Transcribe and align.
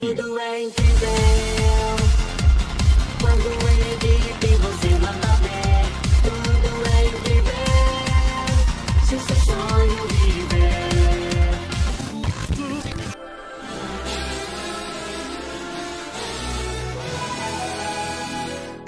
Tudo 0.00 0.38
é 0.38 0.62
incrível 0.62 1.97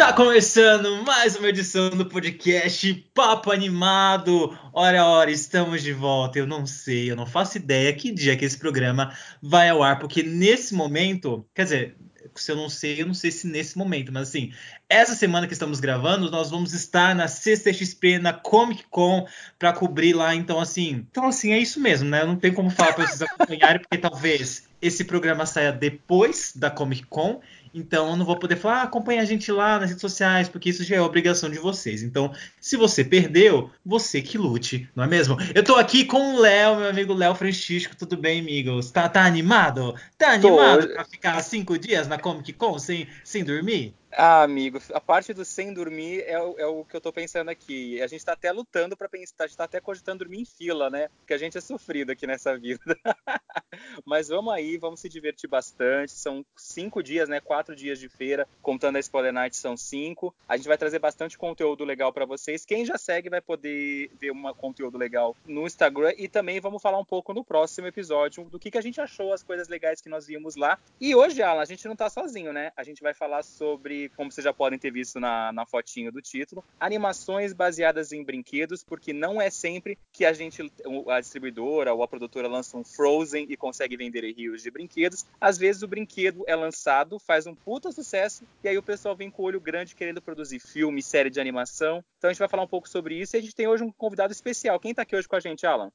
Tá 0.01 0.15
começando 0.15 1.05
mais 1.05 1.37
uma 1.37 1.51
edição 1.51 1.91
do 1.91 2.07
podcast 2.07 2.95
Papo 3.15 3.53
Animado. 3.53 4.59
Ora, 4.73 5.05
ora, 5.05 5.31
estamos 5.31 5.83
de 5.83 5.93
volta. 5.93 6.39
Eu 6.39 6.47
não 6.47 6.65
sei, 6.65 7.11
eu 7.11 7.15
não 7.15 7.27
faço 7.27 7.59
ideia 7.59 7.93
que 7.93 8.11
dia 8.11 8.35
que 8.35 8.47
esse 8.47 8.57
programa 8.57 9.15
vai 9.43 9.69
ao 9.69 9.83
ar, 9.83 9.99
porque 9.99 10.23
nesse 10.23 10.73
momento, 10.73 11.47
quer 11.55 11.65
dizer, 11.65 11.97
se 12.35 12.51
eu 12.51 12.57
não 12.57 12.71
sei, 12.71 13.03
eu 13.03 13.07
não 13.07 13.13
sei 13.13 13.31
se 13.31 13.47
nesse 13.47 13.77
momento, 13.77 14.11
mas 14.11 14.29
assim, 14.29 14.53
essa 14.89 15.15
semana 15.15 15.47
que 15.47 15.53
estamos 15.53 15.81
gravando, 15.81 16.31
nós 16.31 16.51
vamos 16.51 16.73
estar 16.73 17.15
na 17.15 17.29
CCXP, 17.29 18.19
na 18.19 18.33
Comic 18.33 18.85
Con, 18.89 19.27
para 19.59 19.73
cobrir 19.75 20.15
lá. 20.15 20.35
Então, 20.35 20.59
assim, 20.59 21.07
então 21.11 21.27
assim, 21.27 21.53
é 21.53 21.59
isso 21.59 21.79
mesmo, 21.79 22.09
né? 22.09 22.25
Não 22.25 22.37
tem 22.37 22.55
como 22.55 22.71
falar 22.71 22.95
para 22.95 23.07
vocês 23.07 23.21
acompanharem, 23.21 23.83
porque 23.83 23.99
talvez 23.99 24.65
esse 24.81 25.05
programa 25.05 25.45
saia 25.45 25.73
depois 25.73 26.53
da 26.57 26.71
Comic 26.71 27.05
Con. 27.07 27.41
Então 27.75 28.11
eu 28.11 28.17
não 28.17 28.25
vou 28.25 28.37
poder 28.37 28.57
falar, 28.57 28.81
ah, 28.81 28.83
acompanha 28.83 29.23
a 29.23 29.25
gente 29.25 29.51
lá 29.53 29.79
nas 29.79 29.91
redes 29.91 30.01
sociais, 30.01 30.49
porque 30.49 30.71
isso 30.71 30.85
já 30.85 30.97
é 30.97 31.01
obrigação 31.01 31.51
de 31.51 31.59
vocês. 31.59 32.03
Então, 32.03 32.33
se 32.61 32.77
você 32.77 33.05
perdeu, 33.05 33.71
você 33.85 34.21
que 34.21 34.37
lute, 34.37 34.89
não 34.95 35.05
é 35.05 35.07
mesmo? 35.07 35.37
Eu 35.55 35.63
tô 35.63 35.77
aqui 35.77 36.05
com 36.05 36.37
o 36.37 36.41
Léo, 36.41 36.77
meu 36.77 36.89
amigo 36.89 37.15
Léo 37.15 37.35
Francisco. 37.35 37.97
Tudo 37.97 38.17
bem, 38.17 38.41
amigos? 38.41 38.91
Tá, 38.91 39.09
tá 39.09 39.25
animado? 39.25 39.95
Tá 40.19 40.39
Tô. 40.39 40.49
animado 40.49 40.89
pra 40.89 41.05
ficar 41.05 41.41
cinco 41.43 41.79
dias 41.79 42.09
na 42.09 42.19
Comic 42.19 42.53
Con 42.55 42.79
sem, 42.79 43.07
sem 43.25 43.45
dormir? 43.45 43.95
Ah, 44.13 44.43
amigo, 44.43 44.81
a 44.93 45.01
parte 45.01 45.33
do 45.33 45.45
sem 45.45 45.73
dormir 45.73 46.25
é, 46.27 46.37
o- 46.43 46.59
é 46.59 46.67
o 46.67 46.85
que 46.85 46.97
eu 46.97 47.01
tô 47.01 47.13
pensando 47.13 47.49
aqui. 47.49 48.03
A 48.03 48.09
gente 48.09 48.25
tá 48.25 48.33
até 48.33 48.51
lutando 48.51 48.97
pra 48.97 49.09
pensar, 49.09 49.45
a 49.45 49.47
gente 49.47 49.57
tá 49.57 49.65
até 49.65 49.81
cogitando 49.81 50.19
dormir 50.21 50.41
em 50.41 50.45
fila, 50.45 50.91
né? 50.91 51.09
Porque 51.21 51.33
a 51.33 51.39
gente 51.39 51.57
é 51.57 51.61
sofrido 51.61 52.11
aqui 52.11 52.27
nessa 52.27 52.57
vida. 52.59 52.81
Mas 54.05 54.29
vamos 54.29 54.53
aí, 54.53 54.77
vamos 54.77 54.99
se 55.01 55.09
divertir 55.09 55.49
bastante. 55.49 56.13
São 56.13 56.45
cinco 56.57 57.03
dias, 57.03 57.29
né? 57.29 57.41
Quatro 57.41 57.75
dias 57.77 57.99
de 58.01 58.09
feira, 58.09 58.49
contando 58.61 58.97
a 58.97 59.01
Spoiler 59.01 59.33
Night 59.33 59.57
são 59.57 59.77
cinco. 59.77 60.35
A 60.49 60.57
gente 60.57 60.67
vai 60.67 60.77
trazer 60.77 60.99
bastante 60.99 61.39
conteúdo 61.39 61.85
legal 61.85 62.13
pra 62.13 62.25
vocês. 62.27 62.65
Quem 62.65 62.85
já 62.85 62.99
segue 62.99 63.31
vai 63.31 63.41
poder 63.41 64.11
ver 64.21 64.33
um 64.33 64.43
conteúdo 64.55 64.99
legal 64.99 65.37
no 65.47 65.67
Instagram 65.67 66.13
e 66.19 66.27
também 66.29 66.59
vamos 66.61 66.83
falar 66.83 66.99
um 66.99 67.05
pouco 67.05 67.33
no 67.33 67.45
próximo 67.45 67.87
episódio 67.87 68.45
do 68.45 68.59
que, 68.59 68.71
que 68.73 68.79
a 68.79 68.83
gente 68.83 69.01
achou, 69.01 69.33
as 69.33 69.43
coisas 69.43 69.69
legais 69.69 70.01
que 70.01 70.09
nós 70.09 70.27
vimos 70.27 70.57
lá. 70.57 70.79
E 71.01 71.15
hoje, 71.15 71.43
Alan, 71.43 71.63
a 71.63 71.65
gente 71.67 71.87
não 71.87 71.95
tá 71.95 72.11
sozinho, 72.11 72.53
né? 72.53 72.73
A 72.77 72.83
gente 72.83 73.03
vai 73.03 73.15
falar 73.15 73.43
sobre, 73.45 74.00
como 74.11 74.31
vocês 74.31 74.45
já 74.45 74.53
podem 74.53 74.79
ter 74.79 74.91
visto 74.91 75.21
na, 75.21 75.53
na 75.53 75.67
fotinho 75.67 76.11
do 76.11 76.21
título, 76.21 76.65
animações 76.79 77.53
baseadas 77.53 78.13
em 78.13 78.25
brinquedos, 78.25 78.83
porque 78.83 79.13
não 79.13 79.41
é 79.41 79.51
sempre 79.51 79.99
que 80.13 80.25
a 80.25 80.33
gente, 80.33 80.71
a 81.09 81.21
distribuidora 81.21 81.93
ou 81.93 82.03
a 82.03 82.09
produtora 82.09 82.49
lança 82.49 82.77
um 82.77 82.85
Frozen 82.85 83.47
e 83.49 83.57
consegue 83.57 83.97
vender 83.97 84.25
rios 84.33 84.63
de 84.63 84.71
brinquedos. 84.71 85.27
Às 85.41 85.59
vezes 85.59 85.83
o 85.83 85.89
brinquedo 85.89 86.45
é 86.47 86.57
lançado, 86.57 87.19
faz 87.19 87.47
um 87.47 87.55
puta 87.55 87.93
sucesso, 87.93 88.45
e 88.63 88.69
aí 88.69 88.79
o 88.79 88.83
pessoal 88.83 89.17
vem 89.17 89.31
com 89.31 89.43
o 89.43 89.47
olho 89.47 89.61
grande 89.61 89.95
querendo 89.95 90.23
produzir 90.23 90.59
filme, 90.61 91.03
série 91.03 91.31
de 91.31 91.41
animação. 91.41 92.05
Então 92.19 92.29
a 92.29 92.33
gente 92.33 92.41
vai 92.41 92.49
falar 92.49 92.63
um 92.63 92.69
pouco 92.69 92.89
sobre 92.89 93.17
isso 93.17 93.37
e 93.37 93.39
a 93.39 93.43
gente 93.43 93.55
tem 93.55 93.67
hoje 93.67 93.83
um 93.83 93.93
convidado 93.93 94.33
especial. 94.33 94.79
Quem 94.79 94.95
tá 94.95 95.03
aqui 95.03 95.17
hoje 95.17 95.29
com 95.29 95.37
a 95.37 95.41
gente, 95.41 95.67
Alan? 95.67 95.91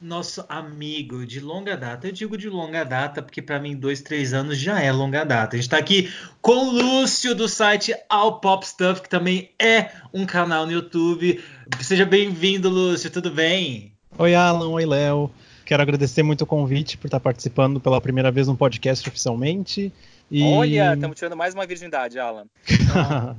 Nosso 0.00 0.42
amigo 0.48 1.26
de 1.26 1.40
longa 1.40 1.76
data. 1.76 2.06
Eu 2.06 2.12
digo 2.12 2.38
de 2.38 2.48
longa 2.48 2.84
data 2.84 3.20
porque 3.20 3.42
para 3.42 3.60
mim 3.60 3.76
dois, 3.76 4.00
três 4.00 4.32
anos 4.32 4.56
já 4.56 4.80
é 4.80 4.90
longa 4.90 5.24
data. 5.24 5.54
A 5.54 5.58
gente 5.58 5.66
está 5.66 5.76
aqui 5.76 6.10
com 6.40 6.68
o 6.68 6.70
Lúcio 6.70 7.34
do 7.34 7.46
site 7.46 7.94
All 8.08 8.40
Pop 8.40 8.66
Stuff, 8.66 9.02
que 9.02 9.10
também 9.10 9.50
é 9.58 9.90
um 10.14 10.24
canal 10.24 10.64
no 10.64 10.72
YouTube. 10.72 11.42
Seja 11.82 12.06
bem-vindo, 12.06 12.70
Lúcio. 12.70 13.10
Tudo 13.10 13.30
bem? 13.30 13.92
Oi, 14.16 14.34
Alan. 14.34 14.68
Oi, 14.68 14.86
Léo. 14.86 15.30
Quero 15.66 15.82
agradecer 15.82 16.22
muito 16.22 16.42
o 16.42 16.46
convite 16.46 16.96
por 16.96 17.06
estar 17.06 17.20
participando 17.20 17.78
pela 17.78 18.00
primeira 18.00 18.30
vez 18.30 18.48
no 18.48 18.56
podcast 18.56 19.06
oficialmente. 19.06 19.92
E... 20.30 20.42
Olha, 20.44 20.94
estamos 20.94 21.16
tirando 21.16 21.36
mais 21.36 21.54
uma 21.54 21.66
virgindade, 21.66 22.18
Alan. 22.18 22.46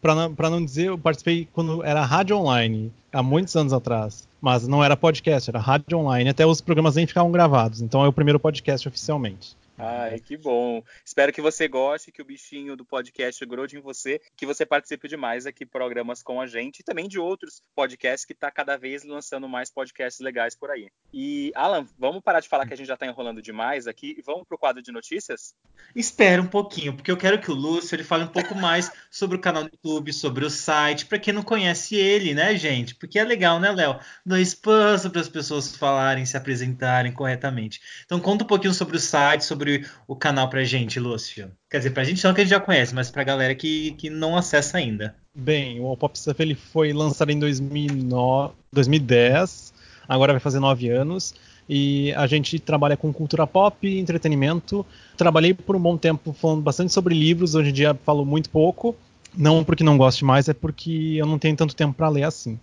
Pra 0.00 0.14
não, 0.14 0.34
pra 0.34 0.50
não 0.50 0.64
dizer, 0.64 0.88
eu 0.88 0.98
participei 0.98 1.48
quando 1.52 1.82
era 1.82 2.04
rádio 2.04 2.36
online, 2.36 2.92
há 3.12 3.22
muitos 3.22 3.56
anos 3.56 3.72
atrás. 3.72 4.28
Mas 4.40 4.68
não 4.68 4.84
era 4.84 4.96
podcast, 4.96 5.50
era 5.50 5.58
rádio 5.58 5.98
online. 5.98 6.30
Até 6.30 6.46
os 6.46 6.60
programas 6.60 6.94
nem 6.94 7.06
ficavam 7.06 7.32
gravados. 7.32 7.80
Então 7.80 8.04
é 8.04 8.08
o 8.08 8.12
primeiro 8.12 8.38
podcast 8.38 8.86
oficialmente. 8.86 9.56
Ai, 9.78 10.18
que 10.20 10.36
bom. 10.36 10.82
Espero 11.04 11.32
que 11.32 11.42
você 11.42 11.68
goste, 11.68 12.10
que 12.10 12.22
o 12.22 12.24
bichinho 12.24 12.76
do 12.76 12.84
podcast 12.84 13.44
grude 13.44 13.76
em 13.76 13.80
você, 13.80 14.20
que 14.34 14.46
você 14.46 14.64
participe 14.64 15.06
de 15.06 15.16
mais 15.16 15.46
aqui 15.46 15.66
programas 15.66 16.22
com 16.22 16.40
a 16.40 16.46
gente 16.46 16.80
e 16.80 16.82
também 16.82 17.06
de 17.06 17.18
outros 17.18 17.62
podcasts 17.74 18.24
que 18.24 18.34
tá 18.34 18.50
cada 18.50 18.76
vez 18.78 19.04
lançando 19.04 19.46
mais 19.46 19.70
podcasts 19.70 20.20
legais 20.20 20.54
por 20.54 20.70
aí. 20.70 20.88
E, 21.12 21.52
Alan, 21.54 21.86
vamos 21.98 22.22
parar 22.22 22.40
de 22.40 22.48
falar 22.48 22.66
que 22.66 22.72
a 22.72 22.76
gente 22.76 22.86
já 22.86 22.96
tá 22.96 23.06
enrolando 23.06 23.42
demais 23.42 23.86
aqui 23.86 24.14
e 24.18 24.22
vamos 24.22 24.46
pro 24.48 24.56
quadro 24.56 24.82
de 24.82 24.90
notícias? 24.90 25.54
Espera 25.94 26.40
um 26.40 26.46
pouquinho, 26.46 26.94
porque 26.94 27.10
eu 27.10 27.16
quero 27.16 27.38
que 27.38 27.50
o 27.50 27.54
Lúcio 27.54 27.94
ele 27.94 28.04
fale 28.04 28.24
um 28.24 28.28
pouco 28.28 28.54
mais 28.54 28.90
sobre 29.10 29.36
o 29.36 29.40
canal 29.40 29.64
do 29.64 29.70
YouTube, 29.70 30.12
sobre 30.12 30.44
o 30.44 30.50
site, 30.50 31.04
para 31.04 31.18
quem 31.18 31.34
não 31.34 31.42
conhece 31.42 31.96
ele, 31.96 32.32
né, 32.32 32.56
gente? 32.56 32.94
Porque 32.94 33.18
é 33.18 33.24
legal, 33.24 33.60
né, 33.60 33.70
Léo? 33.72 33.98
Dar 34.24 34.40
espaço 34.40 35.10
para 35.10 35.20
as 35.20 35.28
pessoas 35.28 35.76
falarem, 35.76 36.24
se 36.24 36.36
apresentarem 36.36 37.12
corretamente. 37.12 37.80
Então 38.04 38.18
conta 38.20 38.44
um 38.44 38.46
pouquinho 38.46 38.72
sobre 38.72 38.96
o 38.96 39.00
site, 39.00 39.44
sobre 39.44 39.65
o 40.06 40.16
canal 40.16 40.48
pra 40.48 40.64
gente, 40.64 41.00
Lúcio. 41.00 41.50
Quer 41.70 41.78
dizer, 41.78 41.90
pra 41.90 42.04
gente 42.04 42.24
não 42.24 42.34
que 42.34 42.40
a 42.40 42.44
gente 42.44 42.50
já 42.50 42.60
conhece, 42.60 42.94
mas 42.94 43.10
pra 43.10 43.24
galera 43.24 43.54
que, 43.54 43.92
que 43.92 44.10
não 44.10 44.36
acessa 44.36 44.78
ainda. 44.78 45.14
Bem, 45.34 45.80
o 45.80 45.86
All 45.86 45.96
Pop 45.96 46.18
Stuff 46.18 46.40
ele 46.42 46.54
foi 46.54 46.92
lançado 46.92 47.30
em 47.30 47.38
2009, 47.38 48.54
2010, 48.72 49.72
agora 50.08 50.32
vai 50.32 50.40
fazer 50.40 50.60
nove 50.60 50.88
anos. 50.88 51.34
E 51.68 52.12
a 52.14 52.26
gente 52.26 52.58
trabalha 52.60 52.96
com 52.96 53.12
cultura 53.12 53.46
pop 53.46 53.86
e 53.86 53.98
entretenimento. 53.98 54.86
Trabalhei 55.16 55.52
por 55.52 55.74
um 55.74 55.80
bom 55.80 55.96
tempo 55.96 56.32
falando 56.32 56.62
bastante 56.62 56.92
sobre 56.92 57.14
livros, 57.14 57.54
hoje 57.54 57.70
em 57.70 57.72
dia 57.72 57.98
falo 58.04 58.24
muito 58.24 58.48
pouco. 58.50 58.94
Não 59.36 59.64
porque 59.64 59.84
não 59.84 59.98
goste 59.98 60.24
mais, 60.24 60.48
é 60.48 60.54
porque 60.54 61.16
eu 61.18 61.26
não 61.26 61.38
tenho 61.38 61.56
tanto 61.56 61.74
tempo 61.74 61.92
para 61.92 62.08
ler 62.08 62.22
assim. 62.22 62.58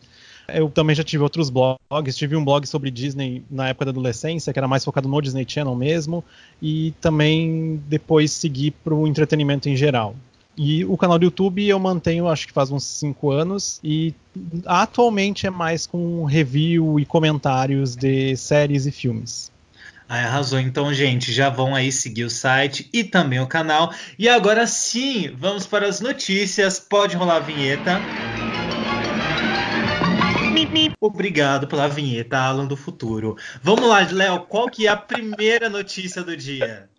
Eu 0.54 0.70
também 0.70 0.96
já 0.96 1.04
tive 1.04 1.24
outros 1.24 1.50
blogs, 1.50 2.16
tive 2.16 2.36
um 2.36 2.44
blog 2.44 2.66
sobre 2.68 2.92
Disney 2.92 3.44
na 3.50 3.70
época 3.70 3.86
da 3.86 3.92
adolescência, 3.92 4.54
que 4.54 4.60
era 4.60 4.68
mais 4.68 4.86
focado 4.86 5.08
no 5.08 5.22
Disney 5.22 5.46
Channel 5.48 5.76
mesmo, 5.76 6.24
e 6.62 6.94
também 7.02 7.82
depois 7.88 8.32
segui 8.32 8.72
para 8.72 8.94
o 8.94 9.08
entretenimento 9.08 9.68
em 9.68 9.76
geral. 9.76 10.16
E 10.56 10.86
o 10.86 10.96
canal 10.96 11.18
do 11.18 11.26
YouTube 11.26 11.68
eu 11.68 11.80
mantenho, 11.80 12.28
acho 12.28 12.46
que 12.46 12.54
faz 12.54 12.70
uns 12.70 12.84
5 12.84 13.32
anos, 13.32 13.80
e 13.84 14.14
atualmente 14.66 15.48
é 15.48 15.50
mais 15.50 15.88
com 15.88 16.24
review 16.26 17.00
e 17.00 17.06
comentários 17.06 17.96
de 17.96 18.36
séries 18.38 18.86
e 18.86 18.92
filmes. 18.92 19.52
Ai, 20.08 20.26
arrasou. 20.26 20.60
Então, 20.60 20.94
gente, 20.94 21.32
já 21.32 21.50
vão 21.50 21.74
aí 21.74 21.92
seguir 21.92 22.26
o 22.26 22.30
site 22.30 22.88
e 22.94 23.04
também 23.04 23.40
o 23.40 23.48
canal. 23.48 23.92
E 24.20 24.30
agora 24.30 24.68
sim, 24.68 25.32
vamos 25.36 25.66
para 25.66 25.88
as 25.88 26.02
notícias. 26.02 26.80
Pode 26.80 27.16
rolar 27.16 27.38
a 27.38 27.40
vinheta. 27.40 28.00
me 30.54 30.63
Obrigado 31.00 31.68
pela 31.68 31.88
vinheta, 31.88 32.38
Alan 32.38 32.66
do 32.66 32.76
Futuro. 32.76 33.38
Vamos 33.62 33.88
lá, 33.88 34.00
Léo, 34.12 34.42
qual 34.48 34.68
que 34.70 34.88
é 34.88 34.90
a 34.90 34.98
primeira 34.98 35.70
notícia 35.70 36.24
do 36.24 36.36
dia? 36.36 36.90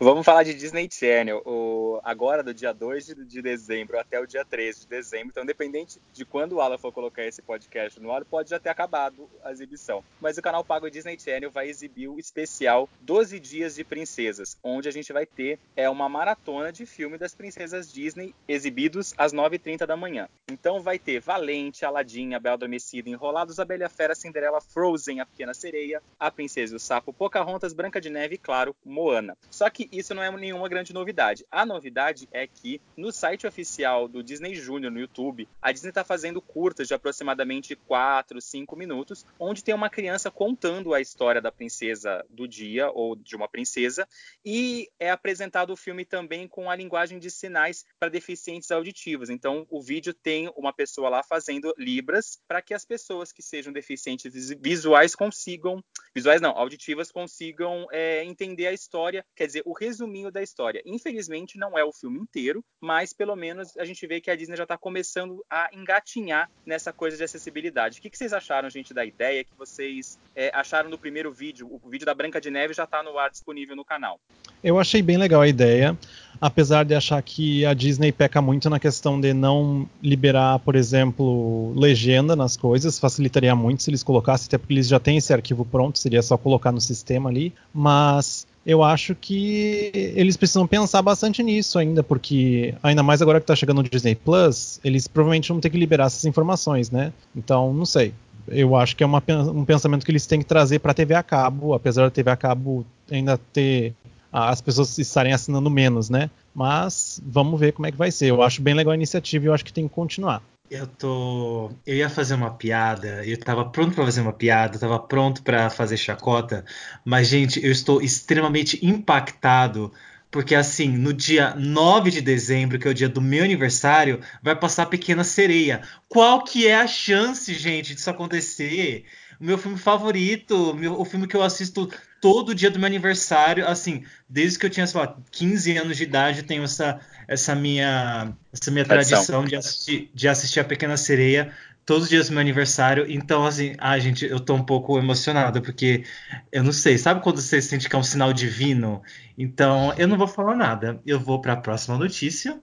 Vamos 0.00 0.24
falar 0.24 0.42
de 0.42 0.54
Disney 0.54 0.88
Channel. 0.90 1.42
O, 1.44 2.00
agora, 2.02 2.42
do 2.42 2.54
dia 2.54 2.72
2 2.72 3.06
de, 3.06 3.24
de 3.24 3.42
dezembro 3.42 3.98
até 3.98 4.18
o 4.18 4.26
dia 4.26 4.44
13 4.44 4.80
de 4.80 4.86
dezembro. 4.86 5.28
Então, 5.28 5.42
independente 5.42 6.00
de 6.12 6.24
quando 6.24 6.54
o 6.54 6.60
Alan 6.60 6.78
for 6.78 6.92
colocar 6.92 7.24
esse 7.24 7.42
podcast 7.42 8.00
no 8.00 8.10
ar, 8.10 8.24
pode 8.24 8.50
já 8.50 8.58
ter 8.58 8.70
acabado 8.70 9.28
a 9.44 9.52
exibição. 9.52 10.02
Mas 10.20 10.38
o 10.38 10.42
canal 10.42 10.64
pago 10.64 10.90
Disney 10.90 11.18
Channel 11.18 11.50
vai 11.50 11.68
exibir 11.68 12.08
o 12.08 12.18
especial 12.18 12.88
12 13.02 13.38
Dias 13.38 13.74
de 13.74 13.84
Princesas, 13.84 14.56
onde 14.62 14.88
a 14.88 14.92
gente 14.92 15.12
vai 15.12 15.26
ter 15.26 15.58
é, 15.76 15.88
uma 15.88 16.08
maratona 16.08 16.72
de 16.72 16.86
filme 16.86 17.18
das 17.18 17.34
princesas 17.34 17.92
Disney 17.92 18.34
exibidos 18.48 19.12
às 19.18 19.32
9h30 19.32 19.86
da 19.86 19.96
manhã. 19.96 20.28
Então 20.50 20.80
vai 20.80 20.98
ter 20.98 21.20
Valente, 21.20 21.84
Aladdin, 21.84 22.34
A 22.34 22.40
Bela 22.40 22.54
Adormecida, 22.54 23.10
Enrolados, 23.12 23.58
A 23.58 23.64
Bela 23.64 23.88
Fera, 23.88 24.14
Cinderela, 24.14 24.60
Frozen, 24.60 25.20
A 25.20 25.26
Pequena 25.26 25.52
Sereia, 25.52 26.02
A 26.18 26.30
Princesa 26.30 26.72
e 26.72 26.76
o 26.76 26.80
Sapo, 26.80 27.12
Pocahontas, 27.12 27.72
Branca 27.74 28.00
de 28.00 28.08
Neve 28.08 28.36
e, 28.36 28.38
claro, 28.38 28.74
Moana. 28.84 29.36
Só 29.50 29.68
que 29.68 29.88
isso 29.92 30.14
não 30.14 30.22
é 30.22 30.30
nenhuma 30.30 30.68
grande 30.68 30.94
novidade. 30.94 31.44
A, 31.50 31.66
no- 31.66 31.82
novidade 31.82 32.28
é 32.30 32.46
que 32.46 32.80
no 32.96 33.10
site 33.10 33.44
oficial 33.44 34.06
do 34.06 34.22
Disney 34.22 34.54
Junior 34.54 34.92
no 34.92 35.00
YouTube, 35.00 35.48
a 35.60 35.72
Disney 35.72 35.88
está 35.88 36.04
fazendo 36.04 36.40
curtas 36.40 36.86
de 36.86 36.94
aproximadamente 36.94 37.74
4, 37.74 38.40
5 38.40 38.76
minutos, 38.76 39.26
onde 39.36 39.64
tem 39.64 39.74
uma 39.74 39.90
criança 39.90 40.30
contando 40.30 40.94
a 40.94 41.00
história 41.00 41.40
da 41.40 41.50
princesa 41.50 42.24
do 42.30 42.46
dia 42.46 42.88
ou 42.90 43.16
de 43.16 43.34
uma 43.34 43.48
princesa, 43.48 44.06
e 44.44 44.88
é 45.00 45.10
apresentado 45.10 45.72
o 45.72 45.76
filme 45.76 46.04
também 46.04 46.46
com 46.46 46.70
a 46.70 46.76
linguagem 46.76 47.18
de 47.18 47.30
sinais 47.30 47.84
para 47.98 48.08
deficientes 48.08 48.70
auditivos. 48.70 49.28
Então, 49.28 49.66
o 49.68 49.80
vídeo 49.82 50.14
tem 50.14 50.52
uma 50.56 50.72
pessoa 50.72 51.08
lá 51.08 51.22
fazendo 51.22 51.74
libras 51.76 52.38
para 52.46 52.62
que 52.62 52.74
as 52.74 52.84
pessoas 52.84 53.01
que 53.32 53.42
sejam 53.42 53.72
deficientes 53.72 54.50
visuais 54.60 55.14
consigam, 55.14 55.82
visuais 56.14 56.40
não, 56.40 56.50
auditivas 56.50 57.10
consigam 57.10 57.86
é, 57.90 58.24
entender 58.24 58.66
a 58.66 58.72
história, 58.72 59.24
quer 59.34 59.46
dizer, 59.46 59.62
o 59.64 59.72
resuminho 59.72 60.30
da 60.30 60.42
história. 60.42 60.82
Infelizmente, 60.84 61.58
não 61.58 61.78
é 61.78 61.84
o 61.84 61.92
filme 61.92 62.18
inteiro, 62.18 62.64
mas 62.80 63.12
pelo 63.12 63.36
menos 63.36 63.76
a 63.76 63.84
gente 63.84 64.06
vê 64.06 64.20
que 64.20 64.30
a 64.30 64.36
Disney 64.36 64.56
já 64.56 64.62
está 64.62 64.78
começando 64.78 65.44
a 65.50 65.68
engatinhar 65.72 66.50
nessa 66.64 66.92
coisa 66.92 67.16
de 67.16 67.24
acessibilidade. 67.24 67.98
O 67.98 68.02
que, 68.02 68.10
que 68.10 68.18
vocês 68.18 68.32
acharam, 68.32 68.68
gente, 68.70 68.94
da 68.94 69.04
ideia 69.04 69.44
que 69.44 69.54
vocês 69.56 70.18
é, 70.34 70.50
acharam 70.54 70.90
no 70.90 70.98
primeiro 70.98 71.32
vídeo? 71.32 71.80
O 71.82 71.88
vídeo 71.88 72.06
da 72.06 72.14
Branca 72.14 72.40
de 72.40 72.50
Neve 72.50 72.74
já 72.74 72.84
está 72.84 73.02
no 73.02 73.18
ar 73.18 73.30
disponível 73.30 73.76
no 73.76 73.84
canal. 73.84 74.20
Eu 74.62 74.78
achei 74.78 75.02
bem 75.02 75.16
legal 75.16 75.40
a 75.40 75.48
ideia, 75.48 75.98
apesar 76.40 76.84
de 76.84 76.94
achar 76.94 77.20
que 77.22 77.64
a 77.64 77.74
Disney 77.74 78.12
peca 78.12 78.40
muito 78.40 78.68
na 78.70 78.78
questão 78.78 79.20
de 79.20 79.32
não 79.32 79.88
liberar, 80.02 80.58
por 80.60 80.76
exemplo, 80.76 81.72
legenda 81.76 82.36
nas 82.36 82.56
coisas, 82.56 82.91
facilitaria 82.98 83.54
muito 83.54 83.82
se 83.82 83.90
eles 83.90 84.02
colocassem, 84.02 84.46
até 84.46 84.58
porque 84.58 84.74
eles 84.74 84.88
já 84.88 85.00
têm 85.00 85.16
esse 85.16 85.32
arquivo 85.32 85.64
pronto, 85.64 85.98
seria 85.98 86.22
só 86.22 86.36
colocar 86.36 86.72
no 86.72 86.80
sistema 86.80 87.30
ali, 87.30 87.52
mas 87.72 88.46
eu 88.64 88.82
acho 88.82 89.14
que 89.14 89.90
eles 90.14 90.36
precisam 90.36 90.66
pensar 90.66 91.02
bastante 91.02 91.42
nisso 91.42 91.78
ainda, 91.78 92.02
porque 92.02 92.74
ainda 92.82 93.02
mais 93.02 93.20
agora 93.20 93.40
que 93.40 93.44
está 93.44 93.56
chegando 93.56 93.80
o 93.80 93.82
Disney 93.82 94.14
Plus, 94.14 94.80
eles 94.84 95.08
provavelmente 95.08 95.48
vão 95.48 95.60
ter 95.60 95.70
que 95.70 95.76
liberar 95.76 96.06
essas 96.06 96.24
informações, 96.24 96.90
né? 96.90 97.12
Então, 97.34 97.74
não 97.74 97.84
sei. 97.84 98.14
Eu 98.48 98.76
acho 98.76 98.96
que 98.96 99.02
é 99.02 99.06
uma, 99.06 99.22
um 99.52 99.64
pensamento 99.64 100.04
que 100.04 100.10
eles 100.10 100.26
têm 100.26 100.40
que 100.40 100.44
trazer 100.44 100.78
para 100.78 100.92
a 100.92 100.94
TV 100.94 101.14
a 101.14 101.22
cabo, 101.22 101.74
apesar 101.74 102.02
da 102.04 102.10
TV 102.10 102.30
a 102.30 102.36
cabo 102.36 102.84
ainda 103.10 103.38
ter 103.52 103.94
as 104.32 104.60
pessoas 104.60 104.96
estarem 104.96 105.32
assinando 105.32 105.68
menos, 105.68 106.08
né? 106.08 106.30
Mas 106.54 107.20
vamos 107.24 107.58
ver 107.58 107.72
como 107.72 107.86
é 107.86 107.92
que 107.92 107.98
vai 107.98 108.10
ser. 108.10 108.26
Eu 108.26 108.42
acho 108.42 108.62
bem 108.62 108.74
legal 108.74 108.92
a 108.92 108.96
iniciativa 108.96 109.44
e 109.44 109.48
eu 109.48 109.54
acho 109.54 109.64
que 109.64 109.72
tem 109.72 109.86
que 109.86 109.94
continuar. 109.94 110.42
Eu 110.72 110.86
tô. 110.86 111.70
Eu 111.86 111.96
ia 111.96 112.08
fazer 112.08 112.32
uma 112.32 112.50
piada, 112.50 113.22
eu 113.26 113.38
tava 113.38 113.62
pronto 113.68 113.94
para 113.94 114.06
fazer 114.06 114.22
uma 114.22 114.32
piada, 114.32 114.78
tava 114.78 114.98
pronto 114.98 115.42
para 115.42 115.68
fazer 115.68 115.98
chacota, 115.98 116.64
mas, 117.04 117.28
gente, 117.28 117.62
eu 117.62 117.70
estou 117.70 118.00
extremamente 118.00 118.78
impactado. 118.84 119.92
Porque, 120.30 120.54
assim, 120.54 120.88
no 120.88 121.12
dia 121.12 121.54
9 121.54 122.10
de 122.10 122.22
dezembro, 122.22 122.78
que 122.78 122.88
é 122.88 122.90
o 122.90 122.94
dia 122.94 123.08
do 123.08 123.20
meu 123.20 123.44
aniversário, 123.44 124.20
vai 124.42 124.56
passar 124.56 124.86
Pequena 124.86 125.22
Sereia. 125.24 125.82
Qual 126.08 126.42
que 126.42 126.66
é 126.66 126.76
a 126.76 126.86
chance, 126.86 127.52
gente, 127.52 127.94
disso 127.94 128.08
acontecer? 128.08 129.04
O 129.38 129.44
meu 129.44 129.58
filme 129.58 129.76
favorito, 129.76 130.74
meu, 130.74 130.98
o 130.98 131.04
filme 131.04 131.26
que 131.26 131.36
eu 131.36 131.42
assisto 131.42 131.90
todo 132.22 132.54
dia 132.54 132.70
do 132.70 132.78
meu 132.78 132.86
aniversário, 132.86 133.66
assim, 133.66 134.04
desde 134.28 134.56
que 134.56 134.64
eu 134.64 134.70
tinha, 134.70 134.86
sei 134.86 135.00
lá, 135.00 135.18
15 135.32 135.76
anos 135.76 135.96
de 135.96 136.04
idade, 136.04 136.38
eu 136.38 136.46
tenho 136.46 136.62
essa, 136.62 137.00
essa 137.26 137.52
minha, 137.52 138.32
essa 138.52 138.70
minha 138.70 138.84
tradição, 138.84 139.16
tradição 139.16 139.44
de, 139.44 139.56
assistir, 139.56 140.10
de 140.14 140.28
assistir 140.28 140.60
a 140.60 140.64
Pequena 140.64 140.96
Sereia 140.96 141.52
todos 141.84 142.04
os 142.04 142.08
dias 142.08 142.28
do 142.28 142.32
meu 142.32 142.40
aniversário. 142.40 143.10
Então, 143.10 143.44
assim, 143.44 143.74
ah, 143.76 143.98
gente, 143.98 144.24
eu 144.24 144.38
tô 144.38 144.54
um 144.54 144.62
pouco 144.62 144.96
emocionado, 144.96 145.60
porque 145.60 146.04
eu 146.52 146.62
não 146.62 146.72
sei, 146.72 146.96
sabe 146.96 147.20
quando 147.20 147.40
você 147.40 147.60
sente 147.60 147.88
que 147.88 147.96
é 147.96 147.98
um 147.98 148.04
sinal 148.04 148.32
divino? 148.32 149.02
Então, 149.36 149.92
eu 149.98 150.06
não 150.06 150.16
vou 150.16 150.28
falar 150.28 150.54
nada. 150.54 151.00
Eu 151.04 151.18
vou 151.18 151.40
para 151.40 151.54
a 151.54 151.56
próxima 151.56 151.98
notícia. 151.98 152.56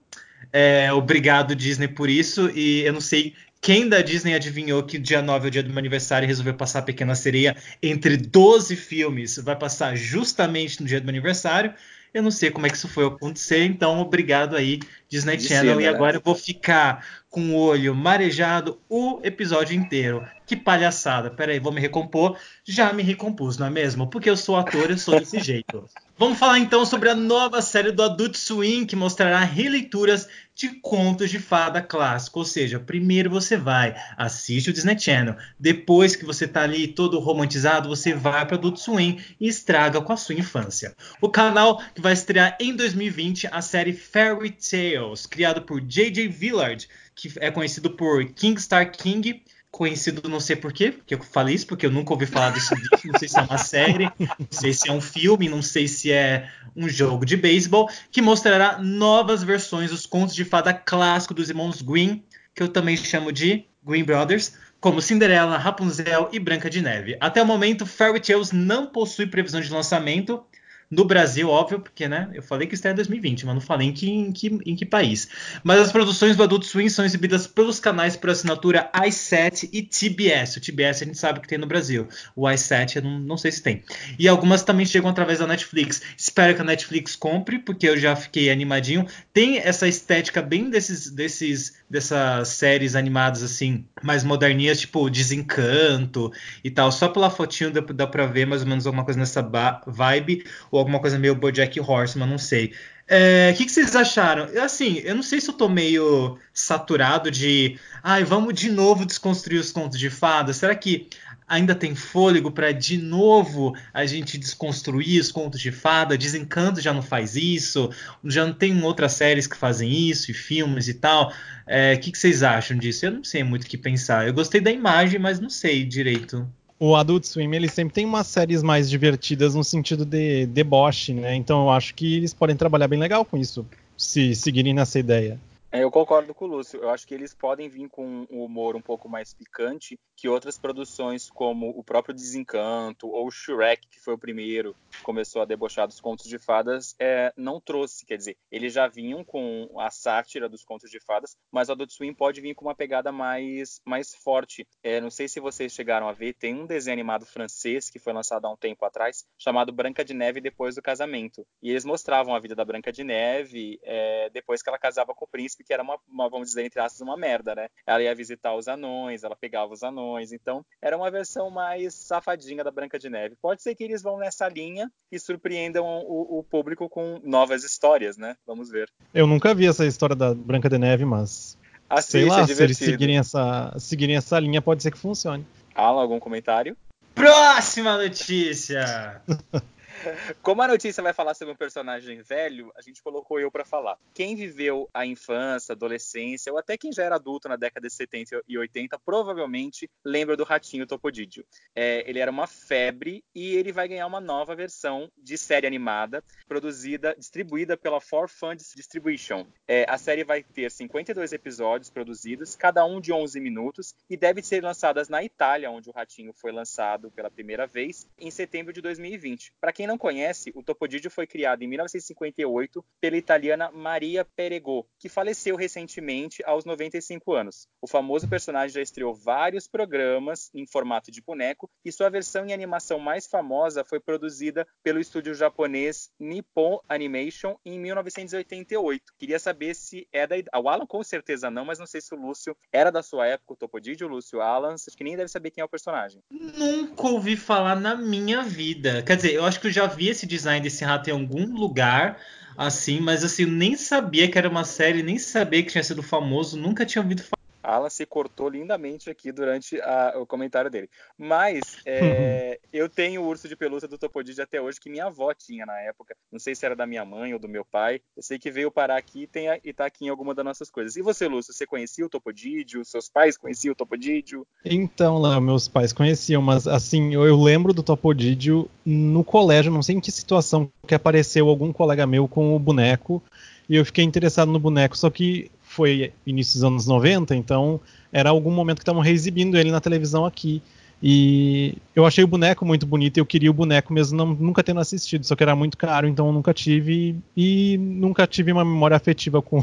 É, 0.50 0.90
obrigado, 0.90 1.54
Disney, 1.54 1.88
por 1.88 2.08
isso. 2.08 2.48
E 2.54 2.80
eu 2.80 2.94
não 2.94 3.00
sei 3.02 3.34
quem 3.60 3.88
da 3.88 4.00
Disney 4.00 4.34
adivinhou 4.34 4.82
que 4.82 4.98
dia 4.98 5.20
9 5.20 5.46
é 5.46 5.48
o 5.48 5.50
dia 5.50 5.62
do 5.62 5.68
meu 5.68 5.78
aniversário 5.78 6.24
e 6.24 6.28
resolveu 6.28 6.54
passar 6.54 6.78
a 6.78 6.82
Pequena 6.82 7.14
Sereia 7.14 7.54
entre 7.82 8.16
12 8.16 8.74
filmes? 8.74 9.36
Vai 9.36 9.54
passar 9.54 9.94
justamente 9.96 10.80
no 10.80 10.86
dia 10.86 11.00
do 11.00 11.04
meu 11.04 11.10
aniversário. 11.10 11.74
Eu 12.12 12.22
não 12.22 12.30
sei 12.30 12.50
como 12.50 12.66
é 12.66 12.70
que 12.70 12.76
isso 12.76 12.88
foi 12.88 13.06
acontecer, 13.06 13.64
então 13.64 14.00
obrigado 14.00 14.56
aí, 14.56 14.80
Disney 15.08 15.38
Channel. 15.38 15.80
E 15.80 15.86
agora 15.86 16.16
eu 16.16 16.22
vou 16.24 16.34
ficar 16.34 17.06
com 17.28 17.50
o 17.50 17.56
olho 17.56 17.94
marejado 17.94 18.80
o 18.88 19.20
episódio 19.22 19.76
inteiro. 19.76 20.26
Que 20.50 20.56
palhaçada. 20.56 21.30
Peraí, 21.30 21.60
vou 21.60 21.70
me 21.70 21.80
recompor. 21.80 22.36
Já 22.64 22.92
me 22.92 23.04
recompus, 23.04 23.56
não 23.56 23.68
é 23.68 23.70
mesmo? 23.70 24.10
Porque 24.10 24.28
eu 24.28 24.36
sou 24.36 24.56
ator, 24.56 24.90
eu 24.90 24.98
sou 24.98 25.16
desse 25.16 25.38
jeito. 25.38 25.88
Vamos 26.18 26.40
falar 26.40 26.58
então 26.58 26.84
sobre 26.84 27.08
a 27.08 27.14
nova 27.14 27.62
série 27.62 27.92
do 27.92 28.02
Adult 28.02 28.34
Swim, 28.34 28.84
que 28.84 28.96
mostrará 28.96 29.44
releituras 29.44 30.28
de 30.52 30.70
contos 30.80 31.30
de 31.30 31.38
fada 31.38 31.80
clássico. 31.80 32.40
Ou 32.40 32.44
seja, 32.44 32.80
primeiro 32.80 33.30
você 33.30 33.56
vai, 33.56 33.94
assiste 34.16 34.70
o 34.70 34.72
Disney 34.72 34.98
Channel. 34.98 35.36
Depois 35.56 36.16
que 36.16 36.24
você 36.24 36.48
tá 36.48 36.62
ali 36.62 36.88
todo 36.88 37.20
romantizado, 37.20 37.88
você 37.88 38.12
vai 38.12 38.44
para 38.44 38.56
Adult 38.56 38.78
Swim 38.78 39.20
e 39.38 39.46
estraga 39.46 40.00
com 40.00 40.12
a 40.12 40.16
sua 40.16 40.34
infância. 40.34 40.96
O 41.20 41.28
canal 41.28 41.80
que 41.94 42.00
vai 42.00 42.12
estrear 42.12 42.58
em 42.60 42.74
2020 42.74 43.48
a 43.52 43.62
série 43.62 43.92
Fairy 43.92 44.50
Tales, 44.50 45.26
criado 45.26 45.62
por 45.62 45.80
J.J. 45.80 46.26
Villard, 46.26 46.88
que 47.14 47.32
é 47.36 47.52
conhecido 47.52 47.90
por 47.90 48.26
King 48.32 48.60
Star 48.60 48.90
King 48.90 49.44
conhecido 49.70 50.28
não 50.28 50.40
sei 50.40 50.56
por 50.56 50.72
quê, 50.72 50.90
porque 50.90 51.14
eu 51.14 51.22
falei 51.22 51.54
isso, 51.54 51.66
porque 51.66 51.86
eu 51.86 51.90
nunca 51.90 52.12
ouvi 52.12 52.26
falar 52.26 52.50
desse 52.50 52.74
bicho, 52.74 53.06
não 53.06 53.18
sei 53.18 53.28
se 53.28 53.38
é 53.38 53.42
uma 53.42 53.58
série, 53.58 54.10
não 54.18 54.48
sei 54.50 54.72
se 54.72 54.88
é 54.88 54.92
um 54.92 55.00
filme, 55.00 55.48
não 55.48 55.62
sei 55.62 55.86
se 55.86 56.10
é 56.10 56.50
um 56.74 56.88
jogo 56.88 57.24
de 57.24 57.36
beisebol, 57.36 57.88
que 58.10 58.20
mostrará 58.20 58.78
novas 58.78 59.42
versões 59.42 59.90
dos 59.90 60.06
contos 60.06 60.34
de 60.34 60.44
fada 60.44 60.74
clássico 60.74 61.34
dos 61.34 61.48
irmãos 61.48 61.82
Green, 61.82 62.24
que 62.54 62.62
eu 62.62 62.68
também 62.68 62.96
chamo 62.96 63.32
de 63.32 63.64
Green 63.82 64.04
Brothers, 64.04 64.54
como 64.80 65.00
Cinderela, 65.00 65.58
Rapunzel 65.58 66.30
e 66.32 66.38
Branca 66.38 66.68
de 66.70 66.80
Neve. 66.80 67.16
Até 67.20 67.42
o 67.42 67.46
momento, 67.46 67.84
Fairy 67.86 68.18
Tales 68.18 68.50
não 68.50 68.86
possui 68.86 69.26
previsão 69.26 69.60
de 69.60 69.70
lançamento, 69.70 70.42
no 70.90 71.04
Brasil, 71.04 71.48
óbvio, 71.48 71.78
porque 71.78 72.08
né, 72.08 72.28
eu 72.34 72.42
falei 72.42 72.66
que 72.66 72.74
está 72.74 72.90
em 72.90 72.94
2020, 72.96 73.46
mas 73.46 73.54
não 73.54 73.60
falei 73.60 73.88
em 73.88 73.92
que, 73.92 74.10
em, 74.10 74.32
que, 74.32 74.58
em 74.66 74.74
que 74.74 74.84
país. 74.84 75.28
Mas 75.62 75.78
as 75.78 75.92
produções 75.92 76.36
do 76.36 76.42
Adult 76.42 76.64
Swim 76.64 76.88
são 76.88 77.04
exibidas 77.04 77.46
pelos 77.46 77.78
canais 77.78 78.16
por 78.16 78.30
assinatura 78.30 78.90
i7 78.92 79.68
e 79.72 79.82
TBS. 79.82 80.56
O 80.56 80.60
TBS 80.60 81.02
a 81.02 81.04
gente 81.04 81.18
sabe 81.18 81.40
que 81.40 81.46
tem 81.46 81.58
no 81.58 81.66
Brasil. 81.66 82.08
O 82.34 82.42
i7 82.42 82.96
eu 82.96 83.02
não, 83.02 83.20
não 83.20 83.36
sei 83.36 83.52
se 83.52 83.62
tem. 83.62 83.84
E 84.18 84.26
algumas 84.26 84.64
também 84.64 84.84
chegam 84.84 85.08
através 85.08 85.38
da 85.38 85.46
Netflix. 85.46 86.02
Espero 86.16 86.56
que 86.56 86.60
a 86.60 86.64
Netflix 86.64 87.14
compre, 87.14 87.60
porque 87.60 87.88
eu 87.88 87.96
já 87.96 88.16
fiquei 88.16 88.50
animadinho. 88.50 89.06
Tem 89.32 89.58
essa 89.58 89.86
estética 89.86 90.42
bem 90.42 90.70
desses, 90.70 91.08
desses 91.08 91.78
dessas 91.90 92.48
séries 92.48 92.94
animadas 92.94 93.42
assim, 93.42 93.84
mais 94.00 94.22
moderninhas, 94.22 94.78
tipo 94.78 95.10
Desencanto 95.10 96.32
e 96.62 96.70
tal. 96.70 96.92
Só 96.92 97.08
pela 97.08 97.28
fotinho 97.28 97.72
dá, 97.72 97.80
dá 97.80 98.06
pra 98.06 98.26
ver 98.26 98.46
mais 98.46 98.62
ou 98.62 98.68
menos 98.68 98.86
alguma 98.86 99.04
coisa 99.04 99.18
nessa 99.18 99.42
vibe, 99.86 100.44
ou 100.70 100.79
alguma 100.80 101.00
coisa 101.00 101.18
meio 101.18 101.34
Bojack 101.34 101.78
Horseman, 101.80 102.26
não 102.28 102.38
sei. 102.38 102.66
O 102.66 102.72
é, 103.12 103.52
que, 103.56 103.64
que, 103.64 103.72
vocês 103.72 103.96
acharam? 103.96 104.48
Assim, 104.62 104.98
eu 104.98 105.16
não 105.16 105.22
sei 105.22 105.40
se 105.40 105.50
eu 105.50 105.54
tô 105.54 105.68
meio 105.68 106.38
saturado 106.54 107.30
de. 107.30 107.76
Ai, 108.02 108.22
vamos 108.22 108.54
de 108.54 108.70
novo 108.70 109.04
desconstruir 109.04 109.58
os 109.58 109.72
contos 109.72 109.98
de 109.98 110.08
fadas. 110.08 110.58
Será 110.58 110.74
que 110.76 111.08
ainda 111.48 111.74
tem 111.74 111.96
fôlego 111.96 112.52
para 112.52 112.70
de 112.70 112.96
novo 112.96 113.74
a 113.92 114.06
gente 114.06 114.38
desconstruir 114.38 115.20
os 115.20 115.32
contos 115.32 115.60
de 115.60 115.72
fada? 115.72 116.16
Desencanto 116.16 116.80
já 116.80 116.92
não 116.92 117.02
faz 117.02 117.34
isso, 117.34 117.90
já 118.24 118.46
não 118.46 118.52
tem 118.52 118.80
outras 118.84 119.14
séries 119.14 119.48
que 119.48 119.56
fazem 119.56 120.08
isso, 120.08 120.30
e 120.30 120.34
filmes 120.34 120.86
e 120.86 120.94
tal. 120.94 121.30
O 121.30 121.32
é, 121.66 121.96
que, 121.96 122.12
que 122.12 122.18
vocês 122.18 122.44
acham 122.44 122.78
disso? 122.78 123.06
Eu 123.06 123.10
não 123.10 123.24
sei 123.24 123.42
muito 123.42 123.64
o 123.64 123.66
que 123.66 123.76
pensar. 123.76 124.28
Eu 124.28 124.32
gostei 124.34 124.60
da 124.60 124.70
imagem, 124.70 125.18
mas 125.18 125.40
não 125.40 125.50
sei 125.50 125.84
direito 125.84 126.48
o 126.80 126.96
Adult 126.96 127.24
Swim 127.24 127.54
ele 127.54 127.68
sempre 127.68 127.92
tem 127.92 128.06
umas 128.06 128.26
séries 128.26 128.62
mais 128.62 128.88
divertidas 128.88 129.54
no 129.54 129.62
sentido 129.62 130.06
de 130.06 130.46
deboche, 130.46 131.12
né? 131.12 131.34
Então 131.34 131.64
eu 131.64 131.70
acho 131.70 131.94
que 131.94 132.16
eles 132.16 132.32
podem 132.32 132.56
trabalhar 132.56 132.88
bem 132.88 132.98
legal 132.98 133.22
com 133.22 133.36
isso, 133.36 133.66
se 133.98 134.34
seguirem 134.34 134.72
nessa 134.72 134.98
ideia. 134.98 135.38
É, 135.72 135.84
eu 135.84 135.90
concordo 135.90 136.34
com 136.34 136.46
o 136.46 136.48
Lúcio. 136.48 136.80
Eu 136.80 136.90
acho 136.90 137.06
que 137.06 137.14
eles 137.14 137.32
podem 137.32 137.68
vir 137.68 137.88
com 137.88 138.26
um 138.28 138.42
humor 138.42 138.74
um 138.74 138.82
pouco 138.82 139.08
mais 139.08 139.32
picante 139.32 139.96
que 140.16 140.28
outras 140.28 140.58
produções, 140.58 141.30
como 141.30 141.70
o 141.70 141.84
próprio 141.84 142.12
Desencanto 142.12 143.08
ou 143.08 143.30
Shrek, 143.30 143.88
que 143.88 144.00
foi 144.00 144.14
o 144.14 144.18
primeiro 144.18 144.76
que 144.90 145.00
começou 145.02 145.40
a 145.40 145.44
debochar 145.44 145.86
dos 145.86 146.00
contos 146.00 146.26
de 146.26 146.38
fadas, 146.38 146.96
é, 146.98 147.32
não 147.36 147.60
trouxe. 147.60 148.04
Quer 148.04 148.16
dizer, 148.16 148.36
eles 148.50 148.72
já 148.72 148.88
vinham 148.88 149.24
com 149.24 149.70
a 149.78 149.90
sátira 149.90 150.48
dos 150.48 150.64
contos 150.64 150.90
de 150.90 150.98
fadas, 150.98 151.36
mas 151.52 151.68
o 151.68 151.72
Adult 151.72 151.92
Swim 151.92 152.12
pode 152.12 152.40
vir 152.40 152.54
com 152.54 152.64
uma 152.64 152.74
pegada 152.74 153.12
mais, 153.12 153.80
mais 153.84 154.12
forte. 154.12 154.66
É, 154.82 155.00
não 155.00 155.08
sei 155.08 155.28
se 155.28 155.38
vocês 155.38 155.72
chegaram 155.72 156.08
a 156.08 156.12
ver, 156.12 156.34
tem 156.34 156.52
um 156.52 156.66
desenho 156.66 156.94
animado 156.94 157.24
francês 157.24 157.88
que 157.88 158.00
foi 158.00 158.12
lançado 158.12 158.44
há 158.44 158.50
um 158.50 158.56
tempo 158.56 158.84
atrás, 158.84 159.24
chamado 159.38 159.72
Branca 159.72 160.04
de 160.04 160.14
Neve 160.14 160.40
depois 160.40 160.74
do 160.74 160.82
casamento. 160.82 161.46
E 161.62 161.70
eles 161.70 161.84
mostravam 161.84 162.34
a 162.34 162.40
vida 162.40 162.56
da 162.56 162.64
Branca 162.64 162.90
de 162.90 163.04
Neve 163.04 163.78
é, 163.84 164.28
depois 164.30 164.62
que 164.62 164.68
ela 164.68 164.78
casava 164.78 165.14
com 165.14 165.24
o 165.24 165.28
príncipe 165.28 165.59
príncipe, 165.60 165.64
que 165.64 165.72
era 165.72 165.82
uma, 165.82 165.96
uma, 166.10 166.28
vamos 166.28 166.48
dizer, 166.48 166.64
entre 166.64 166.80
aspas, 166.80 167.00
uma 167.00 167.16
merda, 167.16 167.54
né? 167.54 167.68
Ela 167.86 168.02
ia 168.02 168.14
visitar 168.14 168.54
os 168.54 168.66
anões, 168.66 169.22
ela 169.22 169.36
pegava 169.36 169.72
os 169.72 169.82
anões, 169.82 170.32
então 170.32 170.64
era 170.82 170.96
uma 170.96 171.10
versão 171.10 171.50
mais 171.50 171.94
safadinha 171.94 172.64
da 172.64 172.70
Branca 172.70 172.98
de 172.98 173.08
Neve. 173.08 173.36
Pode 173.40 173.62
ser 173.62 173.74
que 173.74 173.84
eles 173.84 174.02
vão 174.02 174.18
nessa 174.18 174.48
linha 174.48 174.90
e 175.12 175.18
surpreendam 175.18 175.84
o, 175.86 176.38
o 176.38 176.42
público 176.42 176.88
com 176.88 177.20
novas 177.22 177.64
histórias, 177.64 178.16
né? 178.16 178.36
Vamos 178.46 178.70
ver. 178.70 178.90
Eu 179.14 179.26
nunca 179.26 179.54
vi 179.54 179.66
essa 179.66 179.86
história 179.86 180.16
da 180.16 180.34
Branca 180.34 180.68
de 180.68 180.78
Neve, 180.78 181.04
mas 181.04 181.58
Assiste, 181.88 182.12
sei 182.12 182.24
lá, 182.24 182.40
é 182.42 182.46
se 182.46 182.62
eles 182.62 182.78
seguirem 182.78 183.18
essa, 183.18 183.74
seguirem 183.78 184.16
essa 184.16 184.38
linha, 184.38 184.62
pode 184.62 184.82
ser 184.82 184.90
que 184.90 184.98
funcione. 184.98 185.46
Alan, 185.74 186.00
algum 186.00 186.18
comentário? 186.18 186.76
Próxima 187.14 187.96
notícia! 187.96 189.20
Como 190.42 190.62
a 190.62 190.68
notícia 190.68 191.02
vai 191.02 191.12
falar 191.12 191.34
sobre 191.34 191.52
um 191.52 191.56
personagem 191.56 192.22
velho, 192.22 192.72
a 192.76 192.82
gente 192.82 193.02
colocou 193.02 193.38
eu 193.38 193.50
para 193.50 193.64
falar. 193.64 193.98
Quem 194.14 194.34
viveu 194.34 194.88
a 194.92 195.04
infância, 195.04 195.72
adolescência, 195.72 196.52
ou 196.52 196.58
até 196.58 196.76
quem 196.76 196.92
já 196.92 197.04
era 197.04 197.16
adulto 197.16 197.48
na 197.48 197.56
década 197.56 197.88
de 197.88 197.94
70 197.94 198.42
e 198.48 198.58
80, 198.58 198.98
provavelmente 198.98 199.90
lembra 200.04 200.36
do 200.36 200.44
Ratinho 200.44 200.86
Topodídio. 200.86 201.44
É, 201.74 202.08
ele 202.08 202.18
era 202.18 202.30
uma 202.30 202.46
febre 202.46 203.22
e 203.34 203.54
ele 203.54 203.72
vai 203.72 203.88
ganhar 203.88 204.06
uma 204.06 204.20
nova 204.20 204.54
versão 204.54 205.10
de 205.16 205.36
série 205.36 205.66
animada, 205.66 206.22
produzida, 206.48 207.14
distribuída 207.18 207.76
pela 207.76 208.00
For 208.00 208.28
Funds 208.28 208.72
Distribution. 208.74 209.46
É, 209.66 209.84
a 209.88 209.98
série 209.98 210.24
vai 210.24 210.42
ter 210.42 210.70
52 210.70 211.32
episódios 211.32 211.90
produzidos, 211.90 212.56
cada 212.56 212.84
um 212.84 213.00
de 213.00 213.12
11 213.12 213.40
minutos, 213.40 213.94
e 214.08 214.16
deve 214.16 214.42
ser 214.42 214.62
lançadas 214.62 215.08
na 215.08 215.22
Itália, 215.22 215.70
onde 215.70 215.88
o 215.88 215.92
Ratinho 215.92 216.32
foi 216.32 216.52
lançado 216.52 217.10
pela 217.10 217.30
primeira 217.30 217.66
vez, 217.66 218.08
em 218.18 218.30
setembro 218.30 218.72
de 218.72 218.80
2020. 218.80 219.52
Para 219.60 219.72
quem 219.72 219.86
não 219.90 219.98
conhece, 219.98 220.52
o 220.54 220.62
Topodidio 220.62 221.10
foi 221.10 221.26
criado 221.26 221.62
em 221.62 221.66
1958 221.66 222.84
pela 223.00 223.16
italiana 223.16 223.72
Maria 223.72 224.24
Perego, 224.24 224.86
que 225.00 225.08
faleceu 225.08 225.56
recentemente 225.56 226.44
aos 226.44 226.64
95 226.64 227.32
anos. 227.32 227.66
O 227.82 227.88
famoso 227.88 228.28
personagem 228.28 228.72
já 228.72 228.80
estreou 228.80 229.12
vários 229.12 229.66
programas 229.66 230.48
em 230.54 230.64
formato 230.64 231.10
de 231.10 231.20
boneco 231.20 231.68
e 231.84 231.90
sua 231.90 232.08
versão 232.08 232.46
em 232.46 232.52
animação 232.52 233.00
mais 233.00 233.26
famosa 233.26 233.84
foi 233.84 233.98
produzida 233.98 234.64
pelo 234.80 235.00
estúdio 235.00 235.34
japonês 235.34 236.10
Nippon 236.20 236.78
Animation 236.88 237.56
em 237.64 237.76
1988. 237.80 239.02
Queria 239.18 239.40
saber 239.40 239.74
se 239.74 240.06
é 240.12 240.24
da 240.24 240.36
o 240.60 240.68
Alan 240.68 240.86
com 240.86 241.02
certeza 241.02 241.50
não, 241.50 241.64
mas 241.64 241.80
não 241.80 241.86
sei 241.86 242.00
se 242.00 242.14
o 242.14 242.16
Lúcio 242.16 242.56
era 242.72 242.92
da 242.92 243.02
sua 243.02 243.26
época, 243.26 243.64
o 243.64 244.04
o 244.04 244.08
Lúcio 244.08 244.40
Alan, 244.40 244.74
acho 244.74 244.96
que 244.96 245.02
nem 245.02 245.16
deve 245.16 245.28
saber 245.28 245.50
quem 245.50 245.62
é 245.62 245.64
o 245.64 245.68
personagem. 245.68 246.22
Nunca 246.30 247.08
ouvi 247.08 247.36
falar 247.36 247.74
na 247.74 247.96
minha 247.96 248.42
vida. 248.42 249.02
Quer 249.02 249.16
dizer, 249.16 249.34
eu 249.34 249.44
acho 249.44 249.58
que 249.58 249.66
eu 249.66 249.72
já 249.72 249.79
vi 249.86 250.08
esse 250.08 250.26
design 250.26 250.62
desse 250.62 250.84
rato 250.84 251.08
em 251.08 251.12
algum 251.12 251.46
lugar, 251.54 252.18
assim, 252.56 253.00
mas 253.00 253.24
assim, 253.24 253.46
nem 253.46 253.76
sabia 253.76 254.30
que 254.30 254.38
era 254.38 254.48
uma 254.48 254.64
série, 254.64 255.02
nem 255.02 255.18
sabia 255.18 255.62
que 255.62 255.70
tinha 255.72 255.84
sido 255.84 256.02
famoso, 256.02 256.56
nunca 256.56 256.86
tinha 256.86 257.02
ouvido 257.02 257.22
falar. 257.22 257.39
Alan 257.62 257.90
se 257.90 258.06
cortou 258.06 258.48
lindamente 258.48 259.10
aqui 259.10 259.30
durante 259.32 259.80
a, 259.80 260.14
o 260.16 260.26
comentário 260.26 260.70
dele. 260.70 260.88
Mas 261.16 261.78
é, 261.84 262.58
eu 262.72 262.88
tenho 262.88 263.22
o 263.22 263.26
urso 263.26 263.48
de 263.48 263.56
pelúcia 263.56 263.88
do 263.88 263.98
Topodid 263.98 264.40
até 264.40 264.60
hoje, 264.60 264.80
que 264.80 264.90
minha 264.90 265.06
avó 265.06 265.32
tinha 265.34 265.66
na 265.66 265.78
época. 265.80 266.16
Não 266.30 266.38
sei 266.38 266.54
se 266.54 266.64
era 266.64 266.76
da 266.76 266.86
minha 266.86 267.04
mãe 267.04 267.32
ou 267.32 267.38
do 267.38 267.48
meu 267.48 267.64
pai. 267.64 268.00
Eu 268.16 268.22
sei 268.22 268.38
que 268.38 268.50
veio 268.50 268.70
parar 268.70 268.96
aqui 268.96 269.22
e, 269.22 269.26
tem, 269.26 269.46
e 269.64 269.72
tá 269.72 269.86
aqui 269.86 270.06
em 270.06 270.08
alguma 270.08 270.34
das 270.34 270.44
nossas 270.44 270.70
coisas. 270.70 270.96
E 270.96 271.02
você, 271.02 271.28
Lúcio, 271.28 271.52
você 271.52 271.66
conhecia 271.66 272.04
o 272.04 272.08
Topodídio? 272.08 272.84
Seus 272.84 273.08
pais 273.08 273.36
conheciam 273.36 273.72
o 273.72 273.76
Topodídio? 273.76 274.46
Então, 274.64 275.18
lá, 275.18 275.40
meus 275.40 275.68
pais 275.68 275.92
conheciam, 275.92 276.42
mas 276.42 276.66
assim, 276.66 277.14
eu, 277.14 277.26
eu 277.26 277.40
lembro 277.40 277.72
do 277.72 277.82
Topodídio 277.82 278.68
no 278.84 279.22
colégio, 279.22 279.72
não 279.72 279.82
sei 279.82 279.96
em 279.96 280.00
que 280.00 280.10
situação 280.10 280.70
que 280.86 280.94
apareceu 280.94 281.48
algum 281.48 281.72
colega 281.72 282.06
meu 282.06 282.26
com 282.26 282.54
o 282.54 282.58
boneco 282.58 283.22
e 283.70 283.76
eu 283.76 283.84
fiquei 283.84 284.04
interessado 284.04 284.50
no 284.50 284.58
boneco, 284.58 284.98
só 284.98 285.08
que 285.08 285.48
foi 285.70 286.12
início 286.26 286.54
dos 286.54 286.64
anos 286.64 286.86
90, 286.88 287.36
então 287.36 287.80
era 288.12 288.28
algum 288.28 288.50
momento 288.50 288.78
que 288.78 288.82
estavam 288.82 289.00
reexibindo 289.00 289.56
ele 289.56 289.70
na 289.70 289.80
televisão 289.80 290.26
aqui. 290.26 290.60
E 291.00 291.76
eu 291.94 292.04
achei 292.04 292.24
o 292.24 292.26
boneco 292.26 292.66
muito 292.66 292.84
bonito 292.84 293.16
e 293.16 293.20
eu 293.20 293.24
queria 293.24 293.50
o 293.50 293.54
boneco 293.54 293.92
mesmo 293.92 294.18
não, 294.18 294.26
nunca 294.34 294.64
tendo 294.64 294.80
assistido, 294.80 295.24
só 295.24 295.36
que 295.36 295.44
era 295.44 295.54
muito 295.54 295.78
caro, 295.78 296.08
então 296.08 296.26
eu 296.26 296.32
nunca 296.32 296.52
tive 296.52 297.16
e 297.36 297.78
nunca 297.78 298.26
tive 298.26 298.50
uma 298.52 298.64
memória 298.64 298.96
afetiva 298.96 299.40
com, 299.40 299.62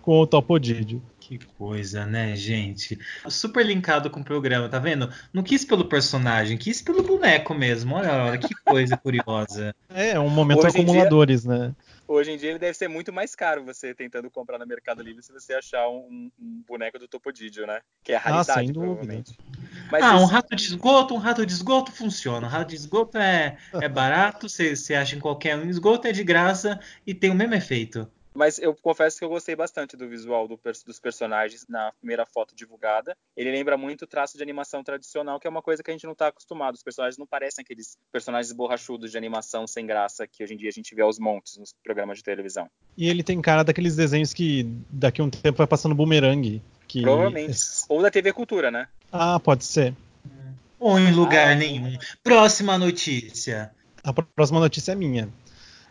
com 0.00 0.18
o 0.18 0.26
Topodídio. 0.26 1.00
Que 1.20 1.38
coisa, 1.58 2.04
né, 2.06 2.34
gente? 2.36 2.98
Super 3.28 3.64
linkado 3.64 4.10
com 4.10 4.20
o 4.20 4.24
programa, 4.24 4.68
tá 4.68 4.78
vendo? 4.78 5.10
Não 5.32 5.42
quis 5.42 5.64
pelo 5.64 5.84
personagem, 5.84 6.56
quis 6.56 6.82
pelo 6.82 7.02
boneco 7.02 7.54
mesmo. 7.54 7.94
Olha, 7.94 8.24
olha 8.24 8.38
que 8.38 8.54
coisa 8.64 8.96
curiosa. 8.98 9.74
É, 9.88 10.18
um 10.18 10.28
momento 10.28 10.66
Hoje 10.66 10.68
acumuladores, 10.68 11.42
dia... 11.42 11.50
né? 11.50 11.74
Hoje 12.06 12.32
em 12.32 12.36
dia 12.36 12.50
ele 12.50 12.58
deve 12.58 12.76
ser 12.76 12.88
muito 12.88 13.12
mais 13.12 13.34
caro 13.34 13.64
você 13.64 13.94
tentando 13.94 14.30
comprar 14.30 14.58
no 14.58 14.66
Mercado 14.66 15.02
Livre 15.02 15.22
se 15.22 15.32
você 15.32 15.54
achar 15.54 15.88
um, 15.88 16.30
um 16.38 16.62
boneco 16.66 16.98
do 16.98 17.08
Topodídio, 17.08 17.66
né? 17.66 17.80
Que 18.02 18.12
é 18.12 18.16
a 18.16 18.18
raridade, 18.18 18.50
ah, 18.50 18.54
sem 18.54 18.72
provavelmente. 18.72 19.38
Mas 19.90 20.04
ah, 20.04 20.14
isso... 20.14 20.22
um 20.22 20.26
rato 20.26 20.56
de 20.56 20.62
esgoto, 20.62 21.14
um 21.14 21.18
rato 21.18 21.46
de 21.46 21.52
esgoto 21.52 21.92
funciona. 21.92 22.46
Um 22.46 22.50
rato 22.50 22.68
de 22.68 22.76
esgoto 22.76 23.16
é, 23.16 23.56
é 23.72 23.88
barato, 23.88 24.48
você, 24.48 24.76
você 24.76 24.94
acha 24.94 25.16
em 25.16 25.20
qualquer 25.20 25.56
um. 25.56 25.68
Esgoto 25.68 26.06
é 26.06 26.12
de 26.12 26.22
graça 26.22 26.78
e 27.06 27.14
tem 27.14 27.30
o 27.30 27.34
mesmo 27.34 27.54
efeito. 27.54 28.10
Mas 28.34 28.58
eu 28.58 28.74
confesso 28.74 29.18
que 29.18 29.24
eu 29.24 29.28
gostei 29.28 29.54
bastante 29.54 29.96
do 29.96 30.08
visual 30.08 30.48
do, 30.48 30.58
dos 30.84 30.98
personagens 30.98 31.64
na 31.68 31.92
primeira 31.92 32.26
foto 32.26 32.54
divulgada. 32.54 33.16
Ele 33.36 33.50
lembra 33.50 33.78
muito 33.78 34.02
o 34.02 34.06
traço 34.08 34.36
de 34.36 34.42
animação 34.42 34.82
tradicional, 34.82 35.38
que 35.38 35.46
é 35.46 35.50
uma 35.50 35.62
coisa 35.62 35.82
que 35.82 35.90
a 35.90 35.94
gente 35.94 36.04
não 36.04 36.12
está 36.12 36.28
acostumado. 36.28 36.74
Os 36.74 36.82
personagens 36.82 37.16
não 37.16 37.26
parecem 37.26 37.62
aqueles 37.62 37.96
personagens 38.10 38.52
borrachudos 38.52 39.12
de 39.12 39.16
animação 39.16 39.66
sem 39.68 39.86
graça 39.86 40.26
que 40.26 40.42
hoje 40.42 40.54
em 40.54 40.56
dia 40.56 40.68
a 40.68 40.72
gente 40.72 40.94
vê 40.94 41.02
aos 41.02 41.18
montes 41.18 41.56
nos 41.56 41.72
programas 41.84 42.18
de 42.18 42.24
televisão. 42.24 42.68
E 42.96 43.08
ele 43.08 43.22
tem 43.22 43.40
cara 43.40 43.62
daqueles 43.62 43.94
desenhos 43.94 44.34
que 44.34 44.64
daqui 44.90 45.20
a 45.20 45.24
um 45.24 45.30
tempo 45.30 45.58
vai 45.58 45.66
passando 45.66 45.94
bumerangue. 45.94 46.60
Que... 46.88 47.02
Provavelmente. 47.02 47.56
Ou 47.88 48.02
da 48.02 48.10
TV 48.10 48.32
Cultura, 48.32 48.70
né? 48.70 48.88
Ah, 49.12 49.38
pode 49.38 49.64
ser. 49.64 49.94
Ou 50.80 50.98
em 50.98 51.12
lugar 51.12 51.52
ah, 51.52 51.54
nenhum. 51.54 51.96
Próxima 52.22 52.76
notícia. 52.76 53.70
A 54.02 54.12
próxima 54.12 54.60
notícia 54.60 54.92
é 54.92 54.94
minha. 54.94 55.28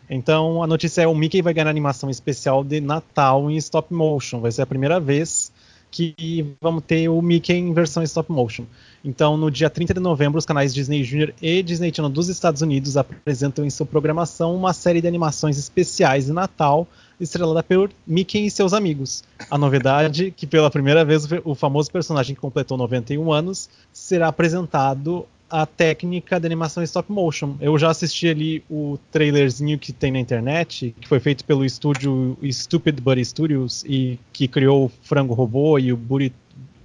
Então 0.08 0.62
a 0.62 0.66
notícia 0.66 1.02
é 1.02 1.06
o 1.06 1.14
Mickey 1.14 1.42
vai 1.42 1.54
ganhar 1.54 1.68
animação 1.68 2.10
especial 2.10 2.62
de 2.62 2.80
Natal 2.80 3.50
em 3.50 3.56
stop 3.56 3.92
motion. 3.92 4.40
Vai 4.40 4.52
ser 4.52 4.62
a 4.62 4.66
primeira 4.66 5.00
vez 5.00 5.52
que 5.94 6.56
vamos 6.60 6.82
ter 6.84 7.08
o 7.08 7.22
Mickey 7.22 7.52
em 7.52 7.72
versão 7.72 8.02
stop 8.02 8.30
motion. 8.32 8.64
Então, 9.04 9.36
no 9.36 9.48
dia 9.48 9.70
30 9.70 9.94
de 9.94 10.00
novembro, 10.00 10.40
os 10.40 10.44
canais 10.44 10.74
Disney 10.74 11.04
Junior 11.04 11.32
e 11.40 11.62
Disney 11.62 11.92
Channel 11.94 12.10
dos 12.10 12.28
Estados 12.28 12.62
Unidos 12.62 12.96
apresentam 12.96 13.64
em 13.64 13.70
sua 13.70 13.86
programação 13.86 14.56
uma 14.56 14.72
série 14.72 15.00
de 15.00 15.06
animações 15.06 15.56
especiais 15.56 16.26
de 16.26 16.32
Natal, 16.32 16.88
estrelada 17.20 17.62
por 17.62 17.92
Mickey 18.04 18.46
e 18.46 18.50
seus 18.50 18.72
amigos. 18.72 19.22
A 19.48 19.56
novidade, 19.56 20.32
que 20.36 20.48
pela 20.48 20.68
primeira 20.68 21.04
vez 21.04 21.28
o 21.44 21.54
famoso 21.54 21.92
personagem 21.92 22.34
que 22.34 22.40
completou 22.40 22.76
91 22.76 23.32
anos 23.32 23.70
será 23.92 24.26
apresentado 24.26 25.24
a 25.50 25.66
técnica 25.66 26.40
de 26.40 26.46
animação 26.46 26.82
stop 26.82 27.10
motion. 27.10 27.56
Eu 27.60 27.78
já 27.78 27.90
assisti 27.90 28.28
ali 28.28 28.64
o 28.68 28.98
trailerzinho 29.12 29.78
que 29.78 29.92
tem 29.92 30.10
na 30.10 30.18
internet, 30.18 30.94
que 31.00 31.08
foi 31.08 31.20
feito 31.20 31.44
pelo 31.44 31.64
estúdio 31.64 32.36
Stupid 32.50 33.00
Buddy 33.00 33.24
Studios 33.24 33.84
e 33.86 34.18
que 34.32 34.48
criou 34.48 34.86
o 34.86 34.92
Frango 35.02 35.34
Robô 35.34 35.78
e 35.78 35.92
o 35.92 35.96
Buddy, 35.96 36.32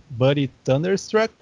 Buddy 0.10 0.50
Thunderstruck. 0.64 1.34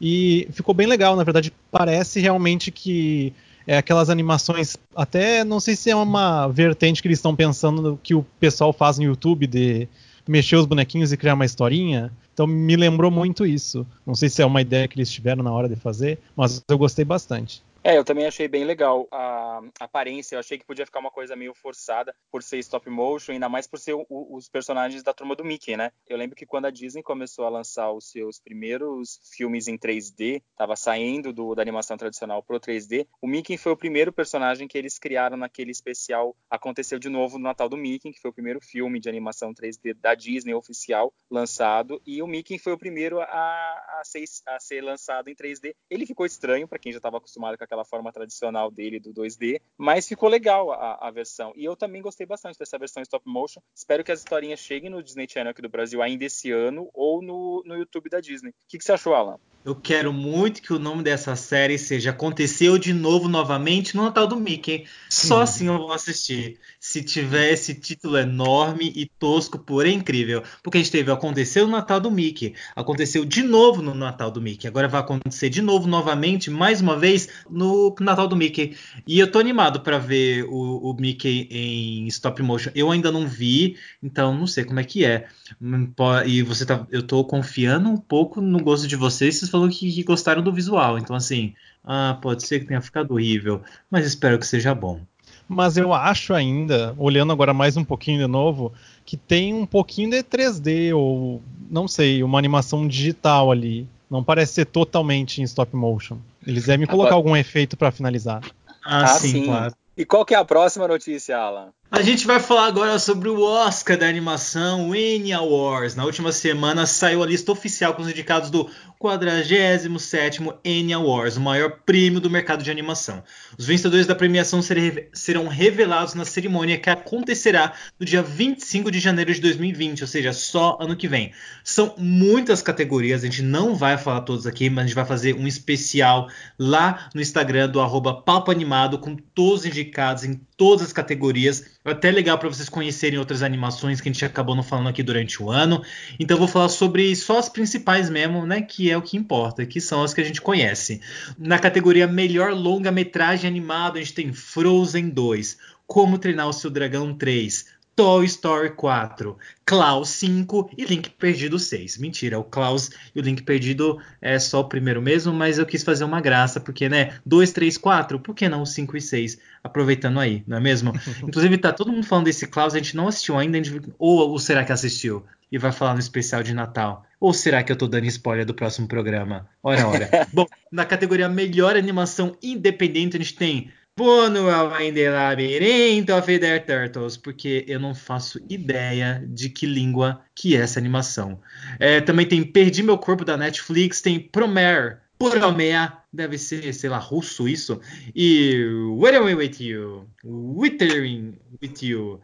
E 0.00 0.48
ficou 0.52 0.74
bem 0.74 0.86
legal, 0.86 1.14
na 1.16 1.24
verdade, 1.24 1.52
parece 1.70 2.20
realmente 2.20 2.70
que 2.70 3.32
é 3.66 3.76
aquelas 3.76 4.08
animações, 4.08 4.76
até 4.96 5.44
não 5.44 5.60
sei 5.60 5.76
se 5.76 5.90
é 5.90 5.96
uma 5.96 6.48
vertente 6.48 7.02
que 7.02 7.08
eles 7.08 7.18
estão 7.18 7.36
pensando 7.36 7.98
que 8.02 8.14
o 8.14 8.24
pessoal 8.40 8.72
faz 8.72 8.98
no 8.98 9.04
YouTube 9.04 9.46
de 9.46 9.86
mexer 10.30 10.54
os 10.54 10.64
bonequinhos 10.64 11.12
e 11.12 11.16
criar 11.16 11.34
uma 11.34 11.44
historinha. 11.44 12.12
Então 12.32 12.46
me 12.46 12.76
lembrou 12.76 13.10
muito 13.10 13.44
isso. 13.44 13.84
Não 14.06 14.14
sei 14.14 14.28
se 14.28 14.40
é 14.40 14.46
uma 14.46 14.62
ideia 14.62 14.86
que 14.86 14.96
eles 14.96 15.10
tiveram 15.10 15.42
na 15.42 15.52
hora 15.52 15.68
de 15.68 15.74
fazer, 15.74 16.20
mas 16.36 16.62
eu 16.68 16.78
gostei 16.78 17.04
bastante. 17.04 17.62
É, 17.82 17.96
eu 17.96 18.04
também 18.04 18.26
achei 18.26 18.46
bem 18.46 18.62
legal 18.62 19.08
a 19.10 19.62
aparência. 19.80 20.34
Eu 20.34 20.40
achei 20.40 20.58
que 20.58 20.66
podia 20.66 20.84
ficar 20.84 21.00
uma 21.00 21.10
coisa 21.10 21.34
meio 21.34 21.54
forçada 21.54 22.14
por 22.30 22.42
ser 22.42 22.58
stop 22.58 22.90
motion, 22.90 23.32
ainda 23.32 23.48
mais 23.48 23.66
por 23.66 23.78
ser 23.78 23.94
o, 23.94 24.06
os 24.10 24.50
personagens 24.50 25.02
da 25.02 25.14
turma 25.14 25.34
do 25.34 25.42
Mickey, 25.42 25.78
né? 25.78 25.90
Eu 26.06 26.18
lembro 26.18 26.36
que 26.36 26.44
quando 26.44 26.66
a 26.66 26.70
Disney 26.70 27.02
começou 27.02 27.46
a 27.46 27.48
lançar 27.48 27.90
os 27.90 28.10
seus 28.10 28.38
primeiros 28.38 29.18
filmes 29.34 29.66
em 29.66 29.78
3D, 29.78 30.42
tava 30.58 30.76
saindo 30.76 31.32
do, 31.32 31.54
da 31.54 31.62
animação 31.62 31.96
tradicional 31.96 32.42
pro 32.42 32.60
3D, 32.60 33.06
o 33.20 33.26
Mickey 33.26 33.56
foi 33.56 33.72
o 33.72 33.76
primeiro 33.76 34.12
personagem 34.12 34.68
que 34.68 34.76
eles 34.76 34.98
criaram 34.98 35.38
naquele 35.38 35.70
especial 35.70 36.36
Aconteceu 36.50 36.98
de 36.98 37.08
Novo 37.08 37.38
no 37.38 37.44
Natal 37.44 37.68
do 37.68 37.78
Mickey, 37.78 38.12
que 38.12 38.20
foi 38.20 38.30
o 38.30 38.34
primeiro 38.34 38.60
filme 38.60 39.00
de 39.00 39.08
animação 39.08 39.54
3D 39.54 39.94
da 39.94 40.14
Disney 40.14 40.52
oficial 40.52 41.14
lançado, 41.30 42.00
e 42.06 42.22
o 42.22 42.26
Mickey 42.26 42.58
foi 42.58 42.74
o 42.74 42.78
primeiro 42.78 43.20
a, 43.20 43.24
a, 43.26 44.02
ser, 44.04 44.24
a 44.46 44.60
ser 44.60 44.82
lançado 44.82 45.30
em 45.30 45.34
3D. 45.34 45.74
Ele 45.88 46.04
ficou 46.04 46.26
estranho 46.26 46.68
para 46.68 46.78
quem 46.78 46.92
já 46.92 46.98
estava 46.98 47.16
acostumado 47.16 47.56
com 47.56 47.69
aquela 47.70 47.84
forma 47.84 48.12
tradicional 48.12 48.68
dele 48.68 48.98
do 48.98 49.14
2D, 49.14 49.60
mas 49.78 50.08
ficou 50.08 50.28
legal 50.28 50.72
a, 50.72 50.98
a, 51.06 51.10
versão. 51.10 51.52
E 51.54 51.64
eu 51.64 51.76
também 51.76 52.02
gostei 52.02 52.26
bastante 52.26 52.58
dessa 52.58 52.76
versão 52.76 53.00
stop 53.02 53.24
motion. 53.28 53.60
Espero 53.72 54.02
que 54.02 54.10
as 54.10 54.18
historinhas 54.18 54.58
cheguem 54.58 54.90
no 54.90 55.02
Disney 55.02 55.28
Channel 55.28 55.52
aqui 55.52 55.62
do 55.62 55.68
Brasil 55.68 56.02
ainda 56.02 56.24
esse 56.24 56.50
ano 56.50 56.90
ou 56.92 57.22
no, 57.22 57.62
no 57.64 57.76
YouTube 57.76 58.10
da 58.10 58.20
Disney. 58.20 58.50
O 58.50 58.54
que, 58.68 58.78
que 58.78 58.84
você 58.84 58.92
achou, 58.92 59.14
Alan? 59.14 59.38
Eu 59.62 59.74
quero 59.74 60.10
muito 60.10 60.62
que 60.62 60.72
o 60.72 60.78
nome 60.78 61.02
dessa 61.02 61.36
série 61.36 61.76
seja 61.76 62.10
Aconteceu 62.10 62.78
de 62.78 62.94
Novo 62.94 63.28
Novamente 63.28 63.94
no 63.94 64.04
Natal 64.04 64.26
do 64.26 64.36
Mickey. 64.36 64.86
Só 65.10 65.42
assim 65.42 65.66
eu 65.66 65.76
vou 65.76 65.92
assistir. 65.92 66.58
Se 66.80 67.02
tiver 67.02 67.52
esse 67.52 67.74
título 67.74 68.16
enorme 68.16 68.90
e 68.96 69.04
tosco, 69.18 69.58
porém 69.58 69.98
incrível. 69.98 70.42
Porque 70.62 70.78
a 70.78 70.80
gente 70.80 70.90
teve 70.90 71.12
Aconteceu 71.12 71.66
no 71.66 71.72
Natal 71.72 72.00
do 72.00 72.10
Mickey. 72.10 72.54
Aconteceu 72.74 73.22
de 73.22 73.42
novo 73.42 73.82
no 73.82 73.94
Natal 73.94 74.30
do 74.30 74.40
Mickey. 74.40 74.66
Agora 74.66 74.88
vai 74.88 75.02
acontecer 75.02 75.50
de 75.50 75.60
novo, 75.60 75.86
novamente, 75.86 76.50
mais 76.50 76.80
uma 76.80 76.98
vez, 76.98 77.28
no 77.50 77.94
Natal 78.00 78.26
do 78.26 78.36
Mickey. 78.36 78.74
E 79.06 79.18
eu 79.18 79.30
tô 79.30 79.38
animado 79.38 79.80
pra 79.80 79.98
ver 79.98 80.44
o, 80.44 80.90
o 80.90 80.96
Mickey 80.98 81.46
em 81.50 82.06
stop 82.06 82.42
motion. 82.42 82.70
Eu 82.74 82.90
ainda 82.90 83.12
não 83.12 83.28
vi, 83.28 83.76
então 84.02 84.34
não 84.34 84.46
sei 84.46 84.64
como 84.64 84.80
é 84.80 84.84
que 84.84 85.04
é. 85.04 85.28
Hum, 85.60 85.92
E 86.24 86.42
você 86.42 86.64
tá. 86.64 86.86
Eu 86.90 87.02
tô 87.02 87.22
confiando 87.24 87.90
um 87.90 87.98
pouco 87.98 88.40
no 88.40 88.58
gosto 88.62 88.88
de 88.88 88.96
vocês. 88.96 89.49
Falaram 89.50 89.70
que, 89.70 89.90
que 89.92 90.02
gostaram 90.02 90.42
do 90.42 90.52
visual. 90.52 90.98
Então, 90.98 91.14
assim, 91.16 91.54
ah, 91.84 92.18
pode 92.20 92.46
ser 92.46 92.60
que 92.60 92.66
tenha 92.66 92.80
ficado 92.80 93.12
horrível. 93.14 93.62
Mas 93.90 94.06
espero 94.06 94.38
que 94.38 94.46
seja 94.46 94.74
bom. 94.74 95.00
Mas 95.48 95.76
eu 95.76 95.92
acho 95.92 96.32
ainda, 96.32 96.94
olhando 96.96 97.32
agora 97.32 97.52
mais 97.52 97.76
um 97.76 97.84
pouquinho 97.84 98.20
de 98.20 98.26
novo, 98.26 98.72
que 99.04 99.16
tem 99.16 99.52
um 99.52 99.66
pouquinho 99.66 100.10
de 100.10 100.22
3D 100.22 100.94
ou 100.94 101.42
não 101.70 101.88
sei, 101.88 102.22
uma 102.22 102.38
animação 102.38 102.86
digital 102.86 103.50
ali. 103.50 103.86
Não 104.08 104.22
parece 104.24 104.54
ser 104.54 104.66
totalmente 104.66 105.40
em 105.40 105.44
stop 105.44 105.74
motion. 105.74 106.18
Eles 106.46 106.66
devem 106.66 106.86
colocar 106.86 107.10
Agora- 107.10 107.16
algum 107.16 107.36
efeito 107.36 107.76
pra 107.76 107.90
finalizar. 107.90 108.42
Ah, 108.84 109.02
Ah, 109.02 109.06
sim, 109.08 109.28
sim. 109.28 109.44
claro. 109.44 109.74
E 109.96 110.04
qual 110.04 110.24
que 110.24 110.34
é 110.34 110.38
a 110.38 110.44
próxima 110.44 110.86
notícia, 110.88 111.36
Alan? 111.36 111.68
A 111.92 112.02
gente 112.02 112.24
vai 112.24 112.38
falar 112.38 112.66
agora 112.66 113.00
sobre 113.00 113.28
o 113.28 113.42
Oscar 113.42 113.98
da 113.98 114.06
animação, 114.06 114.90
o 114.90 114.92
Annie 114.92 115.32
Awards. 115.32 115.96
Na 115.96 116.04
última 116.04 116.30
semana 116.30 116.86
saiu 116.86 117.20
a 117.20 117.26
lista 117.26 117.50
oficial 117.50 117.94
com 117.94 118.02
os 118.02 118.08
indicados 118.08 118.48
do 118.48 118.70
47º 119.02 120.54
Annie 120.64 120.92
Awards, 120.92 121.36
o 121.36 121.40
maior 121.40 121.80
prêmio 121.84 122.20
do 122.20 122.30
mercado 122.30 122.62
de 122.62 122.70
animação. 122.70 123.24
Os 123.58 123.66
vencedores 123.66 124.06
da 124.06 124.14
premiação 124.14 124.62
ser- 124.62 125.08
serão 125.12 125.48
revelados 125.48 126.14
na 126.14 126.24
cerimônia 126.24 126.78
que 126.78 126.88
acontecerá 126.88 127.72
no 127.98 128.06
dia 128.06 128.22
25 128.22 128.88
de 128.88 129.00
janeiro 129.00 129.34
de 129.34 129.40
2020, 129.40 130.02
ou 130.02 130.06
seja, 130.06 130.32
só 130.32 130.78
ano 130.80 130.94
que 130.94 131.08
vem. 131.08 131.32
São 131.64 131.94
muitas 131.98 132.62
categorias, 132.62 133.24
a 133.24 133.26
gente 133.26 133.42
não 133.42 133.74
vai 133.74 133.98
falar 133.98 134.20
todos 134.20 134.46
aqui, 134.46 134.70
mas 134.70 134.84
a 134.84 134.86
gente 134.86 134.94
vai 134.94 135.06
fazer 135.06 135.34
um 135.34 135.46
especial 135.46 136.28
lá 136.56 137.08
no 137.12 137.20
Instagram 137.20 137.68
do 137.68 137.80
arroba 137.80 138.22
Animado 138.48 138.98
com 138.98 139.16
todos 139.16 139.60
os 139.60 139.66
indicados 139.66 140.24
em 140.24 140.40
todas 140.56 140.86
as 140.86 140.92
categorias. 140.92 141.64
Até 141.82 142.10
legal 142.10 142.38
para 142.38 142.48
vocês 142.48 142.68
conhecerem 142.68 143.18
outras 143.18 143.42
animações 143.42 144.02
que 144.02 144.08
a 144.10 144.12
gente 144.12 144.22
acabou 144.22 144.54
não 144.54 144.62
falando 144.62 144.90
aqui 144.90 145.02
durante 145.02 145.42
o 145.42 145.50
ano. 145.50 145.82
Então 146.18 146.36
vou 146.36 146.46
falar 146.46 146.68
sobre 146.68 147.16
só 147.16 147.38
as 147.38 147.48
principais 147.48 148.10
mesmo, 148.10 148.44
né? 148.44 148.60
Que 148.60 148.90
é 148.90 148.96
o 148.98 149.02
que 149.02 149.16
importa, 149.16 149.64
que 149.64 149.80
são 149.80 150.02
as 150.02 150.12
que 150.12 150.20
a 150.20 150.24
gente 150.24 150.42
conhece. 150.42 151.00
Na 151.38 151.58
categoria 151.58 152.06
Melhor 152.06 152.52
Longa-Metragem 152.52 153.48
Animado, 153.48 153.96
a 153.96 154.00
gente 154.00 154.12
tem 154.12 154.30
Frozen 154.30 155.08
2, 155.08 155.56
Como 155.86 156.18
Treinar 156.18 156.48
o 156.48 156.52
Seu 156.52 156.70
Dragão 156.70 157.14
3, 157.14 157.66
Toy 157.96 158.24
Story 158.24 158.70
4, 158.70 159.36
Klaus 159.64 160.08
5 160.10 160.70
e 160.76 160.84
Link 160.84 161.10
Perdido 161.10 161.58
6. 161.58 161.98
Mentira, 161.98 162.38
o 162.38 162.44
Klaus 162.44 162.90
e 163.14 163.20
o 163.20 163.22
Link 163.22 163.42
Perdido 163.42 163.98
é 164.22 164.38
só 164.38 164.60
o 164.60 164.68
primeiro 164.68 165.02
mesmo, 165.02 165.32
mas 165.34 165.58
eu 165.58 165.66
quis 165.66 165.82
fazer 165.82 166.04
uma 166.04 166.20
graça, 166.20 166.58
porque, 166.60 166.88
né? 166.88 167.18
2, 167.26 167.52
3, 167.52 167.76
4, 167.76 168.18
por 168.18 168.34
que 168.34 168.48
não 168.48 168.64
5 168.64 168.96
e 168.96 169.00
6? 169.02 169.38
Aproveitando 169.62 170.18
aí, 170.18 170.42
não 170.46 170.56
é 170.56 170.60
mesmo? 170.60 170.92
Inclusive, 171.22 171.58
tá 171.58 171.72
todo 171.72 171.92
mundo 171.92 172.06
falando 172.06 172.24
desse 172.24 172.46
Klaus, 172.46 172.74
a 172.74 172.78
gente 172.78 172.96
não 172.96 173.08
assistiu 173.08 173.36
ainda, 173.36 173.62
gente- 173.62 173.92
ou, 173.98 174.30
ou 174.30 174.38
será 174.38 174.64
que 174.64 174.72
assistiu? 174.72 175.24
E 175.52 175.58
vai 175.58 175.72
falar 175.72 175.94
no 175.94 176.00
especial 176.00 176.42
de 176.42 176.54
Natal. 176.54 177.04
Ou 177.18 177.34
será 177.34 177.62
que 177.62 177.70
eu 177.70 177.76
tô 177.76 177.86
dando 177.88 178.06
spoiler 178.06 178.46
do 178.46 178.54
próximo 178.54 178.86
programa? 178.88 179.46
Ora, 179.62 179.86
ora. 179.86 180.08
Bom, 180.32 180.46
na 180.72 180.86
categoria 180.86 181.28
Melhor 181.28 181.76
Animação 181.76 182.34
Independente, 182.42 183.16
a 183.16 183.20
gente 183.20 183.34
tem 183.34 183.70
Bono 184.00 184.48
in 184.80 184.94
the 184.94 185.10
Labyrinth 185.10 186.08
of 186.08 186.38
the 186.38 186.58
Turtles, 186.60 187.18
porque 187.18 187.66
eu 187.68 187.78
não 187.78 187.94
faço 187.94 188.40
ideia 188.48 189.22
de 189.28 189.50
que 189.50 189.66
língua 189.66 190.22
que 190.34 190.56
é 190.56 190.60
essa 190.60 190.80
animação. 190.80 191.38
É, 191.78 192.00
também 192.00 192.24
tem 192.24 192.42
Perdi 192.42 192.82
Meu 192.82 192.96
Corpo 192.96 193.26
da 193.26 193.36
Netflix, 193.36 194.00
tem 194.00 194.18
Promer, 194.18 195.02
Promea, 195.18 195.92
deve 196.10 196.38
ser, 196.38 196.72
sei 196.72 196.88
lá, 196.88 196.96
russo 196.96 197.46
isso, 197.46 197.78
e 198.14 198.64
Withering 198.90 199.34
With 199.34 199.56
You, 199.60 200.08
Withering 200.24 201.38
With 201.62 201.74
You. 201.82 202.22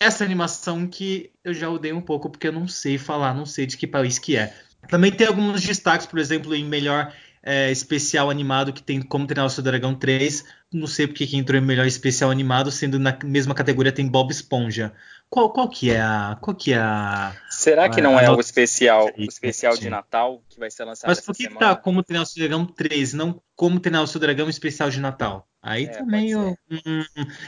Essa 0.00 0.24
animação 0.24 0.86
que 0.86 1.30
eu 1.44 1.52
já 1.52 1.68
odeio 1.68 1.98
um 1.98 2.00
pouco, 2.00 2.30
porque 2.30 2.48
eu 2.48 2.52
não 2.52 2.66
sei 2.66 2.96
falar, 2.96 3.34
não 3.34 3.44
sei 3.44 3.66
de 3.66 3.76
que 3.76 3.86
país 3.86 4.18
que 4.18 4.38
é. 4.38 4.56
Também 4.88 5.12
tem 5.12 5.26
alguns 5.26 5.60
destaques, 5.60 6.06
por 6.06 6.18
exemplo, 6.18 6.54
em 6.54 6.64
melhor 6.64 7.12
é, 7.42 7.70
especial 7.70 8.30
animado 8.30 8.72
que 8.72 8.82
tem 8.82 9.02
Como 9.02 9.26
Treinar 9.26 9.46
o 9.46 9.50
Seu 9.50 9.62
Dragão 9.62 9.94
3. 9.94 10.44
Não 10.72 10.86
sei 10.86 11.06
porque 11.06 11.26
que 11.26 11.36
entrou 11.36 11.60
em 11.60 11.64
melhor 11.64 11.86
especial 11.86 12.30
animado, 12.30 12.70
sendo 12.70 12.98
na 12.98 13.16
mesma 13.24 13.54
categoria 13.54 13.92
tem 13.92 14.06
Bob 14.06 14.30
Esponja. 14.30 14.92
Qual, 15.28 15.50
qual 15.50 15.68
que 15.68 15.90
é 15.90 16.00
a. 16.00 16.36
Qual 16.40 16.54
que 16.54 16.72
é 16.72 16.78
a. 16.78 17.34
Será 17.50 17.88
que 17.88 18.00
não 18.00 18.18
é 18.18 18.30
o 18.30 18.38
especial, 18.38 19.10
o 19.16 19.22
especial 19.22 19.76
de. 19.76 19.90
Natal 19.90 20.42
que 20.48 20.58
vai 20.58 20.70
ser 20.70 20.84
lançado 20.84 21.08
Mas 21.08 21.20
por 21.20 21.34
que, 21.34 21.48
que 21.48 21.54
tá 21.58 21.74
Como 21.74 22.02
Treinar 22.02 22.22
o 22.22 22.26
Seu 22.26 22.46
Dragão 22.46 22.64
3, 22.66 23.14
não 23.14 23.42
Como 23.56 23.80
Treinar 23.80 24.02
o 24.02 24.06
Seu 24.06 24.20
Dragão 24.20 24.48
especial 24.48 24.90
de 24.90 25.00
Natal? 25.00 25.48
Aí 25.62 25.84
É, 25.84 25.88
também. 25.88 26.30
eu- 26.30 26.56
hum, 26.70 27.04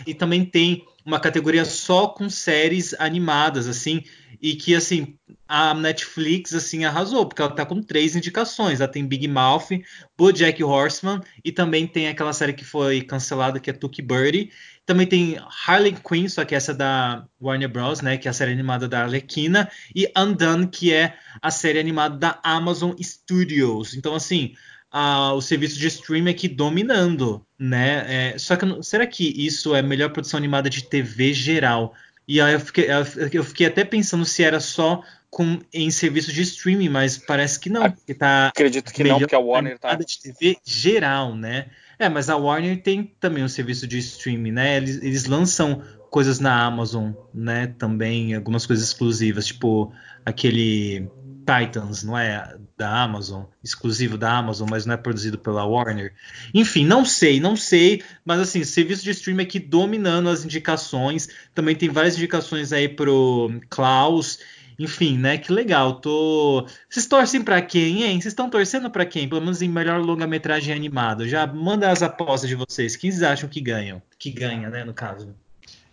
e 0.06 0.14
também 0.14 0.44
tem 0.44 0.84
uma 1.04 1.20
categoria 1.20 1.64
só 1.64 2.08
com 2.08 2.30
séries 2.30 2.94
animadas, 2.98 3.66
assim, 3.66 4.02
e 4.40 4.54
que, 4.56 4.74
assim, 4.74 5.16
a 5.48 5.74
Netflix, 5.74 6.54
assim, 6.54 6.84
arrasou, 6.84 7.26
porque 7.26 7.40
ela 7.42 7.50
tá 7.54 7.64
com 7.66 7.82
três 7.82 8.14
indicações. 8.16 8.80
Ela 8.80 8.90
tem 8.90 9.06
Big 9.06 9.26
Mouth, 9.28 9.68
BoJack 10.16 10.62
Horseman, 10.62 11.20
e 11.44 11.50
também 11.52 11.86
tem 11.86 12.08
aquela 12.08 12.32
série 12.32 12.52
que 12.52 12.64
foi 12.64 13.02
cancelada, 13.02 13.58
que 13.60 13.70
é 13.70 13.72
Tuki 13.72 14.02
Birdie. 14.02 14.50
Também 14.86 15.06
tem 15.06 15.38
Harley 15.66 15.94
Quinn, 16.06 16.28
só 16.28 16.44
que 16.44 16.54
essa 16.54 16.72
é 16.72 16.74
da 16.74 17.26
Warner 17.40 17.68
Bros., 17.68 18.00
né, 18.02 18.18
que 18.18 18.28
é 18.28 18.30
a 18.30 18.34
série 18.34 18.52
animada 18.52 18.86
da 18.86 19.02
Arlequina, 19.02 19.70
e 19.94 20.10
Undone, 20.16 20.68
que 20.68 20.92
é 20.92 21.16
a 21.40 21.50
série 21.50 21.78
animada 21.78 22.16
da 22.16 22.40
Amazon 22.42 22.92
Studios. 23.00 23.94
Então, 23.94 24.14
assim, 24.14 24.54
a- 24.96 25.32
o 25.32 25.40
serviço 25.40 25.76
de 25.76 25.88
streaming 25.88 26.30
aqui 26.30 26.46
dominando, 26.46 27.44
né? 27.58 28.04
É, 28.34 28.38
só 28.38 28.54
que 28.54 28.64
será 28.84 29.04
que 29.04 29.24
isso 29.36 29.74
é 29.74 29.80
a 29.80 29.82
melhor 29.82 30.10
produção 30.10 30.38
animada 30.38 30.70
de 30.70 30.84
TV 30.84 31.32
geral? 31.32 31.92
E 32.28 32.40
aí 32.40 32.54
eu 32.54 32.60
fiquei, 32.60 32.86
eu 33.32 33.42
fiquei 33.42 33.66
até 33.66 33.84
pensando 33.84 34.24
se 34.24 34.44
era 34.44 34.60
só 34.60 35.02
com, 35.28 35.58
em 35.72 35.90
serviço 35.90 36.32
de 36.32 36.42
streaming, 36.42 36.88
mas 36.90 37.18
parece 37.18 37.58
que 37.58 37.68
não, 37.68 37.90
porque 37.90 38.14
tá 38.14 38.46
Acredito 38.46 38.92
que 38.92 39.02
não, 39.02 39.18
porque 39.18 39.34
a 39.34 39.40
Warner 39.40 39.80
tá. 39.80 39.96
de 39.96 40.20
TV 40.22 40.58
geral, 40.64 41.34
né? 41.34 41.66
É, 41.98 42.08
mas 42.08 42.30
a 42.30 42.36
Warner 42.36 42.80
tem 42.80 43.12
também 43.18 43.42
um 43.42 43.48
serviço 43.48 43.88
de 43.88 43.98
streaming, 43.98 44.52
né? 44.52 44.76
Eles, 44.76 45.02
eles 45.02 45.24
lançam 45.24 45.82
coisas 46.08 46.38
na 46.38 46.64
Amazon, 46.64 47.10
né? 47.34 47.74
Também 47.78 48.32
algumas 48.32 48.64
coisas 48.64 48.86
exclusivas, 48.86 49.46
tipo 49.46 49.92
aquele 50.24 51.08
Titans, 51.44 52.02
não 52.02 52.16
é 52.16 52.56
da 52.76 53.02
Amazon, 53.02 53.44
exclusivo 53.62 54.16
da 54.16 54.36
Amazon, 54.36 54.68
mas 54.70 54.86
não 54.86 54.94
é 54.94 54.96
produzido 54.96 55.38
pela 55.38 55.64
Warner. 55.64 56.12
Enfim, 56.52 56.84
não 56.84 57.04
sei, 57.04 57.38
não 57.40 57.56
sei, 57.56 58.02
mas 58.24 58.40
assim, 58.40 58.64
serviço 58.64 59.04
de 59.04 59.10
streaming 59.10 59.42
aqui 59.42 59.58
dominando 59.58 60.28
as 60.28 60.44
indicações. 60.44 61.28
Também 61.54 61.76
tem 61.76 61.88
várias 61.88 62.16
indicações 62.16 62.72
aí 62.72 62.88
pro 62.88 63.60
Klaus. 63.68 64.38
Enfim, 64.78 65.16
né? 65.18 65.38
Que 65.38 65.52
legal. 65.52 66.00
Tô. 66.00 66.66
Vocês 66.88 67.06
torcem 67.06 67.42
pra 67.42 67.62
quem, 67.62 68.02
hein? 68.02 68.20
Vocês 68.20 68.32
estão 68.32 68.50
torcendo 68.50 68.90
pra 68.90 69.06
quem? 69.06 69.28
Pelo 69.28 69.40
menos 69.40 69.62
em 69.62 69.68
melhor 69.68 70.00
longa-metragem 70.00 70.74
animado. 70.74 71.28
Já 71.28 71.46
manda 71.46 71.90
as 71.90 72.02
apostas 72.02 72.48
de 72.48 72.56
vocês. 72.56 72.96
Quem 72.96 73.10
vocês 73.10 73.22
acham 73.22 73.48
que 73.48 73.60
ganham? 73.60 74.02
Que 74.18 74.30
ganha, 74.30 74.68
né? 74.68 74.84
No 74.84 74.92
caso. 74.92 75.34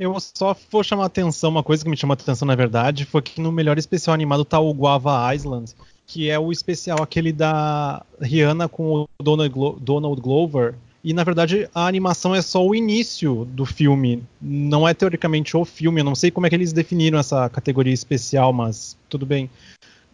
Eu 0.02 0.18
só 0.20 0.56
vou 0.72 0.84
chamar 0.84 1.06
atenção, 1.06 1.52
uma 1.52 1.62
coisa 1.62 1.84
que 1.84 1.90
me 1.90 1.96
chamou 1.96 2.14
atenção 2.16 2.48
na 2.48 2.56
verdade, 2.56 3.06
foi 3.06 3.22
que 3.22 3.40
no 3.40 3.52
melhor 3.52 3.78
especial 3.78 4.16
animado 4.16 4.44
tá 4.44 4.60
o 4.60 4.74
Guava 4.74 5.32
Island, 5.32 5.76
que 6.08 6.28
é 6.28 6.40
o 6.40 6.52
especial 6.52 7.04
aquele 7.04 7.32
da 7.32 8.04
Rihanna 8.20 8.68
com 8.68 9.02
o 9.04 9.08
Donald, 9.22 9.54
Glo- 9.54 9.78
Donald 9.80 10.20
Glover. 10.20 10.74
E 11.04 11.14
na 11.14 11.24
verdade 11.24 11.70
a 11.72 11.86
animação 11.86 12.34
é 12.34 12.42
só 12.42 12.66
o 12.66 12.74
início 12.74 13.46
do 13.46 13.64
filme, 13.64 14.24
não 14.42 14.88
é 14.88 14.94
teoricamente 14.96 15.56
o 15.56 15.64
filme. 15.64 16.02
Eu 16.02 16.06
não 16.06 16.16
sei 16.16 16.32
como 16.32 16.48
é 16.48 16.50
que 16.50 16.56
eles 16.56 16.74
definiram 16.74 17.20
essa 17.20 17.48
categoria 17.48 17.94
especial, 17.94 18.52
mas 18.52 18.98
tudo 19.08 19.24
bem. 19.24 19.52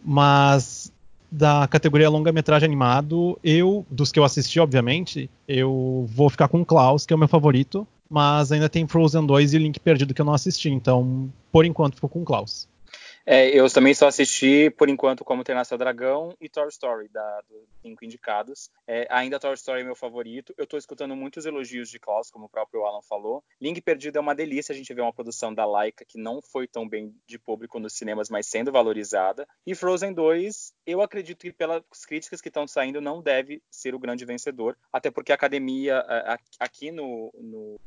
Mas 0.04 0.92
da 1.32 1.66
categoria 1.66 2.10
longa-metragem 2.10 2.66
animado, 2.66 3.38
eu, 3.42 3.86
dos 3.90 4.12
que 4.12 4.18
eu 4.18 4.24
assisti, 4.24 4.60
obviamente, 4.60 5.30
eu 5.48 6.06
vou 6.10 6.28
ficar 6.28 6.48
com 6.48 6.62
Klaus, 6.62 7.06
que 7.06 7.12
é 7.14 7.16
o 7.16 7.18
meu 7.18 7.28
favorito, 7.28 7.86
mas 8.08 8.52
ainda 8.52 8.68
tem 8.68 8.86
Frozen 8.86 9.26
2 9.26 9.54
e 9.54 9.58
Link 9.58 9.80
Perdido 9.80 10.14
que 10.14 10.20
eu 10.20 10.26
não 10.26 10.34
assisti, 10.34 10.70
então, 10.70 11.32
por 11.52 11.64
enquanto, 11.64 11.94
ficou 11.94 12.10
com 12.10 12.24
Klaus. 12.24 12.68
É, 13.30 13.50
eu 13.50 13.68
também 13.70 13.92
só 13.92 14.06
assisti, 14.06 14.70
por 14.70 14.88
enquanto, 14.88 15.22
Como 15.22 15.44
Treinar 15.44 15.66
Seu 15.66 15.76
Dragão 15.76 16.34
e 16.40 16.48
Toy 16.48 16.66
Story, 16.68 17.08
da, 17.08 17.42
dos 17.42 17.68
cinco 17.82 18.02
indicados. 18.02 18.70
É, 18.86 19.06
ainda 19.10 19.38
Toy 19.38 19.52
Story 19.52 19.82
é 19.82 19.84
meu 19.84 19.94
favorito. 19.94 20.54
Eu 20.56 20.66
tô 20.66 20.78
escutando 20.78 21.14
muitos 21.14 21.44
elogios 21.44 21.90
de 21.90 21.98
Klaus, 21.98 22.30
como 22.30 22.46
o 22.46 22.48
próprio 22.48 22.86
Alan 22.86 23.02
falou. 23.02 23.44
Link 23.60 23.82
Perdido 23.82 24.16
é 24.16 24.20
uma 24.22 24.34
delícia 24.34 24.72
a 24.72 24.74
gente 24.74 24.94
ver 24.94 25.02
uma 25.02 25.12
produção 25.12 25.52
da 25.52 25.66
Laika 25.66 26.06
que 26.06 26.18
não 26.18 26.40
foi 26.40 26.66
tão 26.66 26.88
bem 26.88 27.14
de 27.26 27.38
público 27.38 27.78
nos 27.78 27.92
cinemas, 27.92 28.30
mas 28.30 28.46
sendo 28.46 28.72
valorizada. 28.72 29.46
E 29.66 29.74
Frozen 29.74 30.14
2, 30.14 30.72
eu 30.86 31.02
acredito 31.02 31.40
que 31.40 31.52
pelas 31.52 31.82
críticas 32.06 32.40
que 32.40 32.48
estão 32.48 32.66
saindo, 32.66 32.98
não 32.98 33.20
deve 33.20 33.60
ser 33.70 33.94
o 33.94 33.98
grande 33.98 34.24
vencedor. 34.24 34.74
Até 34.90 35.10
porque 35.10 35.32
a 35.32 35.34
academia, 35.34 36.02
aqui 36.58 36.90
no, 36.90 37.30
no 37.34 37.78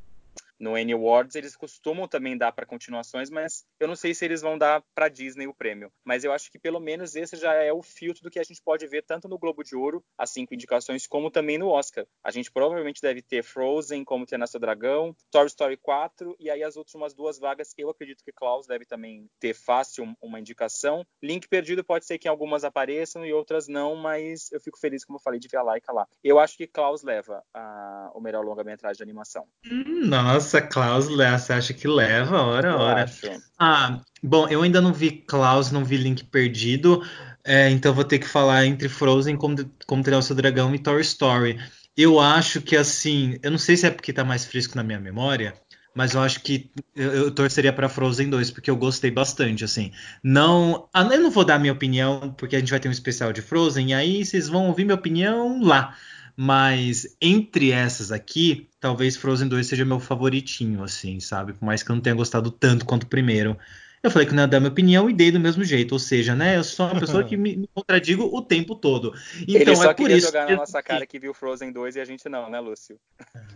no 0.61 0.75
Annie 0.75 0.93
Awards, 0.93 1.35
eles 1.35 1.55
costumam 1.55 2.07
também 2.07 2.37
dar 2.37 2.51
para 2.51 2.65
continuações, 2.65 3.29
mas 3.29 3.65
eu 3.79 3.87
não 3.87 3.95
sei 3.95 4.13
se 4.13 4.23
eles 4.23 4.41
vão 4.41 4.57
dar 4.57 4.83
para 4.93 5.09
Disney 5.09 5.47
o 5.47 5.53
prêmio. 5.53 5.91
Mas 6.05 6.23
eu 6.23 6.31
acho 6.31 6.51
que 6.51 6.59
pelo 6.59 6.79
menos 6.79 7.15
esse 7.15 7.35
já 7.35 7.53
é 7.53 7.73
o 7.73 7.81
filtro 7.81 8.23
do 8.23 8.29
que 8.29 8.39
a 8.39 8.43
gente 8.43 8.61
pode 8.61 8.85
ver 8.87 9.03
tanto 9.03 9.27
no 9.27 9.39
Globo 9.39 9.63
de 9.63 9.75
Ouro, 9.75 10.03
as 10.17 10.29
cinco 10.29 10.53
indicações, 10.53 11.07
como 11.07 11.31
também 11.31 11.57
no 11.57 11.67
Oscar. 11.67 12.05
A 12.23 12.29
gente 12.29 12.51
provavelmente 12.51 13.01
deve 13.01 13.21
ter 13.21 13.43
Frozen, 13.43 14.05
como 14.05 14.25
ter 14.25 14.37
Nasce 14.37 14.59
Dragão, 14.59 15.15
Toy 15.31 15.47
Story 15.47 15.77
4, 15.77 16.35
e 16.39 16.49
aí 16.49 16.63
as 16.63 16.75
últimas 16.75 17.13
duas 17.13 17.39
vagas, 17.39 17.73
eu 17.77 17.89
acredito 17.89 18.23
que 18.23 18.31
Klaus 18.31 18.67
deve 18.67 18.85
também 18.85 19.27
ter 19.39 19.55
fácil 19.55 20.15
uma 20.21 20.39
indicação. 20.39 21.03
Link 21.23 21.47
Perdido 21.47 21.83
pode 21.83 22.05
ser 22.05 22.19
que 22.19 22.27
algumas 22.27 22.63
apareçam 22.63 23.25
e 23.25 23.33
outras 23.33 23.67
não, 23.67 23.95
mas 23.95 24.51
eu 24.51 24.61
fico 24.61 24.79
feliz, 24.79 25.03
como 25.03 25.17
eu 25.17 25.21
falei, 25.23 25.39
de 25.39 25.47
ver 25.47 25.57
a 25.57 25.63
Laika 25.63 25.91
lá. 25.91 26.07
Eu 26.23 26.37
acho 26.37 26.55
que 26.55 26.67
Klaus 26.67 27.01
leva 27.01 27.43
a, 27.51 28.11
o 28.13 28.21
melhor 28.21 28.45
longa-metragem 28.45 28.97
de 28.97 29.03
animação. 29.03 29.47
Hum, 29.65 30.07
nossa, 30.07 30.50
essa 30.51 30.61
cláusula, 30.61 31.37
você 31.37 31.53
acha 31.53 31.73
que 31.73 31.87
leva? 31.87 32.41
Hora, 32.41 32.77
hora. 32.77 33.11
Ah, 33.57 34.01
bom, 34.21 34.47
eu 34.49 34.61
ainda 34.61 34.81
não 34.81 34.93
vi 34.93 35.11
Klaus, 35.11 35.71
não 35.71 35.85
vi 35.85 35.97
Link 35.97 36.25
Perdido, 36.25 37.01
é, 37.43 37.69
então 37.69 37.93
vou 37.93 38.03
ter 38.03 38.19
que 38.19 38.27
falar 38.27 38.65
entre 38.65 38.89
Frozen, 38.89 39.37
Como, 39.37 39.55
como 39.87 40.03
Treinar 40.03 40.19
o 40.19 40.23
Seu 40.23 40.35
Dragão 40.35 40.73
e 40.75 40.79
Toy 40.79 41.01
Story. 41.01 41.59
Eu 41.95 42.19
acho 42.19 42.61
que, 42.61 42.75
assim, 42.75 43.37
eu 43.41 43.51
não 43.51 43.57
sei 43.57 43.77
se 43.77 43.85
é 43.85 43.91
porque 43.91 44.13
tá 44.13 44.23
mais 44.23 44.45
fresco 44.45 44.75
na 44.75 44.83
minha 44.83 44.99
memória, 44.99 45.53
mas 45.93 46.13
eu 46.13 46.21
acho 46.21 46.41
que 46.41 46.69
eu, 46.95 47.11
eu 47.11 47.31
torceria 47.31 47.73
para 47.73 47.89
Frozen 47.89 48.29
2, 48.29 48.51
porque 48.51 48.69
eu 48.69 48.75
gostei 48.75 49.11
bastante, 49.11 49.63
assim. 49.63 49.91
Não, 50.23 50.87
ah, 50.93 51.03
eu 51.03 51.21
não 51.21 51.31
vou 51.31 51.43
dar 51.43 51.59
minha 51.59 51.73
opinião, 51.73 52.33
porque 52.37 52.55
a 52.55 52.59
gente 52.59 52.71
vai 52.71 52.79
ter 52.79 52.87
um 52.89 52.93
especial 52.93 53.33
de 53.33 53.41
Frozen, 53.41 53.89
e 53.89 53.93
aí 53.93 54.25
vocês 54.25 54.47
vão 54.47 54.67
ouvir 54.67 54.85
minha 54.85 54.95
opinião 54.95 55.61
lá. 55.61 55.95
Mas 56.35 57.15
entre 57.21 57.71
essas 57.71 58.11
aqui, 58.11 58.69
talvez 58.79 59.15
Frozen 59.15 59.47
2 59.47 59.67
seja 59.67 59.85
meu 59.85 59.99
favoritinho, 59.99 60.83
assim, 60.83 61.19
sabe? 61.19 61.53
Por 61.53 61.65
mais 61.65 61.83
que 61.83 61.91
eu 61.91 61.95
não 61.95 62.01
tenha 62.01 62.15
gostado 62.15 62.51
tanto 62.51 62.85
quanto 62.85 63.03
o 63.03 63.07
primeiro. 63.07 63.57
Eu 64.03 64.09
falei 64.09 64.27
que 64.27 64.33
não 64.33 64.41
ia 64.41 64.47
dar 64.47 64.59
minha 64.59 64.71
opinião 64.71 65.07
e 65.07 65.13
dei 65.13 65.31
do 65.31 65.39
mesmo 65.39 65.63
jeito. 65.63 65.91
Ou 65.91 65.99
seja, 65.99 66.33
né? 66.33 66.57
Eu 66.57 66.63
sou 66.63 66.87
uma 66.87 66.99
pessoa 66.99 67.23
que 67.23 67.37
me, 67.37 67.55
me 67.55 67.69
contradigo 67.73 68.23
o 68.35 68.41
tempo 68.41 68.73
todo. 68.73 69.13
Então 69.47 69.61
Ele 69.61 69.75
só 69.75 69.91
é 69.91 69.93
por 69.93 70.09
isso. 70.09 70.27
jogar 70.27 70.47
que... 70.47 70.53
na 70.53 70.57
nossa 70.59 70.81
cara 70.81 71.05
que 71.05 71.19
viu 71.19 71.33
Frozen 71.33 71.71
2 71.71 71.97
e 71.97 71.99
a 71.99 72.05
gente 72.05 72.27
não, 72.27 72.49
né, 72.49 72.59
Lúcio? 72.59 72.97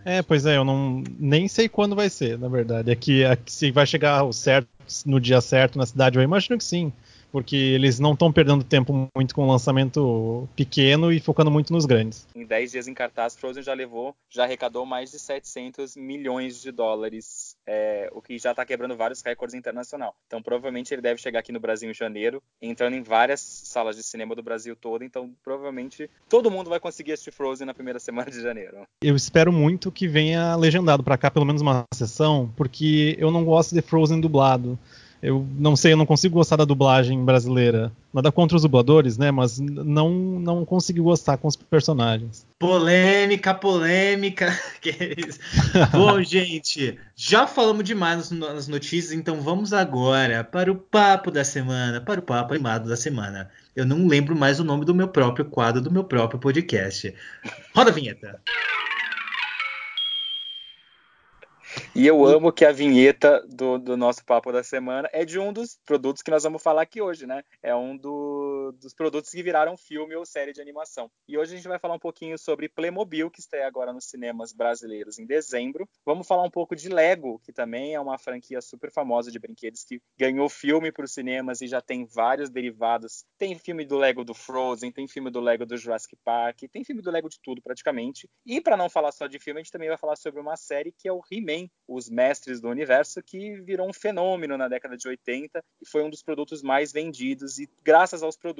É, 0.03 0.21
pois 0.21 0.45
é, 0.45 0.57
eu 0.57 0.63
não 0.63 1.03
nem 1.17 1.47
sei 1.47 1.67
quando 1.67 1.95
vai 1.95 2.11
ser, 2.11 2.37
na 2.37 2.47
verdade. 2.47 2.91
É 2.91 2.95
que, 2.95 3.23
é 3.23 3.35
que 3.35 3.51
se 3.51 3.71
vai 3.71 3.87
chegar 3.87 4.23
o 4.23 4.31
certo 4.31 4.67
no 5.03 5.19
dia 5.19 5.41
certo 5.41 5.79
na 5.79 5.85
cidade, 5.87 6.19
eu 6.19 6.21
imagino 6.21 6.59
que 6.59 6.63
sim 6.63 6.93
porque 7.35 7.57
eles 7.57 7.99
não 7.99 8.13
estão 8.13 8.31
perdendo 8.31 8.63
tempo 8.63 9.09
muito 9.13 9.35
com 9.35 9.43
o 9.43 9.51
lançamento 9.51 10.47
pequeno 10.55 11.11
e 11.11 11.19
focando 11.19 11.51
muito 11.51 11.73
nos 11.73 11.85
grandes. 11.85 12.25
Em 12.33 12.45
10 12.45 12.71
dias 12.71 12.87
em 12.87 12.93
cartaz, 12.93 13.35
Frozen 13.35 13.61
já 13.61 13.73
levou, 13.73 14.15
já 14.29 14.45
arrecadou 14.45 14.85
mais 14.85 15.11
de 15.11 15.19
700 15.19 15.97
milhões 15.97 16.61
de 16.61 16.71
dólares, 16.71 17.57
é, 17.67 18.09
o 18.13 18.21
que 18.21 18.37
já 18.37 18.51
está 18.51 18.65
quebrando 18.65 18.95
vários 18.95 19.21
recordes 19.21 19.53
internacional. 19.53 20.15
Então, 20.25 20.41
provavelmente 20.41 20.93
ele 20.93 21.01
deve 21.01 21.19
chegar 21.19 21.39
aqui 21.39 21.51
no 21.51 21.59
Brasil 21.59 21.91
em 21.91 21.93
janeiro, 21.93 22.41
entrando 22.61 22.95
em 22.95 23.03
várias 23.03 23.41
salas 23.41 23.97
de 23.97 24.03
cinema 24.03 24.33
do 24.33 24.41
Brasil 24.41 24.73
todo. 24.73 25.03
Então, 25.03 25.29
provavelmente 25.43 26.09
todo 26.29 26.49
mundo 26.49 26.69
vai 26.69 26.79
conseguir 26.79 27.11
assistir 27.11 27.33
Frozen 27.33 27.67
na 27.67 27.73
primeira 27.73 27.99
semana 27.99 28.31
de 28.31 28.41
janeiro. 28.41 28.87
Eu 29.03 29.13
espero 29.13 29.51
muito 29.51 29.91
que 29.91 30.07
venha 30.07 30.55
legendado 30.55 31.03
para 31.03 31.17
cá, 31.17 31.29
pelo 31.29 31.45
menos 31.45 31.61
uma 31.61 31.83
sessão, 31.93 32.49
porque 32.55 33.17
eu 33.19 33.29
não 33.29 33.43
gosto 33.43 33.75
de 33.75 33.81
Frozen 33.81 34.21
dublado. 34.21 34.79
Eu 35.25 35.43
não 35.57 35.75
sei, 35.75 35.93
eu 35.93 35.97
não 35.97 36.05
consigo 36.05 36.35
gostar 36.35 36.55
da 36.55 36.65
dublagem 36.65 37.25
brasileira. 37.25 37.91
Nada 38.13 38.31
contra 38.31 38.55
os 38.55 38.61
dubladores, 38.61 39.17
né? 39.17 39.31
Mas 39.31 39.57
não, 39.57 40.11
não 40.11 40.63
consigo 40.63 41.01
gostar 41.01 41.37
com 41.37 41.47
os 41.47 41.55
personagens. 41.55 42.45
Polêmica, 42.59 43.51
polêmica. 43.51 44.55
Bom, 45.91 46.21
gente, 46.23 46.99
já 47.15 47.47
falamos 47.47 47.83
demais 47.83 48.29
nas 48.29 48.67
notícias, 48.67 49.13
então 49.13 49.41
vamos 49.41 49.73
agora 49.73 50.43
para 50.43 50.71
o 50.71 50.75
papo 50.75 51.31
da 51.31 51.43
semana, 51.43 51.99
para 51.99 52.19
o 52.19 52.23
papo 52.23 52.53
animado 52.53 52.87
da 52.87 52.95
semana. 52.95 53.49
Eu 53.75 53.83
não 53.83 54.07
lembro 54.07 54.35
mais 54.35 54.59
o 54.59 54.63
nome 54.63 54.85
do 54.85 54.93
meu 54.93 55.07
próprio 55.07 55.45
quadro, 55.45 55.81
do 55.81 55.91
meu 55.91 56.03
próprio 56.03 56.39
podcast. 56.39 57.11
Roda 57.75 57.89
a 57.89 57.93
vinheta. 57.93 58.39
E 61.95 62.05
eu 62.05 62.25
amo 62.25 62.51
que 62.51 62.65
a 62.65 62.73
vinheta 62.73 63.41
do, 63.47 63.79
do, 63.79 63.95
nosso 63.95 64.25
papo 64.25 64.51
da 64.51 64.61
semana 64.61 65.09
é 65.13 65.23
de 65.23 65.39
um 65.39 65.53
dos 65.53 65.79
produtos 65.85 66.21
que 66.21 66.29
nós 66.29 66.43
vamos 66.43 66.61
falar 66.61 66.81
aqui 66.81 67.01
hoje, 67.01 67.25
né? 67.25 67.41
É 67.63 67.73
um 67.73 67.95
do, 68.65 68.71
dos 68.71 68.93
produtos 68.93 69.31
que 69.31 69.43
viraram 69.43 69.77
filme 69.77 70.15
ou 70.15 70.25
série 70.25 70.53
de 70.53 70.61
animação. 70.61 71.09
E 71.27 71.37
hoje 71.37 71.53
a 71.53 71.57
gente 71.57 71.67
vai 71.67 71.79
falar 71.79 71.95
um 71.95 71.99
pouquinho 71.99 72.37
sobre 72.37 72.69
Playmobil, 72.69 73.29
que 73.29 73.39
estreia 73.39 73.67
agora 73.67 73.93
nos 73.93 74.05
cinemas 74.05 74.53
brasileiros 74.53 75.19
em 75.19 75.25
dezembro. 75.25 75.87
Vamos 76.05 76.27
falar 76.27 76.43
um 76.43 76.49
pouco 76.49 76.75
de 76.75 76.89
Lego, 76.89 77.39
que 77.43 77.51
também 77.51 77.93
é 77.93 77.99
uma 77.99 78.17
franquia 78.17 78.61
super 78.61 78.91
famosa 78.91 79.31
de 79.31 79.39
brinquedos 79.39 79.83
que 79.83 80.01
ganhou 80.17 80.49
filme 80.49 80.91
para 80.91 81.05
os 81.05 81.13
cinemas 81.13 81.61
e 81.61 81.67
já 81.67 81.81
tem 81.81 82.05
vários 82.05 82.49
derivados. 82.49 83.25
Tem 83.37 83.57
filme 83.57 83.85
do 83.85 83.97
Lego 83.97 84.23
do 84.23 84.33
Frozen, 84.33 84.91
tem 84.91 85.07
filme 85.07 85.29
do 85.29 85.39
Lego 85.39 85.65
do 85.65 85.77
Jurassic 85.77 86.15
Park, 86.23 86.61
tem 86.71 86.83
filme 86.83 87.01
do 87.01 87.11
Lego 87.11 87.29
de 87.29 87.39
tudo 87.41 87.61
praticamente. 87.61 88.29
E 88.45 88.61
para 88.61 88.77
não 88.77 88.89
falar 88.89 89.11
só 89.11 89.27
de 89.27 89.39
filme, 89.39 89.59
a 89.59 89.63
gente 89.63 89.71
também 89.71 89.89
vai 89.89 89.97
falar 89.97 90.15
sobre 90.15 90.39
uma 90.39 90.55
série 90.55 90.91
que 90.91 91.07
é 91.07 91.11
o 91.11 91.21
He-Man 91.31 91.67
os 91.87 92.09
Mestres 92.09 92.59
do 92.59 92.69
Universo, 92.69 93.21
que 93.21 93.59
virou 93.61 93.87
um 93.87 93.93
fenômeno 93.93 94.57
na 94.57 94.67
década 94.67 94.97
de 94.97 95.07
80 95.07 95.63
e 95.81 95.87
foi 95.87 96.03
um 96.03 96.09
dos 96.09 96.23
produtos 96.23 96.61
mais 96.61 96.91
vendidos. 96.91 97.59
E 97.59 97.69
graças 97.83 98.23
aos 98.23 98.35
produtos, 98.35 98.54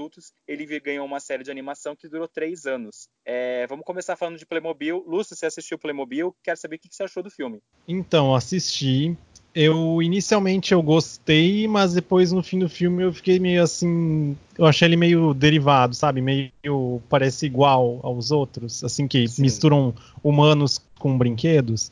ele 0.48 0.80
ganhou 0.80 1.06
uma 1.06 1.20
série 1.20 1.44
de 1.44 1.52
animação 1.52 1.96
que 1.96 2.08
durou 2.08 2.28
três 2.28 2.66
anos. 2.66 3.08
É, 3.26 3.66
vamos 3.68 3.86
começar 3.86 4.16
falando 4.16 4.38
de 4.38 4.46
Playmobil. 4.46 5.04
Lúcio, 5.08 5.36
você 5.36 5.46
assistiu 5.46 5.78
Playmobil? 5.78 6.36
Quero 6.44 6.58
saber 6.58 6.76
o 6.76 6.80
que 6.80 6.88
você 6.92 7.04
achou 7.04 7.24
do 7.24 7.30
filme. 7.30 7.60
Então, 7.88 8.36
assisti. 8.36 9.18
Eu 9.54 10.02
inicialmente 10.02 10.74
eu 10.74 10.82
gostei, 10.82 11.66
mas 11.66 11.94
depois 11.94 12.34
no 12.34 12.44
fim 12.44 12.60
do 12.60 12.68
filme 12.68 13.04
eu 13.04 13.14
fiquei 13.14 13.40
meio 13.40 13.64
assim, 13.64 14.36
eu 14.58 14.66
achei 14.66 14.86
ele 14.86 14.98
meio 14.98 15.34
derivado, 15.34 15.96
sabe? 15.96 16.22
Meio 16.22 17.02
parece 17.08 17.46
igual 17.46 18.02
aos 18.04 18.32
outros, 18.32 18.84
assim 18.84 19.08
que 19.08 19.26
Sim. 19.30 19.44
misturam 19.44 19.96
humanos 20.22 20.82
com 21.00 21.18
brinquedos. 21.18 21.90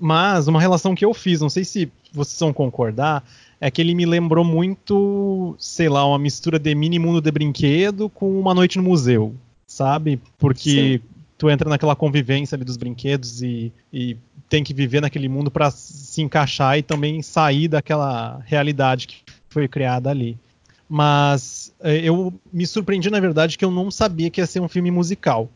Mas 0.00 0.48
uma 0.48 0.58
relação 0.58 0.94
que 0.94 1.04
eu 1.04 1.12
fiz, 1.12 1.42
não 1.42 1.50
sei 1.50 1.64
se 1.64 1.92
vocês 2.12 2.40
vão 2.40 2.52
concordar, 2.52 3.22
é 3.62 3.70
que 3.70 3.80
ele 3.80 3.94
me 3.94 4.04
lembrou 4.04 4.44
muito, 4.44 5.54
sei 5.56 5.88
lá, 5.88 6.04
uma 6.04 6.18
mistura 6.18 6.58
de 6.58 6.74
mini 6.74 6.98
mundo 6.98 7.20
de 7.20 7.30
brinquedo 7.30 8.08
com 8.08 8.40
uma 8.40 8.52
noite 8.52 8.76
no 8.76 8.82
museu, 8.82 9.36
sabe? 9.64 10.20
Porque 10.36 10.98
Sim. 10.98 11.00
tu 11.38 11.48
entra 11.48 11.70
naquela 11.70 11.94
convivência 11.94 12.56
ali 12.56 12.64
dos 12.64 12.76
brinquedos 12.76 13.40
e, 13.40 13.72
e 13.92 14.16
tem 14.48 14.64
que 14.64 14.74
viver 14.74 15.00
naquele 15.00 15.28
mundo 15.28 15.48
para 15.48 15.70
se 15.70 16.20
encaixar 16.20 16.76
e 16.76 16.82
também 16.82 17.22
sair 17.22 17.68
daquela 17.68 18.42
realidade 18.46 19.06
que 19.06 19.18
foi 19.48 19.68
criada 19.68 20.10
ali. 20.10 20.36
Mas 20.88 21.72
eh, 21.84 22.00
eu 22.02 22.34
me 22.52 22.66
surpreendi, 22.66 23.10
na 23.10 23.20
verdade, 23.20 23.56
que 23.56 23.64
eu 23.64 23.70
não 23.70 23.92
sabia 23.92 24.28
que 24.28 24.40
ia 24.40 24.46
ser 24.46 24.58
um 24.58 24.68
filme 24.68 24.90
musical. 24.90 25.48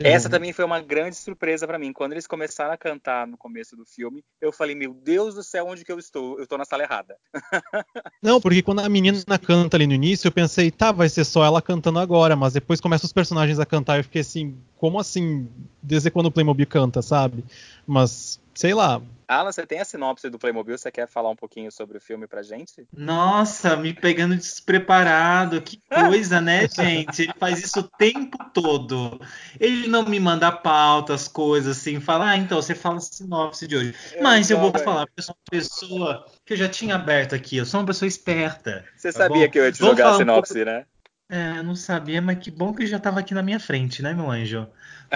Essa 0.00 0.28
também 0.28 0.52
foi 0.52 0.64
uma 0.64 0.80
grande 0.80 1.16
surpresa 1.16 1.66
para 1.66 1.78
mim. 1.78 1.92
Quando 1.92 2.12
eles 2.12 2.26
começaram 2.26 2.72
a 2.72 2.76
cantar 2.76 3.26
no 3.26 3.36
começo 3.36 3.76
do 3.76 3.84
filme, 3.84 4.24
eu 4.40 4.52
falei: 4.52 4.74
Meu 4.74 4.94
Deus 4.94 5.34
do 5.34 5.42
céu, 5.42 5.66
onde 5.66 5.84
que 5.84 5.92
eu 5.92 5.98
estou? 5.98 6.36
Eu 6.38 6.44
estou 6.44 6.58
na 6.58 6.64
sala 6.64 6.82
errada. 6.82 7.16
Não, 8.22 8.40
porque 8.40 8.62
quando 8.62 8.80
a 8.80 8.88
menina 8.88 9.38
canta 9.38 9.76
ali 9.76 9.86
no 9.86 9.92
início, 9.92 10.28
eu 10.28 10.32
pensei: 10.32 10.70
Tá, 10.70 10.92
vai 10.92 11.08
ser 11.08 11.24
só 11.24 11.44
ela 11.44 11.62
cantando 11.62 11.98
agora. 11.98 12.36
Mas 12.36 12.52
depois 12.52 12.80
começam 12.80 13.06
os 13.06 13.12
personagens 13.12 13.58
a 13.58 13.66
cantar 13.66 13.96
e 13.96 14.00
eu 14.00 14.04
fiquei 14.04 14.20
assim: 14.22 14.56
Como 14.76 14.98
assim? 14.98 15.48
Desde 15.82 16.10
quando 16.10 16.26
o 16.26 16.32
Playmobil 16.32 16.66
canta, 16.66 17.02
sabe? 17.02 17.44
Mas 17.86 18.40
sei 18.56 18.72
lá. 18.72 19.00
Alan, 19.28 19.52
você 19.52 19.66
tem 19.66 19.80
a 19.80 19.84
sinopse 19.84 20.30
do 20.30 20.38
Playmobil? 20.38 20.78
Você 20.78 20.90
quer 20.90 21.06
falar 21.08 21.28
um 21.30 21.36
pouquinho 21.36 21.70
sobre 21.70 21.98
o 21.98 22.00
filme 22.00 22.26
pra 22.26 22.42
gente? 22.42 22.86
Nossa, 22.96 23.76
me 23.76 23.92
pegando 23.92 24.36
despreparado. 24.36 25.60
Que 25.60 25.78
coisa, 25.90 26.40
né, 26.40 26.66
gente? 26.68 27.22
Ele 27.22 27.32
faz 27.38 27.62
isso 27.62 27.80
o 27.80 27.88
tempo 27.98 28.38
todo. 28.54 29.20
Ele 29.60 29.88
não 29.88 30.04
me 30.04 30.18
manda 30.18 30.50
pauta, 30.50 31.12
as 31.12 31.28
coisas 31.28 31.76
assim, 31.76 32.00
fala, 32.00 32.30
ah, 32.30 32.36
então 32.36 32.62
você 32.62 32.74
fala 32.74 32.96
a 32.96 33.00
sinopse 33.00 33.66
de 33.66 33.76
hoje. 33.76 33.94
Eu 34.14 34.22
Mas 34.22 34.50
eu 34.50 34.58
vou 34.58 34.72
falar, 34.78 35.06
porque 35.06 35.20
eu 35.20 35.24
sou 35.24 35.34
uma 35.34 35.50
pessoa 35.50 36.26
que 36.44 36.52
eu 36.54 36.56
já 36.56 36.68
tinha 36.68 36.94
aberto 36.94 37.34
aqui, 37.34 37.56
eu 37.56 37.66
sou 37.66 37.80
uma 37.80 37.86
pessoa 37.86 38.08
esperta. 38.08 38.84
Você 38.96 39.12
tá 39.12 39.18
sabia 39.18 39.46
bom? 39.46 39.50
que 39.50 39.58
eu 39.58 39.64
ia 39.64 39.72
te 39.72 39.78
jogar 39.78 40.14
a 40.14 40.16
sinopse, 40.16 40.52
um 40.52 40.64
pouco... 40.64 40.70
né? 40.70 40.86
É, 41.28 41.60
não 41.60 41.74
sabia, 41.74 42.22
mas 42.22 42.38
que 42.38 42.52
bom 42.52 42.72
que 42.72 42.86
já 42.86 42.98
estava 42.98 43.18
aqui 43.18 43.34
na 43.34 43.42
minha 43.42 43.58
frente, 43.58 44.00
né, 44.00 44.14
meu 44.14 44.30
anjo? 44.30 44.68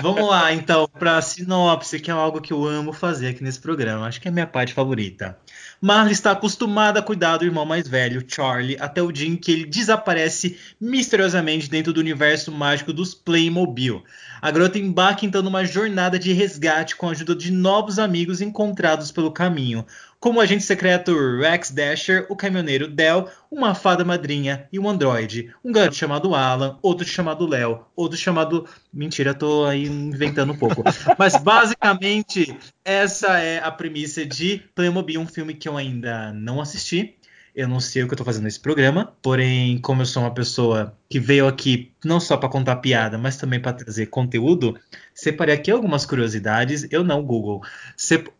Vamos 0.02 0.28
lá, 0.28 0.50
então, 0.52 0.88
para 0.88 1.16
a 1.16 1.22
sinopse, 1.22 2.00
que 2.00 2.10
é 2.10 2.14
algo 2.14 2.40
que 2.40 2.52
eu 2.52 2.66
amo 2.66 2.92
fazer 2.92 3.28
aqui 3.28 3.44
nesse 3.44 3.60
programa. 3.60 4.08
Acho 4.08 4.20
que 4.20 4.26
é 4.26 4.30
a 4.30 4.34
minha 4.34 4.46
parte 4.46 4.74
favorita. 4.74 5.38
Marley 5.80 6.12
está 6.12 6.32
acostumada 6.32 6.98
a 6.98 7.02
cuidar 7.02 7.36
do 7.36 7.44
irmão 7.44 7.64
mais 7.64 7.86
velho, 7.86 8.24
Charlie, 8.26 8.76
até 8.80 9.00
o 9.00 9.12
dia 9.12 9.28
em 9.28 9.36
que 9.36 9.52
ele 9.52 9.64
desaparece 9.64 10.58
misteriosamente 10.80 11.70
dentro 11.70 11.92
do 11.92 12.00
universo 12.00 12.50
mágico 12.50 12.92
dos 12.92 13.14
Playmobil. 13.14 14.02
A 14.42 14.50
garota 14.50 14.78
embarca 14.78 15.24
então 15.24 15.42
numa 15.42 15.64
jornada 15.64 16.18
de 16.18 16.32
resgate 16.32 16.96
com 16.96 17.08
a 17.08 17.12
ajuda 17.12 17.36
de 17.36 17.52
novos 17.52 18.00
amigos 18.00 18.40
encontrados 18.40 19.12
pelo 19.12 19.30
caminho, 19.30 19.86
como 20.20 20.38
o 20.38 20.42
agente 20.42 20.62
secreto 20.62 21.38
Rex 21.38 21.70
Dasher, 21.70 22.26
o 22.28 22.36
caminhoneiro 22.36 22.86
Del, 22.86 23.28
uma 23.50 23.74
fada 23.74 24.04
madrinha 24.04 24.68
e 24.70 24.78
um 24.78 24.88
androide. 24.88 25.52
Um 25.64 25.72
garoto 25.72 25.96
chamado 25.96 26.34
Alan, 26.34 26.78
outro 26.82 27.06
chamado 27.06 27.46
Léo, 27.46 27.86
outro 27.96 28.18
chamado. 28.18 28.68
Mentira, 28.92 29.32
tô 29.32 29.64
aí 29.64 29.86
inventando 29.86 30.52
um 30.52 30.58
pouco. 30.58 30.84
Mas 31.18 31.36
basicamente, 31.36 32.54
essa 32.84 33.38
é 33.38 33.60
a 33.64 33.70
premissa 33.70 34.24
de 34.26 34.62
Playmobil, 34.74 35.18
um 35.18 35.26
filme 35.26 35.54
que 35.54 35.68
eu 35.68 35.76
ainda 35.76 36.32
não 36.34 36.60
assisti. 36.60 37.16
Eu 37.54 37.66
não 37.66 37.80
sei 37.80 38.02
o 38.02 38.06
que 38.06 38.14
eu 38.14 38.18
tô 38.18 38.24
fazendo 38.24 38.44
nesse 38.44 38.60
programa, 38.60 39.12
porém, 39.20 39.78
como 39.78 40.02
eu 40.02 40.06
sou 40.06 40.22
uma 40.22 40.32
pessoa 40.32 40.96
que 41.08 41.18
veio 41.18 41.48
aqui 41.48 41.92
não 42.04 42.20
só 42.20 42.36
para 42.36 42.48
contar 42.48 42.76
piada, 42.76 43.18
mas 43.18 43.36
também 43.36 43.58
para 43.58 43.72
trazer 43.72 44.06
conteúdo, 44.06 44.78
separei 45.20 45.54
aqui 45.54 45.70
algumas 45.70 46.06
curiosidades. 46.06 46.86
Eu 46.90 47.04
não, 47.04 47.22
Google. 47.22 47.62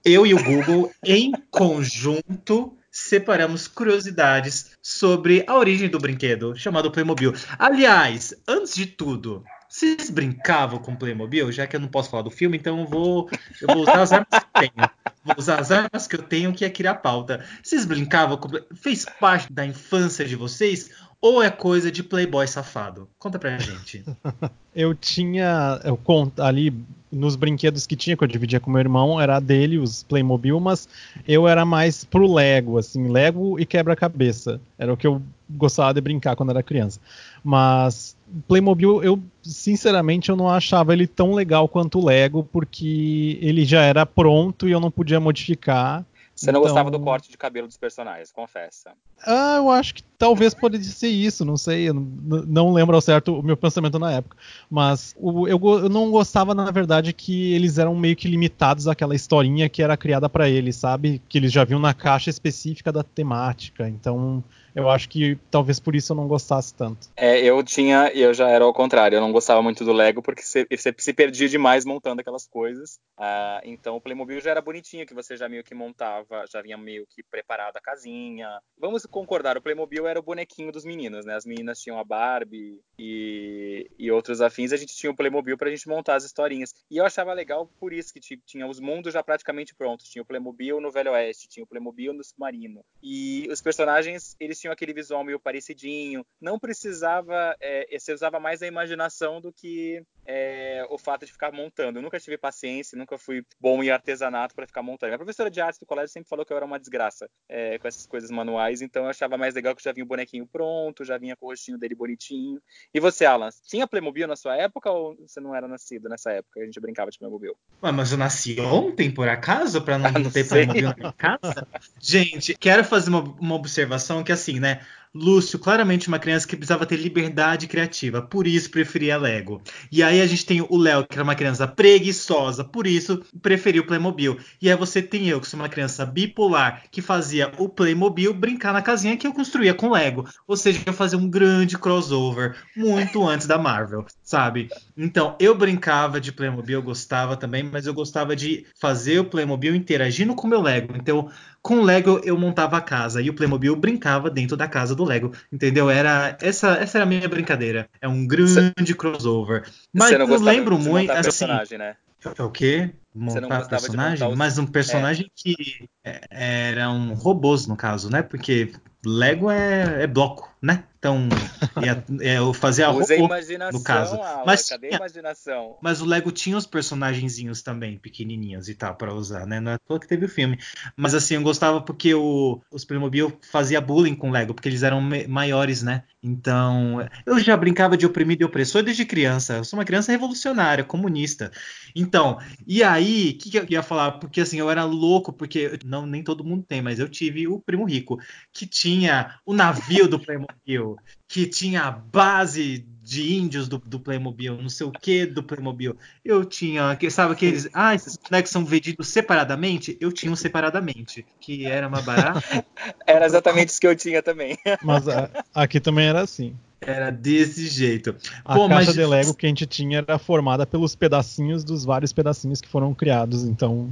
Eu 0.04 0.26
e 0.26 0.32
o 0.32 0.42
Google, 0.42 0.90
em 1.04 1.32
conjunto, 1.50 2.76
separamos 2.90 3.68
curiosidades 3.68 4.72
sobre 4.82 5.44
a 5.46 5.56
origem 5.56 5.88
do 5.88 5.98
brinquedo 5.98 6.56
chamado 6.56 6.90
Playmobil. 6.90 7.32
Aliás, 7.58 8.34
antes 8.48 8.74
de 8.74 8.86
tudo, 8.86 9.44
vocês 9.68 10.10
brincavam 10.10 10.78
com 10.78 10.96
Playmobil? 10.96 11.52
Já 11.52 11.66
que 11.66 11.76
eu 11.76 11.80
não 11.80 11.88
posso 11.88 12.10
falar 12.10 12.22
do 12.22 12.30
filme, 12.30 12.56
então 12.56 12.80
eu 12.80 12.86
vou, 12.86 13.30
eu 13.60 13.68
vou 13.68 13.82
usar 13.82 14.00
as 14.00 14.12
armas 14.12 14.28
que 14.30 14.36
eu 14.36 14.60
tenho. 14.60 14.90
Vou 15.22 15.34
usar 15.36 15.60
as 15.60 15.70
armas 15.70 16.06
que 16.06 16.16
eu 16.16 16.22
tenho, 16.22 16.52
que 16.52 16.64
é 16.64 16.70
criar 16.70 16.94
pauta. 16.94 17.44
Vocês 17.62 17.84
brincavam 17.84 18.38
com. 18.38 18.48
Fez 18.74 19.04
parte 19.20 19.52
da 19.52 19.66
infância 19.66 20.24
de 20.24 20.34
vocês? 20.34 20.90
Ou 21.22 21.42
é 21.42 21.50
coisa 21.50 21.92
de 21.92 22.02
playboy 22.02 22.46
safado? 22.46 23.08
Conta 23.18 23.38
pra 23.38 23.58
gente. 23.58 24.02
eu 24.74 24.94
tinha. 24.94 25.78
Eu 25.84 25.96
conto 25.96 26.42
ali 26.42 26.72
nos 27.12 27.36
brinquedos 27.36 27.86
que 27.86 27.96
tinha, 27.96 28.16
que 28.16 28.22
eu 28.22 28.28
dividia 28.28 28.60
com 28.60 28.70
meu 28.70 28.80
irmão, 28.80 29.20
era 29.20 29.40
dele, 29.40 29.78
os 29.78 30.02
Playmobil, 30.04 30.58
mas 30.60 30.88
eu 31.26 31.48
era 31.48 31.64
mais 31.64 32.04
pro 32.04 32.32
Lego, 32.32 32.78
assim, 32.78 33.08
Lego 33.08 33.58
e 33.58 33.66
quebra-cabeça. 33.66 34.60
Era 34.78 34.92
o 34.92 34.96
que 34.96 35.06
eu 35.06 35.20
gostava 35.50 35.92
de 35.92 36.00
brincar 36.00 36.36
quando 36.36 36.50
era 36.50 36.62
criança. 36.62 37.00
Mas 37.42 38.16
Playmobil, 38.46 39.02
eu 39.02 39.20
sinceramente 39.42 40.30
eu 40.30 40.36
não 40.36 40.48
achava 40.48 40.92
ele 40.92 41.06
tão 41.06 41.34
legal 41.34 41.68
quanto 41.68 41.98
o 41.98 42.04
Lego, 42.04 42.44
porque 42.44 43.38
ele 43.42 43.64
já 43.64 43.82
era 43.82 44.06
pronto 44.06 44.68
e 44.68 44.72
eu 44.72 44.80
não 44.80 44.90
podia 44.90 45.18
modificar. 45.18 46.04
Você 46.40 46.50
não 46.50 46.60
então... 46.60 46.68
gostava 46.72 46.90
do 46.90 46.98
corte 46.98 47.30
de 47.30 47.36
cabelo 47.36 47.66
dos 47.66 47.76
personagens, 47.76 48.32
confessa. 48.32 48.92
Ah, 49.26 49.56
eu 49.58 49.68
acho 49.68 49.94
que 49.94 50.02
talvez 50.16 50.54
poderia 50.54 50.86
ser 50.86 51.08
isso, 51.08 51.44
não 51.44 51.58
sei, 51.58 51.90
eu 51.90 51.92
não, 51.92 52.42
não 52.46 52.72
lembro 52.72 52.94
ao 52.94 53.00
certo 53.02 53.38
o 53.38 53.42
meu 53.42 53.58
pensamento 53.58 53.98
na 53.98 54.10
época. 54.10 54.38
Mas 54.70 55.14
o, 55.18 55.46
eu, 55.46 55.60
eu, 55.62 55.90
não 55.90 56.10
gostava, 56.10 56.54
na 56.54 56.70
verdade, 56.70 57.12
que 57.12 57.52
eles 57.52 57.76
eram 57.76 57.94
meio 57.94 58.16
que 58.16 58.26
limitados 58.26 58.88
àquela 58.88 59.14
historinha 59.14 59.68
que 59.68 59.82
era 59.82 59.98
criada 59.98 60.30
para 60.30 60.48
eles, 60.48 60.76
sabe? 60.76 61.20
Que 61.28 61.36
eles 61.36 61.52
já 61.52 61.62
viam 61.62 61.78
na 61.78 61.92
caixa 61.92 62.30
específica 62.30 62.90
da 62.90 63.02
temática. 63.02 63.86
Então, 63.86 64.42
eu 64.74 64.88
acho 64.88 65.08
que 65.08 65.38
talvez 65.50 65.80
por 65.80 65.94
isso 65.94 66.12
eu 66.12 66.16
não 66.16 66.28
gostasse 66.28 66.74
tanto. 66.74 67.08
É, 67.16 67.38
eu 67.40 67.62
tinha, 67.62 68.10
eu 68.14 68.32
já 68.32 68.48
era 68.48 68.64
ao 68.64 68.72
contrário, 68.72 69.16
eu 69.16 69.20
não 69.20 69.32
gostava 69.32 69.62
muito 69.62 69.84
do 69.84 69.92
Lego 69.92 70.22
porque 70.22 70.42
você, 70.42 70.66
se 70.98 71.12
perdia 71.12 71.48
demais 71.48 71.84
montando 71.84 72.20
aquelas 72.20 72.46
coisas. 72.46 72.98
Uh, 73.18 73.60
então 73.64 73.96
o 73.96 74.00
Playmobil 74.00 74.40
já 74.40 74.50
era 74.50 74.60
bonitinho, 74.60 75.06
que 75.06 75.14
você 75.14 75.36
já 75.36 75.48
meio 75.48 75.64
que 75.64 75.74
montava, 75.74 76.44
já 76.50 76.62
vinha 76.62 76.76
meio 76.76 77.06
que 77.06 77.22
preparado 77.22 77.76
a 77.76 77.80
casinha. 77.80 78.48
Vamos 78.78 79.04
concordar, 79.06 79.56
o 79.56 79.62
Playmobil 79.62 80.06
era 80.06 80.18
o 80.18 80.22
bonequinho 80.22 80.72
dos 80.72 80.84
meninos, 80.84 81.24
né? 81.24 81.34
As 81.34 81.44
meninas 81.44 81.80
tinham 81.80 81.98
a 81.98 82.04
Barbie 82.04 82.80
e, 82.98 83.90
e 83.98 84.10
outros 84.10 84.40
afins, 84.40 84.72
a 84.72 84.76
gente 84.76 84.94
tinha 84.94 85.10
o 85.10 85.16
Playmobil 85.16 85.56
pra 85.56 85.70
gente 85.70 85.88
montar 85.88 86.16
as 86.16 86.24
historinhas. 86.24 86.74
E 86.90 86.96
eu 86.96 87.04
achava 87.04 87.32
legal 87.32 87.70
por 87.78 87.92
isso 87.92 88.12
que 88.12 88.20
tinha 88.20 88.66
os 88.66 88.80
mundos 88.80 89.12
já 89.12 89.22
praticamente 89.22 89.74
prontos. 89.74 90.08
Tinha 90.08 90.22
o 90.22 90.26
Playmobil 90.26 90.80
no 90.80 90.90
Velho 90.90 91.12
Oeste, 91.12 91.48
tinha 91.48 91.64
o 91.64 91.66
Playmobil 91.66 92.12
no 92.12 92.22
Submarino. 92.22 92.84
E 93.02 93.48
os 93.50 93.60
personagens, 93.60 94.36
eles 94.38 94.59
tinham 94.60 94.72
aquele 94.72 94.92
visual 94.92 95.24
meio 95.24 95.40
parecidinho. 95.40 96.24
Não 96.40 96.58
precisava, 96.58 97.56
é, 97.60 97.86
você 97.98 98.12
usava 98.12 98.38
mais 98.38 98.62
a 98.62 98.66
imaginação 98.66 99.40
do 99.40 99.52
que 99.52 100.02
é, 100.26 100.86
o 100.88 100.98
fato 100.98 101.26
de 101.26 101.32
ficar 101.32 101.52
montando. 101.52 101.98
Eu 101.98 102.02
nunca 102.02 102.20
tive 102.20 102.38
paciência, 102.38 102.96
nunca 102.96 103.18
fui 103.18 103.44
bom 103.60 103.82
em 103.82 103.90
artesanato 103.90 104.54
para 104.54 104.66
ficar 104.66 104.82
montando. 104.82 105.14
A 105.14 105.18
professora 105.18 105.50
de 105.50 105.60
arte 105.60 105.80
do 105.80 105.86
colégio 105.86 106.12
sempre 106.12 106.28
falou 106.28 106.44
que 106.44 106.52
eu 106.52 106.56
era 106.56 106.66
uma 106.66 106.78
desgraça 106.78 107.28
é, 107.48 107.78
com 107.78 107.88
essas 107.88 108.06
coisas 108.06 108.30
manuais, 108.30 108.82
então 108.82 109.04
eu 109.04 109.10
achava 109.10 109.36
mais 109.36 109.54
legal 109.54 109.74
que 109.74 109.82
já 109.82 109.92
vinha 109.92 110.04
o 110.04 110.08
bonequinho 110.08 110.46
pronto, 110.46 111.04
já 111.04 111.18
vinha 111.18 111.36
com 111.36 111.46
o 111.46 111.48
rostinho 111.50 111.78
dele 111.78 111.94
bonitinho. 111.94 112.60
E 112.94 113.00
você, 113.00 113.24
Alan, 113.24 113.48
tinha 113.66 113.86
Playmobil 113.86 114.28
na 114.28 114.36
sua 114.36 114.56
época 114.56 114.90
ou 114.90 115.16
você 115.16 115.40
não 115.40 115.54
era 115.54 115.66
nascido 115.66 116.08
nessa 116.08 116.30
época? 116.32 116.60
A 116.60 116.64
gente 116.64 116.80
brincava 116.80 117.10
de 117.10 117.18
Playmobil. 117.18 117.56
Ué, 117.82 117.92
mas 117.92 118.12
eu 118.12 118.18
nasci 118.18 118.60
ontem, 118.60 119.10
por 119.10 119.28
acaso, 119.28 119.82
para 119.82 119.98
não, 119.98 120.10
não 120.20 120.30
ter 120.30 120.46
Playmobil 120.46 120.88
na 120.88 120.94
minha 120.96 121.12
casa? 121.12 121.66
gente, 121.98 122.54
quero 122.56 122.84
fazer 122.84 123.10
uma, 123.10 123.22
uma 123.22 123.54
observação 123.54 124.22
que 124.22 124.32
assim, 124.32 124.49
né? 124.58 124.80
Lúcio, 125.12 125.58
claramente 125.58 126.06
uma 126.06 126.20
criança 126.20 126.46
que 126.46 126.56
precisava 126.56 126.86
ter 126.86 126.96
liberdade 126.96 127.66
criativa, 127.66 128.22
por 128.22 128.46
isso 128.46 128.70
preferia 128.70 129.18
Lego. 129.18 129.60
E 129.90 130.04
aí 130.04 130.20
a 130.20 130.26
gente 130.26 130.46
tem 130.46 130.60
o 130.60 130.76
Léo, 130.76 131.04
que 131.04 131.16
era 131.16 131.24
uma 131.24 131.34
criança 131.34 131.66
preguiçosa, 131.66 132.62
por 132.62 132.86
isso 132.86 133.20
preferiu 133.42 133.84
Playmobil. 133.84 134.38
E 134.62 134.70
aí 134.70 134.76
você 134.76 135.02
tem 135.02 135.26
eu, 135.28 135.40
que 135.40 135.48
sou 135.48 135.58
uma 135.58 135.68
criança 135.68 136.06
bipolar, 136.06 136.84
que 136.92 137.02
fazia 137.02 137.50
o 137.58 137.68
Playmobil 137.68 138.32
brincar 138.32 138.72
na 138.72 138.82
casinha 138.82 139.16
que 139.16 139.26
eu 139.26 139.32
construía 139.32 139.74
com 139.74 139.90
Lego. 139.90 140.28
Ou 140.46 140.56
seja, 140.56 140.80
eu 140.86 140.92
fazia 140.92 141.18
um 141.18 141.28
grande 141.28 141.76
crossover, 141.76 142.56
muito 142.76 143.26
antes 143.26 143.48
da 143.48 143.58
Marvel, 143.58 144.06
sabe? 144.22 144.68
Então, 144.96 145.34
eu 145.40 145.56
brincava 145.56 146.20
de 146.20 146.30
Playmobil, 146.30 146.78
eu 146.78 146.82
gostava 146.84 147.36
também, 147.36 147.64
mas 147.64 147.84
eu 147.84 147.92
gostava 147.92 148.36
de 148.36 148.64
fazer 148.80 149.18
o 149.18 149.24
Playmobil 149.24 149.74
interagindo 149.74 150.36
com 150.36 150.46
o 150.46 150.50
meu 150.50 150.62
Lego. 150.62 150.94
Então, 150.96 151.28
com 151.62 151.78
o 151.78 151.82
Lego 151.82 152.20
eu 152.24 152.38
montava 152.38 152.76
a 152.76 152.80
casa 152.80 153.20
e 153.20 153.28
o 153.28 153.34
Playmobil 153.34 153.74
brincava 153.76 154.30
dentro 154.30 154.56
da 154.56 154.66
casa 154.66 154.94
do 154.94 155.04
Lego, 155.04 155.32
entendeu? 155.52 155.90
Era 155.90 156.36
essa, 156.40 156.72
essa 156.72 156.98
era 156.98 157.04
a 157.04 157.08
minha 157.08 157.28
brincadeira. 157.28 157.88
É 158.00 158.08
um 158.08 158.26
grande 158.26 158.94
crossover. 158.96 159.64
Mas 159.92 160.12
eu 160.12 160.40
lembro 160.40 160.78
muito 160.78 161.10
assim. 161.10 161.22
Personagem, 161.22 161.78
né? 161.78 161.96
É 162.36 162.42
o 162.42 162.50
quê? 162.50 162.90
Montar 163.14 163.66
personagem? 163.66 164.12
Montar 164.12 164.28
os... 164.28 164.38
Mas 164.38 164.58
um 164.58 164.66
personagem 164.66 165.26
é. 165.26 165.30
que 165.34 165.88
eram 166.30 167.14
robôs, 167.14 167.66
no 167.66 167.76
caso, 167.76 168.10
né? 168.10 168.22
Porque 168.22 168.72
Lego 169.04 169.50
é, 169.50 170.02
é 170.02 170.06
bloco, 170.06 170.54
né? 170.60 170.84
Então, 171.00 171.30
é, 172.20 172.36
é, 172.36 172.54
fazer 172.54 172.84
a 172.84 172.92
imaginação, 172.92 173.78
no 173.78 173.82
caso. 173.82 174.16
Aula, 174.16 174.44
mas 174.44 174.68
cadê 174.68 174.88
a 174.92 174.96
imaginação? 174.96 175.78
Mas 175.80 176.02
o 176.02 176.04
Lego 176.04 176.30
tinha 176.30 176.58
os 176.58 176.66
personagenzinhos 176.66 177.62
também, 177.62 177.96
pequenininhos 177.96 178.68
e 178.68 178.74
tal, 178.74 178.94
para 178.94 179.14
usar, 179.14 179.46
né? 179.46 179.60
Não 179.60 179.72
é 179.72 179.74
à 179.76 179.78
toa 179.78 179.98
que 179.98 180.06
teve 180.06 180.26
o 180.26 180.28
filme. 180.28 180.58
Mas 180.94 181.14
assim, 181.14 181.36
eu 181.36 181.42
gostava 181.42 181.80
porque 181.80 182.14
o, 182.14 182.60
os 182.70 182.84
Playmobil 182.84 183.32
fazia 183.50 183.80
bullying 183.80 184.14
com 184.14 184.28
o 184.28 184.32
Lego, 184.32 184.52
porque 184.52 184.68
eles 184.68 184.82
eram 184.82 185.00
maiores, 185.26 185.82
né? 185.82 186.04
Então, 186.22 187.08
eu 187.24 187.38
já 187.38 187.56
brincava 187.56 187.96
de 187.96 188.04
oprimido 188.04 188.42
e 188.42 188.44
opressor 188.44 188.82
desde 188.82 189.06
criança. 189.06 189.56
Eu 189.56 189.64
sou 189.64 189.78
uma 189.78 189.84
criança 189.86 190.12
revolucionária, 190.12 190.84
comunista. 190.84 191.50
Então, 191.96 192.38
e 192.66 192.82
aí, 192.82 193.30
o 193.30 193.38
que, 193.38 193.50
que, 193.50 193.58
eu 193.58 193.66
ia 193.68 193.82
falar? 193.82 194.12
Porque 194.12 194.42
assim, 194.42 194.58
eu 194.58 194.70
era 194.70 194.84
louco, 194.84 195.32
porque 195.32 195.78
não 195.84 196.04
nem 196.04 196.22
todo 196.22 196.44
mundo 196.44 196.62
tem, 196.62 196.82
mas 196.82 196.98
eu 196.98 197.08
tive 197.08 197.48
o 197.48 197.58
primo 197.58 197.84
rico, 197.84 198.18
que 198.52 198.66
tinha 198.66 199.38
o 199.46 199.54
navio 199.54 200.06
do 200.06 200.20
Playmobil, 200.20 200.96
que 201.26 201.46
tinha 201.46 201.82
a 201.84 201.90
base 201.90 202.86
de 203.10 203.34
índios 203.34 203.66
do, 203.66 203.76
do 203.76 203.98
Playmobil, 203.98 204.56
não 204.62 204.68
sei 204.68 204.86
o 204.86 204.92
que 204.92 205.26
do 205.26 205.42
Playmobil. 205.42 205.96
Eu 206.24 206.44
tinha, 206.44 206.96
sabe 207.10 207.32
aqueles, 207.32 207.68
ah, 207.74 207.92
esses 207.92 208.16
bonecos 208.16 208.52
são 208.52 208.64
vendidos 208.64 209.08
separadamente? 209.08 209.98
Eu 210.00 210.12
tinha 210.12 210.30
um 210.30 210.36
separadamente, 210.36 211.26
que 211.40 211.66
era 211.66 211.88
uma 211.88 212.00
barata. 212.00 212.40
era 213.04 213.26
exatamente 213.26 213.70
isso 213.70 213.80
que 213.80 213.86
eu 213.88 213.96
tinha 213.96 214.22
também. 214.22 214.56
Mas 214.84 215.08
a, 215.08 215.28
aqui 215.52 215.80
também 215.80 216.06
era 216.06 216.20
assim. 216.20 216.54
Era 216.80 217.10
desse 217.10 217.66
jeito. 217.66 218.14
A 218.44 218.54
Pô, 218.54 218.68
caixa 218.68 218.86
mas... 218.86 218.94
de 218.94 219.04
Lego 219.04 219.34
que 219.34 219.44
a 219.44 219.48
gente 219.48 219.66
tinha 219.66 219.98
era 219.98 220.16
formada 220.16 220.64
pelos 220.64 220.94
pedacinhos 220.94 221.64
dos 221.64 221.84
vários 221.84 222.12
pedacinhos 222.12 222.60
que 222.60 222.68
foram 222.68 222.94
criados, 222.94 223.42
então 223.42 223.90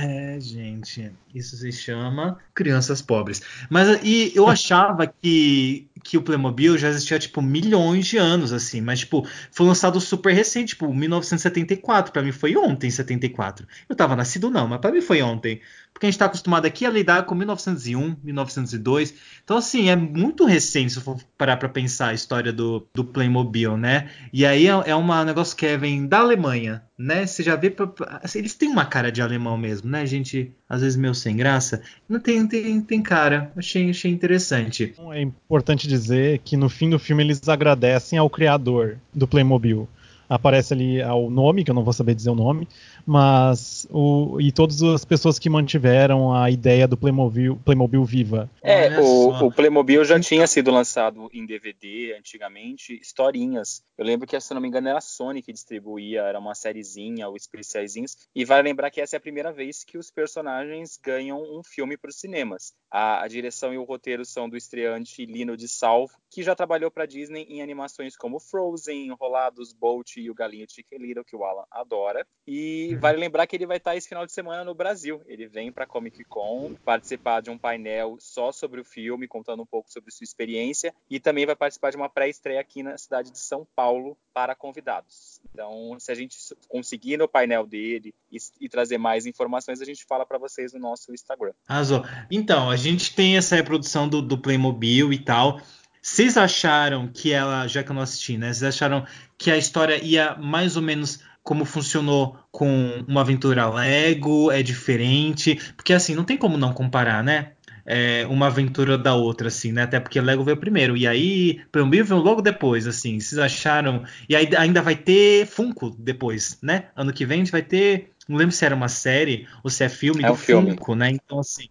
é, 0.00 0.38
gente, 0.38 1.10
isso 1.34 1.56
se 1.56 1.72
chama 1.72 2.38
crianças 2.54 3.02
pobres. 3.02 3.42
Mas 3.68 4.00
e 4.04 4.32
eu 4.34 4.46
achava 4.48 5.06
que, 5.06 5.88
que 6.04 6.16
o 6.16 6.22
Playmobil 6.22 6.78
já 6.78 6.88
existia 6.88 7.18
tipo 7.18 7.42
milhões 7.42 8.06
de 8.06 8.16
anos 8.16 8.52
assim, 8.52 8.80
mas 8.80 9.00
tipo, 9.00 9.26
foi 9.50 9.66
lançado 9.66 10.00
super 10.00 10.32
recente, 10.32 10.70
tipo, 10.70 10.94
1974, 10.94 12.12
para 12.12 12.22
mim 12.22 12.30
foi 12.30 12.56
ontem, 12.56 12.88
74. 12.88 13.66
Eu 13.88 13.96
tava 13.96 14.14
nascido 14.14 14.50
não, 14.50 14.68
mas 14.68 14.80
para 14.80 14.92
mim 14.92 15.00
foi 15.00 15.20
ontem. 15.20 15.60
Porque 15.98 16.06
a 16.06 16.10
gente 16.10 16.14
está 16.14 16.26
acostumado 16.26 16.64
aqui 16.64 16.86
a 16.86 16.90
lidar 16.90 17.24
com 17.24 17.34
1901, 17.34 18.18
1902. 18.22 19.12
Então, 19.42 19.56
assim, 19.56 19.90
é 19.90 19.96
muito 19.96 20.44
recente 20.44 20.92
se 20.92 21.00
for 21.00 21.18
parar 21.36 21.56
para 21.56 21.68
pensar 21.68 22.10
a 22.10 22.14
história 22.14 22.52
do, 22.52 22.86
do 22.94 23.04
Playmobil, 23.04 23.76
né? 23.76 24.08
E 24.32 24.46
aí 24.46 24.68
é, 24.68 24.70
é 24.70 24.94
um 24.94 25.24
negócio 25.24 25.56
que 25.56 25.76
vem 25.76 26.06
da 26.06 26.20
Alemanha, 26.20 26.84
né? 26.96 27.26
Você 27.26 27.42
já 27.42 27.56
vê. 27.56 27.74
Assim, 28.22 28.38
eles 28.38 28.54
têm 28.54 28.68
uma 28.68 28.84
cara 28.84 29.10
de 29.10 29.20
alemão 29.20 29.58
mesmo, 29.58 29.90
né, 29.90 30.06
gente? 30.06 30.52
Às 30.68 30.82
vezes 30.82 30.96
meio 30.96 31.16
sem 31.16 31.36
graça. 31.36 31.82
Não 32.08 32.20
tem, 32.20 32.46
tem, 32.46 32.80
tem 32.80 33.02
cara. 33.02 33.50
Achei, 33.56 33.90
achei 33.90 34.12
interessante. 34.12 34.94
É 35.10 35.20
importante 35.20 35.88
dizer 35.88 36.38
que 36.44 36.56
no 36.56 36.68
fim 36.68 36.90
do 36.90 36.98
filme 37.00 37.24
eles 37.24 37.48
agradecem 37.48 38.20
ao 38.20 38.30
criador 38.30 39.00
do 39.12 39.26
Playmobil 39.26 39.88
aparece 40.28 40.74
ali 40.74 41.02
o 41.02 41.30
nome, 41.30 41.64
que 41.64 41.70
eu 41.70 41.74
não 41.74 41.84
vou 41.84 41.92
saber 41.92 42.14
dizer 42.14 42.30
o 42.30 42.34
nome, 42.34 42.68
mas 43.06 43.86
o, 43.90 44.38
e 44.40 44.52
todas 44.52 44.82
as 44.82 45.04
pessoas 45.04 45.38
que 45.38 45.48
mantiveram 45.48 46.34
a 46.34 46.50
ideia 46.50 46.86
do 46.86 46.96
Playmobil, 46.96 47.56
Playmobil 47.64 48.04
viva. 48.04 48.50
É, 48.62 49.00
o, 49.00 49.46
o, 49.46 49.52
Playmobil 49.52 50.04
já 50.04 50.20
tinha 50.20 50.46
sido 50.46 50.70
lançado 50.70 51.30
em 51.32 51.46
DVD 51.46 52.14
antigamente, 52.18 52.98
historinhas. 53.00 53.82
Eu 53.96 54.04
lembro 54.04 54.26
que, 54.26 54.38
se 54.38 54.52
não 54.52 54.60
me 54.60 54.68
engano, 54.68 54.88
era 54.88 54.98
a 54.98 55.00
Sony 55.00 55.42
que 55.42 55.52
distribuía, 55.52 56.22
era 56.22 56.38
uma 56.38 56.54
sériezinha 56.54 57.28
ou 57.28 57.36
especiaizinhos. 57.36 58.16
E 58.34 58.44
vale 58.44 58.68
lembrar 58.68 58.90
que 58.90 59.00
essa 59.00 59.16
é 59.16 59.18
a 59.18 59.20
primeira 59.20 59.52
vez 59.52 59.84
que 59.84 59.96
os 59.96 60.10
personagens 60.10 60.98
ganham 61.02 61.40
um 61.40 61.62
filme 61.64 61.96
para 61.96 62.10
os 62.10 62.16
cinemas. 62.16 62.72
A, 62.90 63.22
a, 63.22 63.28
direção 63.28 63.72
e 63.72 63.78
o 63.78 63.84
roteiro 63.84 64.24
são 64.24 64.48
do 64.48 64.56
estreante 64.56 65.24
Lino 65.24 65.56
de 65.56 65.68
Salvo, 65.68 66.14
que 66.30 66.42
já 66.42 66.54
trabalhou 66.54 66.90
para 66.90 67.06
Disney 67.06 67.46
em 67.48 67.62
animações 67.62 68.16
como 68.16 68.40
Frozen, 68.40 69.06
Enrolados, 69.06 69.72
Bolt 69.72 70.17
e 70.18 70.30
o 70.30 70.34
Galinho 70.34 70.66
Chicken 70.68 70.98
Little, 70.98 71.24
que 71.24 71.36
o 71.36 71.44
Alan 71.44 71.64
adora. 71.70 72.26
E 72.46 72.90
uhum. 72.92 73.00
vale 73.00 73.18
lembrar 73.18 73.46
que 73.46 73.56
ele 73.56 73.66
vai 73.66 73.76
estar 73.76 73.96
esse 73.96 74.08
final 74.08 74.26
de 74.26 74.32
semana 74.32 74.64
no 74.64 74.74
Brasil. 74.74 75.22
Ele 75.26 75.46
vem 75.46 75.70
para 75.70 75.86
Comic 75.86 76.24
Con 76.24 76.74
participar 76.84 77.40
de 77.40 77.50
um 77.50 77.58
painel 77.58 78.16
só 78.20 78.52
sobre 78.52 78.80
o 78.80 78.84
filme, 78.84 79.28
contando 79.28 79.62
um 79.62 79.66
pouco 79.66 79.90
sobre 79.90 80.10
sua 80.10 80.24
experiência, 80.24 80.94
e 81.10 81.20
também 81.20 81.46
vai 81.46 81.56
participar 81.56 81.90
de 81.90 81.96
uma 81.96 82.08
pré-estreia 82.08 82.60
aqui 82.60 82.82
na 82.82 82.96
cidade 82.96 83.30
de 83.30 83.38
São 83.38 83.66
Paulo 83.76 84.16
para 84.32 84.54
convidados. 84.54 85.40
Então, 85.52 85.96
se 85.98 86.12
a 86.12 86.14
gente 86.14 86.36
conseguir 86.68 87.16
no 87.16 87.28
painel 87.28 87.66
dele 87.66 88.14
e, 88.30 88.38
e 88.60 88.68
trazer 88.68 88.98
mais 88.98 89.26
informações, 89.26 89.80
a 89.80 89.84
gente 89.84 90.04
fala 90.04 90.24
para 90.24 90.38
vocês 90.38 90.72
no 90.72 90.78
nosso 90.78 91.12
Instagram. 91.12 91.52
Arrasou. 91.66 92.04
Então, 92.30 92.70
a 92.70 92.76
gente 92.76 93.14
tem 93.14 93.36
essa 93.36 93.56
reprodução 93.56 94.08
do, 94.08 94.22
do 94.22 94.38
Playmobil 94.38 95.12
e 95.12 95.18
tal. 95.18 95.60
Vocês 96.10 96.38
acharam 96.38 97.06
que 97.06 97.32
ela, 97.32 97.66
já 97.68 97.82
que 97.82 97.90
eu 97.90 97.94
não 97.94 98.02
assisti, 98.02 98.38
né? 98.38 98.52
Vocês 98.52 98.74
acharam 98.74 99.04
que 99.36 99.50
a 99.50 99.58
história 99.58 100.02
ia 100.02 100.34
mais 100.36 100.74
ou 100.74 100.82
menos 100.82 101.20
como 101.42 101.66
funcionou 101.66 102.36
com 102.50 103.04
uma 103.06 103.20
aventura 103.20 103.68
Lego? 103.68 104.50
É 104.50 104.62
diferente? 104.62 105.60
Porque 105.76 105.92
assim, 105.92 106.14
não 106.14 106.24
tem 106.24 106.36
como 106.36 106.56
não 106.56 106.72
comparar, 106.72 107.22
né? 107.22 107.52
É, 107.84 108.26
uma 108.26 108.46
aventura 108.46 108.96
da 108.96 109.14
outra, 109.14 109.48
assim, 109.48 109.70
né? 109.70 109.82
Até 109.82 110.00
porque 110.00 110.20
Lego 110.20 110.42
veio 110.42 110.56
primeiro. 110.56 110.96
E 110.96 111.06
aí, 111.06 111.60
Playmobil 111.70 112.04
veio 112.04 112.20
logo 112.20 112.40
depois, 112.40 112.86
assim. 112.86 113.20
Vocês 113.20 113.38
acharam. 113.38 114.02
E 114.28 114.34
aí 114.34 114.48
ainda 114.56 114.80
vai 114.80 114.96
ter 114.96 115.46
Funko 115.46 115.94
depois, 115.98 116.58
né? 116.62 116.86
Ano 116.96 117.12
que 117.12 117.26
vem 117.26 117.36
a 117.36 117.44
gente 117.44 117.52
vai 117.52 117.62
ter. 117.62 118.12
Não 118.28 118.36
lembro 118.36 118.54
se 118.54 118.64
era 118.64 118.74
uma 118.74 118.88
série 118.88 119.48
ou 119.64 119.70
se 119.70 119.82
é 119.82 119.88
filme 119.88 120.22
é 120.22 120.26
do 120.26 120.34
um 120.34 120.36
filme. 120.36 120.70
Funko, 120.72 120.94
né? 120.94 121.10
Então, 121.10 121.40
assim. 121.40 121.64
O 121.64 121.68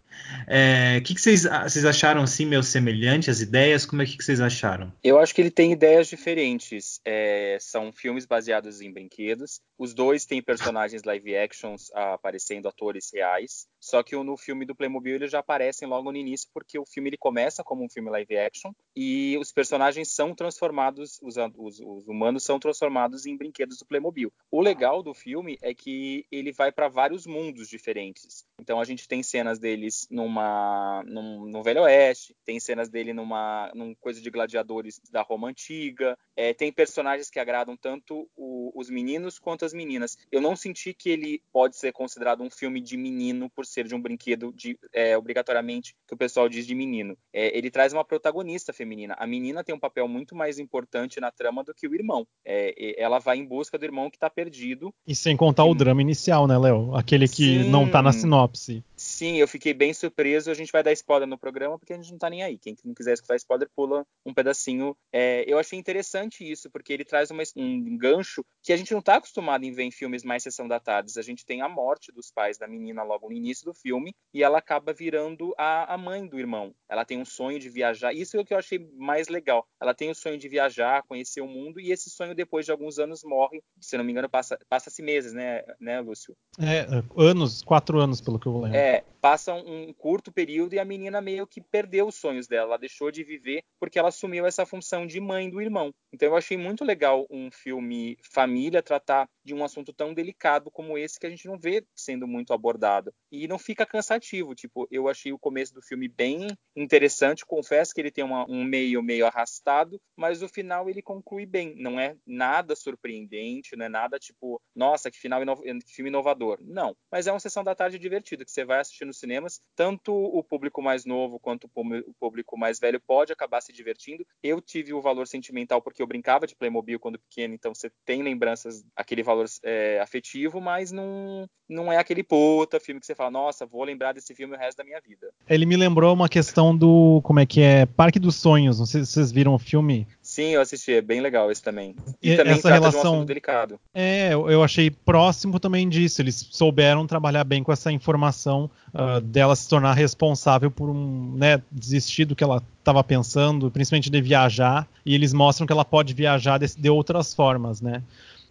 é, 0.48 1.00
que, 1.02 1.14
que 1.14 1.22
vocês, 1.22 1.44
vocês 1.44 1.86
acharam 1.86 2.24
assim, 2.24 2.46
meio 2.46 2.64
semelhante 2.64 3.30
as 3.30 3.40
ideias? 3.40 3.86
Como 3.86 4.02
é 4.02 4.06
que, 4.06 4.18
que 4.18 4.24
vocês 4.24 4.42
acharam? 4.42 4.92
Eu 5.04 5.20
acho 5.20 5.34
que 5.36 5.42
ele 5.42 5.52
tem 5.52 5.72
ideias 5.72 6.08
diferentes. 6.08 7.00
É, 7.06 7.58
são 7.60 7.92
filmes 7.94 8.26
baseados 8.26 8.82
em 8.82 8.92
brinquedos. 8.92 9.62
Os 9.78 9.94
dois 9.94 10.26
têm 10.26 10.42
personagens 10.42 11.04
live 11.04 11.38
actions 11.38 11.92
ah, 11.94 12.16
aparecendo 12.16 12.68
atores 12.68 13.12
reais. 13.14 13.68
Só 13.80 14.02
que 14.02 14.16
no 14.16 14.36
filme 14.36 14.66
do 14.66 14.76
Playmobil 14.76 15.16
eles 15.16 15.32
já 15.32 15.40
aparecem 15.40 15.88
logo 15.88 16.12
no 16.12 16.18
início, 16.18 16.50
porque 16.54 16.80
o 16.80 16.86
filme 16.86 17.10
ele 17.10 17.18
começa 17.18 17.64
como 17.64 17.86
um 17.86 17.90
filme 17.90 18.10
live 18.10 18.38
action 18.38 18.72
e 18.96 19.38
os 19.38 19.52
personagens 19.52 20.14
são 20.14 20.34
transformados, 20.34 21.20
os, 21.22 21.36
os, 21.56 21.80
os 21.80 22.08
humanos 22.08 22.44
são 22.44 22.60
transformados 22.60 23.26
em 23.26 23.38
brinquedos 23.38 23.78
do 23.78 23.86
Playmobil. 23.86 24.34
O 24.52 24.62
legal 24.62 25.04
do 25.04 25.14
filme 25.14 25.58
é 25.62 25.74
que 25.74 26.26
ele 26.32 26.47
vai 26.52 26.72
para 26.72 26.88
vários 26.88 27.26
mundos 27.26 27.68
diferentes. 27.70 28.46
Então 28.60 28.80
a 28.80 28.86
gente 28.86 29.08
tem 29.08 29.22
cenas 29.24 29.60
deles 29.60 30.08
numa 30.10 31.04
num, 31.06 31.46
no 31.46 31.64
Velho 31.64 31.84
Oeste, 31.84 32.36
tem 32.46 32.60
cenas 32.60 32.90
dele 32.90 33.14
numa 33.14 33.72
num 33.74 33.94
coisa 33.96 34.22
de 34.22 34.30
gladiadores 34.30 35.00
da 35.12 35.22
Roma 35.22 35.50
antiga, 35.50 36.18
é, 36.36 36.54
tem 36.54 36.72
personagens 36.72 37.30
que 37.30 37.40
agradam 37.40 37.76
tanto 37.76 38.30
o, 38.36 38.72
os 38.76 38.90
meninos 38.90 39.40
quanto 39.40 39.66
as 39.66 39.74
meninas. 39.74 40.18
Eu 40.32 40.42
não 40.42 40.56
senti 40.56 40.94
que 40.94 41.10
ele 41.10 41.42
pode 41.52 41.78
ser 41.78 41.92
considerado 41.92 42.44
um 42.44 42.50
filme 42.50 42.82
de 42.82 42.98
menino 42.98 43.50
por 43.50 43.66
ser 43.66 43.88
de 43.88 43.96
um 43.96 44.02
brinquedo 44.02 44.52
de 44.54 44.78
é, 44.94 45.18
obrigatoriamente 45.18 45.96
que 46.08 46.14
o 46.14 46.18
pessoal 46.18 46.48
diz 46.48 46.66
de 46.66 46.76
menino. 46.76 47.18
É, 47.34 47.58
ele 47.58 47.72
traz 47.72 47.94
uma 47.94 48.06
protagonista 48.06 48.74
feminina. 48.74 49.16
A 49.18 49.26
menina 49.26 49.64
tem 49.64 49.74
um 49.74 49.80
papel 49.80 50.08
muito 50.08 50.36
mais 50.36 50.60
importante 50.60 51.20
na 51.20 51.32
trama 51.32 51.64
do 51.64 51.74
que 51.74 51.88
o 51.88 51.96
irmão. 51.96 52.28
É, 52.46 53.02
ela 53.02 53.20
vai 53.20 53.38
em 53.38 53.46
busca 53.46 53.78
do 53.78 53.86
irmão 53.86 54.10
que 54.10 54.18
está 54.18 54.30
perdido. 54.30 54.94
E 55.06 55.16
sem 55.16 55.36
contar 55.36 55.66
e... 55.66 55.70
o 55.70 55.76
drama 55.76 56.02
inicial, 56.02 56.37
né, 56.46 56.58
Léo? 56.58 56.94
Aquele 56.96 57.28
que 57.28 57.64
Sim. 57.64 57.70
não 57.70 57.86
está 57.86 58.02
na 58.02 58.12
sinopse. 58.12 58.84
Sim, 59.18 59.38
eu 59.38 59.48
fiquei 59.48 59.74
bem 59.74 59.96
surpreso. 59.96 60.52
A 60.52 60.54
gente 60.54 60.72
vai 60.72 60.84
dar 60.84 60.92
spoiler 60.92 61.28
no 61.28 61.40
programa 61.40 61.80
porque 61.80 61.92
a 61.92 61.96
gente 61.96 62.12
não 62.12 62.20
tá 62.20 62.30
nem 62.30 62.44
aí. 62.44 62.56
Quem 62.56 62.76
não 62.86 62.94
quiser 62.94 63.14
escutar 63.14 63.36
spoiler, 63.38 63.68
pula 63.76 64.06
um 64.24 64.32
pedacinho. 64.32 64.96
É, 65.12 65.44
eu 65.48 65.58
achei 65.58 65.80
interessante 65.80 66.48
isso, 66.48 66.70
porque 66.70 66.94
ele 66.94 67.04
traz 67.04 67.32
uma, 67.32 67.42
um 67.56 67.98
gancho 67.98 68.46
que 68.62 68.72
a 68.72 68.78
gente 68.78 68.94
não 68.94 69.02
tá 69.02 69.16
acostumado 69.16 69.64
em 69.64 69.72
ver 69.72 69.86
em 69.86 69.92
filmes 69.92 70.24
mais 70.24 70.44
sessão 70.44 70.68
da 70.68 70.80
tarde. 70.80 71.12
A 71.18 71.24
gente 71.24 71.48
tem 71.48 71.64
a 71.64 71.68
morte 71.68 72.12
dos 72.12 72.30
pais 72.30 72.60
da 72.60 72.68
menina 72.68 73.02
logo 73.02 73.28
no 73.28 73.34
início 73.34 73.66
do 73.66 73.74
filme 73.74 74.14
e 74.32 74.44
ela 74.44 74.60
acaba 74.60 74.94
virando 74.94 75.52
a, 75.58 75.96
a 75.96 75.98
mãe 75.98 76.28
do 76.28 76.38
irmão. 76.38 76.76
Ela 76.88 77.04
tem 77.04 77.20
um 77.20 77.26
sonho 77.26 77.58
de 77.58 77.72
viajar. 77.72 78.14
Isso 78.14 78.38
é 78.38 78.40
o 78.40 78.46
que 78.46 78.54
eu 78.54 78.60
achei 78.60 78.88
mais 78.94 79.30
legal. 79.30 79.68
Ela 79.82 79.96
tem 79.96 80.12
o 80.12 80.16
sonho 80.16 80.38
de 80.38 80.48
viajar, 80.48 81.02
conhecer 81.02 81.42
o 81.42 81.48
mundo 81.48 81.80
e 81.80 81.92
esse 81.92 82.12
sonho 82.12 82.36
depois 82.36 82.68
de 82.68 82.72
alguns 82.72 83.00
anos 83.00 83.24
morre. 83.24 83.64
Se 83.82 83.98
não 83.98 84.04
me 84.04 84.12
engano, 84.12 84.30
passa-se 84.30 84.64
passa 84.70 84.92
meses, 85.02 85.34
né, 85.34 85.64
né, 85.80 86.00
Lúcio? 86.02 86.38
É, 86.60 86.86
anos, 87.18 87.64
quatro 87.64 88.00
anos, 88.00 88.22
pelo 88.22 88.38
que 88.38 88.46
eu 88.46 88.60
lembro. 88.60 88.78
É, 88.78 89.04
passa 89.22 89.54
um 89.54 89.92
curto 89.94 90.32
período 90.32 90.74
e 90.74 90.80
a 90.80 90.86
menina 90.86 91.20
meio 91.20 91.48
que 91.48 91.62
perdeu 91.62 92.08
os 92.08 92.16
sonhos 92.16 92.48
dela, 92.48 92.70
ela 92.70 92.78
deixou 92.78 93.12
de 93.12 93.24
viver 93.24 93.64
porque 93.80 94.00
ela 94.00 94.10
assumiu 94.10 94.46
essa 94.46 94.66
função 94.66 95.06
de 95.06 95.20
mãe 95.20 95.50
do 95.50 95.62
irmão. 95.62 95.94
Então 96.14 96.30
eu 96.30 96.36
achei 96.36 96.58
muito 96.58 96.86
legal 96.86 97.26
um 97.30 97.52
filme 97.52 98.18
família 98.22 98.82
tratar 98.82 99.28
de 99.44 99.54
um 99.54 99.64
assunto 99.64 99.94
tão 99.94 100.14
delicado 100.14 100.70
como 100.72 100.98
esse 100.98 101.20
que 101.20 101.26
a 101.26 101.30
gente 101.30 101.48
não 101.48 101.58
vê 101.58 101.86
sendo 101.96 102.28
muito 102.28 102.54
abordado. 102.54 103.14
E 103.32 103.48
não 103.48 103.58
fica 103.58 103.86
cansativo, 103.86 104.56
tipo, 104.56 104.88
eu 104.92 105.08
achei 105.08 105.32
o 105.32 105.40
começo 105.40 105.74
do 105.74 105.82
filme 105.82 106.08
bem 106.08 106.48
interessante, 106.76 107.46
confesso 107.46 107.94
que 107.94 108.02
ele 108.02 108.12
tem 108.12 108.24
uma, 108.24 108.46
um 108.50 108.64
meio 108.64 109.02
meio 109.02 109.26
arrastado, 109.26 110.00
mas 110.16 110.42
o 110.42 110.50
final 110.50 110.90
ele 110.90 111.02
conclui 111.02 111.46
bem, 111.46 111.76
não 111.76 112.00
é 112.00 112.16
nada 112.26 112.76
surpreendente, 112.76 113.76
não 113.76 113.86
é 113.86 113.90
nada 113.90 114.20
tipo, 114.20 114.62
nossa, 114.76 115.10
que 115.10 115.18
final 115.18 115.42
que 115.46 115.94
filme 115.94 116.10
inovador. 116.10 116.60
Não, 116.62 116.96
mas 117.12 117.28
é 117.28 117.32
uma 117.32 117.40
sessão 117.40 117.64
da 117.64 117.76
tarde 117.76 117.98
divertida 117.98 118.44
que 118.44 118.52
você 118.52 118.66
vai 118.66 118.80
assistir 118.80 118.97
nos 119.06 119.20
cinemas, 119.20 119.62
tanto 119.76 120.14
o 120.14 120.44
público 120.44 120.82
mais 120.82 121.06
novo 121.06 121.40
quanto 121.40 121.70
o 121.74 122.14
público 122.20 122.58
mais 122.58 122.80
velho 122.80 123.00
pode 123.00 123.32
acabar 123.32 123.62
se 123.62 123.74
divertindo. 123.74 124.26
Eu 124.42 124.62
tive 124.62 124.94
o 124.94 125.02
valor 125.02 125.28
sentimental 125.28 125.82
porque 125.82 126.02
eu 126.02 126.08
brincava 126.08 126.48
de 126.48 126.56
Playmobil 126.56 127.00
quando 127.00 127.20
pequeno, 127.20 127.54
então 127.54 127.74
você 127.74 127.92
tem 128.06 128.22
lembranças, 128.24 128.84
aquele 128.96 129.24
valor 129.24 129.46
é, 129.64 130.00
afetivo, 130.00 130.60
mas 130.62 130.92
não, 130.92 131.48
não 131.70 131.92
é 131.92 131.98
aquele 131.98 132.24
puta 132.24 132.80
filme 132.80 133.00
que 133.00 133.06
você 133.06 133.16
fala, 133.16 133.32
nossa, 133.32 133.66
vou 133.66 133.84
lembrar 133.84 134.14
desse 134.14 134.34
filme 134.34 134.56
o 134.56 134.58
resto 134.58 134.78
da 134.78 134.84
minha 134.84 135.02
vida. 135.02 135.30
Ele 135.50 135.66
me 135.66 135.78
lembrou 135.78 136.14
uma 136.14 136.30
questão 136.30 136.76
do, 136.76 137.22
como 137.24 137.40
é 137.40 137.46
que 137.46 137.62
é, 137.62 137.86
Parque 137.86 138.20
dos 138.20 138.36
Sonhos, 138.36 138.80
não 138.80 138.86
sei 138.86 139.04
se 139.04 139.12
vocês 139.12 139.32
viram 139.32 139.54
o 139.54 139.60
filme. 139.60 140.08
Sim, 140.38 140.50
eu 140.50 140.62
assisti, 140.62 140.92
é 140.92 141.02
bem 141.02 141.20
legal 141.20 141.50
esse 141.50 141.64
também. 141.64 141.96
E, 142.22 142.34
e 142.34 142.38
também 142.38 142.54
essa 142.54 142.70
relação, 142.72 143.16
de 143.16 143.22
um 143.22 143.26
delicado. 143.26 143.80
É, 143.92 144.34
eu 144.34 144.62
achei 144.62 144.92
próximo 144.92 145.60
também 145.60 145.90
disso. 145.90 146.22
Eles 146.22 146.48
souberam 146.52 147.08
trabalhar 147.08 147.44
bem 147.44 147.64
com 147.64 147.72
essa 147.72 147.92
informação 147.92 148.70
uh, 148.94 149.20
dela 149.20 149.56
se 149.56 149.68
tornar 149.68 149.94
responsável 149.94 150.70
por 150.70 150.92
um, 150.92 151.34
né, 151.36 151.60
desistir 151.72 152.26
do 152.26 152.36
que 152.36 152.44
ela 152.44 152.62
estava 152.78 153.04
pensando, 153.04 153.72
principalmente 153.72 154.12
de 154.12 154.22
viajar. 154.22 154.88
E 155.04 155.16
eles 155.16 155.34
mostram 155.34 155.66
que 155.66 155.74
ela 155.74 155.84
pode 155.84 156.14
viajar 156.14 156.60
de, 156.60 156.68
de 156.68 156.88
outras 156.88 157.34
formas, 157.34 157.82
né? 157.82 158.04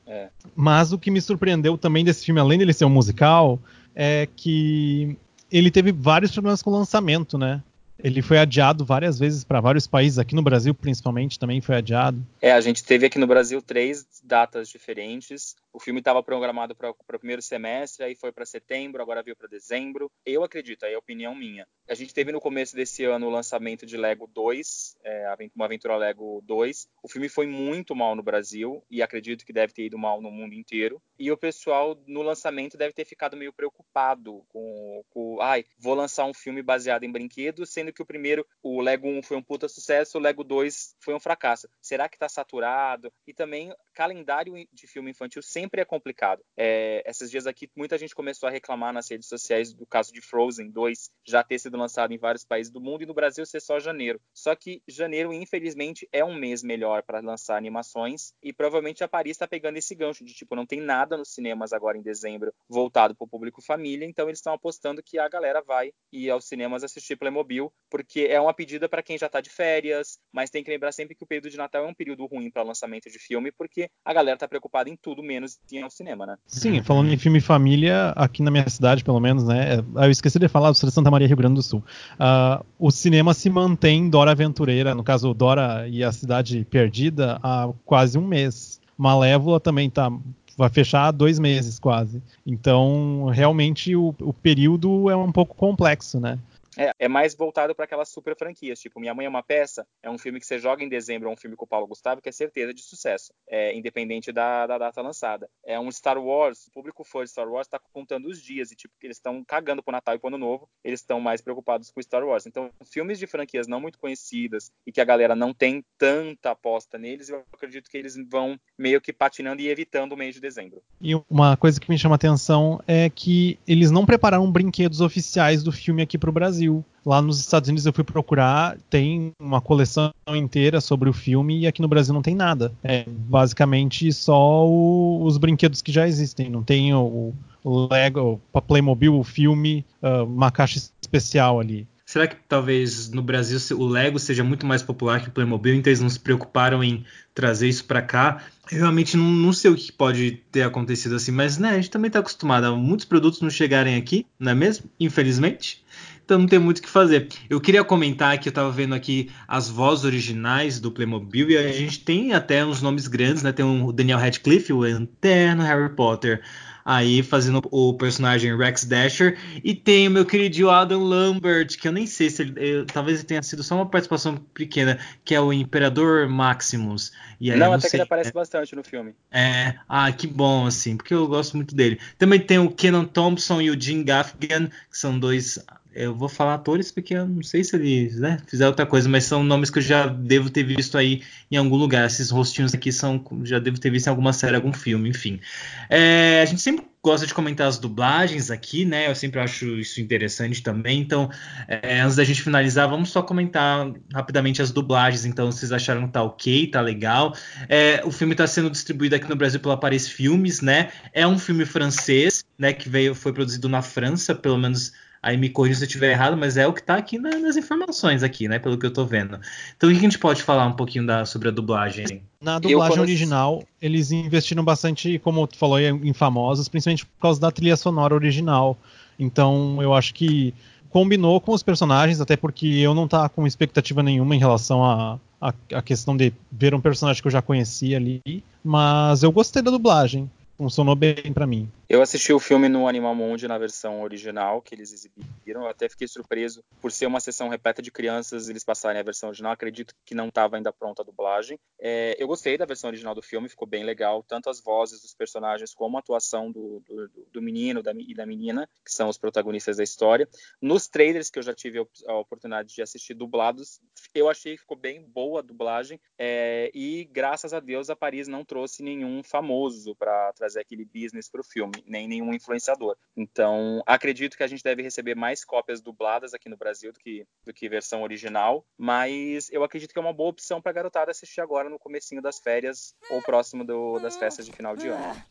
É. 0.09 0.27
Mas 0.57 0.93
o 0.93 0.99
que 0.99 1.09
me 1.09 1.21
surpreendeu 1.21 1.79
também 1.79 2.05
desse 2.05 2.25
filme, 2.25 2.41
além 2.41 2.59
dele 2.59 2.73
ser 2.73 2.85
um 2.85 2.91
musical, 2.91 3.61
é 3.95 4.27
que 4.35 5.17
ele 5.53 5.71
teve 5.71 5.93
vários 5.93 6.33
problemas 6.33 6.61
com 6.63 6.71
o 6.71 6.77
lançamento, 6.77 7.39
né? 7.39 7.63
Ele 7.99 8.23
foi 8.23 8.39
adiado 8.39 8.85
várias 8.85 9.19
vezes 9.19 9.45
para 9.45 9.61
vários 9.61 9.87
países, 9.87 10.19
aqui 10.19 10.35
no 10.35 10.43
Brasil 10.43 10.75
principalmente 10.75 11.39
também 11.39 11.61
foi 11.61 11.77
adiado. 11.77 12.25
É, 12.41 12.53
a 12.53 12.61
gente 12.61 12.85
teve 12.85 13.07
aqui 13.07 13.19
no 13.19 13.27
Brasil 13.27 13.63
três 13.63 14.07
datas 14.23 14.69
diferentes. 14.69 15.57
O 15.73 15.79
filme 15.79 16.01
estava 16.01 16.23
programado 16.23 16.75
para 16.75 16.91
o 16.91 17.19
primeiro 17.19 17.43
semestre, 17.43 18.05
aí 18.05 18.15
foi 18.15 18.33
para 18.33 18.47
setembro, 18.47 19.03
agora 19.03 19.23
veio 19.23 19.37
para 19.37 19.47
dezembro. 19.47 20.11
Eu 20.25 20.43
acredito, 20.43 20.85
aí 20.85 20.95
é 20.95 20.99
opinião 20.99 21.35
minha. 21.35 21.67
A 21.89 21.95
gente 21.95 22.15
teve 22.15 22.33
no 22.33 22.41
começo 22.41 22.75
desse 22.75 23.05
ano 23.05 23.27
o 23.27 23.31
lançamento 23.31 23.85
de 23.85 23.97
Lego 23.97 24.27
2, 24.27 24.97
é, 25.05 25.51
uma 25.55 25.67
aventura 25.67 25.97
Lego 25.97 26.43
2. 26.47 26.89
O 27.03 27.09
filme 27.09 27.29
foi 27.29 27.47
muito 27.47 27.95
mal 27.95 28.17
no 28.17 28.23
Brasil 28.23 28.83
e 28.91 29.03
acredito 29.03 29.45
que 29.45 29.53
deve 29.53 29.73
ter 29.73 29.85
ido 29.85 29.99
mal 29.99 30.21
no 30.21 30.31
mundo 30.31 30.55
inteiro. 30.55 31.01
E 31.19 31.31
o 31.31 31.37
pessoal 31.37 31.97
no 32.07 32.23
lançamento 32.23 32.77
deve 32.77 32.93
ter 32.93 33.05
ficado 33.05 33.37
meio 33.37 33.53
preocupado 33.53 34.43
com, 34.49 35.05
com 35.11 35.41
ai, 35.41 35.65
vou 35.79 35.95
lançar 35.95 36.25
um 36.25 36.35
filme 36.35 36.63
baseado 36.63 37.05
em 37.05 37.13
brinquedos, 37.13 37.71
sendo 37.71 37.86
que 37.93 38.03
o 38.03 38.07
primeiro, 38.07 38.47
o 38.63 38.81
Lego 38.81 39.09
1 39.09 39.23
foi 39.23 39.37
um 39.37 39.43
puta 39.43 39.69
sucesso, 39.69 40.19
o 40.19 40.21
Lego 40.21 40.45
2 40.45 40.97
foi 41.01 41.15
um 41.15 41.21
fracasso. 41.21 41.69
Será 41.81 42.09
que 42.09 42.17
está 42.17 42.29
saturado? 42.29 43.13
E 43.27 43.35
também 43.35 43.75
calendário 43.95 44.55
de 44.73 44.87
filme 44.87 45.11
infantil 45.11 45.43
sempre 45.43 45.81
é 45.81 45.85
complicado. 45.85 46.43
É, 46.57 47.03
esses 47.07 47.31
dias 47.31 47.47
aqui, 47.47 47.71
muita 47.77 47.97
gente 47.99 48.15
começou 48.15 48.49
a 48.49 48.53
reclamar 48.53 48.93
nas 48.93 49.11
redes 49.11 49.29
sociais 49.29 49.73
do 49.73 49.87
caso 49.87 50.13
de 50.13 50.21
Frozen 50.21 50.71
2 50.71 51.11
já 51.25 51.43
ter 51.43 51.59
sido 51.59 51.77
lançado 51.77 52.13
em 52.13 52.19
vários 52.19 52.45
países 52.45 52.73
do 52.73 52.81
mundo 52.81 53.03
e 53.03 53.07
no 53.07 53.15
Brasil 53.15 53.45
ser 53.47 53.61
só 53.61 53.79
janeiro. 53.79 54.21
Só 54.35 54.55
que 54.55 54.83
janeiro, 54.87 55.33
infelizmente, 55.33 56.09
é 56.13 56.25
um 56.25 56.35
mês 56.35 56.63
melhor 56.63 57.03
para 57.03 57.21
lançar 57.21 57.57
animações 57.57 58.35
e 58.43 58.53
provavelmente 58.53 59.03
a 59.03 59.09
Paris 59.09 59.33
está 59.33 59.47
pegando 59.47 59.77
esse 59.77 59.95
gancho 59.95 60.25
de 60.25 60.35
tipo, 60.35 60.55
não 60.55 60.67
tem 60.67 60.81
nada 60.81 61.17
nos 61.17 61.33
cinemas 61.33 61.73
agora 61.73 61.99
em 61.99 62.03
dezembro 62.03 62.53
voltado 62.69 63.15
para 63.15 63.25
o 63.25 63.29
público 63.29 63.63
família, 63.63 64.07
então 64.07 64.29
eles 64.29 64.39
estão 64.39 64.53
apostando 64.53 65.03
que 65.03 65.19
a 65.19 65.29
galera 65.29 65.63
vai 65.63 65.93
ir 66.13 66.31
aos 66.31 66.47
cinemas 66.47 66.85
assistir 66.85 67.17
Playmobil, 67.17 67.73
porque 67.91 68.27
é 68.29 68.41
uma 68.41 68.53
pedida 68.53 68.89
para 68.89 69.03
quem 69.03 69.17
já 69.17 69.27
está 69.27 69.41
de 69.41 69.51
férias, 69.51 70.19
mas 70.33 70.51
tem 70.51 70.63
que 70.63 70.71
lembrar 70.71 70.93
sempre 70.93 71.15
que 71.15 71.25
o 71.25 71.27
período 71.27 71.51
de 71.51 71.57
Natal 71.57 71.85
é 71.85 71.89
um 71.89 71.95
período 71.95 72.27
ruim 72.27 72.51
para 72.51 72.63
lançamento 72.63 73.11
de 73.11 73.19
filme, 73.19 73.53
porque 73.53 73.89
a 74.05 74.13
galera 74.13 74.37
tá 74.37 74.49
preocupada 74.49 74.91
em 74.91 74.97
tudo 74.97 75.23
menos 75.23 75.59
em 75.71 75.79
ir 75.79 75.83
ao 75.83 75.91
cinema, 75.91 76.27
né? 76.27 76.37
Sim, 76.47 76.83
falando 76.83 77.13
em 77.13 77.17
filme 77.17 77.41
família, 77.41 78.11
aqui 78.17 78.43
na 78.43 78.51
minha 78.51 78.69
cidade, 78.69 79.05
pelo 79.05 79.21
menos, 79.21 79.47
né? 79.47 79.79
Eu 79.95 80.11
esqueci 80.11 80.39
de 80.39 80.49
falar 80.49 80.71
do 80.71 80.77
Santa 80.77 81.11
Maria, 81.11 81.29
Rio 81.29 81.37
Grande 81.37 81.55
do 81.55 81.63
Sul. 81.63 81.83
Uh, 82.15 82.65
o 82.79 82.91
cinema 82.91 83.33
se 83.35 83.49
mantém 83.49 84.11
Dora 84.11 84.33
Aventureira, 84.33 84.95
no 84.95 85.05
caso 85.05 85.33
Dora 85.33 85.89
e 85.89 86.03
a 86.03 86.13
Cidade 86.13 86.67
Perdida, 86.69 87.39
há 87.43 87.73
quase 87.85 88.19
um 88.19 88.27
mês. 88.27 88.81
Malévola 88.99 89.61
também 89.61 89.91
tá 89.91 90.11
vai 90.57 90.71
fechar 90.71 91.11
dois 91.11 91.39
meses 91.39 91.79
quase. 91.79 92.23
Então, 92.47 93.27
realmente, 93.27 93.95
o, 93.95 94.15
o 94.21 94.33
período 94.33 95.11
é 95.11 95.17
um 95.17 95.31
pouco 95.31 95.55
complexo, 95.55 96.19
né? 96.19 96.39
É, 96.79 96.93
é 96.99 97.09
mais 97.09 97.35
voltado 97.35 97.75
para 97.75 97.85
aquelas 97.85 98.09
super 98.09 98.37
franquias, 98.37 98.81
tipo 98.81 99.01
Minha 99.01 99.15
Mãe 99.15 99.27
é 99.27 99.29
uma 99.29 99.43
Peça, 99.43 99.87
é 100.03 100.11
um 100.11 100.19
filme 100.19 100.41
que 100.41 100.47
você 100.47 100.59
joga 100.59 100.85
em 100.85 100.89
dezembro, 100.89 101.29
é 101.29 101.33
um 101.33 101.37
filme 101.37 101.57
com 101.57 101.65
o 101.65 101.69
Paulo 101.69 101.87
Gustavo, 101.87 102.21
que 102.21 102.29
é 102.29 102.33
certeza 102.33 102.75
de 102.75 102.83
sucesso, 102.83 103.33
é, 103.49 103.75
independente 103.77 104.33
da, 104.33 104.67
da, 104.67 104.79
data 104.79 105.01
lançada. 105.01 105.49
É 105.65 105.79
um 105.79 105.91
Star 105.91 106.19
Wars, 106.19 106.67
o 106.67 106.71
público 106.71 107.05
fã 107.05 107.25
de 107.25 107.31
Star 107.31 107.49
Wars 107.49 107.67
está 107.67 107.79
contando 107.93 108.29
os 108.29 108.41
dias, 108.41 108.71
e 108.71 108.77
tipo, 108.77 108.95
eles 109.03 109.17
estão 109.17 109.43
cagando 109.45 109.83
pro 109.83 109.93
Natal 109.93 110.15
e 110.15 110.19
pro 110.19 110.29
Ano 110.29 110.39
Novo, 110.39 110.69
eles 110.85 111.01
estão 111.01 111.21
mais 111.21 111.41
preocupados 111.41 111.91
com 111.91 112.03
Star 112.03 112.25
Wars. 112.25 112.47
Então, 112.47 112.71
filmes 112.85 113.19
de 113.19 113.27
franquias 113.27 113.67
não 113.67 113.81
muito 113.81 113.99
conhecidas 113.99 114.71
e 114.87 114.93
que 114.93 115.01
a 115.01 115.05
galera 115.05 115.35
não 115.35 115.55
tem 115.55 115.85
tanta 115.99 116.51
aposta 116.51 116.99
neles, 116.99 117.29
eu 117.29 117.43
acredito 117.53 117.91
que 117.91 117.97
eles 117.97 118.17
vão 118.29 118.59
meio 118.79 119.01
que 119.01 119.13
patinando 119.13 119.63
e 119.63 119.69
evitando 119.69 120.13
o 120.13 120.17
mês 120.17 120.35
de 120.35 120.41
dezembro. 120.41 120.83
E 121.01 121.15
uma 121.31 121.57
coisa 121.57 121.81
que 121.81 121.91
me 121.91 121.99
chama 121.99 122.17
atenção 122.17 122.81
é 122.87 123.09
que 123.09 123.59
eles 123.67 123.91
não 123.91 124.05
prepararam 124.05 124.51
brinquedos 124.51 125.01
oficiais 125.01 125.63
do 125.63 125.73
filme 125.73 126.03
aqui 126.03 126.19
pro 126.19 126.33
Brasil. 126.33 126.66
Brasil. 126.67 126.85
Lá 127.05 127.23
nos 127.23 127.39
Estados 127.39 127.69
Unidos 127.69 127.87
eu 127.87 127.93
fui 127.93 128.03
procurar, 128.03 128.77
tem 128.91 129.33
uma 129.41 129.61
coleção 129.61 130.13
inteira 130.29 130.81
sobre 130.81 131.09
o 131.09 131.13
filme 131.13 131.61
e 131.61 131.67
aqui 131.67 131.81
no 131.81 131.87
Brasil 131.87 132.13
não 132.13 132.23
tem 132.23 132.35
nada. 132.35 132.73
É 132.83 133.05
basicamente 133.07 134.13
só 134.13 134.67
o, 134.67 135.23
os 135.25 135.39
brinquedos 135.39 135.81
que 135.81 135.93
já 135.93 136.09
existem. 136.09 136.51
Não 136.51 136.65
tem 136.65 136.93
o, 136.93 137.33
o 137.63 137.89
Lego, 137.89 138.41
o 138.53 138.61
Playmobil, 138.61 139.17
o 139.17 139.23
filme, 139.23 139.85
uh, 140.03 140.25
uma 140.25 140.51
caixa 140.51 140.81
especial 141.01 141.61
ali. 141.61 141.87
Será 142.05 142.27
que 142.27 142.37
talvez 142.49 143.11
no 143.11 143.23
Brasil 143.23 143.59
o 143.79 143.87
Lego 143.87 144.19
seja 144.19 144.43
muito 144.43 144.65
mais 144.65 144.83
popular 144.83 145.21
que 145.21 145.29
o 145.29 145.33
Playmobil, 145.33 145.75
então 145.75 145.91
eles 145.91 146.01
não 146.01 146.09
se 146.09 146.21
preocuparam 146.21 146.83
em 146.83 147.05
trazer 147.35 147.69
isso 147.69 147.85
para 147.85 148.03
cá? 148.03 148.45
Eu 148.71 148.79
realmente 148.79 149.17
não, 149.17 149.25
não, 149.25 149.53
sei 149.53 149.71
o 149.71 149.77
que 149.77 149.91
pode 149.91 150.43
ter 150.53 150.63
acontecido 150.63 151.17
assim, 151.17 151.33
mas 151.33 151.59
né, 151.59 151.71
a 151.71 151.75
gente 151.75 151.91
também 151.91 152.09
está 152.09 152.21
acostumado 152.21 152.65
a 152.65 152.77
muitos 152.77 153.07
produtos 153.07 153.41
não 153.41 153.51
chegarem 153.51 153.97
aqui, 153.97 154.25
não 154.39 154.53
é 154.53 154.55
mesmo? 154.55 154.89
Infelizmente 155.01 155.85
então 156.27 156.41
não 156.41 156.47
tem 156.47 156.59
muito 156.59 156.79
o 156.79 156.83
que 156.83 156.89
fazer. 156.89 157.29
Eu 157.49 157.61
queria 157.61 157.85
comentar 157.85 158.37
que 158.39 158.49
eu 158.49 158.51
estava 158.51 158.69
vendo 158.69 158.97
aqui 158.97 159.31
as 159.47 159.71
vozes 159.71 160.05
originais 160.05 160.81
do 160.81 160.91
Playmobil 160.91 161.51
e 161.51 161.57
a 161.57 161.71
gente 161.71 162.01
tem 162.01 162.33
até 162.33 162.67
uns 162.67 162.83
nomes 162.83 163.07
grandes, 163.07 163.45
né? 163.45 163.53
Tem 163.53 163.65
o 163.65 163.93
Daniel 163.93 164.19
Radcliffe, 164.19 164.73
o 164.73 164.85
eterno 164.85 165.63
Harry 165.63 165.89
Potter, 165.95 166.43
aí 166.85 167.23
fazendo 167.23 167.63
o 167.71 167.95
personagem 167.95 168.57
Rex 168.57 168.85
Dasher, 168.85 169.39
e 169.63 169.73
tem 169.73 170.09
o 170.09 170.11
meu 170.11 170.27
querido 170.27 170.69
Adam 170.69 171.05
Lambert, 171.05 171.79
que 171.79 171.87
eu 171.87 171.93
nem 171.93 172.09
sei 172.09 172.29
se 172.29 172.43
ele, 172.43 172.55
eu, 172.57 172.87
talvez 172.87 173.19
ele 173.19 173.29
tenha 173.29 173.43
sido 173.45 173.63
só 173.63 173.77
uma 173.77 173.87
participação 173.87 174.37
pequena, 174.53 174.99
que 175.25 175.33
é 175.33 175.41
o 175.41 175.53
Imperador 175.53 176.29
Maximus. 176.29 177.13
E 177.41 177.53
aí, 177.53 177.59
não, 177.59 177.67
não 177.67 177.75
até 177.75 177.83
sei, 177.83 177.91
que 177.91 177.97
ele 177.97 178.03
aparece 178.03 178.31
é, 178.31 178.33
bastante 178.33 178.75
no 178.75 178.83
filme. 178.83 179.15
É, 179.31 179.77
ah, 179.89 180.11
que 180.11 180.27
bom, 180.27 180.67
assim, 180.67 180.97
porque 180.97 181.15
eu 181.15 181.29
gosto 181.29 181.57
muito 181.57 181.73
dele. 181.73 182.01
Também 182.19 182.41
tem 182.41 182.59
o 182.59 182.69
Kenan 182.69 183.05
Thompson 183.05 183.61
e 183.61 183.71
o 183.71 183.81
Jim 183.81 184.03
Gaffigan, 184.03 184.67
que 184.67 184.99
são 184.99 185.17
dois 185.17 185.65
eu 185.97 186.15
vou 186.15 186.29
falar 186.29 186.55
atores 186.55 186.93
porque 186.93 187.15
eu 187.15 187.27
não 187.27 187.43
sei 187.43 187.65
se 187.65 187.75
eles 187.75 188.19
né, 188.19 188.39
fizeram 188.47 188.71
outra 188.71 188.87
coisa, 188.87 189.09
mas 189.09 189.25
são 189.25 189.43
nomes 189.43 189.71
que 189.71 189.79
eu 189.79 189.83
já 189.83 190.07
devo 190.07 190.51
ter 190.51 190.63
visto 190.63 190.99
aí 190.99 191.23
em 191.51 191.57
algum 191.57 191.77
lugar. 191.77 192.07
Esses 192.07 192.31
rostinhos 192.31 192.75
aqui 192.75 192.93
são 192.93 193.25
já 193.43 193.59
devo 193.59 193.81
ter 193.81 193.91
visto 193.91 194.07
em 194.07 194.11
alguma 194.11 194.33
série, 194.33 194.57
algum 194.57 194.73
filme, 194.73 195.09
enfim. 195.09 195.41
É, 195.89 196.41
a 196.43 196.45
gente 196.45 196.61
sempre 196.61 196.85
gosta 197.07 197.25
de 197.25 197.33
comentar 197.33 197.69
as 197.69 197.79
dublagens 197.79 198.51
aqui, 198.51 198.85
né? 198.85 199.09
Eu 199.09 199.15
sempre 199.15 199.39
acho 199.39 199.65
isso 199.79 200.01
interessante 200.01 200.61
também. 200.61 201.01
Então, 201.01 201.31
é, 201.69 202.01
antes 202.01 202.17
da 202.17 202.25
gente 202.25 202.43
finalizar, 202.43 202.89
vamos 202.89 203.11
só 203.11 203.23
comentar 203.23 203.93
rapidamente 204.13 204.61
as 204.61 204.73
dublagens. 204.73 205.25
Então, 205.25 205.53
vocês 205.53 205.71
acharam 205.71 206.07
que 206.07 206.13
tá 206.13 206.23
ok, 206.25 206.67
tá 206.67 206.81
legal? 206.81 207.33
É, 207.69 208.03
o 208.05 208.11
filme 208.11 208.35
está 208.35 208.47
sendo 208.47 208.69
distribuído 208.69 209.15
aqui 209.15 209.29
no 209.29 209.37
Brasil 209.37 209.61
pela 209.61 209.77
Paris 209.77 210.09
Filmes, 210.09 210.61
né? 210.61 210.91
É 211.13 211.25
um 211.27 211.39
filme 211.39 211.65
francês, 211.65 212.45
né? 212.59 212.73
Que 212.73 212.89
veio, 212.89 213.15
foi 213.15 213.33
produzido 213.33 213.69
na 213.69 213.83
França, 213.83 214.35
pelo 214.35 214.59
menos 214.59 214.93
Aí 215.23 215.37
me 215.37 215.49
corrija 215.49 215.79
se 215.79 215.85
eu 215.85 215.87
estiver 215.87 216.13
errado, 216.13 216.37
mas 216.37 216.57
é 216.57 216.67
o 216.67 216.73
que 216.73 216.81
está 216.81 216.97
aqui 216.97 217.19
na, 217.19 217.31
nas 217.39 217.57
informações 217.57 218.23
aqui, 218.23 218.49
né? 218.49 218.59
Pelo 218.59 218.79
que 218.79 218.87
eu 218.87 218.91
estou 218.91 219.07
vendo. 219.07 219.39
Então 219.77 219.89
o 219.89 219.93
que 219.93 219.99
a 219.99 220.03
gente 220.03 220.19
pode 220.19 220.43
falar 220.43 220.67
um 220.67 220.73
pouquinho 220.73 221.07
da, 221.07 221.25
sobre 221.25 221.49
a 221.49 221.51
dublagem? 221.51 222.23
Na 222.41 222.59
dublagem 222.59 223.01
original, 223.01 223.65
eles 223.81 224.13
investiram 224.13 224.65
bastante, 224.65 225.19
como 225.19 225.47
tu 225.47 225.57
falou, 225.57 225.81
em 225.81 226.13
famosos, 226.13 226.69
principalmente 226.69 227.07
por 227.07 227.21
causa 227.21 227.41
da 227.41 227.51
trilha 227.51 227.77
sonora 227.77 228.15
original. 228.15 228.77
Então 229.19 229.79
eu 229.81 229.95
acho 229.95 230.15
que 230.15 230.55
combinou 230.91 231.41
com 231.41 231.53
os 231.53 231.63
personagens, 231.63 232.21
até 232.21 232.37
porque 232.37 232.67
eu 232.67 232.95
não 232.95 233.09
tava 233.09 233.29
com 233.29 233.47
expectativa 233.47 234.03
nenhuma 234.03 234.35
em 234.35 234.39
relação 234.39 234.85
a, 234.85 235.19
a, 235.41 235.53
a, 235.75 235.83
questão 235.83 236.17
de 236.17 236.33
ver 236.51 236.75
um 236.75 236.81
personagem 236.81 237.21
que 237.21 237.29
eu 237.29 237.33
já 237.33 237.43
conhecia 237.43 237.97
ali, 237.97 238.23
mas 238.65 239.23
eu 239.23 239.33
gostei 239.33 239.63
da 239.63 239.71
dublagem 239.71 240.31
funcionou 240.57 240.97
bem 240.97 241.33
para 241.33 241.47
mim. 241.47 241.69
Eu 241.89 242.03
assisti 242.03 242.33
o 242.33 242.41
filme 242.41 242.69
no 242.69 242.89
Animal 242.89 243.15
Mundi 243.15 243.47
na 243.47 243.57
versão 243.57 244.03
original 244.03 244.61
que 244.61 244.75
eles 244.75 244.93
exibiram. 244.93 245.63
Eu 245.63 245.69
até 245.69 245.89
fiquei 245.89 246.09
surpreso 246.09 246.65
por 246.81 246.91
ser 246.91 247.07
uma 247.07 247.21
sessão 247.21 247.49
repleta 247.49 247.81
de 247.81 247.93
crianças 247.93 248.49
eles 248.49 248.65
passarem 248.65 249.01
a 249.01 249.05
versão 249.05 249.29
original. 249.29 249.53
Acredito 249.53 249.95
que 250.05 250.13
não 250.13 250.27
estava 250.27 250.57
ainda 250.57 250.73
pronta 250.73 251.03
a 251.03 251.05
dublagem. 251.05 251.61
É, 251.79 252.17
eu 252.19 252.27
gostei 252.27 252.59
da 252.59 252.65
versão 252.65 252.89
original 252.89 253.15
do 253.15 253.23
filme, 253.23 253.49
ficou 253.49 253.69
bem 253.69 253.85
legal. 253.85 254.25
Tanto 254.27 254.51
as 254.51 254.61
vozes 254.61 255.01
dos 255.01 255.15
personagens 255.15 255.73
como 255.73 255.97
a 255.97 256.01
atuação 256.01 256.51
do, 256.51 256.81
do, 256.81 257.09
do 257.33 257.41
menino 257.41 257.81
da, 257.81 257.93
e 257.93 258.15
da 258.15 258.27
menina, 258.27 258.69
que 258.85 258.91
são 258.91 259.09
os 259.09 259.17
protagonistas 259.17 259.77
da 259.77 259.85
história. 259.85 260.29
Nos 260.61 260.89
trailers 260.89 261.31
que 261.31 261.39
eu 261.39 261.43
já 261.45 261.55
tive 261.55 261.87
a 262.09 262.15
oportunidade 262.15 262.75
de 262.75 262.83
assistir 262.83 263.15
dublados, 263.15 263.81
eu 264.13 264.29
achei 264.29 264.55
que 264.55 264.63
ficou 264.63 264.77
bem 264.77 265.05
boa 265.05 265.39
a 265.39 265.43
dublagem. 265.43 266.01
É, 266.19 266.69
e 266.75 267.05
graças 267.05 267.55
a 267.55 267.61
Deus 267.61 267.91
a 267.91 267.95
Paris 267.95 268.27
não 268.27 268.45
trouxe 268.45 268.83
nenhum 268.83 269.23
famoso 269.23 269.95
para 269.95 270.33
trazer 270.33 270.59
aquele 270.59 270.85
business 270.85 271.31
para 271.31 271.41
o 271.41 271.45
filme, 271.45 271.76
nem 271.87 272.09
nenhum 272.09 272.33
influenciador. 272.33 272.97
Então, 273.17 273.83
acredito 273.87 274.37
que 274.37 274.43
a 274.43 274.47
gente 274.47 274.63
deve 274.63 274.83
receber 274.83 275.15
mais 275.15 275.45
cópias 275.45 275.81
dubladas 275.81 276.35
aqui 276.35 276.49
no 276.49 276.57
Brasil 276.57 276.93
do 276.93 276.99
que, 276.99 277.27
do 277.45 277.53
que 277.53 277.69
versão 277.69 278.03
original, 278.03 278.65
mas 278.77 279.51
eu 279.51 279.65
acredito 279.65 279.93
que 279.93 279.99
é 279.99 280.03
uma 280.03 280.13
boa 280.13 280.31
opção 280.31 280.61
para 280.61 280.73
garotada 280.73 281.11
assistir 281.11 281.41
agora 281.41 281.69
no 281.69 281.79
comecinho 281.79 282.23
das 282.23 282.39
férias 282.39 282.95
ou 283.11 283.23
próximo 283.23 283.65
do, 283.65 283.99
das 283.99 284.17
festas 284.17 284.47
de 284.47 284.53
final 284.53 284.77
de 284.77 284.89
ano. 284.89 285.23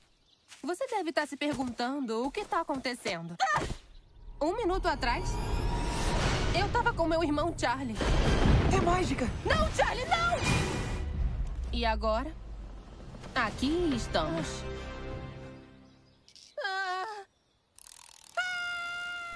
Você 0.64 0.86
deve 0.88 1.10
estar 1.10 1.22
tá 1.22 1.28
se 1.28 1.38
perguntando 1.38 2.26
o 2.26 2.32
que 2.32 2.42
está 2.42 2.62
acontecendo. 2.62 3.36
Um 4.42 4.56
minuto 4.56 4.88
atrás, 4.88 5.30
eu 6.60 6.68
estava 6.68 6.94
com 6.94 7.08
meu 7.08 7.24
irmão 7.24 7.54
Charlie. 7.58 7.96
É 8.76 8.82
mágica! 8.82 9.26
Não, 9.46 9.72
Charlie, 9.74 10.06
não! 10.06 10.36
E 11.72 11.86
agora? 11.86 12.32
Aqui 13.34 13.94
estamos. 13.94 14.64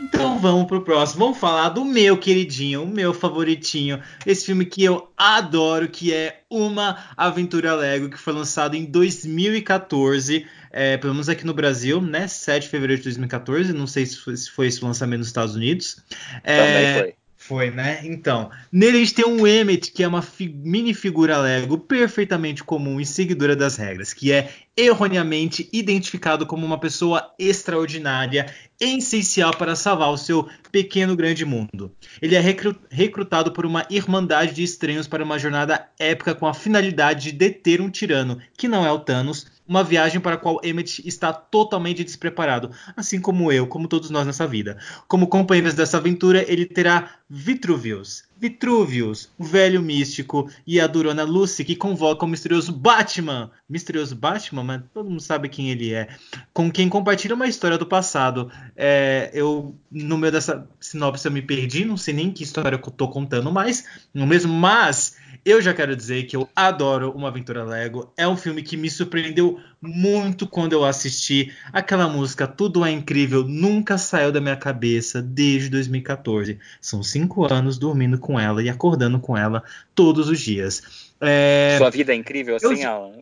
Então 0.02 0.40
vamos 0.40 0.66
pro 0.66 0.82
próximo. 0.82 1.26
Vamos 1.26 1.38
falar 1.38 1.70
do 1.70 1.84
meu 1.84 2.18
queridinho, 2.18 2.84
o 2.84 2.88
meu 2.88 3.14
favoritinho. 3.14 4.02
Esse 4.26 4.46
filme 4.46 4.66
que 4.66 4.84
eu 4.84 5.12
adoro, 5.18 5.90
que 5.90 6.14
é 6.14 6.44
Uma 6.50 6.98
Aventura 7.18 7.76
Lego, 7.76 8.10
que 8.10 8.18
foi 8.18 8.34
lançado 8.34 8.76
em 8.76 8.86
2014. 8.86 10.48
É, 10.72 10.98
pelo 10.98 11.14
menos 11.14 11.28
aqui 11.28 11.46
no 11.46 11.54
Brasil, 11.54 12.00
né? 12.00 12.28
7 12.28 12.64
de 12.64 12.70
fevereiro 12.70 13.02
de 13.02 13.06
2014. 13.06 13.74
Não 13.74 13.88
sei 13.88 14.06
se 14.06 14.18
foi, 14.18 14.38
se 14.38 14.50
foi 14.50 14.68
esse 14.68 14.84
lançamento 14.84 15.20
nos 15.20 15.28
Estados 15.28 15.56
Unidos. 15.56 15.98
É, 16.44 16.58
Também 16.58 16.94
foi. 16.94 17.19
Foi, 17.50 17.72
né? 17.72 18.02
Então, 18.04 18.52
nele 18.72 18.98
a 18.98 19.00
gente 19.00 19.16
tem 19.16 19.26
um 19.26 19.48
Emmet, 19.48 19.92
que 19.92 20.04
é 20.04 20.08
uma 20.08 20.22
fi 20.22 20.48
mini 20.48 20.94
figura 20.94 21.40
Lego 21.40 21.80
perfeitamente 21.80 22.64
comum 22.64 23.02
e 23.02 23.06
seguidora 23.08 23.56
das 23.56 23.76
regras, 23.76 24.14
que 24.14 24.32
é 24.32 24.52
erroneamente 24.78 25.68
identificado 25.74 26.46
como 26.46 26.64
uma 26.64 26.80
pessoa 26.80 27.34
extraordinária, 27.40 28.54
essencial 28.80 29.52
para 29.58 29.76
salvar 29.76 30.12
o 30.12 30.18
seu 30.18 30.48
pequeno 30.72 31.16
grande 31.16 31.44
mundo. 31.44 31.92
Ele 32.22 32.36
é 32.36 32.40
recru 32.40 32.76
recrutado 32.88 33.52
por 33.52 33.66
uma 33.66 33.84
irmandade 33.90 34.54
de 34.54 34.62
estranhos 34.62 35.08
para 35.08 35.24
uma 35.24 35.40
jornada 35.40 35.88
épica 35.98 36.36
com 36.36 36.46
a 36.46 36.54
finalidade 36.54 37.32
de 37.32 37.38
deter 37.38 37.82
um 37.82 37.90
tirano, 37.90 38.40
que 38.56 38.68
não 38.68 38.86
é 38.86 38.92
o 38.92 39.00
Thanos, 39.00 39.48
uma 39.70 39.84
viagem 39.84 40.20
para 40.20 40.34
a 40.34 40.38
qual 40.38 40.60
Emmett 40.64 41.08
está 41.08 41.32
totalmente 41.32 42.04
despreparado, 42.04 42.72
assim 42.98 43.22
como 43.22 43.52
eu, 43.52 43.68
como 43.68 43.88
todos 43.88 44.10
nós 44.10 44.26
nessa 44.26 44.48
vida. 44.48 44.80
Como 45.08 45.28
companheiros 45.28 45.76
dessa 45.76 45.98
aventura, 45.98 46.44
ele 46.52 46.66
terá 46.66 47.18
Vitruvius, 47.30 48.24
Vitruvius, 48.40 49.30
o 49.38 49.44
velho 49.44 49.82
místico, 49.82 50.50
e 50.66 50.80
a 50.80 50.88
durona 50.88 51.24
Lucy, 51.24 51.66
que 51.66 51.76
convoca 51.76 52.26
o 52.26 52.28
misterioso 52.28 52.72
Batman. 52.72 53.52
Misterioso 53.70 54.16
Batman, 54.16 54.64
mas 54.64 54.82
todo 54.94 55.10
mundo 55.10 55.22
sabe 55.22 55.50
quem 55.50 55.70
ele 55.70 55.94
é. 55.94 56.08
Com 56.54 56.72
quem 56.72 56.88
compartilha 56.88 57.36
uma 57.36 57.48
história 57.48 57.78
do 57.78 57.86
passado. 57.86 58.50
É, 58.76 59.30
eu, 59.34 59.76
no 59.92 60.18
meio 60.18 60.32
dessa 60.32 60.68
sinopse, 60.80 61.28
eu 61.28 61.32
me 61.32 61.42
perdi, 61.42 61.84
não 61.84 61.98
sei 61.98 62.14
nem 62.14 62.32
que 62.32 62.44
história 62.44 62.76
eu 62.78 62.92
tô 62.92 63.10
contando 63.10 63.52
mais, 63.52 63.86
não 64.14 64.26
mesmo, 64.26 64.54
mas 64.54 65.18
eu 65.46 65.62
já 65.62 65.74
quero 65.74 65.96
dizer 65.96 66.24
que 66.24 66.36
eu 66.36 66.50
adoro 66.56 67.12
Uma 67.12 67.30
Aventura 67.30 67.64
Lego. 67.64 68.12
É 68.18 68.28
um 68.28 68.36
filme 68.36 68.62
que 68.62 68.76
me 68.76 68.90
surpreendeu 68.90 69.60
muito 69.82 70.46
quando 70.46 70.74
eu 70.74 70.84
assisti. 70.84 71.54
Aquela 71.72 72.08
música 72.10 72.46
Tudo 72.46 72.84
é 72.84 72.92
Incrível 72.92 73.44
nunca 73.44 73.98
saiu 73.98 74.32
da 74.32 74.42
minha 74.42 74.58
cabeça 74.58 75.22
desde 75.22 75.70
2014. 75.70 76.60
São 76.82 77.02
cinco 77.02 77.52
anos 77.52 77.78
dormindo 77.78 78.20
com 78.20 78.29
ela 78.38 78.62
e 78.62 78.70
acordando 78.70 79.20
com 79.20 79.38
ela 79.38 79.64
todos 79.96 80.28
os 80.28 80.40
dias. 80.42 81.14
É... 81.22 81.76
Sua 81.78 81.90
vida 81.90 82.12
é 82.12 82.16
incrível 82.16 82.58
assim, 82.58 82.84
Eu- 82.84 82.90
Alan? 82.90 83.14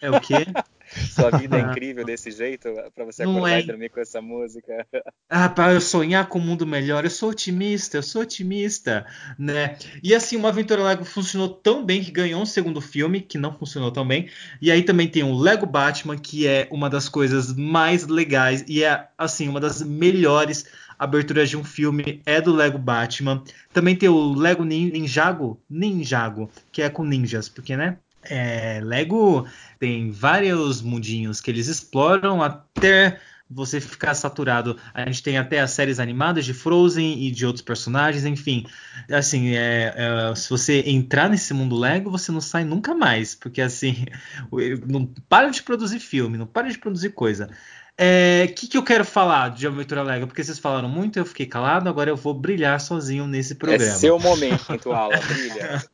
É 0.00 0.10
o 0.10 0.20
quê? 0.20 0.34
Sua 1.10 1.30
vida 1.30 1.56
é 1.56 1.60
incrível 1.72 2.04
desse 2.04 2.30
jeito 2.30 2.68
pra 2.94 3.04
você 3.06 3.24
Não 3.24 3.38
acordar 3.38 3.56
é. 3.56 3.60
e 3.60 3.66
dormir 3.66 3.88
com 3.88 4.00
essa 4.00 4.20
música? 4.20 4.86
Ah, 5.34 5.48
para 5.48 5.72
eu 5.72 5.80
sonhar 5.80 6.28
com 6.28 6.38
um 6.38 6.42
mundo 6.42 6.66
melhor, 6.66 7.04
eu 7.04 7.10
sou 7.10 7.30
otimista, 7.30 7.96
eu 7.96 8.02
sou 8.02 8.20
otimista, 8.20 9.06
né? 9.38 9.78
E 10.02 10.14
assim, 10.14 10.36
uma 10.36 10.50
Aventura 10.50 10.82
Lego 10.82 11.06
funcionou 11.06 11.48
tão 11.48 11.82
bem 11.86 12.04
que 12.04 12.10
ganhou 12.10 12.42
um 12.42 12.44
segundo 12.44 12.82
filme, 12.82 13.22
que 13.22 13.38
não 13.38 13.56
funcionou 13.56 13.90
tão 13.90 14.06
bem. 14.06 14.28
E 14.60 14.70
aí 14.70 14.82
também 14.82 15.08
tem 15.08 15.22
o 15.22 15.34
Lego 15.34 15.64
Batman, 15.64 16.18
que 16.18 16.46
é 16.46 16.68
uma 16.70 16.90
das 16.90 17.08
coisas 17.08 17.56
mais 17.56 18.06
legais 18.06 18.62
e 18.68 18.84
é 18.84 19.08
assim, 19.16 19.48
uma 19.48 19.58
das 19.58 19.80
melhores 19.80 20.66
aberturas 21.02 21.50
de 21.50 21.56
um 21.56 21.64
filme 21.64 22.22
é 22.24 22.40
do 22.40 22.54
Lego 22.54 22.78
Batman. 22.78 23.42
Também 23.72 23.96
tem 23.96 24.08
o 24.08 24.34
Lego 24.34 24.64
Nin- 24.64 24.92
Ninjago, 24.92 25.60
Ninjago, 25.68 26.48
que 26.70 26.80
é 26.80 26.88
com 26.88 27.04
ninjas, 27.04 27.48
porque 27.48 27.76
né? 27.76 27.98
É, 28.22 28.80
Lego 28.84 29.44
tem 29.80 30.12
vários 30.12 30.80
mundinhos 30.80 31.40
que 31.40 31.50
eles 31.50 31.66
exploram 31.66 32.40
até 32.40 33.18
você 33.50 33.80
ficar 33.80 34.14
saturado. 34.14 34.78
A 34.94 35.04
gente 35.06 35.24
tem 35.24 35.36
até 35.36 35.58
as 35.58 35.72
séries 35.72 35.98
animadas 35.98 36.44
de 36.44 36.54
Frozen 36.54 37.20
e 37.20 37.32
de 37.32 37.44
outros 37.44 37.62
personagens, 37.64 38.24
enfim. 38.24 38.64
Assim, 39.10 39.56
é, 39.56 39.94
é, 39.96 40.34
se 40.36 40.48
você 40.48 40.84
entrar 40.86 41.28
nesse 41.28 41.52
mundo 41.52 41.76
Lego, 41.76 42.12
você 42.12 42.30
não 42.30 42.40
sai 42.40 42.64
nunca 42.64 42.94
mais, 42.94 43.34
porque 43.34 43.60
assim, 43.60 44.06
não 44.86 45.04
para 45.28 45.50
de 45.50 45.64
produzir 45.64 45.98
filme, 45.98 46.38
não 46.38 46.46
para 46.46 46.70
de 46.70 46.78
produzir 46.78 47.10
coisa. 47.10 47.50
O 47.92 48.04
é, 48.04 48.46
que, 48.46 48.66
que 48.66 48.76
eu 48.78 48.82
quero 48.82 49.04
falar 49.04 49.50
de 49.50 49.66
Aventura 49.66 50.02
Lego? 50.02 50.26
Porque 50.26 50.42
vocês 50.42 50.58
falaram 50.58 50.88
muito, 50.88 51.18
eu 51.18 51.26
fiquei 51.26 51.44
calado, 51.44 51.88
agora 51.88 52.08
eu 52.10 52.16
vou 52.16 52.32
brilhar 52.32 52.80
sozinho 52.80 53.26
nesse 53.26 53.54
programa. 53.54 53.84
É 53.84 53.94
seu 53.94 54.18
momento, 54.18 54.92
Alan, 54.92 55.18
brilha. 55.20 55.84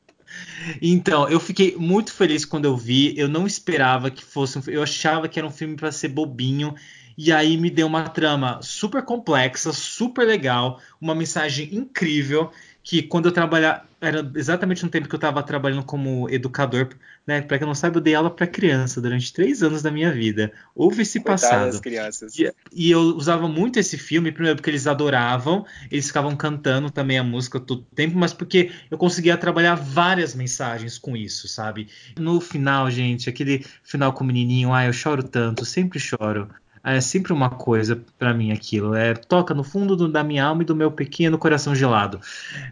Então, 0.81 1.29
eu 1.29 1.41
fiquei 1.41 1.75
muito 1.77 2.13
feliz 2.13 2.45
quando 2.45 2.67
eu 2.67 2.77
vi. 2.77 3.19
Eu 3.19 3.29
não 3.29 3.47
esperava 3.47 4.11
que 4.11 4.23
fosse 4.23 4.59
um 4.59 4.63
Eu 4.67 4.83
achava 4.83 5.27
que 5.27 5.39
era 5.39 5.47
um 5.47 5.51
filme 5.51 5.75
para 5.75 5.91
ser 5.91 6.09
bobinho. 6.09 6.75
E 7.21 7.33
aí 7.33 7.57
me 7.57 7.69
deu 7.69 7.89
uma 7.89 8.09
trama 8.09 8.61
super 8.63 9.03
complexa, 9.03 9.73
super 9.73 10.25
legal, 10.25 10.81
uma 11.01 11.17
mensagem 11.17 11.69
incrível. 11.75 12.53
Que 12.81 13.03
quando 13.03 13.27
eu 13.27 13.33
trabalhar. 13.33 13.87
Era 14.01 14.31
exatamente 14.37 14.85
no 14.85 14.89
tempo 14.89 15.09
que 15.09 15.15
eu 15.17 15.19
estava 15.19 15.43
trabalhando 15.43 15.83
como 15.83 16.31
educador. 16.31 16.91
Né? 17.27 17.43
Para 17.43 17.59
quem 17.59 17.67
não 17.67 17.75
sabe, 17.75 17.97
eu 17.97 18.01
dei 18.01 18.15
aula 18.15 18.31
para 18.31 18.47
criança 18.47 19.01
durante 19.01 19.33
três 19.33 19.61
anos 19.65 19.83
da 19.83 19.91
minha 19.91 20.13
vida. 20.13 20.53
Houve 20.73 21.03
esse 21.03 21.19
Coitadas 21.19 21.43
passado. 21.43 21.83
crianças. 21.83 22.39
E, 22.39 22.55
e 22.73 22.91
eu 22.93 23.01
usava 23.01 23.49
muito 23.49 23.81
esse 23.81 23.99
filme, 23.99 24.31
primeiro 24.31 24.57
porque 24.57 24.71
eles 24.71 24.87
adoravam, 24.87 25.67
eles 25.91 26.07
ficavam 26.07 26.37
cantando 26.37 26.89
também 26.89 27.19
a 27.19 27.25
música 27.25 27.59
todo 27.59 27.81
o 27.81 27.95
tempo, 27.97 28.17
mas 28.17 28.33
porque 28.33 28.71
eu 28.89 28.97
conseguia 28.97 29.37
trabalhar 29.37 29.75
várias 29.75 30.37
mensagens 30.37 30.97
com 30.97 31.17
isso, 31.17 31.49
sabe? 31.49 31.89
No 32.17 32.41
final, 32.41 32.89
gente, 32.89 33.29
aquele 33.29 33.67
final 33.83 34.13
com 34.13 34.23
o 34.23 34.27
menininho, 34.29 34.73
ah, 34.73 34.87
eu 34.87 34.93
choro 34.93 35.25
tanto, 35.25 35.65
sempre 35.65 35.99
choro. 35.99 36.49
Ah, 36.83 36.95
É 36.95 37.01
sempre 37.01 37.33
uma 37.33 37.51
coisa 37.51 38.01
pra 38.19 38.33
mim 38.33 38.53
aquilo, 38.53 38.95
é 38.95 39.15
toca 39.15 39.53
no 39.55 39.63
fundo 39.65 39.95
do- 39.97 40.09
da 40.09 40.23
minha 40.25 40.45
alma 40.45 40.63
e 40.63 40.67
do 40.67 40.75
meu 40.77 40.91
pequeno 40.91 41.37
coração 41.39 41.75
gelado. 41.75 42.21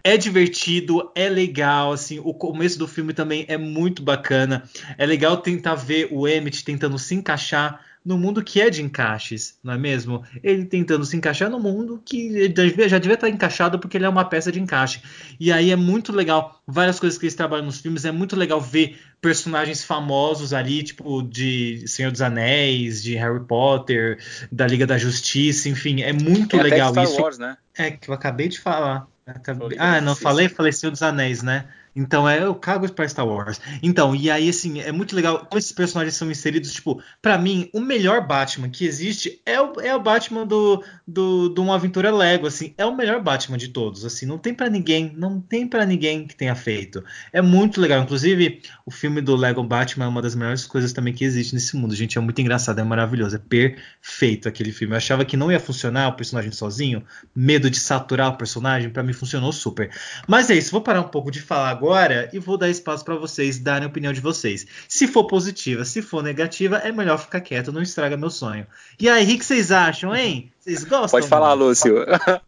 É 0.02 0.16
divertido, 0.16 1.10
é 1.14 1.28
legal, 1.28 1.92
assim, 1.92 2.20
o 2.22 2.32
começo 2.34 2.78
do 2.78 2.86
filme 2.88 3.12
também 3.12 3.44
é 3.48 3.56
muito 3.58 4.02
bacana. 4.02 4.62
É 4.96 5.04
legal 5.06 5.36
tentar 5.38 5.74
ver 5.74 6.08
o 6.10 6.26
Emmett 6.26 6.64
tentando 6.64 6.98
se 6.98 7.14
encaixar 7.14 7.80
no 8.06 8.16
mundo 8.16 8.42
que 8.44 8.60
é 8.60 8.70
de 8.70 8.80
encaixes, 8.82 9.58
não 9.64 9.74
é 9.74 9.76
mesmo? 9.78 10.22
Ele 10.40 10.64
tentando 10.64 11.04
se 11.04 11.16
encaixar 11.16 11.50
no 11.50 11.58
mundo 11.58 12.00
que 12.04 12.28
ele 12.28 12.88
já 12.88 12.98
devia 12.98 13.14
estar 13.14 13.28
encaixado 13.28 13.80
porque 13.80 13.96
ele 13.98 14.06
é 14.06 14.08
uma 14.08 14.24
peça 14.24 14.52
de 14.52 14.60
encaixe. 14.60 15.02
E 15.40 15.50
aí 15.50 15.72
é 15.72 15.76
muito 15.76 16.12
legal, 16.12 16.62
várias 16.64 17.00
coisas 17.00 17.18
que 17.18 17.24
eles 17.24 17.34
trabalham 17.34 17.66
nos 17.66 17.80
filmes, 17.80 18.04
é 18.04 18.12
muito 18.12 18.36
legal 18.36 18.60
ver 18.60 18.96
personagens 19.20 19.82
famosos 19.82 20.52
ali, 20.52 20.84
tipo 20.84 21.20
de 21.20 21.82
Senhor 21.88 22.12
dos 22.12 22.22
Anéis, 22.22 23.02
de 23.02 23.16
Harry 23.16 23.44
Potter, 23.44 24.18
da 24.52 24.68
Liga 24.68 24.86
da 24.86 24.96
Justiça, 24.96 25.68
enfim, 25.68 26.02
é 26.02 26.12
muito 26.12 26.54
até 26.54 26.62
legal 26.62 26.92
Star 26.92 27.04
isso. 27.04 27.20
Wars, 27.20 27.38
né? 27.38 27.56
É, 27.76 27.90
que 27.90 28.08
eu 28.08 28.14
acabei 28.14 28.48
de 28.48 28.60
falar. 28.60 29.08
Acabei- 29.26 29.76
Ah, 29.80 30.00
não 30.00 30.14
falei? 30.14 30.48
Falei 30.48 30.70
Senhor 30.70 30.92
dos 30.92 31.02
Anéis, 31.02 31.42
né? 31.42 31.64
Então, 31.96 32.28
é, 32.28 32.42
eu 32.42 32.54
cago 32.54 32.86
pra 32.92 33.08
Star 33.08 33.26
Wars. 33.26 33.58
Então, 33.82 34.14
e 34.14 34.30
aí, 34.30 34.50
assim, 34.50 34.80
é 34.80 34.92
muito 34.92 35.16
legal 35.16 35.46
como 35.46 35.58
esses 35.58 35.72
personagens 35.72 36.14
são 36.14 36.30
inseridos. 36.30 36.70
Tipo, 36.70 37.02
pra 37.22 37.38
mim, 37.38 37.70
o 37.72 37.80
melhor 37.80 38.26
Batman 38.26 38.68
que 38.68 38.84
existe 38.84 39.40
é 39.46 39.58
o, 39.58 39.80
é 39.80 39.96
o 39.96 40.00
Batman 40.00 40.46
do, 40.46 40.84
do, 41.08 41.48
do 41.48 41.62
Uma 41.62 41.76
Aventura 41.76 42.14
Lego, 42.14 42.46
assim. 42.46 42.74
É 42.76 42.84
o 42.84 42.94
melhor 42.94 43.22
Batman 43.22 43.56
de 43.56 43.68
todos, 43.68 44.04
assim. 44.04 44.26
Não 44.26 44.36
tem 44.36 44.52
pra 44.52 44.68
ninguém, 44.68 45.10
não 45.16 45.40
tem 45.40 45.66
pra 45.66 45.86
ninguém 45.86 46.26
que 46.26 46.36
tenha 46.36 46.54
feito. 46.54 47.02
É 47.32 47.40
muito 47.40 47.80
legal. 47.80 48.02
Inclusive, 48.02 48.60
o 48.84 48.90
filme 48.90 49.22
do 49.22 49.34
Lego 49.34 49.62
Batman 49.62 50.04
é 50.04 50.08
uma 50.08 50.20
das 50.20 50.34
melhores 50.34 50.66
coisas 50.66 50.92
também 50.92 51.14
que 51.14 51.24
existe 51.24 51.54
nesse 51.54 51.74
mundo. 51.76 51.94
Gente, 51.94 52.18
é 52.18 52.20
muito 52.20 52.38
engraçado, 52.42 52.78
é 52.78 52.84
maravilhoso. 52.84 53.36
É 53.36 53.38
perfeito 53.38 54.46
aquele 54.46 54.70
filme. 54.70 54.92
Eu 54.92 54.98
achava 54.98 55.24
que 55.24 55.36
não 55.36 55.50
ia 55.50 55.58
funcionar 55.58 56.08
o 56.08 56.12
personagem 56.12 56.52
sozinho, 56.52 57.02
medo 57.34 57.70
de 57.70 57.80
saturar 57.80 58.28
o 58.28 58.36
personagem, 58.36 58.90
pra 58.90 59.02
mim 59.02 59.14
funcionou 59.14 59.50
super. 59.50 59.90
Mas 60.28 60.50
é 60.50 60.54
isso, 60.54 60.70
vou 60.70 60.82
parar 60.82 61.00
um 61.00 61.08
pouco 61.08 61.30
de 61.30 61.40
falar 61.40 61.70
agora 61.70 61.85
e 62.32 62.38
vou 62.38 62.56
dar 62.56 62.68
espaço 62.68 63.04
pra 63.04 63.16
vocês 63.16 63.58
darem 63.58 63.84
a 63.84 63.88
opinião 63.88 64.12
de 64.12 64.20
vocês. 64.20 64.66
Se 64.88 65.06
for 65.06 65.24
positiva, 65.24 65.84
se 65.84 66.02
for 66.02 66.22
negativa, 66.22 66.78
é 66.78 66.90
melhor 66.92 67.18
ficar 67.18 67.40
quieto, 67.40 67.72
não 67.72 67.82
estraga 67.82 68.16
meu 68.16 68.30
sonho. 68.30 68.66
E 68.98 69.08
aí, 69.08 69.34
o 69.34 69.38
que 69.38 69.44
vocês 69.44 69.70
acham, 69.70 70.14
hein? 70.14 70.50
Vocês 70.60 70.84
gostam? 70.84 71.20
Pode 71.20 71.28
falar, 71.28 71.52
Lúcio. 71.52 71.94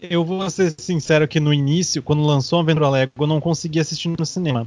Eu 0.00 0.24
vou 0.24 0.50
ser 0.50 0.74
sincero 0.78 1.28
que 1.28 1.38
no 1.38 1.54
início, 1.54 2.02
quando 2.02 2.22
lançou 2.22 2.58
a 2.58 2.62
Aventura 2.62 2.88
Lego, 2.88 3.12
eu 3.20 3.26
não 3.26 3.40
consegui 3.40 3.78
assistir 3.78 4.08
no 4.08 4.26
cinema. 4.26 4.66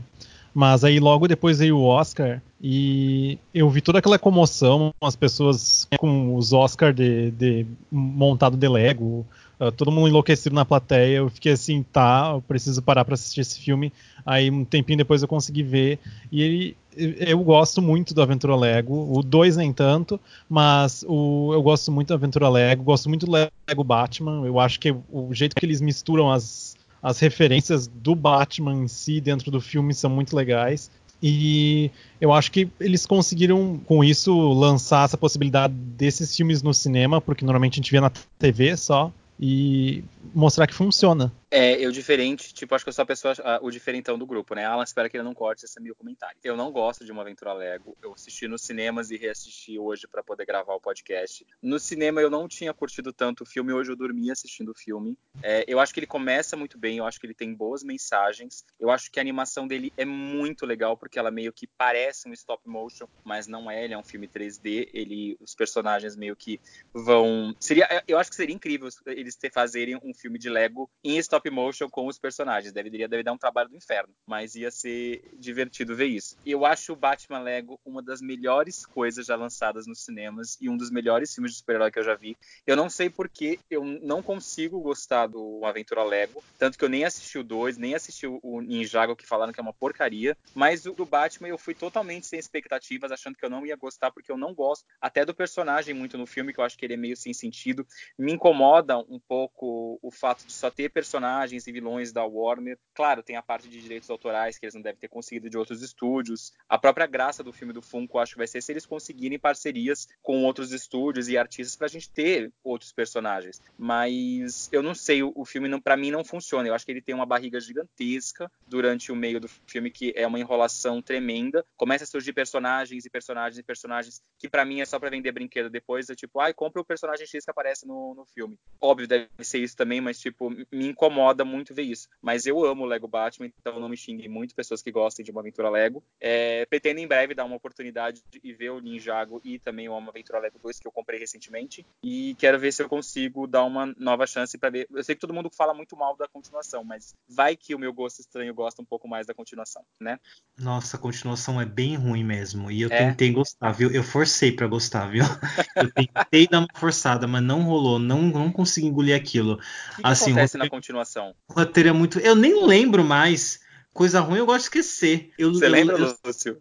Mas 0.54 0.84
aí 0.84 1.00
logo 1.00 1.28
depois 1.28 1.60
veio 1.60 1.78
o 1.78 1.86
Oscar 1.86 2.42
e 2.62 3.40
eu 3.54 3.70
vi 3.70 3.82
toda 3.82 4.00
aquela 4.00 4.20
comoção, 4.20 4.94
as 5.02 5.16
pessoas 5.16 5.88
com 5.98 6.36
os 6.36 6.54
Oscar 6.54 6.94
de, 6.94 7.32
de 7.32 7.66
montado 7.92 8.56
de 8.56 8.68
Lego, 8.68 9.26
uh, 9.68 9.72
todo 9.72 9.92
mundo 9.92 10.08
enlouquecido 10.08 10.56
na 10.56 10.66
plateia. 10.66 11.18
Eu 11.18 11.30
fiquei 11.30 11.52
assim, 11.52 11.84
tá, 11.84 12.32
eu 12.34 12.42
preciso 12.42 12.82
parar 12.82 13.06
para 13.06 13.14
assistir 13.14 13.42
esse 13.42 13.60
filme. 13.60 13.92
Aí 14.26 14.50
um 14.50 14.64
tempinho 14.64 14.98
depois 14.98 15.22
eu 15.22 15.28
consegui 15.28 15.64
ver 15.64 16.00
e 16.32 16.42
ele, 16.42 16.78
eu 16.96 17.40
gosto 17.40 17.82
muito 17.82 18.14
do 18.14 18.22
Aventura 18.22 18.56
Lego, 18.56 19.18
o 19.18 19.24
2 19.24 19.58
nem 19.58 19.74
tanto, 19.74 20.20
mas 20.50 21.04
o, 21.08 21.52
eu 21.54 21.62
gosto 21.62 21.92
muito 21.92 22.10
da 22.10 22.16
Aventura 22.16 22.50
Lego, 22.50 22.84
gosto 22.84 23.10
muito 23.10 23.26
do 23.26 23.32
Lego 23.32 23.84
Batman. 23.84 24.46
Eu 24.46 24.60
acho 24.60 24.80
que 24.80 24.92
o 25.12 25.34
jeito 25.34 25.56
que 25.56 25.66
eles 25.66 25.82
misturam 25.82 26.32
as, 26.32 26.76
as 27.02 27.20
referências 27.20 27.88
do 27.88 28.16
Batman 28.16 28.74
em 28.74 28.88
si 28.88 29.20
dentro 29.20 29.50
do 29.50 29.60
filme 29.60 29.94
são 29.94 30.10
muito 30.10 30.36
legais. 30.36 30.90
E 31.26 31.90
eu 32.20 32.34
acho 32.34 32.52
que 32.52 32.68
eles 32.82 33.06
conseguiram, 33.06 33.80
com 33.86 34.04
isso, 34.04 34.52
lançar 34.52 35.06
essa 35.06 35.18
possibilidade 35.18 35.74
desses 35.74 36.36
filmes 36.36 36.62
no 36.62 36.74
cinema, 36.74 37.22
porque 37.22 37.46
normalmente 37.46 37.76
a 37.76 37.78
gente 37.78 37.92
vê 37.92 38.02
na 38.02 38.12
TV 38.38 38.76
só. 38.76 39.10
E 39.40 40.04
mostrar 40.34 40.68
que 40.68 40.74
funciona. 40.74 41.32
É, 41.56 41.80
eu 41.80 41.92
diferente, 41.92 42.52
tipo, 42.52 42.74
acho 42.74 42.84
que 42.84 42.90
eu 42.90 42.94
sou 42.94 43.04
a 43.04 43.06
pessoa, 43.06 43.36
o 43.62 43.70
diferentão 43.70 44.18
do 44.18 44.26
grupo, 44.26 44.56
né? 44.56 44.66
Alan, 44.66 44.84
espero 44.84 45.08
que 45.08 45.16
ele 45.16 45.24
não 45.24 45.36
corte 45.36 45.66
esse 45.66 45.80
meu 45.80 45.94
comentário. 45.94 46.36
Eu 46.44 46.58
não 46.58 46.72
gosto 46.72 47.06
de 47.06 47.12
uma 47.12 47.22
aventura 47.22 47.54
Lego. 47.54 47.96
Eu 48.02 48.12
assisti 48.12 48.48
nos 48.48 48.64
cinemas 48.64 49.12
e 49.12 49.18
reassisti 49.18 49.78
hoje 49.78 50.08
para 50.08 50.24
poder 50.24 50.48
gravar 50.48 50.74
o 50.74 50.82
podcast. 50.82 51.46
No 51.62 51.78
cinema 51.78 52.20
eu 52.20 52.32
não 52.32 52.48
tinha 52.48 52.74
curtido 52.74 53.14
tanto 53.14 53.44
o 53.44 53.46
filme, 53.46 53.72
hoje 53.72 53.92
eu 53.92 53.96
dormi 53.96 54.32
assistindo 54.32 54.70
o 54.70 54.74
filme. 54.74 55.16
É, 55.44 55.64
eu 55.68 55.80
acho 55.80 55.94
que 55.94 56.00
ele 56.00 56.08
começa 56.08 56.58
muito 56.58 56.76
bem, 56.76 56.98
eu 56.98 57.06
acho 57.06 57.20
que 57.20 57.28
ele 57.28 57.36
tem 57.36 57.54
boas 57.54 57.84
mensagens. 57.84 58.66
Eu 58.80 58.90
acho 58.90 59.12
que 59.12 59.20
a 59.20 59.22
animação 59.22 59.68
dele 59.68 59.94
é 59.96 60.06
muito 60.06 60.66
legal, 60.66 60.98
porque 60.98 61.20
ela 61.20 61.30
meio 61.30 61.54
que 61.54 61.68
parece 61.68 62.28
um 62.28 62.34
stop 62.34 62.68
motion, 62.68 63.06
mas 63.24 63.46
não 63.46 63.70
é, 63.70 63.84
ele 63.84 63.94
é 63.94 63.98
um 63.98 64.04
filme 64.04 64.28
3D. 64.28 64.90
Ele, 64.92 65.38
os 65.40 65.54
personagens 65.54 66.16
meio 66.16 66.36
que 66.36 66.60
vão. 66.92 67.56
Seria, 67.60 68.04
eu 68.08 68.18
acho 68.18 68.32
que 68.32 68.36
seria 68.36 68.56
incrível 68.56 68.90
eles 69.06 69.38
fazerem 69.54 70.00
um 70.04 70.16
filme 70.16 70.40
de 70.40 70.50
Lego 70.50 70.90
em 71.04 71.20
stop 71.20 71.43
stop 71.44 71.50
motion 71.50 71.90
com 71.90 72.08
os 72.08 72.18
personagens. 72.18 72.72
Deveria, 72.72 73.08
deve 73.08 73.24
dar 73.24 73.34
um 73.34 73.38
trabalho 73.38 73.70
do 73.70 73.76
inferno, 73.76 74.14
mas 74.26 74.56
ia 74.56 74.72
ser 74.72 75.22
divertido 75.38 75.96
ver 75.96 76.08
isso. 76.08 76.38
Eu 76.46 76.66
acho 76.66 76.94
o 76.94 76.96
Batman 76.96 77.40
Lego 77.40 77.80
uma 77.86 78.02
das 78.02 78.22
melhores 78.22 78.86
coisas 78.86 79.26
já 79.26 79.36
lançadas 79.36 79.86
nos 79.86 80.04
cinemas 80.04 80.58
e 80.62 80.70
um 80.70 80.78
dos 80.78 80.90
melhores 80.90 81.34
filmes 81.34 81.52
de 81.52 81.58
super-herói 81.58 81.92
que 81.92 82.00
eu 82.00 82.04
já 82.04 82.16
vi. 82.16 82.38
Eu 82.66 82.76
não 82.76 82.90
sei 82.90 83.10
porque 83.10 83.60
eu 83.70 83.84
não 83.84 84.22
consigo 84.22 84.80
gostar 84.80 85.28
do 85.28 85.62
Aventura 85.66 86.04
Lego, 86.04 86.44
tanto 86.58 86.78
que 86.78 86.86
eu 86.86 86.90
nem 86.90 87.04
assisti 87.04 87.38
o 87.38 87.44
2, 87.44 87.78
nem 87.78 87.96
assisti 87.96 88.28
o 88.28 88.62
Ninjago, 88.62 89.16
que 89.16 89.26
falaram 89.26 89.52
que 89.52 89.60
é 89.60 89.64
uma 89.64 89.74
porcaria, 89.74 90.38
mas 90.54 90.86
o 90.86 90.94
do 90.94 91.06
Batman 91.06 91.50
eu 91.50 91.58
fui 91.58 91.74
totalmente 91.74 92.28
sem 92.28 92.40
expectativas, 92.40 93.12
achando 93.12 93.36
que 93.36 93.44
eu 93.46 93.50
não 93.50 93.66
ia 93.66 93.76
gostar, 93.76 94.12
porque 94.12 94.32
eu 94.32 94.38
não 94.38 94.54
gosto 94.54 94.86
até 95.02 95.26
do 95.26 95.34
personagem 95.34 95.94
muito 95.94 96.18
no 96.18 96.26
filme, 96.26 96.54
que 96.54 96.60
eu 96.60 96.64
acho 96.64 96.78
que 96.78 96.86
ele 96.86 96.94
é 96.94 96.98
meio 96.98 97.18
sem 97.18 97.34
sentido. 97.34 97.86
Me 98.18 98.32
incomoda 98.32 98.98
um 98.98 99.20
pouco 99.20 100.00
o 100.02 100.12
fato 100.12 100.46
de 100.46 100.54
só 100.54 100.70
ter 100.70 100.90
personagem 100.90 101.33
personagens 101.34 101.68
e 101.68 101.72
vilões 101.72 102.12
da 102.12 102.24
Warner. 102.24 102.78
Claro, 102.94 103.24
tem 103.24 103.36
a 103.36 103.42
parte 103.42 103.68
de 103.68 103.82
direitos 103.82 104.10
autorais 104.10 104.58
que 104.58 104.66
eles 104.66 104.76
não 104.76 104.82
devem 104.82 105.00
ter 105.00 105.08
conseguido 105.08 105.50
de 105.50 105.58
outros 105.58 105.82
estúdios. 105.82 106.54
A 106.70 106.78
própria 106.78 107.08
graça 107.08 107.44
do 107.44 107.52
filme 107.52 107.74
do 107.74 107.82
Funko, 107.82 108.20
acho 108.20 108.34
que 108.34 108.38
vai 108.38 108.48
ser 108.48 108.62
se 108.62 108.72
eles 108.72 108.86
conseguirem 108.86 109.40
parcerias 109.40 110.08
com 110.22 110.44
outros 110.44 110.72
estúdios 110.72 111.28
e 111.28 111.38
artistas 111.38 111.76
para 111.76 111.88
a 111.88 111.90
gente 111.90 112.10
ter 112.10 112.52
outros 112.64 112.92
personagens. 112.92 113.62
Mas 113.78 114.70
eu 114.72 114.84
não 114.84 114.94
sei, 114.94 115.24
o 115.24 115.46
filme 115.46 115.82
para 115.82 115.98
mim 115.98 116.12
não 116.12 116.24
funciona. 116.24 116.68
Eu 116.68 116.76
acho 116.76 116.86
que 116.86 116.92
ele 116.92 117.02
tem 117.02 117.16
uma 117.16 117.26
barriga 117.26 117.60
gigantesca 117.60 118.52
durante 118.68 119.12
o 119.12 119.16
meio 119.16 119.40
do 119.40 119.48
filme 119.48 119.90
que 119.90 120.14
é 120.16 120.28
uma 120.28 120.40
enrolação 120.40 121.02
tremenda. 121.02 121.66
Começa 121.76 122.04
a 122.04 122.08
surgir 122.08 122.34
personagens 122.34 123.06
e 123.06 123.10
personagens 123.10 123.58
e 123.58 123.64
personagens 123.64 124.22
que 124.38 124.48
para 124.48 124.66
mim 124.66 124.82
é 124.82 124.86
só 124.86 125.00
para 125.00 125.10
vender 125.10 125.32
brinquedo 125.32 125.70
depois 125.70 126.10
é 126.10 126.16
tipo, 126.16 126.40
ai, 126.40 126.54
compra 126.54 126.82
o 126.82 126.86
personagem 126.86 127.26
X 127.26 127.44
que 127.44 127.52
aparece 127.52 127.88
no, 127.88 128.14
no 128.14 128.26
filme. 128.26 128.58
Óbvio 128.80 129.08
deve 129.08 129.30
ser 129.42 129.60
isso 129.60 129.76
também, 129.76 130.00
mas 130.00 130.20
tipo, 130.20 130.50
me 130.50 130.88
incomoda 130.88 131.23
incomoda 131.24 131.46
muito 131.46 131.74
ver 131.74 131.84
isso. 131.84 132.08
Mas 132.22 132.46
eu 132.46 132.64
amo 132.66 132.84
o 132.84 132.86
Lego 132.86 133.08
Batman, 133.08 133.48
então 133.60 133.80
não 133.80 133.88
me 133.88 133.98
xinguem 133.98 134.28
muito 134.28 134.54
pessoas 134.54 134.82
que 134.82 134.92
gostem 134.92 135.24
de 135.24 135.32
uma 135.32 135.42
aventura 135.42 135.70
Lego. 135.70 136.04
É, 136.20 136.66
pretendo 136.66 137.00
em 137.00 137.08
breve 137.08 137.34
dar 137.34 137.46
uma 137.46 137.56
oportunidade 137.56 138.22
e 138.44 138.54
ver 138.54 138.72
o 138.72 138.80
Ninjago 138.80 139.42
e 139.44 139.58
também 139.60 139.88
o 139.88 139.98
Uma 139.98 140.10
Aventura 140.10 140.40
Lego 140.40 140.60
2 140.62 140.80
que 140.80 140.88
eu 140.88 140.92
comprei 140.92 141.20
recentemente. 141.20 141.86
E 142.04 142.36
quero 142.38 142.60
ver 142.60 142.72
se 142.74 142.84
eu 142.84 142.90
consigo 142.90 143.48
dar 143.48 143.64
uma 143.64 143.94
nova 143.98 144.28
chance 144.28 144.58
para 144.58 144.70
ver. 144.70 144.88
Eu 144.92 145.04
sei 145.04 145.16
que 145.16 145.22
todo 145.22 145.34
mundo 145.34 145.50
fala 145.50 145.74
muito 145.74 145.96
mal 145.96 146.16
da 146.16 146.28
continuação, 146.28 146.84
mas 146.84 147.14
vai 147.28 147.56
que 147.56 147.74
o 147.74 147.80
meu 147.80 147.94
gosto 147.94 148.20
estranho 148.20 148.54
gosta 148.54 148.82
um 148.82 148.86
pouco 148.86 149.08
mais 149.08 149.26
da 149.26 149.34
continuação, 149.34 149.84
né? 150.00 150.20
Nossa, 150.58 150.98
a 150.98 151.00
continuação 151.00 151.60
é 151.60 151.66
bem 151.66 151.96
ruim 151.96 152.24
mesmo. 152.24 152.70
E 152.70 152.82
eu 152.82 152.90
é. 152.92 152.98
tentei 152.98 153.32
gostar, 153.32 153.72
viu? 153.72 153.90
Eu 153.92 154.04
forcei 154.04 154.52
para 154.52 154.68
gostar, 154.68 155.08
viu? 155.08 155.24
Eu 155.76 155.92
tentei 155.92 156.48
dar 156.48 156.60
uma 156.60 156.68
forçada, 156.76 157.28
mas 157.28 157.42
não 157.42 157.64
rolou. 157.64 157.98
Não, 157.98 158.22
não 158.22 158.52
consegui 158.52 158.88
engolir 158.88 159.16
aquilo. 159.16 159.54
O 159.54 159.58
que, 159.96 160.02
que 160.02 160.08
assim, 160.08 160.32
acontece 160.32 160.58
na 160.58 160.70
continuação? 160.70 161.13
Continuação? 161.14 161.36
O 161.48 161.54
roteiro 161.54 161.90
é 161.90 161.92
muito. 161.92 162.20
Eu 162.20 162.36
nem 162.36 162.66
lembro 162.66 163.04
mais. 163.04 163.60
Coisa 163.94 164.20
ruim 164.20 164.40
eu 164.40 164.46
gosto 164.46 164.60
de 164.60 164.64
esquecer. 164.80 165.32
Eu, 165.38 165.54
Você 165.54 165.68
eu, 165.68 165.72
lembra, 165.72 165.98
eu... 165.98 166.16
Lúcio? 166.26 166.58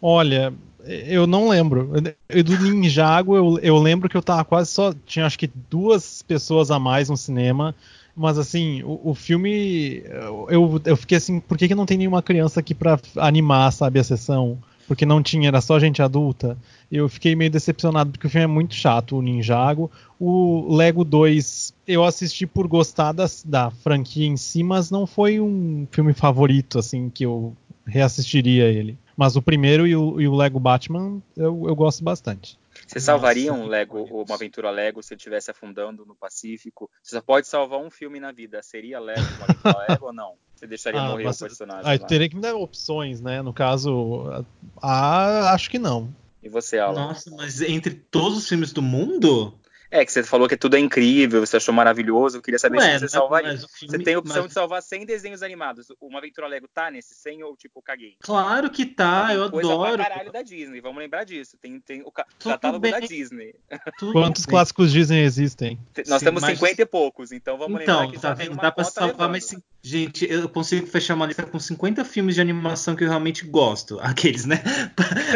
Olha, 0.00 0.54
eu 0.84 1.26
não 1.26 1.48
lembro. 1.48 1.92
Eu, 2.28 2.44
do 2.44 2.56
Ninjago, 2.56 3.34
eu, 3.34 3.58
eu 3.60 3.78
lembro 3.78 4.08
que 4.08 4.16
eu 4.16 4.22
tava 4.22 4.44
quase 4.44 4.70
só. 4.70 4.94
Tinha 5.04 5.26
acho 5.26 5.38
que 5.38 5.50
duas 5.68 6.22
pessoas 6.22 6.70
a 6.70 6.78
mais 6.78 7.08
no 7.08 7.16
cinema. 7.16 7.74
Mas 8.14 8.38
assim, 8.38 8.82
o, 8.84 9.00
o 9.10 9.14
filme. 9.14 10.02
Eu, 10.48 10.80
eu 10.84 10.96
fiquei 10.96 11.18
assim, 11.18 11.40
por 11.40 11.58
que, 11.58 11.68
que 11.68 11.74
não 11.74 11.86
tem 11.86 11.98
nenhuma 11.98 12.22
criança 12.22 12.60
aqui 12.60 12.74
pra 12.74 12.98
animar, 13.16 13.72
sabe, 13.72 13.98
a 13.98 14.04
sessão? 14.04 14.58
Porque 14.88 15.04
não 15.04 15.22
tinha, 15.22 15.48
era 15.48 15.60
só 15.60 15.78
gente 15.78 16.00
adulta. 16.00 16.56
Eu 16.90 17.08
fiquei 17.08 17.36
meio 17.36 17.50
decepcionado 17.50 18.10
porque 18.10 18.26
o 18.26 18.30
filme 18.30 18.44
é 18.44 18.48
muito 18.48 18.74
chato, 18.74 19.16
o 19.16 19.22
Ninjago. 19.22 19.90
O 20.18 20.74
Lego 20.74 21.04
2 21.04 21.74
eu 21.86 22.02
assisti 22.02 22.46
por 22.46 22.66
gostar 22.66 23.12
das, 23.12 23.44
da 23.46 23.70
franquia 23.70 24.26
em 24.26 24.36
si, 24.36 24.64
mas 24.64 24.90
não 24.90 25.06
foi 25.06 25.38
um 25.38 25.86
filme 25.92 26.14
favorito, 26.14 26.78
assim, 26.78 27.10
que 27.10 27.24
eu 27.24 27.54
reassistiria 27.86 28.64
ele. 28.64 28.96
Mas 29.14 29.36
o 29.36 29.42
primeiro 29.42 29.86
e 29.86 29.94
o, 29.94 30.20
e 30.20 30.26
o 30.26 30.34
Lego 30.34 30.58
Batman 30.58 31.20
eu, 31.36 31.64
eu 31.68 31.76
gosto 31.76 32.02
bastante. 32.02 32.58
Você 32.88 33.00
salvaria 33.00 33.52
um 33.52 33.66
Lego, 33.66 34.02
uma 34.04 34.34
aventura 34.34 34.70
Lego, 34.70 35.02
se 35.02 35.12
ele 35.12 35.18
estivesse 35.18 35.50
afundando 35.50 36.06
no 36.06 36.16
Pacífico? 36.16 36.90
Você 37.02 37.16
só 37.16 37.20
pode 37.20 37.46
salvar 37.46 37.78
um 37.80 37.90
filme 37.90 38.18
na 38.18 38.32
vida. 38.32 38.62
Seria 38.62 38.98
Lego, 38.98 39.20
uma 39.36 39.44
aventura 39.44 39.78
Lego 39.88 40.06
ou 40.06 40.12
não? 40.12 40.34
Você 40.56 40.66
deixaria 40.66 41.00
ah, 41.02 41.10
morrer 41.10 41.28
o 41.28 41.38
personagem? 41.38 41.84
Aí 41.84 41.98
teria 41.98 42.28
que 42.30 42.34
me 42.34 42.40
dar 42.40 42.56
opções, 42.56 43.20
né? 43.20 43.42
No 43.42 43.52
caso, 43.52 44.24
ah, 44.80 45.52
acho 45.52 45.68
que 45.68 45.78
não. 45.78 46.08
E 46.42 46.48
você, 46.48 46.78
Alan? 46.78 47.08
Nossa, 47.08 47.30
mas 47.30 47.60
entre 47.60 47.92
todos 47.92 48.38
os 48.38 48.48
filmes 48.48 48.72
do 48.72 48.80
mundo? 48.80 49.57
É, 49.90 50.04
que 50.04 50.12
você 50.12 50.22
falou 50.22 50.48
que 50.48 50.56
tudo 50.56 50.76
é 50.76 50.78
incrível, 50.78 51.44
você 51.44 51.56
achou 51.56 51.72
maravilhoso. 51.72 52.38
Eu 52.38 52.42
queria 52.42 52.58
saber 52.58 52.78
Ué, 52.78 52.94
se 52.94 53.00
você 53.00 53.08
salvaria. 53.08 53.56
Filme, 53.56 53.68
você 53.80 53.98
tem 53.98 54.14
a 54.14 54.18
opção 54.18 54.42
mas... 54.42 54.48
de 54.48 54.52
salvar 54.52 54.82
100 54.82 55.06
desenhos 55.06 55.42
animados. 55.42 55.86
Uma 56.00 56.18
Aventura 56.18 56.46
Lego 56.46 56.68
tá 56.68 56.90
nesse 56.90 57.14
100 57.14 57.44
ou 57.44 57.56
tipo 57.56 57.80
caguei? 57.80 58.16
Claro 58.20 58.70
que 58.70 58.84
tá, 58.84 59.34
eu 59.34 59.50
coisa 59.50 59.72
adoro. 59.72 59.94
Pra 59.94 60.08
caralho 60.08 60.30
da 60.30 60.42
Disney, 60.42 60.80
vamos 60.80 60.98
lembrar 60.98 61.24
disso. 61.24 61.56
Tem, 61.56 61.80
tem 61.80 62.02
o 62.02 62.12
catálogo 62.12 62.80
bem. 62.80 62.92
da 62.92 63.00
Disney. 63.00 63.54
Tudo 63.98 64.12
Quantos 64.12 64.44
bem. 64.44 64.50
clássicos 64.50 64.92
Disney 64.92 65.22
existem? 65.22 65.78
Nós 66.06 66.18
Sim, 66.18 66.26
temos 66.26 66.42
mas... 66.42 66.58
50 66.58 66.82
e 66.82 66.86
poucos, 66.86 67.32
então 67.32 67.56
vamos 67.56 67.80
então, 67.80 68.00
lembrar 68.00 68.14
que 68.14 68.20
tá 68.20 68.34
vendo? 68.34 68.56
Dá 68.56 68.70
pra 68.70 68.84
salvar 68.84 69.28
mais. 69.28 69.54
Gente, 69.80 70.26
eu 70.28 70.48
consigo 70.48 70.86
fechar 70.86 71.14
uma 71.14 71.26
lista 71.26 71.44
com 71.44 71.58
50 71.58 72.04
filmes 72.04 72.34
de 72.34 72.40
animação 72.40 72.96
que 72.96 73.04
eu 73.04 73.08
realmente 73.08 73.46
gosto. 73.46 73.98
Aqueles, 74.02 74.44
né? 74.44 74.60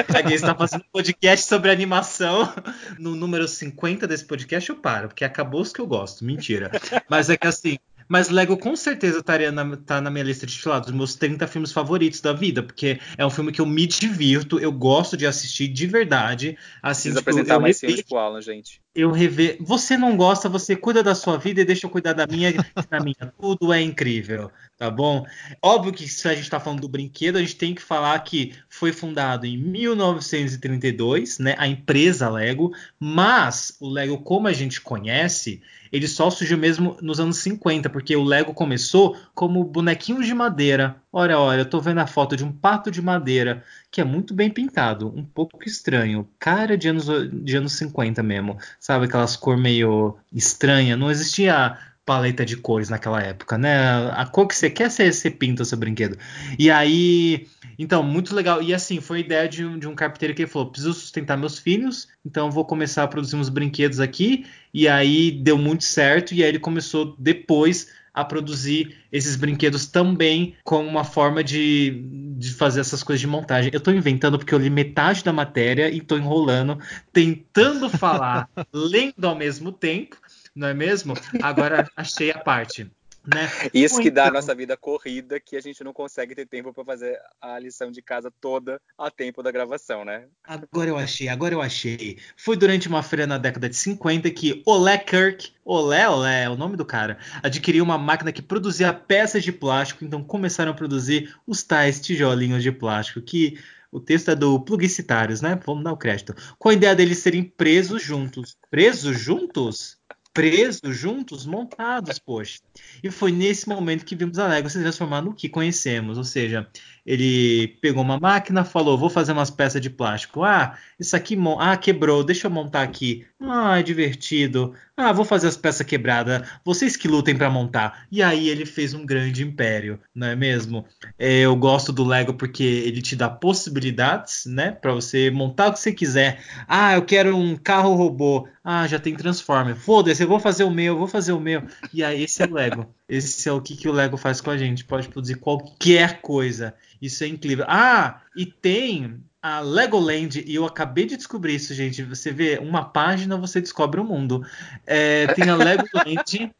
pra 0.07 0.22
quem 0.22 0.34
está 0.34 0.55
fazendo 0.55 0.84
podcast 0.93 1.47
sobre 1.47 1.70
animação, 1.70 2.53
no 2.99 3.14
número 3.14 3.47
50 3.47 4.07
desse 4.07 4.24
podcast 4.24 4.68
eu 4.68 4.76
paro, 4.76 5.09
porque 5.09 5.24
acabou 5.24 5.61
os 5.61 5.72
que 5.72 5.80
eu 5.80 5.86
gosto. 5.86 6.24
Mentira. 6.24 6.70
Mas 7.09 7.30
é 7.30 7.36
que 7.36 7.47
assim, 7.47 7.78
mas 8.09 8.28
Lego 8.28 8.57
com 8.57 8.74
certeza 8.76 9.18
estaria 9.18 9.53
na, 9.53 9.76
tá 9.76 10.00
na 10.00 10.11
minha 10.11 10.24
lista 10.24 10.46
de, 10.46 10.53
sei 10.53 10.70
lá, 10.70 10.78
dos 10.78 10.92
meus 10.92 11.14
30 11.14 11.46
filmes 11.46 11.72
favoritos 11.72 12.20
da 12.20 12.32
vida, 12.32 12.62
porque 12.62 12.98
é 13.16 13.24
um 13.24 13.30
filme 13.30 13.53
que 13.53 13.61
eu 13.61 13.66
me 13.66 13.86
divirto, 13.86 14.59
eu 14.59 14.72
gosto 14.72 15.16
de 15.16 15.26
assistir 15.26 15.68
de 15.68 15.86
verdade. 15.86 16.57
Assim, 16.82 17.11
Precisa 17.12 17.20
tipo, 17.20 17.30
apresentar 17.30 17.59
mais 17.61 17.78
filmes 17.80 18.03
pro 18.03 18.18
Alan, 18.18 18.40
gente. 18.40 18.80
Eu 18.94 19.11
rever. 19.11 19.57
Você 19.61 19.96
não 19.96 20.16
gosta, 20.16 20.48
você 20.48 20.76
cuida 20.76 21.03
da 21.03 21.14
sua 21.14 21.38
vida 21.38 21.61
e 21.61 21.64
deixa 21.64 21.86
eu 21.86 21.90
cuidar 21.90 22.12
da 22.12 22.26
minha. 22.26 22.53
da 22.90 23.00
minha. 23.00 23.32
Tudo 23.40 23.72
é 23.72 23.80
incrível, 23.80 24.50
tá 24.76 24.90
bom? 24.90 25.24
Óbvio 25.62 25.92
que 25.92 26.07
se 26.07 26.28
a 26.28 26.34
gente 26.34 26.50
tá 26.50 26.61
falando 26.61 26.80
do 26.80 26.88
brinquedo, 26.88 27.36
a 27.36 27.40
gente 27.40 27.57
tem 27.57 27.74
que 27.74 27.82
falar 27.82 28.18
que 28.20 28.53
foi 28.68 28.92
fundado 28.92 29.46
em 29.46 29.57
1932, 29.57 31.38
né? 31.38 31.55
A 31.59 31.66
empresa 31.66 32.28
Lego, 32.28 32.72
mas 33.00 33.76
o 33.80 33.88
Lego, 33.88 34.18
como 34.18 34.46
a 34.46 34.53
gente 34.53 34.80
conhece, 34.80 35.62
ele 35.93 36.09
só 36.09 36.30
surgiu 36.30 36.57
mesmo 36.57 36.97
nos 37.03 37.20
anos 37.20 37.36
50, 37.38 37.90
porque 37.90 38.16
o 38.16 38.24
Lego 38.24 38.55
começou 38.55 39.16
como 39.34 39.62
bonequinhos 39.62 40.26
de 40.26 40.32
madeira. 40.32 40.97
Olha, 41.12 41.38
olha, 41.38 41.61
eu 41.61 41.68
tô 41.68 41.80
vendo 41.80 41.99
a 41.99 42.07
foto 42.07 42.34
de 42.34 42.45
um 42.45 42.51
pato 42.51 42.90
de 42.90 43.03
madeira, 43.03 43.62
que 43.90 44.01
é 44.01 44.05
muito 44.05 44.32
bem 44.32 44.49
pintado, 44.49 45.12
um 45.14 45.22
pouco 45.22 45.62
estranho, 45.66 46.26
cara 46.38 46.78
de 46.78 46.88
anos, 46.88 47.07
de 47.30 47.57
anos 47.57 47.74
50 47.74 48.22
mesmo, 48.22 48.57
sabe? 48.80 49.05
Aquelas 49.05 49.36
cor 49.36 49.59
meio 49.59 50.16
estranha, 50.32 50.97
não 50.97 51.11
existia 51.11 51.76
paleta 52.05 52.44
de 52.44 52.57
cores 52.57 52.88
naquela 52.88 53.20
época, 53.22 53.57
né? 53.57 54.11
A 54.12 54.26
cor 54.26 54.46
que 54.48 54.57
você 54.57 54.68
quer, 54.68 54.90
você, 54.90 55.12
você 55.12 55.30
pinta 55.30 55.62
o 55.62 55.66
seu 55.66 55.78
brinquedo. 55.78 56.18
E 56.59 56.70
aí, 56.70 57.46
então, 57.78 58.03
muito 58.03 58.34
legal. 58.34 58.62
E 58.62 58.74
assim, 58.74 59.00
foi 59.00 59.18
a 59.18 59.20
ideia 59.20 59.48
de 59.48 59.64
um, 59.64 59.78
de 59.78 59.86
um 59.86 59.94
carpinteiro 59.94 60.34
que 60.34 60.42
ele 60.42 60.50
falou: 60.50 60.70
preciso 60.70 60.94
sustentar 60.94 61.36
meus 61.36 61.59
filhos, 61.59 62.09
então 62.24 62.50
vou 62.50 62.64
começar 62.64 63.05
a 63.05 63.09
produzir 63.09 63.36
uns 63.36 63.48
brinquedos 63.48 64.00
aqui. 64.00 64.46
E 64.74 64.88
aí 64.88 65.30
deu 65.30 65.57
muito 65.59 65.84
certo, 65.84 66.34
e 66.34 66.42
aí 66.42 66.48
ele 66.48 66.59
começou 66.59 67.14
depois 67.18 67.88
a 68.14 68.24
produzir 68.24 68.96
esses 69.11 69.36
brinquedos 69.36 69.86
também 69.86 70.55
como 70.64 70.86
uma 70.86 71.05
forma 71.05 71.42
de, 71.42 72.05
de 72.36 72.53
fazer 72.53 72.80
essas 72.80 73.03
coisas 73.03 73.20
de 73.20 73.26
montagem. 73.26 73.70
Eu 73.72 73.78
estou 73.78 73.94
inventando 73.94 74.38
porque 74.38 74.55
eu 74.55 74.59
li 74.59 74.68
metade 74.68 75.24
da 75.24 75.32
matéria 75.32 75.88
e 75.88 75.98
estou 75.98 76.18
enrolando, 76.18 76.78
tentando 77.12 77.88
falar, 77.88 78.48
lendo 78.72 79.24
ao 79.24 79.34
mesmo 79.34 79.72
tempo 79.72 80.16
não 80.55 80.68
é 80.68 80.74
mesmo? 80.74 81.14
Agora 81.42 81.90
achei 81.96 82.30
a 82.30 82.38
parte. 82.38 82.90
Né? 83.24 83.48
Isso 83.72 84.00
que 84.00 84.11
dá 84.11 84.26
a 84.26 84.30
nossa 84.32 84.53
vida 84.53 84.76
corrida, 84.76 85.38
que 85.38 85.57
a 85.57 85.61
gente 85.61 85.84
não 85.84 85.92
consegue 85.92 86.34
ter 86.34 86.44
tempo 86.44 86.74
para 86.74 86.84
fazer 86.84 87.16
a 87.40 87.57
lição 87.57 87.92
de 87.92 88.03
casa 88.03 88.32
toda 88.40 88.80
a 88.98 89.11
tempo 89.12 89.44
da 89.44 89.53
gravação, 89.53 90.05
né? 90.05 90.26
Agora 90.42 90.88
eu 90.88 90.98
achei, 90.98 91.28
agora 91.28 91.55
eu 91.55 91.62
achei. 91.62 92.18
Foi 92.36 92.57
durante 92.57 92.88
uma 92.88 93.00
feira 93.00 93.24
na 93.24 93.38
década 93.38 93.68
de 93.68 93.76
50 93.76 94.28
que 94.32 94.61
Olé 94.66 94.98
Kirk, 94.98 95.53
Olé, 95.64 96.09
Olé 96.09 96.44
é 96.44 96.50
o 96.50 96.57
nome 96.57 96.76
do 96.76 96.84
cara, 96.84 97.16
adquiriu 97.44 97.84
uma 97.84 97.96
máquina 97.96 98.32
que 98.32 98.42
produzia 98.42 98.92
peças 98.92 99.44
de 99.44 99.53
plástico, 99.53 100.05
então 100.05 100.24
começaram 100.24 100.72
a 100.72 100.74
produzir 100.74 101.32
os 101.46 101.62
tais 101.62 102.00
tijolinhos 102.00 102.62
de 102.62 102.72
plástico, 102.72 103.22
que 103.22 103.57
o 103.92 104.00
texto 104.00 104.32
é 104.32 104.34
do 104.34 104.59
Plugicitários, 104.59 105.40
né? 105.40 105.61
Vamos 105.64 105.84
dar 105.84 105.92
o 105.92 105.96
crédito. 105.96 106.34
Com 106.59 106.70
a 106.70 106.74
ideia 106.74 106.96
deles 106.96 107.18
serem 107.18 107.44
presos 107.44 108.03
juntos. 108.03 108.57
Presos 108.68 109.20
juntos? 109.20 109.98
Presos 110.33 110.97
juntos, 110.97 111.45
montados, 111.45 112.18
poxa. 112.18 112.61
E 113.03 113.11
foi 113.11 113.30
nesse 113.30 113.68
momento 113.68 114.05
que 114.05 114.16
vimos 114.16 114.39
a 114.39 114.49
Lego 114.49 114.70
se 114.70 114.80
transformar 114.80 115.20
no 115.20 115.35
que 115.35 115.49
conhecemos, 115.49 116.16
ou 116.16 116.24
seja, 116.24 116.68
ele 117.05 117.68
pegou 117.80 118.03
uma 118.03 118.18
máquina, 118.18 118.64
falou: 118.64 118.96
vou 118.96 119.11
fazer 119.11 119.32
umas 119.32 119.50
peças 119.50 119.80
de 119.80 119.90
plástico. 119.90 120.44
Ah, 120.44 120.76
isso 120.98 121.16
aqui 121.16 121.36
ah, 121.59 121.76
quebrou, 121.76 122.22
deixa 122.22 122.46
eu 122.46 122.50
montar 122.50 122.82
aqui. 122.82 123.26
Ah, 123.40 123.78
é 123.78 123.82
divertido. 123.82 124.74
Ah, 124.96 125.12
vou 125.12 125.24
fazer 125.24 125.48
as 125.48 125.57
peças 125.57 125.86
quebradas. 125.86 126.46
Vocês 126.64 126.96
que 126.96 127.09
lutem 127.09 127.36
para 127.36 127.50
montar. 127.50 128.07
E 128.11 128.22
aí 128.22 128.48
ele 128.48 128.64
fez 128.64 128.94
um 128.94 129.05
grande 129.05 129.42
império, 129.42 129.98
não 130.14 130.28
é 130.28 130.36
mesmo? 130.36 130.86
É, 131.18 131.40
eu 131.40 131.57
gosto 131.57 131.92
do 131.92 132.05
Lego 132.05 132.34
porque 132.34 132.62
ele 132.62 133.03
te 133.03 133.16
dá 133.16 133.28
possibilidades, 133.28 134.44
né, 134.46 134.70
para 134.70 134.92
você 134.92 135.30
montar 135.30 135.68
o 135.68 135.72
que 135.72 135.80
você 135.80 135.92
quiser. 135.92 136.44
Ah, 136.68 136.94
eu 136.94 137.03
quero 137.03 137.36
um 137.36 137.57
carro 137.57 137.94
robô. 137.94 138.46
Ah, 138.62 138.86
já 138.86 138.98
tem 138.98 139.16
Transformer. 139.16 139.74
Foda-se, 139.74 140.22
eu 140.22 140.28
vou 140.28 140.38
fazer 140.38 140.62
o 140.62 140.70
meu, 140.70 140.94
eu 140.94 140.98
vou 140.98 141.09
fazer 141.09 141.32
o 141.32 141.40
meu. 141.40 141.64
E 141.92 142.05
aí 142.05 142.22
esse 142.22 142.42
é 142.42 142.46
o 142.46 142.55
Lego. 142.55 142.94
Esse 143.09 143.48
é 143.48 143.53
o 143.53 143.61
que, 143.61 143.76
que 143.76 143.88
o 143.88 143.92
Lego 143.92 144.16
faz 144.16 144.40
com 144.40 144.50
a 144.50 144.57
gente. 144.57 144.84
Pode 144.84 145.09
produzir 145.09 145.34
qualquer 145.34 146.20
coisa. 146.20 146.74
Isso 147.03 147.24
é 147.24 147.26
incrível. 147.26 147.64
Ah, 147.66 148.22
e 148.36 148.46
tem 148.46 149.20
a 149.42 149.59
Legoland, 149.59 150.44
e 150.46 150.55
eu 150.55 150.64
acabei 150.64 151.05
de 151.05 151.16
descobrir 151.16 151.57
isso, 151.57 151.74
gente. 151.74 152.05
Você 152.05 152.30
vê 152.30 152.59
uma 152.59 152.84
página, 152.84 153.36
você 153.36 153.61
descobre 153.61 154.00
o 154.00 154.05
mundo. 154.05 154.46
É, 154.86 155.26
tem 155.34 155.50
a 155.50 155.57
Legoland 155.59 156.55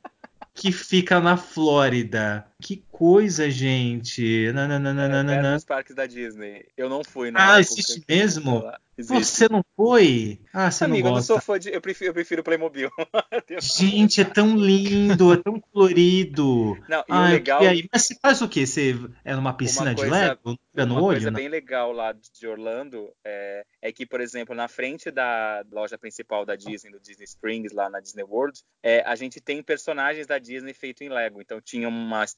que 0.53 0.73
fica 0.73 1.21
na 1.21 1.37
Flórida. 1.37 2.45
Que 2.61 2.85
coisa, 3.07 3.51
gente. 3.51 4.47
É, 4.47 4.53
Nananana. 4.53 5.55
dos 5.55 5.65
parques 5.65 5.93
da 5.95 6.07
Disney. 6.07 6.67
Eu 6.77 6.89
não 6.89 7.03
fui 7.03 7.31
na 7.33 7.41
Ah, 7.55 7.61
época 7.61 7.73
existe 7.75 8.05
mesmo? 8.09 8.63
Existe. 8.97 9.25
Você 9.25 9.49
não 9.49 9.65
foi? 9.75 10.39
Ah, 10.53 10.71
você 10.71 10.85
Amigo, 10.85 10.99
eu 11.01 11.03
não 11.05 11.11
não 11.13 11.17
gosta. 11.17 11.33
sou 11.33 11.41
fã 11.41 11.59
de. 11.59 11.71
Eu 11.71 11.81
prefiro, 11.81 12.11
eu 12.11 12.15
prefiro 12.15 12.45
Playmobil. 12.45 12.91
Gente, 13.61 14.21
é 14.21 14.25
tão 14.25 14.55
lindo, 14.57 15.33
é 15.33 15.37
tão 15.39 15.59
colorido. 15.61 16.79
Não, 16.89 17.01
e 17.09 17.13
eu 17.13 17.33
legal. 17.33 17.61
queria 17.61 17.75
ir. 17.75 17.89
Mas 17.93 18.03
você 18.07 18.15
faz 18.21 18.41
o 18.43 18.49
quê? 18.49 18.67
Você 18.67 18.95
é 19.25 19.35
numa 19.35 19.55
piscina 19.55 19.95
de 19.95 20.01
coisa- 20.03 20.15
Lego? 20.15 20.59
Fica 20.71 20.87
no 20.87 20.95
uma 20.95 21.03
olho? 21.03 21.17
coisa 21.17 21.31
né? 21.31 21.39
bem 21.39 21.49
legal 21.49 21.93
lá 21.93 22.13
de 22.13 22.47
Orlando 22.47 23.11
é, 23.25 23.65
é 23.83 23.93
que, 23.93 24.07
por 24.07 24.21
exemplo, 24.21 24.55
na 24.55 24.69
frente 24.69 25.11
da 25.11 25.63
loja 25.71 25.99
principal 25.99 26.47
da 26.47 26.55
Disney, 26.57 26.91
do 26.91 27.01
Disney 27.01 27.25
Springs, 27.25 27.75
lá 27.75 27.91
na 27.91 28.01
Disney 28.01 28.23
World, 28.25 28.61
é, 28.83 29.03
a 29.07 29.15
gente 29.17 29.41
tem 29.41 29.63
personagens 29.63 30.27
da 30.27 30.39
Disney 30.39 30.73
feito 30.75 31.03
em 31.03 31.09
Lego. 31.09 31.41
Então 31.43 31.61
tinha 31.61 31.89
uma 31.89 32.25
es- 32.25 32.37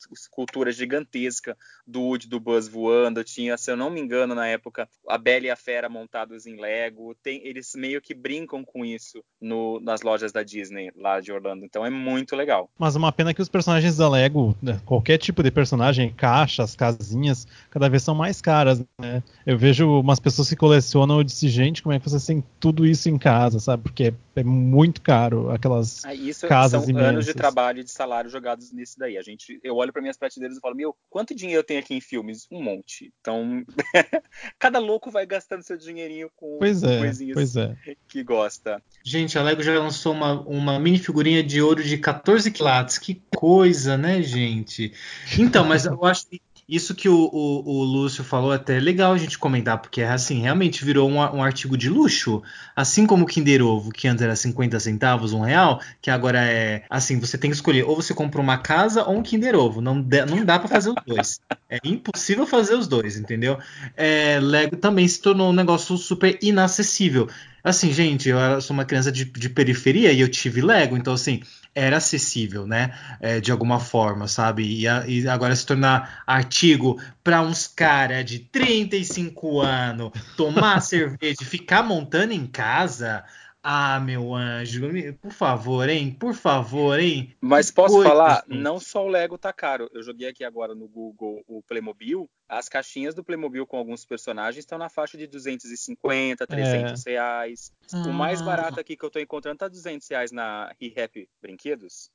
escultura 0.55 0.73
gigantesca 0.73 1.57
do 1.87 2.01
Woody, 2.01 2.29
do 2.29 2.39
Buzz 2.39 2.69
voando, 2.69 3.23
tinha, 3.25 3.57
se 3.59 3.71
eu 3.71 3.77
não 3.77 3.91
me 3.91 4.01
engano, 4.01 4.35
na 4.35 4.47
época, 4.47 4.89
a 5.09 5.19
Bela 5.19 5.47
e 5.47 5.51
a 5.51 5.57
Fera 5.57 5.89
montados 5.89 6.47
em 6.47 6.59
Lego. 6.61 7.15
Tem, 7.23 7.45
eles 7.47 7.73
meio 7.75 8.01
que 8.01 8.15
brincam 8.15 8.65
com 8.65 8.85
isso 8.85 9.23
no- 9.41 9.81
nas 9.81 10.03
lojas 10.03 10.33
da 10.33 10.43
Disney 10.43 10.91
lá 10.97 11.21
de 11.21 11.33
Orlando. 11.33 11.65
Então 11.65 11.85
é 11.85 11.91
muito 11.91 12.37
legal. 12.37 12.71
Mas 12.79 12.95
uma 12.97 13.11
pena 13.13 13.35
que 13.35 13.43
os 13.43 13.49
personagens 13.49 13.97
da 13.97 14.09
Lego, 14.09 14.57
né, 14.63 14.81
qualquer 14.87 15.19
tipo 15.19 15.43
de 15.43 15.51
personagem, 15.51 16.13
caixas, 16.13 16.77
casinhas, 16.77 17.47
cada 17.71 17.89
vez 17.89 18.03
são 18.03 18.15
mais 18.15 18.41
caras, 18.41 18.83
né? 19.01 19.23
Eu 19.45 19.59
vejo 19.59 19.89
umas 20.01 20.21
pessoas 20.21 20.49
que 20.49 20.57
colecionam, 20.57 21.19
eu 21.19 21.25
disse, 21.25 21.49
gente, 21.49 21.83
como 21.83 21.93
é 21.95 21.99
que 21.99 22.09
vocês 22.09 22.25
têm 22.25 22.43
tudo 22.61 22.87
isso 22.87 23.09
em 23.09 23.19
casa, 23.19 23.59
sabe? 23.59 23.83
Porque 23.83 24.05
é, 24.05 24.41
é 24.41 24.45
muito 24.45 25.03
caro, 25.03 25.51
aquelas... 25.51 26.05
Ah, 26.05 26.15
Isso 26.15 26.47
Casas 26.47 26.85
são 26.85 26.97
anos 26.97 27.11
imensas. 27.11 27.27
de 27.27 27.35
trabalho 27.35 27.81
e 27.81 27.85
de 27.85 27.91
salário 27.91 28.31
jogados 28.31 28.73
nisso 28.73 28.99
daí. 28.99 29.19
A 29.19 29.23
gente, 29.23 29.59
eu 29.63 29.77
olho 29.77 29.93
para 29.93 30.01
minhas 30.03 30.17
prateleiras 30.17 30.44
e 30.53 30.61
falo, 30.61 30.75
meu, 30.75 30.97
quanto 31.09 31.35
dinheiro 31.35 31.61
eu 31.61 31.65
tenho 31.65 31.81
aqui 31.81 31.95
em 31.95 32.01
filmes? 32.01 32.47
Um 32.51 32.63
monte. 32.63 33.13
Então, 33.21 33.65
cada 34.59 34.79
louco 34.79 35.11
vai 35.11 35.27
gastando 35.27 35.63
seu 35.63 35.77
dinheirinho 35.77 36.31
com 36.37 36.59
Pois 36.59 36.83
é, 36.83 36.99
coisinhas 36.99 37.35
pois 37.35 37.57
é. 37.57 37.77
que 38.09 38.23
gosta. 38.23 38.83
Gente, 39.05 39.39
a 39.39 39.43
Lego 39.43 39.63
já 39.63 39.79
lançou 39.79 40.13
uma, 40.13 40.41
uma 40.43 40.79
mini 40.79 40.99
figurinha 40.99 41.43
de 41.43 41.61
ouro 41.61 41.83
de 41.83 41.99
14 41.99 42.51
quilates. 42.51 42.99
Que 42.99 43.23
coisa, 43.35 43.97
né, 43.97 44.23
gente? 44.23 44.93
Então, 45.39 45.65
mas 45.65 45.85
eu 45.87 46.05
acho 46.05 46.27
que 46.27 46.41
isso 46.69 46.95
que 46.95 47.09
o, 47.09 47.29
o, 47.33 47.63
o 47.69 47.85
Lúcio 47.85 48.25
falou 48.25 48.53
é 48.53 48.57
até 48.57 48.79
legal 48.81 49.13
a 49.13 49.19
gente 49.19 49.39
comentar, 49.39 49.79
porque 49.79 50.03
assim, 50.03 50.41
realmente 50.41 50.85
virou 50.85 51.09
um, 51.09 51.17
um 51.17 51.43
artigo 51.43 51.77
de 51.77 51.91
luxo. 51.91 52.43
Assim 52.75 53.07
como 53.07 53.25
o 53.25 53.27
Kinder 53.27 53.63
Ovo, 53.63 53.91
que 53.91 54.09
antes 54.09 54.23
era 54.23 54.35
50 54.35 54.81
centavos, 54.81 55.33
um 55.33 55.41
real, 55.41 55.81
que 56.01 56.11
agora 56.11 56.43
é 56.43 56.85
assim, 56.89 57.21
você 57.21 57.37
tem 57.37 57.51
que 57.51 57.57
escolher 57.57 57.85
ou 57.85 57.95
você 57.95 58.15
compra 58.15 58.41
uma 58.41 58.59
casa 58.59 59.05
ou 59.05 59.17
um 59.17 59.23
Kinder 59.23 59.55
Ovo. 59.55 59.81
Não, 59.81 59.95
não 59.95 60.45
dá 60.45 60.59
para 60.59 60.69
fazer 60.69 60.91
os 60.91 60.97
dois. 61.07 61.41
É 61.69 61.79
impossível 61.85 62.47
fazer 62.47 62.75
os 62.75 62.89
dois, 62.89 63.17
entendeu? 63.17 63.59
É, 63.97 64.41
Lego 64.41 64.77
também 64.77 65.07
se 65.07 65.21
tornou 65.21 65.51
um 65.51 65.55
negócio 65.55 65.97
super 65.97 66.39
inacessível. 66.41 67.29
Assim, 67.65 67.93
gente, 67.93 68.29
eu 68.29 68.61
sou 68.61 68.75
uma 68.75 68.85
criança 68.85 69.11
de, 69.11 69.25
de 69.25 69.49
periferia 69.49 70.13
e 70.13 70.21
eu 70.21 70.29
tive 70.31 70.61
Lego, 70.61 70.97
então 70.99 71.15
assim, 71.15 71.43
era 71.75 71.97
acessível, 71.97 72.67
né? 72.67 72.93
É, 73.21 73.41
de 73.41 73.51
alguma 73.51 73.81
forma, 73.81 74.29
sabe? 74.29 74.63
E, 74.81 74.87
a- 74.87 75.05
e 75.09 75.27
agora 75.27 75.57
se 75.57 75.65
tornar 75.65 76.23
artigo 76.27 77.01
para 77.23 77.41
uns 77.41 77.67
cara 77.67 78.23
de 78.23 78.39
35 78.41 79.61
anos 79.61 80.13
tomar 80.37 80.81
cerveja 80.83 81.39
e 81.41 81.45
ficar 81.47 81.83
montando 81.83 82.35
em 82.35 82.47
casa. 82.47 83.25
Ah, 83.67 83.99
meu 83.99 84.35
anjo, 84.35 84.91
por 85.23 85.33
favor, 85.33 85.89
hein? 85.89 86.13
Por 86.13 86.35
favor, 86.35 87.01
hein? 87.01 87.35
Mas 87.41 87.71
posso 87.71 87.95
coisa, 87.95 88.11
falar, 88.11 88.45
não 88.47 88.79
só 88.79 89.03
o 89.03 89.09
Lego 89.09 89.39
tá 89.39 89.55
caro. 89.55 89.89
Eu 89.95 90.03
joguei 90.03 90.29
aqui 90.29 90.45
agora 90.45 90.75
no 90.75 90.87
Google 90.87 91.43
o 91.49 91.63
Playmobil. 91.63 92.29
As 92.47 92.69
caixinhas 92.69 93.15
do 93.15 93.25
Playmobil 93.25 93.67
com 93.67 93.79
alguns 93.79 94.05
personagens 94.05 94.59
estão 94.59 94.77
na 94.77 94.91
faixa 94.91 95.17
de 95.17 95.27
250, 95.27 96.47
300 96.47 97.03
reais. 97.07 97.73
O 98.07 98.13
mais 98.13 98.43
Ah. 98.43 98.45
barato 98.45 98.79
aqui 98.79 98.99
que 98.99 99.05
eu 99.05 99.11
tô 99.11 99.19
encontrando 99.19 99.57
tá 99.57 99.67
200 99.67 100.07
reais 100.09 100.31
na 100.31 100.71
ReHap 100.79 101.27
Brinquedos. 101.41 102.11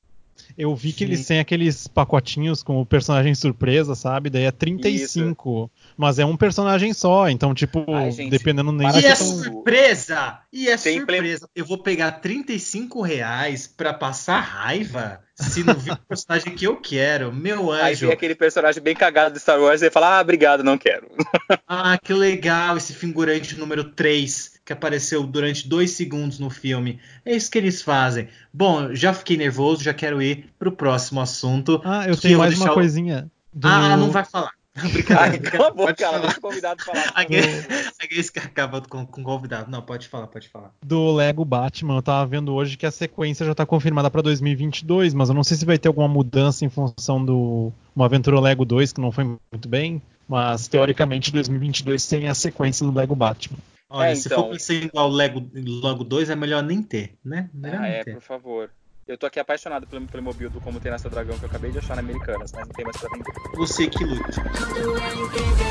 Eu 0.58 0.74
vi 0.74 0.92
que 0.92 1.04
eles 1.04 1.26
têm 1.26 1.38
aqueles 1.40 1.86
pacotinhos 1.86 2.62
com 2.62 2.80
o 2.80 2.86
personagem 2.86 3.34
surpresa, 3.34 3.94
sabe? 3.94 4.28
Daí 4.30 4.44
é 4.44 4.50
35. 4.50 5.70
Mas 5.96 6.18
é 6.18 6.24
um 6.24 6.36
personagem 6.36 6.92
só, 6.92 7.28
então, 7.28 7.54
tipo, 7.54 7.84
Ai, 7.92 8.10
gente, 8.10 8.30
dependendo 8.30 8.72
nem 8.72 8.86
E 8.86 8.90
é 8.90 8.92
do 8.92 9.00
que 9.00 9.08
tão- 9.16 9.26
surpresa! 9.42 10.38
E 10.52 10.68
é 10.68 10.76
Tem 10.76 10.98
surpresa. 10.98 11.48
Eu 11.54 11.64
vou 11.64 11.78
pegar 11.78 12.12
35 12.12 13.00
reais 13.02 13.66
pra 13.66 13.92
passar 13.94 14.40
raiva 14.40 15.20
se 15.34 15.62
não 15.64 15.74
vir 15.74 15.92
o 15.92 15.96
personagem 16.08 16.54
que 16.54 16.66
eu 16.66 16.76
quero. 16.76 17.32
Meu 17.32 17.72
Aí 17.72 17.92
anjo. 17.92 18.06
vem 18.06 18.14
aquele 18.14 18.34
personagem 18.34 18.82
bem 18.82 18.94
cagado 18.94 19.34
de 19.34 19.40
Star 19.40 19.58
Wars 19.60 19.80
e 19.82 19.90
fala, 19.90 20.18
ah, 20.18 20.20
obrigado, 20.20 20.62
não 20.62 20.76
quero. 20.76 21.06
Ah, 21.66 21.96
que 22.02 22.12
legal 22.12 22.76
esse 22.76 22.92
figurante 22.92 23.56
número 23.58 23.84
3 23.84 24.59
que 24.70 24.72
apareceu 24.72 25.24
durante 25.26 25.68
dois 25.68 25.90
segundos 25.90 26.38
no 26.38 26.48
filme. 26.48 27.00
É 27.24 27.34
isso 27.34 27.50
que 27.50 27.58
eles 27.58 27.82
fazem. 27.82 28.28
Bom, 28.54 28.94
já 28.94 29.12
fiquei 29.12 29.36
nervoso, 29.36 29.82
já 29.82 29.92
quero 29.92 30.22
ir 30.22 30.48
pro 30.60 30.70
próximo 30.70 31.20
assunto. 31.20 31.80
Ah, 31.84 32.06
eu 32.06 32.16
tenho 32.16 32.34
eu 32.34 32.38
mais 32.38 32.56
uma 32.56 32.70
o- 32.70 32.74
coisinha. 32.74 33.28
do- 33.52 33.66
Ah, 33.66 33.96
não 33.96 34.12
vai 34.12 34.24
falar. 34.24 34.52
Brincadeira. 34.80 35.20
Ai, 35.32 35.38
cala 35.40 35.66
a 35.66 35.70
boca, 35.72 35.82
pode 35.86 35.96
cara, 35.98 36.18
deixa 36.20 36.38
o 36.38 36.40
convidado 36.40 36.84
falar. 36.84 37.12
Que 38.32 38.38
acabam 38.38 38.80
com, 38.88 39.04
com 39.04 39.22
convidado. 39.24 39.68
Não, 39.70 39.82
pode 39.82 40.06
falar, 40.06 40.28
pode 40.28 40.48
falar. 40.48 40.70
do 40.84 41.12
Lego 41.12 41.44
Batman, 41.44 41.96
eu 41.96 42.02
tava 42.02 42.24
vendo 42.26 42.52
hoje 42.54 42.76
que 42.76 42.86
a 42.86 42.90
sequência 42.92 43.44
já 43.44 43.54
tá 43.54 43.66
confirmada 43.66 44.08
pra 44.10 44.22
2022, 44.22 45.14
mas 45.14 45.28
eu 45.28 45.34
não 45.34 45.42
sei 45.42 45.56
se 45.56 45.64
vai 45.66 45.78
ter 45.78 45.88
alguma 45.88 46.06
mudança 46.08 46.64
em 46.64 46.68
função 46.68 47.24
do 47.24 47.72
uma 47.94 48.04
aventura 48.06 48.38
Lego 48.38 48.64
2 48.64 48.92
que 48.92 49.00
não 49.00 49.10
foi 49.10 49.24
muito 49.24 49.68
bem, 49.68 50.00
mas 50.28 50.68
teoricamente 50.68 51.32
2022 51.32 52.06
tem 52.06 52.28
a 52.28 52.34
sequência 52.34 52.86
do 52.86 52.92
Lego 52.96 53.14
Batman. 53.16 53.58
Olha, 53.90 54.10
É, 54.10 54.14
se 54.14 54.28
então. 54.28 54.42
for 54.44 54.50
pra 54.50 54.58
ser 54.60 54.84
igual 54.84 55.08
o 55.10 55.12
Lego, 55.12 55.50
Lego 55.52 56.04
2, 56.04 56.30
é 56.30 56.36
melhor 56.36 56.62
nem 56.62 56.80
ter, 56.82 57.16
né? 57.24 57.50
Melhor 57.52 57.80
Ah, 57.82 57.88
é, 57.88 58.04
ter. 58.04 58.14
por 58.14 58.22
favor. 58.22 58.70
Eu 59.08 59.18
tô 59.18 59.26
aqui 59.26 59.40
apaixonado 59.40 59.86
pelo 59.88 60.06
Playmobil 60.06 60.48
do 60.48 60.60
Como 60.60 60.78
Tem 60.78 60.92
Nessa 60.92 61.10
Dragão 61.10 61.36
que 61.36 61.44
eu 61.44 61.48
acabei 61.48 61.72
de 61.72 61.78
achar 61.78 61.96
na 61.96 62.00
Americanas, 62.00 62.52
mas 62.52 62.66
não 62.68 62.72
tem 62.72 62.84
mais 62.84 62.96
pra 62.96 63.08
vender. 63.10 63.32
Você 63.56 63.88
que 63.88 64.04
lute. 64.04 64.22
Tudo 64.22 64.96
é 64.96 65.14
incrível. 65.14 65.66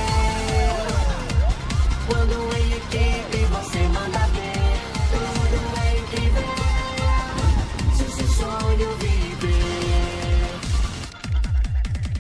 Quando 2.08 2.34
em 2.58 2.74
equipe 2.74 3.46
você 3.46 3.80
manda 3.88 4.20
ver. 4.28 4.60
Tudo 5.14 5.80
é 5.80 6.00
incrível. 6.00 6.44
Se 7.96 8.04
o 8.04 8.10
seu 8.12 8.28
sonho 8.28 8.92
viver. 8.98 9.50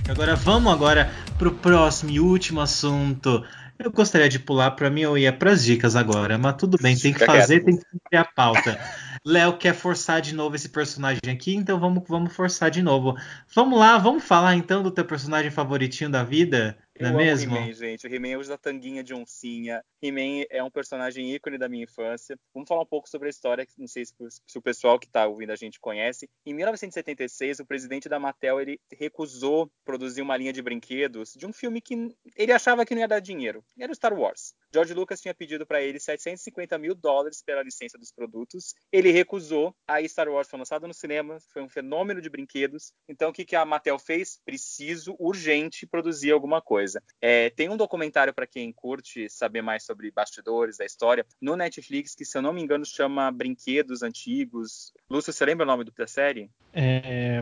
Agora 0.09 0.35
vamos 0.37 0.71
agora 0.71 1.11
pro 1.37 1.51
próximo 1.53 2.11
e 2.11 2.19
último 2.21 2.61
assunto. 2.61 3.43
Eu 3.79 3.91
gostaria 3.91 4.27
de 4.27 4.37
pular, 4.37 4.71
pra 4.71 4.89
mim 4.89 5.01
eu 5.01 5.17
ia 5.17 5.31
pras 5.31 5.63
dicas 5.63 5.95
agora, 5.95 6.37
mas 6.37 6.57
tudo 6.57 6.77
bem, 6.77 6.97
tem 6.97 7.13
que 7.13 7.25
fazer, 7.25 7.63
tem 7.63 7.77
que 7.77 7.85
cumprir 7.85 8.17
a 8.17 8.25
pauta. 8.25 8.77
Léo 9.25 9.57
quer 9.57 9.73
forçar 9.73 10.21
de 10.21 10.35
novo 10.35 10.55
esse 10.55 10.67
personagem 10.67 11.21
aqui, 11.31 11.55
então 11.55 11.79
vamos, 11.79 12.03
vamos 12.05 12.35
forçar 12.35 12.69
de 12.69 12.81
novo. 12.81 13.15
Vamos 13.55 13.79
lá, 13.79 13.97
vamos 13.97 14.23
falar 14.23 14.55
então 14.55 14.83
do 14.83 14.91
teu 14.91 15.05
personagem 15.05 15.49
favoritinho 15.49 16.09
da 16.09 16.25
vida? 16.25 16.77
Não 16.99 17.07
é 17.07 17.11
eu 17.11 17.17
mesmo? 17.17 17.55
amo 17.55 17.63
He-Man, 17.63 17.73
gente. 17.73 18.05
O 18.05 18.13
He-Man 18.13 18.37
usa 18.37 18.57
tanguinha 18.57 19.03
de 19.03 19.13
oncinha. 19.13 19.83
He-Man 20.01 20.45
é 20.49 20.61
um 20.61 20.69
personagem 20.69 21.33
ícone 21.33 21.57
da 21.57 21.69
minha 21.69 21.85
infância. 21.85 22.37
Vamos 22.53 22.67
falar 22.67 22.81
um 22.81 22.85
pouco 22.85 23.09
sobre 23.09 23.27
a 23.27 23.29
história, 23.29 23.65
que 23.65 23.73
não 23.77 23.87
sei 23.87 24.05
se, 24.05 24.13
se 24.45 24.57
o 24.57 24.61
pessoal 24.61 24.99
que 24.99 25.07
está 25.07 25.25
ouvindo 25.25 25.51
a 25.51 25.55
gente 25.55 25.79
conhece. 25.79 26.29
Em 26.45 26.53
1976, 26.53 27.59
o 27.59 27.65
presidente 27.65 28.09
da 28.09 28.19
Mattel 28.19 28.59
ele 28.59 28.79
recusou 28.91 29.71
produzir 29.85 30.21
uma 30.21 30.35
linha 30.35 30.51
de 30.51 30.61
brinquedos 30.61 31.33
de 31.35 31.45
um 31.45 31.53
filme 31.53 31.79
que 31.79 31.95
ele 32.35 32.51
achava 32.51 32.85
que 32.85 32.93
não 32.93 33.01
ia 33.01 33.07
dar 33.07 33.19
dinheiro. 33.19 33.63
Era 33.79 33.91
o 33.91 33.95
Star 33.95 34.13
Wars. 34.13 34.53
George 34.73 34.93
Lucas 34.93 35.21
tinha 35.21 35.33
pedido 35.33 35.65
para 35.65 35.81
ele 35.81 35.99
750 35.99 36.77
mil 36.77 36.93
dólares 36.93 37.41
pela 37.41 37.63
licença 37.63 37.97
dos 37.97 38.11
produtos. 38.11 38.73
Ele 38.91 39.11
recusou. 39.11 39.73
Aí 39.87 40.07
Star 40.07 40.27
Wars 40.27 40.49
foi 40.49 40.59
lançado 40.59 40.87
no 40.87 40.93
cinema, 40.93 41.39
foi 41.53 41.61
um 41.61 41.69
fenômeno 41.69 42.21
de 42.21 42.29
brinquedos. 42.29 42.91
Então 43.07 43.29
o 43.29 43.33
que, 43.33 43.45
que 43.45 43.55
a 43.55 43.65
Mattel 43.65 43.97
fez? 43.97 44.39
Preciso, 44.43 45.15
urgente, 45.17 45.87
produzir 45.87 46.31
alguma 46.31 46.61
coisa. 46.61 46.88
É, 47.21 47.49
tem 47.49 47.69
um 47.69 47.77
documentário 47.77 48.33
para 48.33 48.47
quem 48.47 48.71
curte 48.71 49.29
saber 49.29 49.61
mais 49.61 49.83
sobre 49.83 50.11
bastidores 50.11 50.77
da 50.77 50.85
história 50.85 51.25
no 51.41 51.55
Netflix 51.55 52.15
que, 52.15 52.25
se 52.25 52.37
eu 52.37 52.41
não 52.41 52.53
me 52.53 52.61
engano, 52.61 52.85
chama 52.85 53.31
Brinquedos 53.31 54.03
Antigos. 54.03 54.93
Lúcio, 55.09 55.33
você 55.33 55.45
lembra 55.45 55.65
o 55.65 55.67
nome 55.67 55.83
da 55.83 56.07
série? 56.07 56.49
É, 56.73 57.41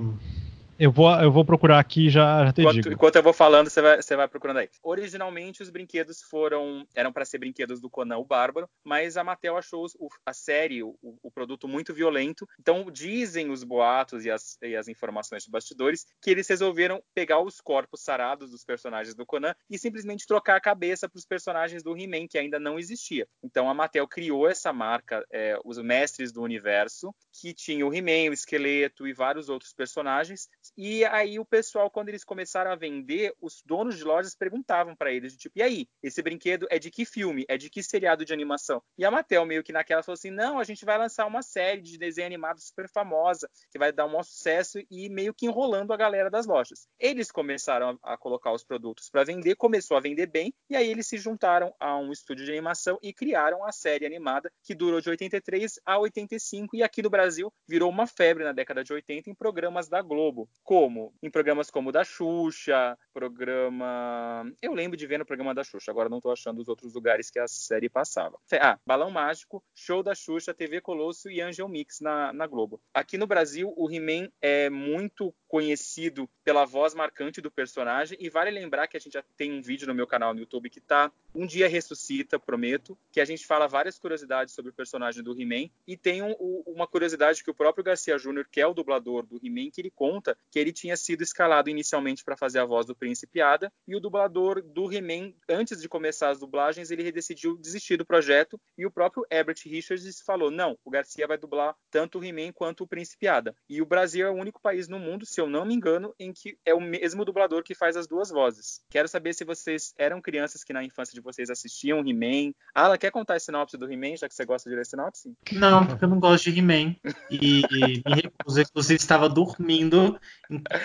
eu 0.80 0.92
vou, 0.92 1.12
eu 1.20 1.32
vou 1.32 1.44
procurar 1.44 1.80
aqui 1.80 2.08
e 2.08 2.10
já, 2.10 2.46
já 2.46 2.54
te 2.54 2.62
enquanto, 2.62 2.76
digo. 2.76 2.94
Enquanto 2.94 3.16
eu 3.16 3.24
vou 3.24 3.34
falando, 3.34 3.70
você 3.70 3.82
vai, 3.82 4.02
você 4.02 4.16
vai 4.16 4.28
procurando 4.28 4.58
aí. 4.58 4.70
Originalmente, 4.84 5.64
os 5.64 5.70
brinquedos 5.70 6.22
foram 6.22 6.86
eram 6.94 7.12
para 7.12 7.26
ser 7.26 7.40
brinquedos 7.40 7.82
do 7.82 7.90
Conan 7.90 8.18
o 8.18 8.26
Bárbaro, 8.26 8.70
mas 8.84 9.18
a 9.18 9.24
Mattel 9.24 9.58
achou 9.58 9.88
o, 10.00 10.08
a 10.26 10.34
série, 10.34 10.84
o, 10.84 10.96
o, 11.02 11.32
produto 11.32 11.68
muito 11.68 11.94
violento. 11.94 12.48
Então, 12.60 12.92
dizem 12.92 13.50
os 13.50 13.64
boatos 13.64 14.26
e 14.26 14.32
as, 14.32 14.58
e 14.62 14.76
as 14.76 14.88
informações 14.88 15.44
de 15.44 15.50
bastidores 15.50 16.06
que 16.22 16.30
eles 16.30 16.48
resolveram 16.48 17.02
pegar 17.14 17.40
os 17.40 17.60
corpos 17.60 18.02
sarados 18.02 18.52
dos 18.52 18.64
personagens 18.64 19.16
do 19.16 19.26
Conan 19.26 19.56
e 19.70 19.78
simplesmente 19.78 20.28
trocar 20.28 20.58
a 20.58 20.62
cabeça 20.62 21.10
para 21.10 21.18
os 21.18 21.26
personagens 21.26 21.84
do 21.84 21.98
He-Man, 21.98 22.28
que 22.28 22.38
ainda 22.38 22.60
não 22.60 22.78
existia. 22.78 23.28
Então, 23.44 23.70
a 23.70 23.74
Mattel 23.74 24.08
criou 24.08 24.48
essa 24.48 24.72
marca, 24.72 25.26
é, 25.32 25.58
os 25.66 25.78
Mestres 25.80 26.32
do 26.32 26.42
Universo, 26.42 27.14
que 27.34 27.54
tinha 27.54 27.86
o 27.86 27.94
He-Man, 27.94 28.30
o 28.30 28.34
Esqueleto 28.34 29.08
e 29.08 29.14
vários 29.14 29.50
outros 29.50 29.74
personagens 29.74 30.48
e 30.78 31.05
aí 31.05 31.39
o 31.39 31.45
pessoal, 31.45 31.89
quando 31.89 32.09
eles 32.09 32.24
começaram 32.24 32.72
a 32.72 32.76
vender, 32.76 33.34
os 33.41 33.61
donos 33.65 33.97
de 33.97 34.03
lojas 34.03 34.36
perguntavam 34.36 34.95
para 34.95 35.11
eles, 35.11 35.36
tipo, 35.36 35.57
e 35.57 35.61
aí, 35.61 35.88
esse 36.01 36.22
brinquedo 36.22 36.68
é 36.70 36.80
de 36.80 36.89
que 36.89 37.05
filme? 37.05 37.45
É 37.47 37.57
de 37.57 37.70
que 37.70 37.84
seriado 37.84 38.26
de 38.26 38.34
animação? 38.34 38.82
E 38.97 39.05
a 39.05 39.11
Mattel 39.11 39.45
meio 39.45 39.63
que 39.63 39.74
naquela 39.74 40.03
falou 40.03 40.15
assim, 40.15 40.32
não, 40.32 40.59
a 40.59 40.63
gente 40.63 40.86
vai 40.86 40.97
lançar 40.97 41.26
uma 41.26 41.41
série 41.41 41.82
de 41.82 41.97
desenho 41.97 42.28
animado 42.28 42.59
super 42.59 42.89
famosa, 42.89 43.49
que 43.72 43.80
vai 43.80 43.91
dar 43.91 44.05
um 44.05 44.09
maior 44.09 44.24
sucesso 44.24 44.80
e 44.89 45.09
meio 45.09 45.34
que 45.34 45.45
enrolando 45.45 45.93
a 45.93 45.97
galera 45.97 46.30
das 46.30 46.45
lojas. 46.45 46.88
Eles 46.99 47.32
começaram 47.32 47.99
a, 48.03 48.13
a 48.13 48.18
colocar 48.18 48.51
os 48.51 48.63
produtos 48.63 49.09
para 49.09 49.24
vender, 49.24 49.55
começou 49.55 49.97
a 49.97 49.99
vender 49.99 50.28
bem, 50.28 50.53
e 50.70 50.76
aí 50.76 50.89
eles 50.89 51.07
se 51.07 51.18
juntaram 51.18 51.74
a 51.80 51.97
um 51.97 52.11
estúdio 52.11 52.45
de 52.45 52.51
animação 52.51 52.97
e 53.01 53.13
criaram 53.13 53.65
a 53.65 53.72
série 53.72 54.05
animada, 54.05 54.51
que 54.63 54.76
durou 54.76 55.01
de 55.01 55.09
83 55.09 55.80
a 55.86 55.99
85, 55.99 56.76
e 56.76 56.84
aqui 56.84 57.01
no 57.01 57.09
Brasil 57.09 57.51
virou 57.68 57.89
uma 57.89 58.07
febre 58.07 58.43
na 58.43 58.51
década 58.51 58.84
de 58.84 58.93
80 58.93 59.30
em 59.30 59.36
programas 59.36 59.88
da 59.88 60.01
Globo. 60.01 60.49
Como? 60.64 61.14
Em 61.24 61.30
programas 61.30 61.70
como 61.70 61.89
o 61.89 61.91
da 61.91 62.03
Xuxa, 62.03 62.97
programa. 63.14 64.51
Eu 64.62 64.74
lembro 64.74 64.97
de 64.97 65.08
ver 65.08 65.18
no 65.18 65.26
programa 65.26 65.55
da 65.55 65.64
Xuxa, 65.64 65.89
agora 65.89 66.10
não 66.10 66.18
estou 66.18 66.32
achando 66.32 66.62
os 66.62 66.68
outros 66.68 66.93
lugares 66.93 67.32
que 67.32 67.39
a 67.39 67.47
série 67.47 67.89
passava. 67.89 68.38
Ah, 68.60 68.78
Balão 68.86 69.10
Mágico, 69.10 69.64
Show 69.74 70.03
da 70.03 70.14
Xuxa, 70.14 70.53
TV 70.53 70.82
Colosso 70.82 71.30
e 71.30 71.41
Angel 71.41 71.68
Mix 71.68 71.99
na, 71.99 72.32
na 72.34 72.45
Globo. 72.45 72.82
Aqui 72.93 73.18
no 73.18 73.26
Brasil, 73.26 73.74
o 73.76 73.89
He-Man 73.89 74.30
é 74.41 74.70
muito 74.70 75.34
conhecido 75.47 76.30
pela 76.43 76.66
voz 76.66 76.93
marcante 76.93 77.41
do 77.41 77.49
personagem 77.49 78.18
e 78.22 78.30
vale 78.30 78.51
lembrar 78.51 78.88
que 78.88 78.97
a 78.97 78.99
gente 78.99 79.14
já 79.14 79.24
tem 79.36 79.51
um 79.51 79.62
vídeo 79.62 79.88
no 79.88 79.95
meu 79.95 80.05
canal 80.05 80.34
no 80.34 80.41
YouTube 80.41 80.70
que 80.70 80.82
tá 80.82 81.12
Um 81.34 81.45
Dia 81.45 81.68
Ressuscita, 81.68 82.39
prometo, 82.39 82.97
que 83.12 83.22
a 83.22 83.26
gente 83.26 83.45
fala 83.45 83.68
várias 83.68 83.97
curiosidades 83.97 84.53
sobre 84.53 84.72
o 84.72 84.74
personagem 84.74 85.24
do 85.24 85.39
He-Man 85.39 85.70
e 85.88 85.95
tem 85.95 86.22
um, 86.22 86.34
uma 86.66 86.86
curiosidade 86.86 87.43
que 87.43 87.49
o 87.49 87.53
próprio 87.53 87.84
Garcia 87.84 88.18
Júnior, 88.18 88.47
que 88.51 88.60
é 88.60 88.68
o 88.68 88.74
dublador 88.74 89.26
do 89.26 89.39
He-Man, 89.43 89.72
que 89.72 89.82
ele 89.82 89.91
conta 89.91 90.38
que 90.52 90.60
ele 90.60 90.72
tinha 90.72 90.95
sido 90.95 91.22
escalado 91.22 91.70
inicialmente 91.70 92.24
para 92.24 92.38
fazer 92.38 92.60
a 92.60 92.66
voz 92.66 92.86
do 92.86 92.95
Príncipe 92.95 93.41
Ada 93.41 93.72
e 93.88 93.95
o 93.95 94.00
dublador 94.00 94.62
do 94.62 94.91
He-Man, 94.91 95.34
antes 95.50 95.82
de 95.82 95.89
começar 95.89 96.30
as 96.30 96.39
dublagens, 96.39 96.91
ele 96.91 97.12
decidiu 97.12 97.58
desistir 97.58 97.98
do 97.98 98.06
projeto 98.06 98.60
e 98.78 98.86
o 98.86 98.91
próprio 98.91 99.26
Herbert 99.32 99.58
Richards 99.66 100.22
falou: 100.22 100.52
"Não, 100.52 100.78
o 100.84 100.89
Garcia 100.89 101.28
vai 101.28 101.38
dublar 101.38 101.76
tanto 101.89 102.20
o 102.20 102.24
He-Man 102.24 102.52
quanto 102.54 102.84
o 102.84 102.88
Príncipe 102.88 103.28
Ada". 103.28 103.56
E 103.70 103.82
o 103.82 103.86
Brasil 103.86 104.26
é 104.26 104.30
o 104.30 104.36
único 104.36 104.62
país 104.62 104.88
no 104.88 105.00
mundo, 105.00 105.26
se 105.26 105.39
eu 105.39 105.48
não 105.48 105.66
me 105.66 105.74
engano, 105.74 106.14
em 106.20 106.34
que 106.34 106.58
é 106.66 106.74
o 106.74 106.82
mesmo 106.82 107.26
dublador 107.26 107.64
que 107.64 107.76
faz 107.76 107.98
as 107.98 108.08
duas 108.08 108.30
vozes. 108.30 108.82
Quero 108.89 109.08
saber 109.08 109.34
se 109.34 109.43
vocês 109.43 109.93
eram 109.98 110.22
crianças 110.22 110.64
que 110.64 110.74
na 110.74 110.84
infância 110.84 111.14
de 111.14 111.22
vocês 111.22 111.50
assistiam 111.50 112.00
He-Man. 112.00 112.54
Ala, 112.74 112.98
quer 112.98 113.12
contar 113.12 113.36
a 113.36 113.39
sinopse 113.39 113.78
do 113.78 113.91
He-Man, 113.91 114.18
já 114.18 114.28
que 114.28 114.36
você 114.36 114.45
gosta 114.45 114.70
de 114.70 114.76
ler 114.76 114.86
sinopse? 114.86 115.34
Não, 115.52 115.86
porque 115.86 116.06
eu 116.06 116.10
não 116.10 116.20
gosto 116.20 116.52
de 116.52 116.60
He-Man. 116.60 116.95
E 117.30 117.62
me 118.06 118.22
recuso, 118.22 118.62
inclusive 118.62 119.00
estava 119.00 119.30
dormindo, 119.30 120.20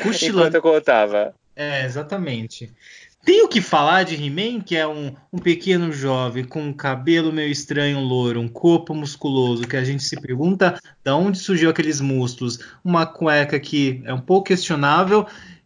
cochilando. 0.02 0.48
Enquanto 0.48 0.54
eu 0.54 0.62
contava. 0.62 1.34
É, 1.54 1.84
exatamente. 1.84 2.70
Tenho 3.24 3.46
que 3.46 3.60
falar 3.60 4.02
de 4.02 4.16
He-Man, 4.16 4.60
que 4.60 4.76
é 4.76 4.84
um, 4.84 5.14
um 5.32 5.38
pequeno 5.38 5.92
jovem 5.92 6.44
com 6.44 6.60
um 6.60 6.72
cabelo 6.72 7.32
meio 7.32 7.52
estranho, 7.52 8.00
louro, 8.00 8.40
um 8.40 8.48
corpo 8.48 8.92
musculoso, 8.94 9.68
que 9.68 9.76
a 9.76 9.84
gente 9.84 10.02
se 10.02 10.20
pergunta 10.20 10.80
de 11.04 11.10
onde 11.12 11.38
surgiu 11.38 11.70
aqueles 11.70 12.00
músculos, 12.00 12.58
uma 12.84 13.06
cueca 13.06 13.60
que 13.60 14.02
é 14.04 14.12
um 14.12 14.20
pouco 14.20 14.48
questionável, 14.48 15.24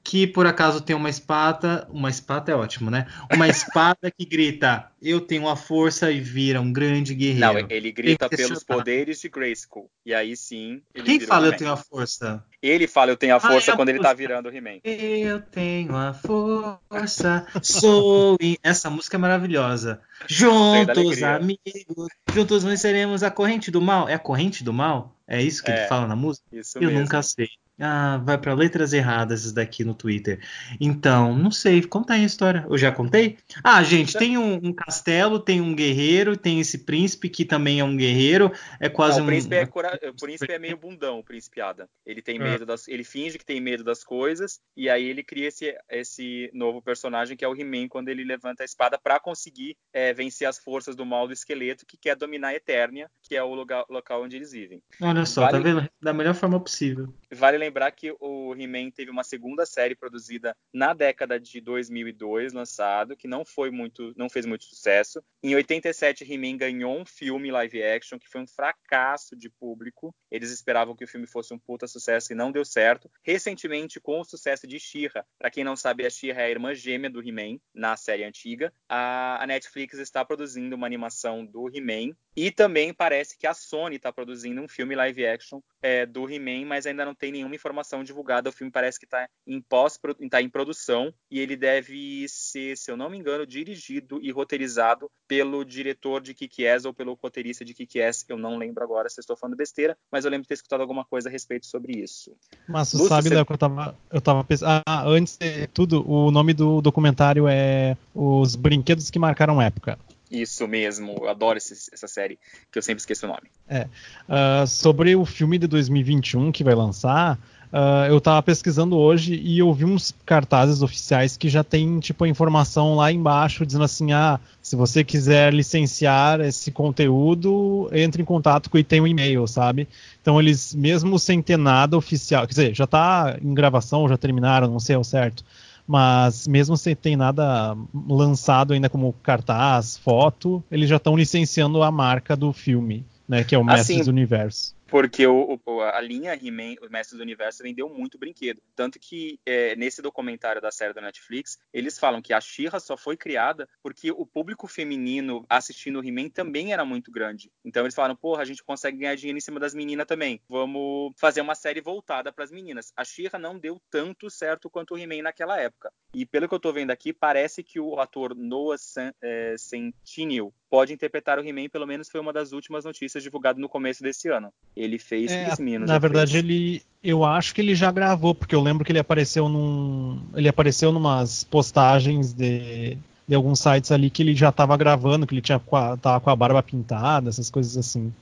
que 0.08 0.24
por 0.24 0.46
acaso 0.46 0.80
tem 0.80 0.94
uma 0.94 1.10
espada, 1.10 1.84
uma 1.90 2.08
espada 2.08 2.52
é 2.52 2.54
ótimo, 2.54 2.92
né? 2.92 3.08
Uma 3.34 3.48
espada 3.50 4.08
que 4.08 4.24
grita: 4.24 4.88
"Eu 5.02 5.20
tenho 5.20 5.48
a 5.48 5.56
força" 5.56 6.12
e 6.12 6.20
vira 6.20 6.60
um 6.60 6.72
grande 6.72 7.12
guerreiro. 7.12 7.62
Não, 7.62 7.66
ele 7.68 7.90
grita 7.90 8.28
pelos 8.28 8.62
poderes 8.62 9.20
de 9.20 9.28
Grayskull. 9.28 9.90
E 10.04 10.14
aí 10.14 10.36
sim, 10.36 10.80
Quem 11.04 11.18
fala 11.18 11.48
"Eu 11.48 11.56
tenho 11.56 11.72
a 11.72 11.76
força"? 11.76 12.44
Ele 12.62 12.86
fala 12.86 13.10
"Eu 13.10 13.16
tenho 13.16 13.34
a 13.34 13.40
força" 13.40 13.72
ah, 13.72 13.74
é 13.74 13.76
quando 13.76 13.88
a 13.88 13.92
ele 13.92 14.00
tá 14.00 14.12
virando 14.12 14.48
o 14.48 14.54
He-Man. 14.54 14.78
Eu 14.84 15.40
tenho 15.40 15.96
a 15.96 16.14
força, 16.14 17.44
sou 17.60 18.38
essa 18.62 18.88
música 18.88 19.16
é 19.16 19.18
maravilhosa. 19.18 20.00
Juntos, 20.28 21.20
amigos, 21.24 22.08
juntos 22.32 22.62
venceremos 22.62 23.24
a 23.24 23.30
corrente 23.30 23.72
do 23.72 23.80
mal. 23.80 24.08
É 24.08 24.14
a 24.14 24.20
corrente 24.20 24.62
do 24.62 24.72
mal? 24.72 25.16
É 25.26 25.42
isso 25.42 25.64
que 25.64 25.70
É, 25.72 25.80
ele 25.80 25.88
fala 25.88 26.06
na 26.06 26.14
música? 26.14 26.46
Isso 26.52 26.78
Eu 26.78 26.90
mesmo. 26.90 27.00
nunca 27.00 27.20
sei. 27.22 27.48
Ah, 27.78 28.16
vai 28.24 28.38
pra 28.38 28.54
letras 28.54 28.92
erradas 28.94 29.44
isso 29.44 29.54
daqui 29.54 29.84
no 29.84 29.94
Twitter. 29.94 30.40
Então, 30.80 31.36
não 31.36 31.50
sei, 31.50 31.82
conta 31.82 32.14
aí 32.14 32.22
a 32.22 32.26
história. 32.26 32.64
Eu 32.70 32.78
já 32.78 32.90
contei? 32.90 33.36
Ah, 33.62 33.82
gente, 33.82 34.16
tem 34.16 34.38
um, 34.38 34.54
um 34.54 34.72
castelo, 34.72 35.38
tem 35.38 35.60
um 35.60 35.74
guerreiro, 35.74 36.36
tem 36.38 36.58
esse 36.58 36.78
príncipe 36.78 37.28
que 37.28 37.44
também 37.44 37.80
é 37.80 37.84
um 37.84 37.94
guerreiro. 37.94 38.50
É 38.80 38.88
quase 38.88 39.18
Não, 39.18 39.24
o 39.24 39.24
um. 39.24 39.26
príncipe, 39.30 39.54
é 39.56 39.66
cora- 39.66 39.98
o 40.10 40.14
príncipe 40.14 40.50
é 40.52 40.58
meio 40.58 40.76
bundão, 40.78 41.18
o 41.18 41.22
príncipe 41.24 41.60
Ada. 41.60 41.86
Ele 42.06 42.22
tem 42.22 42.38
Ah. 42.40 42.44
medo 42.44 42.64
das, 42.64 42.88
ele 42.88 43.04
finge 43.04 43.36
que 43.38 43.44
tem 43.44 43.60
medo 43.60 43.84
das 43.84 44.02
coisas 44.02 44.58
e 44.76 44.88
aí 44.88 45.04
ele 45.04 45.22
cria 45.22 45.48
esse, 45.48 45.76
esse 45.90 46.50
novo 46.54 46.80
personagem 46.80 47.36
que 47.36 47.44
é 47.44 47.48
o 47.48 47.54
He-Man 47.54 47.88
quando 47.88 48.08
ele 48.08 48.24
levanta 48.24 48.62
a 48.62 48.64
espada 48.64 48.98
para 48.98 49.20
conseguir 49.20 49.76
é, 49.92 50.14
vencer 50.14 50.48
as 50.48 50.58
forças 50.58 50.96
do 50.96 51.04
mal 51.04 51.26
do 51.26 51.32
esqueleto 51.34 51.84
que 51.86 51.98
quer 51.98 52.16
dominar 52.16 52.48
a 52.48 52.54
Eternia, 52.54 53.10
que 53.22 53.36
é 53.36 53.42
o 53.42 53.54
lugar, 53.54 53.84
local 53.90 54.22
onde 54.22 54.36
eles 54.36 54.52
vivem. 54.52 54.82
Olha 55.00 55.26
só, 55.26 55.42
Vale- 55.42 55.52
tá 55.52 55.58
vendo? 55.62 55.88
Da 56.00 56.12
melhor 56.14 56.34
forma 56.34 56.58
possível. 56.58 57.12
Vale 57.32 57.65
lembrar 57.66 57.90
que 57.90 58.14
o 58.20 58.54
He-Man 58.54 58.90
teve 58.90 59.10
uma 59.10 59.24
segunda 59.24 59.66
série 59.66 59.94
produzida 59.94 60.56
na 60.72 60.94
década 60.94 61.38
de 61.38 61.60
2002, 61.60 62.52
lançado, 62.52 63.16
que 63.16 63.26
não 63.26 63.44
foi 63.44 63.70
muito, 63.70 64.12
não 64.16 64.28
fez 64.28 64.46
muito 64.46 64.64
sucesso. 64.64 65.22
Em 65.42 65.54
87, 65.54 66.24
He-Man 66.24 66.56
ganhou 66.56 66.96
um 66.96 67.04
filme 67.04 67.50
live 67.50 67.82
action 67.82 68.18
que 68.18 68.28
foi 68.28 68.40
um 68.40 68.46
fracasso 68.46 69.36
de 69.36 69.50
público. 69.50 70.14
Eles 70.30 70.50
esperavam 70.50 70.94
que 70.94 71.04
o 71.04 71.08
filme 71.08 71.26
fosse 71.26 71.52
um 71.52 71.58
puta 71.58 71.86
sucesso 71.86 72.32
e 72.32 72.36
não 72.36 72.52
deu 72.52 72.64
certo. 72.64 73.10
Recentemente, 73.22 74.00
com 74.00 74.20
o 74.20 74.24
sucesso 74.24 74.66
de 74.66 74.78
She-Ra, 74.78 75.24
para 75.38 75.50
quem 75.50 75.64
não 75.64 75.76
sabe, 75.76 76.06
a 76.06 76.10
She-Ra 76.10 76.42
é 76.42 76.46
a 76.46 76.50
irmã 76.50 76.74
gêmea 76.74 77.10
do 77.10 77.20
He-Man 77.20 77.58
na 77.74 77.96
série 77.96 78.24
antiga. 78.24 78.72
A, 78.88 79.44
Netflix 79.46 79.98
está 79.98 80.24
produzindo 80.24 80.76
uma 80.76 80.86
animação 80.86 81.44
do 81.44 81.68
He-Man 81.68 82.14
e 82.36 82.50
também 82.50 82.92
parece 82.92 83.36
que 83.36 83.46
a 83.46 83.54
Sony 83.54 83.96
está 83.96 84.12
produzindo 84.12 84.60
um 84.60 84.68
filme 84.68 84.94
live 84.94 85.26
action 85.26 85.60
é, 85.82 86.04
do 86.04 86.30
He-Man, 86.30 86.66
mas 86.66 86.86
ainda 86.86 87.04
não 87.04 87.14
tem 87.14 87.32
nenhuma 87.32 87.55
informação 87.56 88.04
divulgada. 88.04 88.48
O 88.48 88.52
filme 88.52 88.70
parece 88.70 88.98
que 88.98 89.04
está 89.06 89.28
em 89.46 89.60
pós, 89.60 89.98
está 90.20 90.40
em 90.40 90.48
produção 90.48 91.12
e 91.30 91.40
ele 91.40 91.56
deve 91.56 92.26
ser, 92.28 92.76
se 92.76 92.90
eu 92.90 92.96
não 92.96 93.10
me 93.10 93.18
engano, 93.18 93.46
dirigido 93.46 94.20
e 94.22 94.30
roteirizado 94.30 95.10
pelo 95.26 95.64
diretor 95.64 96.20
de 96.20 96.34
Kick-Ass 96.34 96.84
ou 96.84 96.94
pelo 96.94 97.14
roteirista 97.14 97.64
de 97.64 97.74
Kick-Ass. 97.74 98.24
Eu 98.28 98.38
não 98.38 98.56
lembro 98.56 98.84
agora 98.84 99.08
se 99.08 99.20
estou 99.20 99.36
falando 99.36 99.56
besteira, 99.56 99.96
mas 100.10 100.24
eu 100.24 100.30
lembro 100.30 100.42
de 100.42 100.48
ter 100.48 100.54
escutado 100.54 100.80
alguma 100.80 101.04
coisa 101.04 101.28
a 101.28 101.32
respeito 101.32 101.66
sobre 101.66 101.92
isso. 102.00 102.36
Mas 102.68 102.90
tu 102.90 102.98
Lúcio, 102.98 103.08
sabe, 103.08 103.28
você- 103.28 103.44
que 103.44 103.52
eu 103.52 103.58
tava, 103.58 103.98
eu 104.12 104.20
tava 104.20 104.44
pensando. 104.44 104.82
Ah, 104.86 105.04
antes 105.06 105.36
de 105.36 105.66
tudo, 105.68 106.08
o 106.08 106.30
nome 106.30 106.52
do 106.54 106.80
documentário 106.80 107.46
é 107.48 107.96
Os 108.14 108.54
Brinquedos 108.54 109.10
que 109.10 109.18
Marcaram 109.18 109.60
Época. 109.60 109.98
Isso 110.30 110.66
mesmo, 110.66 111.16
eu 111.20 111.28
adoro 111.28 111.56
esse, 111.56 111.72
essa 111.92 112.08
série, 112.08 112.38
que 112.70 112.78
eu 112.78 112.82
sempre 112.82 113.00
esqueço 113.00 113.26
o 113.26 113.28
nome. 113.28 113.48
Uh, 113.70 114.66
sobre 114.66 115.14
o 115.14 115.24
filme 115.24 115.58
de 115.58 115.66
2021 115.66 116.50
que 116.50 116.64
vai 116.64 116.74
lançar, 116.74 117.38
uh, 117.72 118.06
eu 118.08 118.20
tava 118.20 118.42
pesquisando 118.42 118.96
hoje 118.96 119.34
e 119.34 119.60
eu 119.60 119.72
vi 119.72 119.84
uns 119.84 120.12
cartazes 120.24 120.82
oficiais 120.82 121.36
que 121.36 121.48
já 121.48 121.62
tem 121.62 122.00
tipo 122.00 122.24
a 122.24 122.28
informação 122.28 122.96
lá 122.96 123.12
embaixo 123.12 123.64
dizendo 123.64 123.84
assim, 123.84 124.12
ah, 124.12 124.40
se 124.60 124.74
você 124.74 125.04
quiser 125.04 125.54
licenciar 125.54 126.40
esse 126.40 126.72
conteúdo, 126.72 127.88
entre 127.92 128.20
em 128.20 128.24
contato 128.24 128.68
com 128.68 128.78
e 128.78 128.82
tem 128.82 129.00
um 129.00 129.06
e-mail, 129.06 129.46
sabe? 129.46 129.86
Então 130.20 130.40
eles, 130.40 130.74
mesmo 130.74 131.20
sem 131.20 131.40
ter 131.40 131.56
nada 131.56 131.96
oficial, 131.96 132.42
quer 132.46 132.52
dizer, 132.52 132.74
já 132.74 132.86
tá 132.86 133.38
em 133.40 133.54
gravação, 133.54 134.08
já 134.08 134.16
terminaram, 134.16 134.66
não 134.68 134.80
sei 134.80 134.96
ao 134.96 135.04
certo, 135.04 135.44
mas 135.86 136.46
mesmo 136.46 136.76
sem 136.76 136.94
ter 136.94 137.16
nada 137.16 137.76
lançado 138.08 138.72
ainda 138.72 138.88
como 138.88 139.12
cartaz, 139.22 139.96
foto, 139.96 140.62
eles 140.70 140.88
já 140.88 140.96
estão 140.96 141.16
licenciando 141.16 141.82
a 141.82 141.90
marca 141.90 142.36
do 142.36 142.52
filme, 142.52 143.06
né, 143.28 143.44
que 143.44 143.54
é 143.54 143.58
o 143.58 143.64
Mestres 143.64 144.00
Assim, 144.00 144.04
do 144.04 144.10
Universo. 144.10 144.75
Porque 144.88 145.26
o, 145.26 145.60
o- 145.66 145.80
a 145.80 146.00
linha 146.00 146.32
He-Man, 146.34 146.76
o 146.80 146.88
Mestre 146.88 147.16
do 147.18 147.22
Universo, 147.22 147.62
vendeu 147.62 147.88
muito 147.88 148.16
brinquedo. 148.18 148.62
Tanto 148.74 149.00
que 149.00 149.40
é, 149.44 149.74
nesse 149.74 150.00
documentário 150.00 150.62
da 150.62 150.70
série 150.70 150.94
da 150.94 151.00
Netflix, 151.00 151.58
eles 151.72 151.98
falam 151.98 152.22
que 152.22 152.32
a 152.32 152.40
She-Ra 152.40 152.78
só 152.78 152.96
foi 152.96 153.16
criada 153.16 153.68
porque 153.82 154.12
o 154.12 154.24
público 154.24 154.68
feminino 154.68 155.44
assistindo 155.48 155.98
o 156.00 156.04
He-Man 156.04 156.28
também 156.28 156.72
era 156.72 156.84
muito 156.84 157.10
grande. 157.10 157.50
Então 157.64 157.82
eles 157.84 157.94
falaram, 157.96 158.14
porra, 158.14 158.42
a 158.42 158.44
gente 158.44 158.62
consegue 158.62 158.98
ganhar 158.98 159.16
dinheiro 159.16 159.38
em 159.38 159.40
cima 159.40 159.58
das 159.58 159.74
meninas 159.74 160.06
também. 160.06 160.40
Vamos 160.48 161.12
fazer 161.16 161.40
uma 161.40 161.56
série 161.56 161.80
voltada 161.80 162.32
para 162.32 162.44
as 162.44 162.52
meninas. 162.52 162.92
A 162.96 163.04
She-Ra 163.04 163.38
não 163.40 163.58
deu 163.58 163.80
tanto 163.90 164.30
certo 164.30 164.70
quanto 164.70 164.94
o 164.94 164.98
He-Man 164.98 165.22
naquela 165.22 165.60
época. 165.60 165.92
E 166.14 166.24
pelo 166.24 166.48
que 166.48 166.54
eu 166.54 166.60
tô 166.60 166.72
vendo 166.72 166.92
aqui, 166.92 167.12
parece 167.12 167.62
que 167.64 167.80
o 167.80 167.98
ator 167.98 168.34
Noah 168.36 168.76
é, 169.20 169.56
Centineo 169.58 170.54
pode 170.70 170.92
interpretar 170.92 171.38
o 171.38 171.46
He-Man, 171.46 171.68
pelo 171.68 171.86
menos 171.86 172.08
foi 172.08 172.20
uma 172.20 172.32
das 172.32 172.52
últimas 172.52 172.84
notícias 172.84 173.22
divulgadas 173.22 173.60
no 173.60 173.68
começo 173.68 174.02
desse 174.02 174.28
ano. 174.28 174.52
Ele 174.76 174.98
fez 174.98 175.30
É, 175.32 175.54
Minos. 175.60 175.88
na 175.88 175.98
verdade, 175.98 176.32
fez. 176.32 176.44
ele. 176.44 176.82
Eu 177.02 177.24
acho 177.24 177.54
que 177.54 177.60
ele 177.60 177.74
já 177.74 177.90
gravou, 177.92 178.34
porque 178.34 178.54
eu 178.54 178.60
lembro 178.60 178.84
que 178.84 178.92
ele 178.92 178.98
apareceu 178.98 179.48
num. 179.48 180.20
Ele 180.34 180.48
apareceu 180.48 180.90
numas 180.92 181.44
postagens 181.44 182.32
de, 182.32 182.98
de 183.26 183.34
alguns 183.34 183.60
sites 183.60 183.92
ali 183.92 184.10
que 184.10 184.22
ele 184.22 184.34
já 184.34 184.48
estava 184.48 184.76
gravando, 184.76 185.26
que 185.26 185.34
ele 185.34 185.42
tinha 185.42 185.60
tava 186.00 186.20
com 186.20 186.30
a 186.30 186.36
barba 186.36 186.62
pintada, 186.62 187.28
essas 187.28 187.50
coisas 187.50 187.76
assim. 187.76 188.12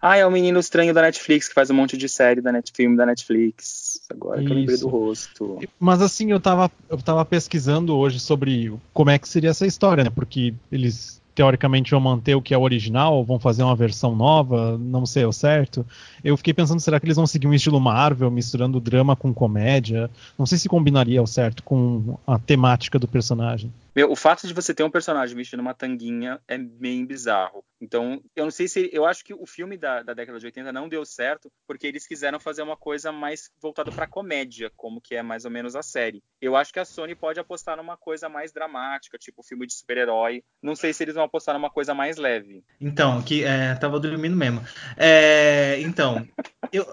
Ah, 0.00 0.16
é 0.16 0.26
o 0.26 0.30
menino 0.30 0.58
estranho 0.58 0.92
da 0.92 1.02
Netflix, 1.02 1.48
que 1.48 1.54
faz 1.54 1.70
um 1.70 1.74
monte 1.74 1.96
de 1.96 2.08
série 2.08 2.40
da 2.40 2.52
Net, 2.52 2.70
filme 2.74 2.96
da 2.96 3.06
Netflix. 3.06 4.02
Agora 4.10 4.42
que 4.42 4.50
eu 4.50 4.54
lembrei 4.54 4.76
do 4.76 4.88
rosto. 4.88 5.58
Mas 5.80 6.02
assim, 6.02 6.30
eu 6.30 6.38
tava, 6.38 6.70
eu 6.88 6.98
tava 6.98 7.24
pesquisando 7.24 7.96
hoje 7.96 8.20
sobre 8.20 8.72
como 8.92 9.10
é 9.10 9.18
que 9.18 9.28
seria 9.28 9.50
essa 9.50 9.66
história, 9.66 10.04
né? 10.04 10.10
Porque 10.10 10.54
eles 10.70 11.20
teoricamente 11.34 11.90
vão 11.90 12.00
manter 12.00 12.34
o 12.34 12.42
que 12.42 12.54
é 12.54 12.58
o 12.58 12.62
original, 12.62 13.24
vão 13.24 13.38
fazer 13.38 13.62
uma 13.62 13.74
versão 13.74 14.14
nova, 14.14 14.78
não 14.78 15.04
sei 15.04 15.24
ao 15.24 15.32
certo. 15.32 15.84
Eu 16.22 16.36
fiquei 16.36 16.54
pensando, 16.54 16.80
será 16.80 17.00
que 17.00 17.06
eles 17.06 17.16
vão 17.16 17.26
seguir 17.26 17.46
um 17.46 17.54
estilo 17.54 17.80
Marvel, 17.80 18.30
misturando 18.30 18.80
drama 18.80 19.16
com 19.16 19.34
comédia? 19.34 20.10
Não 20.38 20.46
sei 20.46 20.58
se 20.58 20.68
combinaria 20.68 21.20
ao 21.20 21.26
certo 21.26 21.62
com 21.62 22.16
a 22.26 22.38
temática 22.38 22.98
do 22.98 23.08
personagem. 23.08 23.72
Meu, 23.94 24.10
o 24.10 24.16
fato 24.16 24.46
de 24.46 24.54
você 24.54 24.74
ter 24.74 24.82
um 24.82 24.90
personagem 24.90 25.36
vestindo 25.36 25.60
uma 25.60 25.74
tanguinha 25.74 26.40
é 26.48 26.58
bem 26.58 27.06
bizarro. 27.06 27.64
Então, 27.80 28.22
eu 28.34 28.44
não 28.44 28.50
sei 28.50 28.66
se. 28.66 28.88
Eu 28.92 29.04
acho 29.04 29.24
que 29.24 29.34
o 29.34 29.46
filme 29.46 29.76
da, 29.76 30.02
da 30.02 30.14
década 30.14 30.38
de 30.38 30.46
80 30.46 30.72
não 30.72 30.88
deu 30.88 31.04
certo, 31.04 31.52
porque 31.66 31.86
eles 31.86 32.06
quiseram 32.06 32.40
fazer 32.40 32.62
uma 32.62 32.76
coisa 32.76 33.12
mais 33.12 33.50
voltada 33.60 33.92
pra 33.92 34.06
comédia, 34.06 34.72
como 34.74 35.00
que 35.00 35.14
é 35.14 35.22
mais 35.22 35.44
ou 35.44 35.50
menos 35.50 35.76
a 35.76 35.82
série. 35.82 36.22
Eu 36.40 36.56
acho 36.56 36.72
que 36.72 36.80
a 36.80 36.84
Sony 36.84 37.14
pode 37.14 37.38
apostar 37.38 37.76
numa 37.76 37.96
coisa 37.96 38.28
mais 38.28 38.52
dramática, 38.52 39.18
tipo 39.18 39.42
filme 39.42 39.66
de 39.66 39.74
super-herói. 39.74 40.42
Não 40.62 40.74
sei 40.74 40.92
se 40.92 41.04
eles 41.04 41.14
vão 41.14 41.24
apostar 41.24 41.54
numa 41.54 41.70
coisa 41.70 41.92
mais 41.94 42.16
leve. 42.16 42.64
Então, 42.80 43.22
que 43.22 43.44
é, 43.44 43.74
tava 43.74 44.00
dormindo 44.00 44.36
mesmo. 44.36 44.62
É, 44.96 45.78
então, 45.80 46.26
eu, 46.72 46.86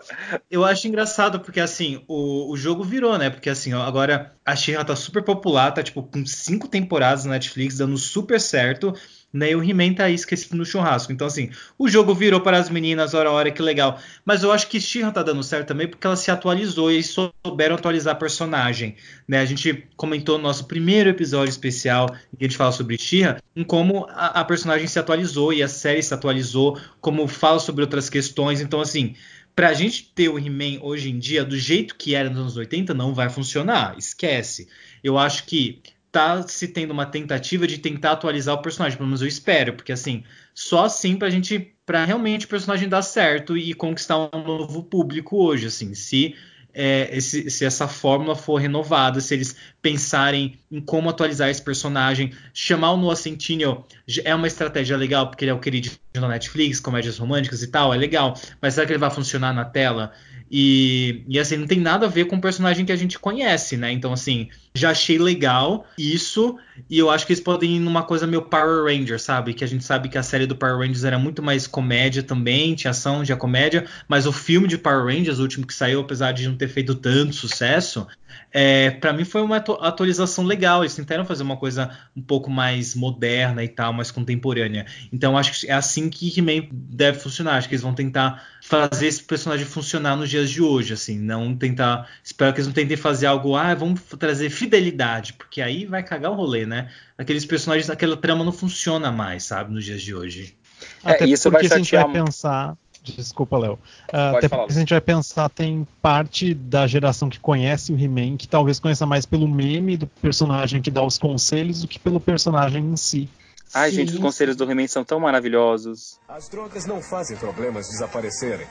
eu 0.49 0.65
acho 0.65 0.88
engraçado 0.88 1.39
porque 1.39 1.59
assim, 1.59 2.03
o, 2.07 2.51
o 2.51 2.57
jogo 2.57 2.84
virou, 2.84 3.17
né? 3.17 3.30
Porque 3.30 3.49
assim, 3.49 3.74
agora 3.74 4.34
a 4.45 4.55
She-Ra 4.55 4.84
tá 4.84 4.95
super 4.95 5.24
popular, 5.24 5.72
tá 5.72 5.84
tipo 5.84 6.03
com 6.03 6.26
cinco 6.26 6.67
temporadas 6.67 7.26
na 7.26 7.32
Netflix, 7.32 7.78
dando 7.78 7.97
super 7.97 8.39
certo. 8.39 8.93
Né, 9.34 9.51
e 9.51 9.55
o 9.55 9.63
He-Man 9.63 9.93
tá 9.93 10.03
aí 10.03 10.13
esquecido 10.13 10.57
no 10.57 10.65
churrasco. 10.65 11.13
Então, 11.13 11.26
assim, 11.26 11.51
o 11.80 11.88
jogo 11.88 12.13
virou 12.13 12.41
para 12.41 12.57
as 12.57 12.69
meninas, 12.69 13.13
hora 13.13 13.30
a 13.30 13.32
hora, 13.32 13.49
que 13.49 13.61
legal. 13.61 13.97
Mas 14.26 14.43
eu 14.43 14.51
acho 14.51 14.67
que 14.67 14.82
She-Ra 14.82 15.09
tá 15.09 15.24
dando 15.24 15.41
certo 15.41 15.69
também 15.69 15.88
porque 15.88 16.05
ela 16.05 16.17
se 16.17 16.30
atualizou 16.30 16.91
e 16.91 17.01
souberam 17.01 17.76
atualizar 17.76 18.13
a 18.13 18.17
personagem. 18.17 18.97
Né? 19.26 19.39
A 19.39 19.45
gente 19.45 19.88
comentou 19.95 20.38
no 20.38 20.43
nosso 20.43 20.65
primeiro 20.65 21.09
episódio 21.09 21.49
especial, 21.49 22.13
em 22.34 22.38
que 22.38 22.43
a 22.43 22.47
gente 22.49 22.57
fala 22.57 22.74
sobre 22.74 22.97
She-Ra, 22.97 23.38
em 23.55 23.63
como 23.63 24.05
a, 24.09 24.41
a 24.41 24.43
personagem 24.43 24.86
se 24.86 24.99
atualizou 24.99 25.53
e 25.53 25.63
a 25.63 25.67
série 25.69 26.03
se 26.03 26.13
atualizou, 26.13 26.78
como 26.99 27.26
fala 27.26 27.59
sobre 27.59 27.84
outras 27.84 28.09
questões. 28.09 28.59
Então, 28.59 28.82
assim, 28.82 29.15
pra 29.55 29.73
gente 29.73 30.11
ter 30.15 30.29
o 30.29 30.37
He-Man 30.39 30.79
hoje 30.81 31.09
em 31.09 31.19
dia, 31.19 31.43
do 31.45 31.57
jeito 31.57 31.95
que 31.95 32.15
era 32.15 32.29
nos 32.29 32.39
anos 32.39 32.57
80, 32.57 32.93
não 32.93 33.13
vai 33.13 33.29
funcionar. 33.29 33.97
Esquece. 33.97 34.67
Eu 35.03 35.17
acho 35.17 35.45
que 35.45 35.81
tá 36.11 36.45
se 36.47 36.67
tendo 36.67 36.91
uma 36.91 37.05
tentativa 37.05 37.65
de 37.67 37.77
tentar 37.77 38.11
atualizar 38.13 38.55
o 38.55 38.61
personagem, 38.61 38.97
pelo 38.97 39.07
menos 39.07 39.21
eu 39.21 39.27
espero, 39.27 39.73
porque 39.73 39.91
assim, 39.91 40.23
só 40.53 40.85
assim 40.85 41.15
pra 41.15 41.29
gente, 41.29 41.73
pra 41.85 42.03
realmente 42.05 42.45
o 42.45 42.49
personagem 42.49 42.89
dar 42.89 43.01
certo 43.01 43.57
e 43.57 43.73
conquistar 43.73 44.17
um 44.35 44.43
novo 44.43 44.83
público 44.83 45.37
hoje, 45.37 45.67
assim, 45.67 45.93
se 45.93 46.35
é, 46.73 47.09
esse- 47.15 47.49
se 47.49 47.65
essa 47.65 47.87
fórmula 47.87 48.35
for 48.35 48.57
renovada, 48.57 49.19
se 49.21 49.33
eles 49.33 49.55
pensarem 49.81 50.57
em 50.72 50.80
como 50.80 51.09
atualizar 51.09 51.49
esse 51.49 51.61
personagem, 51.61 52.32
chamar 52.53 52.91
o 52.91 52.97
Noah 52.97 53.15
Centineo 53.15 53.84
é 54.24 54.34
uma 54.34 54.47
estratégia 54.47 54.95
legal, 54.95 55.28
porque 55.28 55.43
ele 55.43 55.51
é 55.51 55.53
o 55.53 55.59
querido 55.59 55.91
da 56.13 56.28
Netflix, 56.28 56.80
comédias 56.80 57.17
românticas 57.17 57.61
e 57.61 57.67
tal, 57.67 57.93
é 57.93 57.97
legal, 57.97 58.39
mas 58.61 58.74
será 58.74 58.86
que 58.86 58.93
ele 58.93 58.99
vai 58.99 59.09
funcionar 59.09 59.53
na 59.53 59.65
tela? 59.65 60.13
E, 60.53 61.24
e 61.30 61.39
assim, 61.39 61.55
não 61.55 61.65
tem 61.65 61.80
nada 61.80 62.07
a 62.07 62.09
ver 62.09 62.26
com 62.26 62.36
o 62.36 62.41
personagem 62.41 62.86
que 62.86 62.91
a 62.91 62.95
gente 62.97 63.17
conhece, 63.17 63.78
né? 63.78 63.89
Então, 63.89 64.11
assim, 64.11 64.49
já 64.76 64.89
achei 64.89 65.17
legal 65.17 65.88
isso, 65.97 66.57
e 66.89 66.99
eu 66.99 67.09
acho 67.09 67.26
que 67.26 67.32
eles 67.32 67.41
podem 67.41 67.78
ir 67.78 67.80
numa 67.80 68.03
coisa 68.03 68.28
meio 68.28 68.41
Power 68.41 68.84
Rangers, 68.84 69.22
sabe? 69.22 69.53
Que 69.53 69.63
a 69.63 69.67
gente 69.67 69.86
sabe 69.86 70.09
que 70.09 70.17
a 70.17 70.24
série 70.24 70.45
do 70.45 70.53
Power 70.53 70.78
Rangers 70.78 71.05
era 71.05 71.17
muito 71.17 71.41
mais 71.41 71.67
comédia 71.67 72.22
também, 72.22 72.76
tinha 72.76 72.91
ação, 72.91 73.24
tinha 73.24 73.38
comédia, 73.38 73.86
mas 74.09 74.26
o 74.26 74.34
filme 74.34 74.67
de 74.67 74.78
Power 74.78 75.05
Rangers, 75.05 75.39
o 75.39 75.43
último 75.43 75.65
que 75.65 75.74
saiu, 75.74 76.01
apesar 76.01 76.34
de 76.34 76.45
não 76.45 76.57
ter 76.57 76.67
feito 76.67 76.95
tanto 76.95 77.34
sucesso, 77.34 78.05
é, 78.51 78.91
para 78.91 79.13
mim 79.13 79.23
foi 79.23 79.41
uma 79.41 79.57
atu- 79.57 79.77
atualização 79.82 80.43
legal. 80.43 80.84
Eles 80.84 80.95
tentaram 80.95 81.25
fazer 81.25 81.43
uma 81.43 81.57
coisa 81.57 81.89
um 82.15 82.21
pouco 82.21 82.49
mais 82.49 82.95
moderna 82.95 83.63
e 83.63 83.67
tal, 83.67 83.93
mais 83.93 84.11
contemporânea. 84.11 84.86
Então 85.11 85.38
acho 85.38 85.61
que 85.61 85.67
é 85.67 85.73
assim 85.73 86.09
que 86.09 86.38
He-Man 86.38 86.67
deve 86.71 87.19
funcionar. 87.19 87.55
Acho 87.55 87.67
que 87.67 87.75
eles 87.75 87.84
vão 87.84 87.93
tentar 87.93 88.43
fazer 88.61 89.07
esse 89.07 89.23
personagem 89.23 89.65
funcionar 89.65 90.15
nos 90.15 90.29
dias 90.29 90.49
de 90.49 90.61
hoje, 90.61 90.93
assim, 90.93 91.17
não 91.19 91.55
tentar. 91.55 92.09
Espero 92.23 92.53
que 92.53 92.59
eles 92.59 92.67
não 92.67 92.73
tentem 92.73 92.97
fazer 92.97 93.25
algo, 93.25 93.55
ah, 93.55 93.73
vamos 93.73 94.01
trazer 94.19 94.49
fidelidade, 94.49 95.34
porque 95.34 95.61
aí 95.61 95.86
vai 95.86 96.03
cagar 96.03 96.32
o 96.32 96.36
rolê, 96.36 96.65
né? 96.65 96.89
Aqueles 97.17 97.45
personagens, 97.45 97.89
aquela 97.89 98.17
trama 98.17 98.43
não 98.43 98.51
funciona 98.51 99.11
mais, 99.11 99.43
sabe, 99.43 99.73
nos 99.73 99.86
dias 99.86 100.01
de 100.01 100.13
hoje. 100.13 100.55
É, 101.03 101.11
Até 101.11 101.25
isso 101.25 101.49
porque 101.49 101.67
vai 101.67 101.67
se 101.67 101.73
a 101.73 101.77
gente 101.77 101.95
vai 101.95 102.11
pensar. 102.11 102.77
Desculpa, 103.03 103.57
Léo. 103.57 103.79
Pode 104.11 104.37
até 104.37 104.47
falar, 104.47 104.61
porque 104.63 104.73
se 104.73 104.77
a 104.79 104.81
gente 104.81 104.89
vai 104.93 105.01
pensar, 105.01 105.49
tem 105.49 105.87
parte 106.01 106.53
da 106.53 106.85
geração 106.85 107.29
que 107.29 107.39
conhece 107.39 107.91
o 107.91 107.99
He-Man 107.99 108.37
que 108.37 108.47
talvez 108.47 108.79
conheça 108.79 109.05
mais 109.05 109.25
pelo 109.25 109.47
meme 109.47 109.97
do 109.97 110.05
personagem 110.07 110.81
que 110.81 110.91
dá 110.91 111.03
os 111.03 111.17
conselhos 111.17 111.81
do 111.81 111.87
que 111.87 111.97
pelo 111.97 112.19
personagem 112.19 112.83
em 112.85 112.95
si. 112.95 113.27
Ai, 113.73 113.89
Sim. 113.89 113.97
gente, 113.97 114.13
os 114.13 114.19
conselhos 114.19 114.55
do 114.55 114.69
He-Man 114.69 114.85
são 114.87 115.03
tão 115.03 115.19
maravilhosos. 115.19 116.19
As 116.27 116.47
drogas 116.49 116.85
não 116.85 117.01
fazem 117.01 117.37
problemas 117.37 117.87
desaparecerem. 117.89 118.67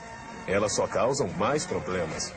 Elas 0.47 0.75
só 0.75 0.87
causam 0.87 1.27
mais 1.37 1.65
problemas. 1.65 2.33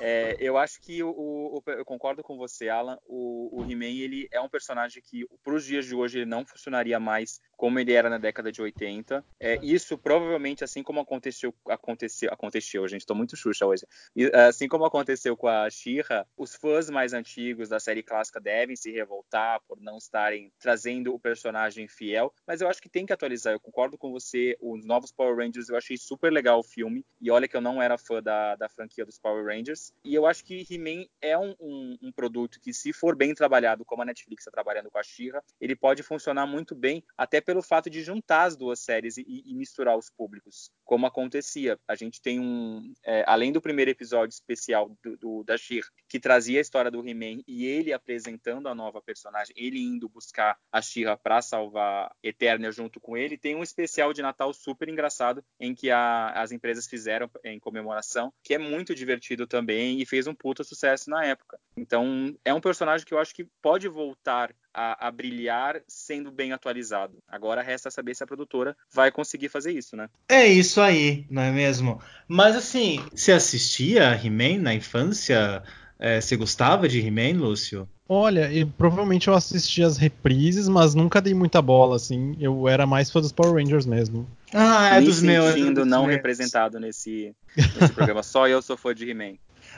É, 0.00 0.34
eu 0.40 0.56
acho 0.56 0.80
que 0.80 1.02
o, 1.02 1.10
o- 1.10 1.62
eu 1.66 1.84
concordo 1.84 2.22
com 2.22 2.36
você, 2.36 2.68
Alan. 2.70 2.96
O, 3.06 3.60
o 3.60 3.70
He-Man 3.70 3.84
ele 3.86 4.28
é 4.32 4.40
um 4.40 4.48
personagem 4.48 5.02
que, 5.04 5.26
para 5.44 5.54
os 5.54 5.64
dias 5.64 5.84
de 5.84 5.94
hoje, 5.94 6.18
ele 6.18 6.26
não 6.26 6.44
funcionaria 6.46 6.98
mais 6.98 7.38
como 7.60 7.78
ele 7.78 7.92
era 7.92 8.08
na 8.08 8.16
década 8.16 8.50
de 8.50 8.62
80. 8.62 9.22
É, 9.38 9.58
isso 9.62 9.98
provavelmente, 9.98 10.64
assim 10.64 10.82
como 10.82 10.98
aconteceu, 10.98 11.54
aconteceu, 11.68 12.32
aconteceu, 12.32 12.88
gente, 12.88 13.02
estou 13.02 13.14
muito 13.14 13.36
xuxa 13.36 13.66
hoje. 13.66 13.84
E, 14.16 14.24
assim 14.34 14.66
como 14.66 14.86
aconteceu 14.86 15.36
com 15.36 15.46
a 15.46 15.68
She-Ra, 15.68 16.26
os 16.38 16.54
fãs 16.54 16.88
mais 16.88 17.12
antigos 17.12 17.68
da 17.68 17.78
série 17.78 18.02
clássica 18.02 18.40
devem 18.40 18.74
se 18.76 18.90
revoltar 18.90 19.60
por 19.68 19.78
não 19.78 19.98
estarem 19.98 20.50
trazendo 20.58 21.12
o 21.14 21.20
personagem 21.20 21.86
fiel. 21.86 22.32
Mas 22.46 22.62
eu 22.62 22.68
acho 22.70 22.80
que 22.80 22.88
tem 22.88 23.04
que 23.04 23.12
atualizar. 23.12 23.52
Eu 23.52 23.60
concordo 23.60 23.98
com 23.98 24.10
você. 24.10 24.56
Os 24.58 24.86
novos 24.86 25.12
Power 25.12 25.36
Rangers, 25.36 25.68
eu 25.68 25.76
achei 25.76 25.98
super 25.98 26.32
legal 26.32 26.60
o 26.60 26.64
filme. 26.64 27.04
E 27.20 27.30
olha 27.30 27.46
que 27.46 27.54
eu 27.58 27.60
não 27.60 27.82
era 27.82 27.98
fã 27.98 28.22
da, 28.22 28.56
da 28.56 28.70
franquia 28.70 29.04
dos 29.04 29.18
Power 29.18 29.44
Rangers. 29.44 29.92
E 30.02 30.14
eu 30.14 30.24
acho 30.24 30.42
que 30.46 30.64
He-Man 30.70 31.04
é 31.20 31.36
um, 31.36 31.54
um- 31.60 31.98
um 32.04 32.10
produto 32.10 32.58
que, 32.58 32.72
se 32.72 32.90
for 32.90 33.14
bem 33.14 33.34
trabalhado, 33.34 33.84
como 33.84 34.00
a 34.00 34.06
Netflix 34.06 34.40
está 34.44 34.50
trabalhando 34.50 34.90
com 34.90 34.98
a 34.98 35.02
She-Ra, 35.02 35.42
ele 35.60 35.76
pode 35.76 36.02
funcionar 36.02 36.46
muito 36.46 36.74
bem, 36.74 37.04
até 37.18 37.49
pelo 37.50 37.62
fato 37.62 37.90
de 37.90 38.00
juntar 38.00 38.44
as 38.44 38.56
duas 38.56 38.78
séries 38.78 39.16
e, 39.16 39.42
e 39.44 39.52
misturar 39.56 39.98
os 39.98 40.08
públicos, 40.08 40.70
como 40.84 41.04
acontecia. 41.04 41.76
A 41.88 41.96
gente 41.96 42.22
tem 42.22 42.38
um, 42.38 42.94
é, 43.04 43.24
além 43.26 43.50
do 43.50 43.60
primeiro 43.60 43.90
episódio 43.90 44.32
especial 44.32 44.96
do, 45.02 45.16
do 45.16 45.42
da 45.42 45.58
Shir, 45.58 45.84
que 46.08 46.20
trazia 46.20 46.60
a 46.60 46.62
história 46.62 46.92
do 46.92 47.04
He-Man 47.04 47.42
e 47.48 47.66
ele 47.66 47.92
apresentando 47.92 48.68
a 48.68 48.74
nova 48.74 49.02
personagem, 49.02 49.52
ele 49.58 49.80
indo 49.80 50.08
buscar 50.08 50.56
a 50.70 50.80
Shira 50.80 51.16
para 51.16 51.42
salvar 51.42 52.14
Eternia 52.22 52.70
junto 52.70 53.00
com 53.00 53.16
ele, 53.16 53.36
tem 53.36 53.56
um 53.56 53.64
especial 53.64 54.12
de 54.12 54.22
Natal 54.22 54.52
super 54.52 54.88
engraçado 54.88 55.44
em 55.58 55.74
que 55.74 55.90
a, 55.90 56.28
as 56.30 56.52
empresas 56.52 56.86
fizeram 56.86 57.28
em 57.42 57.58
comemoração, 57.58 58.32
que 58.44 58.54
é 58.54 58.58
muito 58.58 58.94
divertido 58.94 59.44
também 59.44 60.00
e 60.00 60.06
fez 60.06 60.28
um 60.28 60.34
puta 60.36 60.62
sucesso 60.62 61.10
na 61.10 61.24
época. 61.24 61.58
Então, 61.76 62.32
é 62.44 62.54
um 62.54 62.60
personagem 62.60 63.04
que 63.04 63.12
eu 63.12 63.18
acho 63.18 63.34
que 63.34 63.48
pode 63.60 63.88
voltar 63.88 64.54
a, 64.72 65.08
a, 65.08 65.10
brilhar 65.10 65.80
sendo 65.86 66.30
bem 66.30 66.52
atualizado. 66.52 67.18
Agora 67.28 67.62
resta 67.62 67.90
saber 67.90 68.14
se 68.14 68.22
a 68.22 68.26
produtora 68.26 68.76
vai 68.92 69.10
conseguir 69.10 69.48
fazer 69.48 69.72
isso, 69.72 69.96
né? 69.96 70.08
É 70.28 70.46
isso 70.46 70.80
aí, 70.80 71.26
não 71.30 71.42
é 71.42 71.50
mesmo? 71.50 72.00
Mas 72.28 72.56
assim, 72.56 73.04
você 73.14 73.32
assistia 73.32 74.14
He-Man 74.14 74.60
na 74.60 74.74
infância? 74.74 75.62
É, 75.98 76.20
você 76.20 76.36
gostava 76.36 76.88
de 76.88 76.98
He-Man, 76.98 77.38
Lúcio? 77.38 77.88
Olha, 78.08 78.52
eu, 78.52 78.66
provavelmente 78.66 79.28
eu 79.28 79.34
assisti 79.34 79.84
as 79.84 79.96
reprises, 79.96 80.68
mas 80.68 80.96
nunca 80.96 81.20
dei 81.20 81.32
muita 81.32 81.62
bola, 81.62 81.94
assim. 81.94 82.36
Eu 82.40 82.66
era 82.66 82.84
mais 82.84 83.08
fã 83.08 83.20
dos 83.20 83.30
Power 83.30 83.54
Rangers 83.54 83.86
mesmo. 83.86 84.26
Ah, 84.52 84.96
é 84.96 85.00
Me 85.00 85.06
dos 85.06 85.22
meus. 85.22 85.52
sentindo 85.52 85.84
não 85.84 86.06
meus. 86.06 86.16
representado 86.16 86.80
nesse, 86.80 87.32
nesse 87.56 87.92
programa. 87.92 88.22
Só 88.24 88.48
eu 88.48 88.60
sou 88.62 88.76
fã 88.76 88.92
de 88.92 89.08
He-Man. 89.08 89.34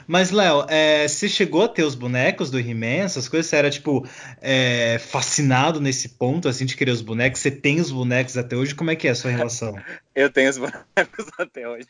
Mas, 0.07 0.31
Léo, 0.31 0.65
é, 0.67 1.07
você 1.07 1.27
chegou 1.27 1.63
a 1.63 1.67
ter 1.67 1.83
os 1.83 1.95
bonecos 1.95 2.49
do 2.49 2.59
He-Man, 2.59 3.03
essas 3.03 3.27
coisas? 3.27 3.47
Você 3.49 3.55
era, 3.55 3.69
tipo, 3.69 4.07
é, 4.41 4.97
fascinado 4.99 5.79
nesse 5.79 6.09
ponto, 6.09 6.47
assim, 6.47 6.65
de 6.65 6.75
querer 6.75 6.91
os 6.91 7.01
bonecos? 7.01 7.39
Você 7.41 7.51
tem 7.51 7.79
os 7.79 7.91
bonecos 7.91 8.37
até 8.37 8.55
hoje? 8.55 8.75
Como 8.75 8.91
é 8.91 8.95
que 8.95 9.07
é 9.07 9.11
a 9.11 9.15
sua 9.15 9.31
relação? 9.31 9.75
Eu 10.15 10.31
tenho 10.31 10.49
os 10.49 10.57
bonecos 10.57 10.73
até 11.39 11.67
hoje. 11.67 11.87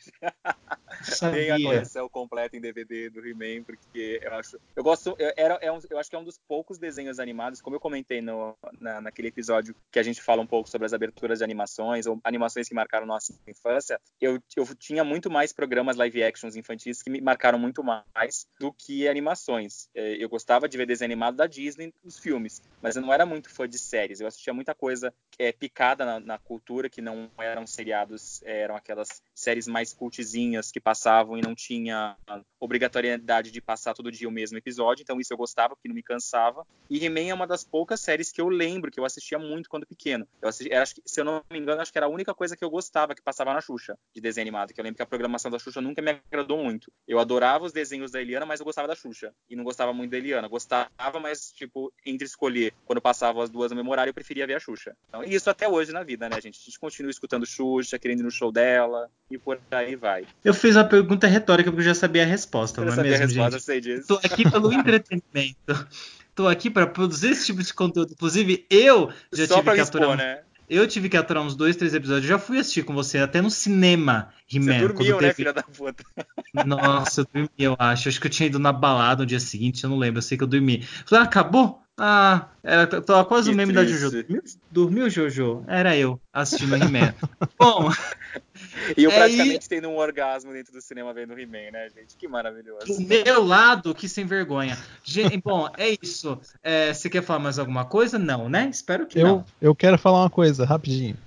Tenho 1.32 1.56
a 1.56 1.60
coleção 1.60 2.10
completa 2.10 2.56
em 2.56 2.62
DVD 2.62 3.10
do 3.10 3.26
He-Man, 3.26 3.64
porque 3.64 4.20
eu 4.22 4.34
acho. 4.34 4.60
Eu 4.76 4.84
gosto. 4.84 5.16
Eu, 5.20 5.34
era, 5.36 5.56
é 5.56 5.72
um, 5.72 5.80
eu 5.90 5.98
acho 5.98 6.10
que 6.10 6.16
é 6.16 6.20
um 6.20 6.24
dos 6.24 6.38
poucos 6.38 6.78
desenhos 6.78 7.20
animados, 7.20 7.62
como 7.62 7.76
eu 7.76 7.80
comentei 7.80 8.22
no, 8.22 8.56
na, 8.80 9.02
naquele 9.02 9.28
episódio 9.28 9.76
que 9.92 10.00
a 10.00 10.04
gente 10.04 10.22
fala 10.22 10.42
um 10.42 10.48
pouco 10.48 10.70
sobre 10.70 10.86
as 10.86 10.94
aberturas 10.94 11.40
de 11.40 11.44
animações, 11.44 12.06
ou 12.06 12.20
animações 12.24 12.68
que 12.68 12.76
marcaram 12.76 13.06
nossa 13.06 13.34
infância. 13.48 14.00
Eu, 14.22 14.42
eu 14.56 14.66
tinha 14.76 15.04
muito 15.04 15.30
mais 15.30 15.52
programas 15.52 15.98
live 15.98 16.24
actions 16.24 16.56
infantis 16.56 17.02
que 17.02 17.10
me 17.10 17.22
marcaram 17.22 17.60
muito 17.60 17.84
mais 17.84 18.48
do 18.60 18.72
que 18.72 19.08
animações. 19.08 19.90
É, 19.94 20.24
eu 20.24 20.30
gostava 20.30 20.70
de 20.70 20.78
ver 20.78 20.86
desenho 20.86 21.12
animado 21.12 21.36
da 21.36 21.48
Disney, 21.48 21.94
os 22.04 22.18
filmes, 22.18 22.62
mas 22.82 22.96
eu 22.96 23.02
não 23.02 23.14
era 23.14 23.26
muito 23.26 23.50
fã 23.50 23.68
de 23.68 23.80
séries. 23.80 24.20
Eu 24.20 24.28
assistia 24.28 24.54
muita 24.54 24.74
coisa 24.74 25.14
é, 25.38 25.52
picada 25.52 26.06
na, 26.06 26.20
na 26.20 26.38
cultura, 26.38 26.90
que 26.90 27.02
não 27.02 27.30
eram 27.38 27.66
seriados, 27.66 28.13
eram 28.44 28.76
aquelas 28.76 29.22
séries 29.34 29.68
mais 29.68 29.94
cultzinhas 29.94 30.72
que 30.72 30.80
passavam 30.80 31.38
e 31.38 31.42
não 31.42 31.56
tinha 31.56 32.18
obrigatoriedade 32.60 33.52
de 33.52 33.62
passar 33.62 33.94
todo 33.94 34.12
dia 34.12 34.28
o 34.28 34.32
mesmo 34.32 34.58
episódio, 34.58 35.04
então 35.04 35.20
isso 35.20 35.34
eu 35.34 35.38
gostava, 35.38 35.76
porque 35.76 35.88
não 35.88 35.96
me 35.96 36.04
cansava. 36.04 36.66
E 36.90 37.04
He-Man 37.04 37.30
é 37.30 37.34
uma 37.34 37.48
das 37.48 37.64
poucas 37.64 38.00
séries 38.00 38.32
que 38.32 38.42
eu 38.42 38.50
lembro, 38.50 38.92
que 38.92 39.00
eu 39.00 39.06
assistia 39.06 39.38
muito 39.38 39.70
quando 39.70 39.86
pequeno. 39.86 40.28
Eu 40.42 40.50
assisti, 40.50 40.74
acho 40.74 40.96
que, 40.96 41.02
se 41.06 41.20
eu 41.20 41.26
não 41.26 41.44
me 41.52 41.60
engano, 41.60 41.82
acho 41.82 41.92
que 41.92 41.98
era 41.98 42.08
a 42.08 42.10
única 42.10 42.34
coisa 42.34 42.56
que 42.56 42.64
eu 42.64 42.70
gostava 42.70 43.16
que 43.16 43.22
passava 43.22 43.54
na 43.54 43.62
Xuxa, 43.62 43.98
de 44.14 44.22
desenho 44.22 44.44
animado, 44.44 44.74
que 44.74 44.80
eu 44.80 44.84
lembro 44.84 44.98
que 44.98 45.02
a 45.04 45.06
programação 45.06 45.50
da 45.50 45.60
Xuxa 45.60 45.82
nunca 45.82 46.02
me 46.02 46.12
agradou 46.12 46.58
muito. 46.64 46.92
Eu 47.08 47.20
adorava 47.20 47.66
os 47.66 47.72
desenhos 47.72 48.12
da 48.12 48.22
Eliana, 48.22 48.46
mas 48.46 48.60
eu 48.60 48.66
gostava 48.66 48.88
da 48.88 48.96
Xuxa, 48.96 49.34
e 49.50 49.56
não 49.56 49.64
gostava 49.64 49.94
muito 49.94 50.12
da 50.12 50.18
Eliana. 50.18 50.48
Gostava, 50.48 51.20
mas, 51.22 51.52
tipo, 51.52 51.92
entre 52.06 52.26
escolher, 52.26 52.74
quando 52.86 53.02
passava 53.02 53.44
as 53.44 53.50
duas 53.50 53.72
no 53.72 53.78
memorário, 53.78 54.10
eu 54.10 54.14
preferia 54.14 54.48
ver 54.48 54.56
a 54.56 54.60
Xuxa. 54.60 54.96
Então, 55.10 55.24
isso 55.24 55.50
até 55.50 55.68
hoje 55.68 55.92
na 55.92 56.04
vida, 56.04 56.30
né, 56.30 56.40
gente? 56.40 56.60
A 56.60 56.64
gente 56.64 56.80
continua 56.80 57.12
escutando 57.12 57.46
Xuxa, 57.46 58.00
querendo 58.04 58.20
ir 58.20 58.24
no 58.24 58.32
show 58.32 58.52
dela, 58.52 59.10
e 59.32 59.38
por 59.38 59.58
aí 59.72 59.96
vai. 59.96 60.26
Eu 60.44 60.54
fiz 60.54 60.76
a 60.76 60.84
pergunta 60.84 61.26
retórica 61.26 61.72
porque 61.72 61.82
eu 61.82 61.94
já 61.94 61.96
sabia 61.96 62.24
a 62.24 62.26
resposta, 62.26 62.82
eu 62.82 62.86
não 62.86 62.94
é 62.94 62.98
mesmo, 62.98 63.16
a 63.16 63.18
resposta, 63.28 63.52
gente? 63.52 63.64
sei 63.64 63.82
disso. 63.82 64.08
Tô 64.08 64.16
aqui 64.16 64.50
pelo 64.50 64.72
entretenimento. 64.74 65.88
Tô 66.36 66.48
aqui 66.48 66.70
para 66.70 66.86
produzir 66.86 67.30
esse 67.30 67.46
tipo 67.46 67.64
de 67.64 67.74
conteúdo. 67.74 68.12
Inclusive, 68.12 68.66
eu 68.70 69.12
já 69.32 69.48
Só 69.48 69.60
tive 69.60 69.74
que 69.74 69.80
aturar. 69.80 70.10
Expor, 70.10 70.18
né? 70.18 70.42
Eu 70.70 70.88
tive 70.88 71.08
que 71.08 71.16
aturar 71.16 71.44
uns 71.44 71.56
dois, 71.56 71.76
três 71.76 71.94
episódios. 71.94 72.26
Eu 72.26 72.38
já 72.38 72.40
fui 72.40 72.58
assistir 72.58 72.84
com 72.84 72.94
você 72.94 73.20
até 73.20 73.42
no 73.42 73.50
cinema, 73.50 74.34
He-Man. 74.52 74.80
Você 74.80 74.88
dormiu, 74.88 75.14
né, 75.16 75.20
teve... 75.20 75.34
filha 75.34 75.54
da 75.54 75.62
puta? 75.62 76.04
Nossa, 76.66 77.22
eu 77.22 77.28
dormi, 77.32 77.50
eu 77.58 77.76
acho. 77.78 78.10
Acho 78.10 78.20
que 78.20 78.28
eu 78.28 78.32
tinha 78.32 78.48
ido 78.48 78.60
na 78.60 78.74
balada 78.74 79.24
no 79.24 79.28
dia 79.28 79.40
seguinte, 79.40 79.84
eu 79.84 79.90
não 79.90 79.98
lembro. 79.98 80.18
Eu 80.18 80.24
sei 80.24 80.38
que 80.38 80.44
eu 80.44 80.48
dormi. 80.48 80.82
Falei, 81.06 81.24
ah, 81.24 81.28
acabou? 81.28 81.83
Ah, 81.98 82.48
era, 82.64 82.88
tava 83.02 83.24
quase 83.26 83.50
que 83.50 83.54
o 83.54 83.58
meme 83.58 83.74
triste. 83.74 83.94
da 83.94 84.00
Jojo. 84.00 84.24
Dormiu, 84.24 84.44
dormiu, 84.72 85.10
Jojo? 85.10 85.64
Era 85.68 85.96
eu, 85.96 86.20
assistindo 86.32 86.76
He-Man. 86.76 87.14
Bom, 87.60 87.92
E 88.98 89.04
eu 89.04 89.12
é 89.12 89.16
praticamente 89.16 89.70
tendo 89.70 89.90
um 89.90 89.98
orgasmo 89.98 90.52
dentro 90.52 90.74
do 90.74 90.82
cinema 90.82 91.14
vendo 91.14 91.38
He-Man, 91.38 91.72
né, 91.72 91.90
gente? 91.90 92.16
Que 92.18 92.28
maravilhoso. 92.28 92.86
Do 92.88 93.02
meu 93.02 93.44
lado, 93.44 93.94
que 93.94 94.08
sem 94.10 94.26
vergonha. 94.26 94.78
Gente, 95.04 95.38
bom, 95.38 95.70
é 95.78 95.96
isso. 96.02 96.40
É, 96.62 96.94
você 96.94 97.10
quer 97.10 97.24
falar 97.24 97.40
mais 97.40 97.60
alguma 97.60 97.86
coisa? 97.86 98.18
Não, 98.18 98.50
né? 98.50 98.70
Espero 98.70 99.06
que 99.06 99.20
eu, 99.20 99.28
não. 99.28 99.46
Eu 99.62 99.76
quero 99.76 99.98
falar 99.98 100.22
uma 100.22 100.30
coisa, 100.30 100.66
rapidinho. 100.66 101.18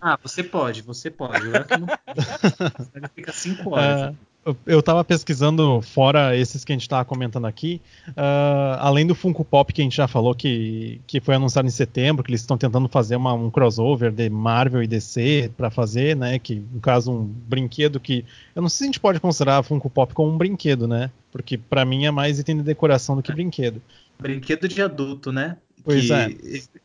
Ah, 0.00 0.18
você 0.22 0.42
pode, 0.42 0.82
você 0.82 1.10
pode. 1.10 1.46
Eu 1.46 1.64
que 1.64 1.76
não... 1.78 1.86
Fica 3.14 3.32
cinco 3.32 3.70
horas. 3.70 4.12
Uh, 4.12 4.16
eu 4.66 4.80
estava 4.80 5.02
pesquisando, 5.02 5.80
fora 5.80 6.36
esses 6.36 6.64
que 6.64 6.72
a 6.72 6.74
gente 6.74 6.82
estava 6.82 7.04
comentando 7.04 7.46
aqui, 7.46 7.80
uh, 8.08 8.76
além 8.78 9.06
do 9.06 9.14
Funko 9.14 9.44
Pop 9.44 9.72
que 9.72 9.80
a 9.80 9.84
gente 9.84 9.96
já 9.96 10.06
falou 10.06 10.34
que, 10.34 11.00
que 11.06 11.20
foi 11.20 11.34
anunciado 11.34 11.66
em 11.66 11.70
setembro, 11.70 12.22
que 12.22 12.30
eles 12.30 12.42
estão 12.42 12.58
tentando 12.58 12.88
fazer 12.88 13.16
uma, 13.16 13.32
um 13.32 13.50
crossover 13.50 14.12
de 14.12 14.28
Marvel 14.28 14.82
e 14.82 14.86
DC 14.86 15.50
para 15.56 15.70
fazer, 15.70 16.14
né? 16.14 16.38
Que 16.38 16.62
no 16.72 16.80
caso 16.80 17.10
um 17.10 17.24
brinquedo 17.24 17.98
que 17.98 18.24
eu 18.54 18.60
não 18.60 18.68
sei 18.68 18.78
se 18.78 18.84
a 18.84 18.86
gente 18.86 19.00
pode 19.00 19.20
considerar 19.20 19.62
Funko 19.62 19.88
Pop 19.88 20.12
como 20.12 20.30
um 20.30 20.36
brinquedo, 20.36 20.86
né? 20.86 21.10
Porque 21.32 21.56
para 21.56 21.84
mim 21.84 22.04
é 22.04 22.10
mais 22.10 22.38
item 22.38 22.58
de 22.58 22.62
decoração 22.62 23.16
do 23.16 23.22
que 23.22 23.32
brinquedo. 23.32 23.80
Brinquedo 24.18 24.68
de 24.68 24.80
adulto, 24.82 25.32
né? 25.32 25.56
Pois 25.84 26.06
que, 26.06 26.12
é. 26.12 26.30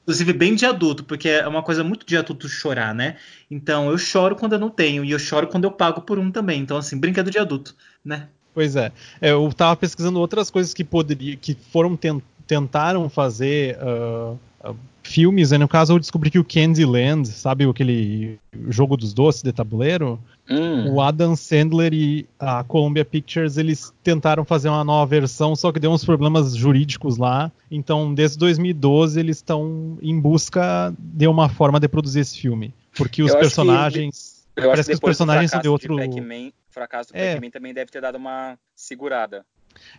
Inclusive, 0.03 0.33
bem 0.33 0.55
de 0.55 0.65
adulto, 0.65 1.05
porque 1.05 1.29
é 1.29 1.47
uma 1.47 1.63
coisa 1.63 1.83
muito 1.83 2.05
de 2.05 2.17
adulto 2.17 2.49
chorar, 2.49 2.93
né? 2.93 3.15
Então, 3.49 3.89
eu 3.89 3.97
choro 3.97 4.35
quando 4.35 4.53
eu 4.53 4.59
não 4.59 4.69
tenho, 4.69 5.05
e 5.05 5.11
eu 5.11 5.19
choro 5.19 5.47
quando 5.47 5.63
eu 5.63 5.71
pago 5.71 6.01
por 6.01 6.19
um 6.19 6.29
também. 6.29 6.61
Então, 6.61 6.75
assim, 6.75 6.97
brinquedo 6.97 7.31
de 7.31 7.39
adulto, 7.39 7.75
né? 8.03 8.27
Pois 8.53 8.75
é. 8.75 8.91
é 9.21 9.31
eu 9.31 9.49
tava 9.55 9.75
pesquisando 9.77 10.19
outras 10.19 10.51
coisas 10.51 10.73
que 10.73 10.83
poderia, 10.83 11.37
que 11.37 11.55
foram 11.71 11.97
tentaram 12.45 13.07
fazer 13.09 13.77
uh, 13.77 14.37
uh, 14.67 14.75
filmes, 15.09 15.49
né? 15.51 15.57
no 15.57 15.67
caso 15.67 15.93
eu 15.93 15.99
descobri 15.99 16.29
que 16.29 16.37
o 16.37 16.45
Candyland, 16.45 17.27
sabe 17.27 17.67
aquele 17.67 18.39
jogo 18.67 18.95
dos 18.95 19.13
doces 19.13 19.41
de 19.41 19.51
tabuleiro? 19.51 20.19
Hum. 20.49 20.93
O 20.93 21.01
Adam 21.01 21.35
Sandler 21.35 21.93
e 21.93 22.27
a 22.39 22.63
Columbia 22.63 23.03
Pictures, 23.03 23.57
eles 23.57 23.91
tentaram 24.03 24.45
fazer 24.45 24.69
uma 24.69 24.83
nova 24.83 25.09
versão, 25.09 25.55
só 25.55 25.71
que 25.71 25.79
deu 25.79 25.91
uns 25.91 26.05
problemas 26.05 26.55
jurídicos 26.55 27.17
lá. 27.17 27.51
Então, 27.71 28.13
desde 28.13 28.37
2012, 28.37 29.19
eles 29.19 29.37
estão 29.37 29.97
em 30.01 30.19
busca 30.19 30.93
de 30.97 31.27
uma 31.27 31.49
forma 31.49 31.79
de 31.79 31.87
produzir 31.87 32.19
esse 32.19 32.39
filme. 32.39 32.73
Porque 32.95 33.23
os 33.23 33.31
eu 33.31 33.39
personagens... 33.39 34.45
Que, 34.55 34.63
eu 34.63 34.69
parece 34.69 34.89
que, 34.89 34.91
que 34.91 34.95
os 34.95 34.99
personagens 34.99 35.51
são 35.51 35.61
de 35.61 35.69
outro... 35.69 35.95
o 35.95 36.53
fracasso 36.69 37.11
do 37.11 37.17
é. 37.17 37.33
Pac-Man 37.33 37.49
também 37.49 37.73
deve 37.73 37.91
ter 37.91 38.01
dado 38.01 38.15
uma 38.15 38.57
segurada. 38.75 39.45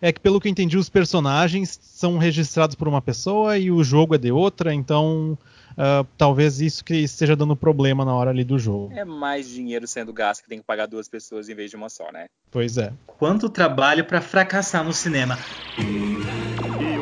É 0.01 0.13
que, 0.13 0.21
pelo 0.21 0.41
que 0.41 0.49
eu 0.49 0.51
entendi, 0.51 0.77
os 0.77 0.89
personagens 0.89 1.79
são 1.83 2.19
registrados 2.19 2.75
por 2.75 2.89
uma 2.89 3.03
pessoa 3.03 3.59
e 3.59 3.71
o 3.71 3.83
jogo 3.85 4.15
é 4.15 4.19
de 4.19 4.33
outra, 4.33 4.73
então 4.73 5.39
uh, 5.73 6.07
talvez 6.17 6.61
isso 6.61 6.85
que 6.85 6.95
esteja 6.95 7.37
dando 7.37 7.55
problema 7.55 8.05
na 8.05 8.15
hora 8.15 8.31
ali 8.31 8.45
do 8.45 8.59
jogo. 8.59 8.93
É 8.95 9.05
mais 9.05 9.49
dinheiro 9.49 9.87
sendo 9.87 10.13
gasto 10.13 10.43
que 10.43 10.49
tem 10.49 10.59
que 10.59 10.65
pagar 10.65 10.87
duas 10.87 11.09
pessoas 11.09 11.49
em 11.49 11.55
vez 11.55 11.71
de 11.71 11.77
uma 11.77 11.89
só, 11.89 12.11
né? 12.13 12.27
Pois 12.51 12.79
é. 12.79 12.93
Quanto 13.07 13.49
trabalho 13.49 14.05
para 14.05 14.21
fracassar 14.21 14.85
no 14.85 14.93
cinema. 14.93 15.39
E 15.79 16.11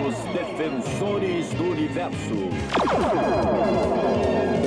os 0.09 0.15
defensores 0.33 1.49
do 1.55 1.65
universo. 1.71 2.35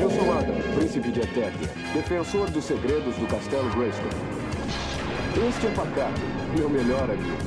Eu 0.02 0.10
sou 0.10 0.34
Adam, 0.34 0.56
príncipe 0.76 1.12
de 1.12 1.20
Eternia, 1.20 1.70
defensor 1.94 2.50
dos 2.50 2.64
segredos 2.64 3.16
do 3.16 3.28
Castelo 3.28 3.70
Grayskull. 3.72 4.10
Este 5.48 5.68
é 5.68 5.72
Pacato, 5.72 6.22
meu 6.58 6.70
melhor 6.70 7.10
amigo. 7.10 7.38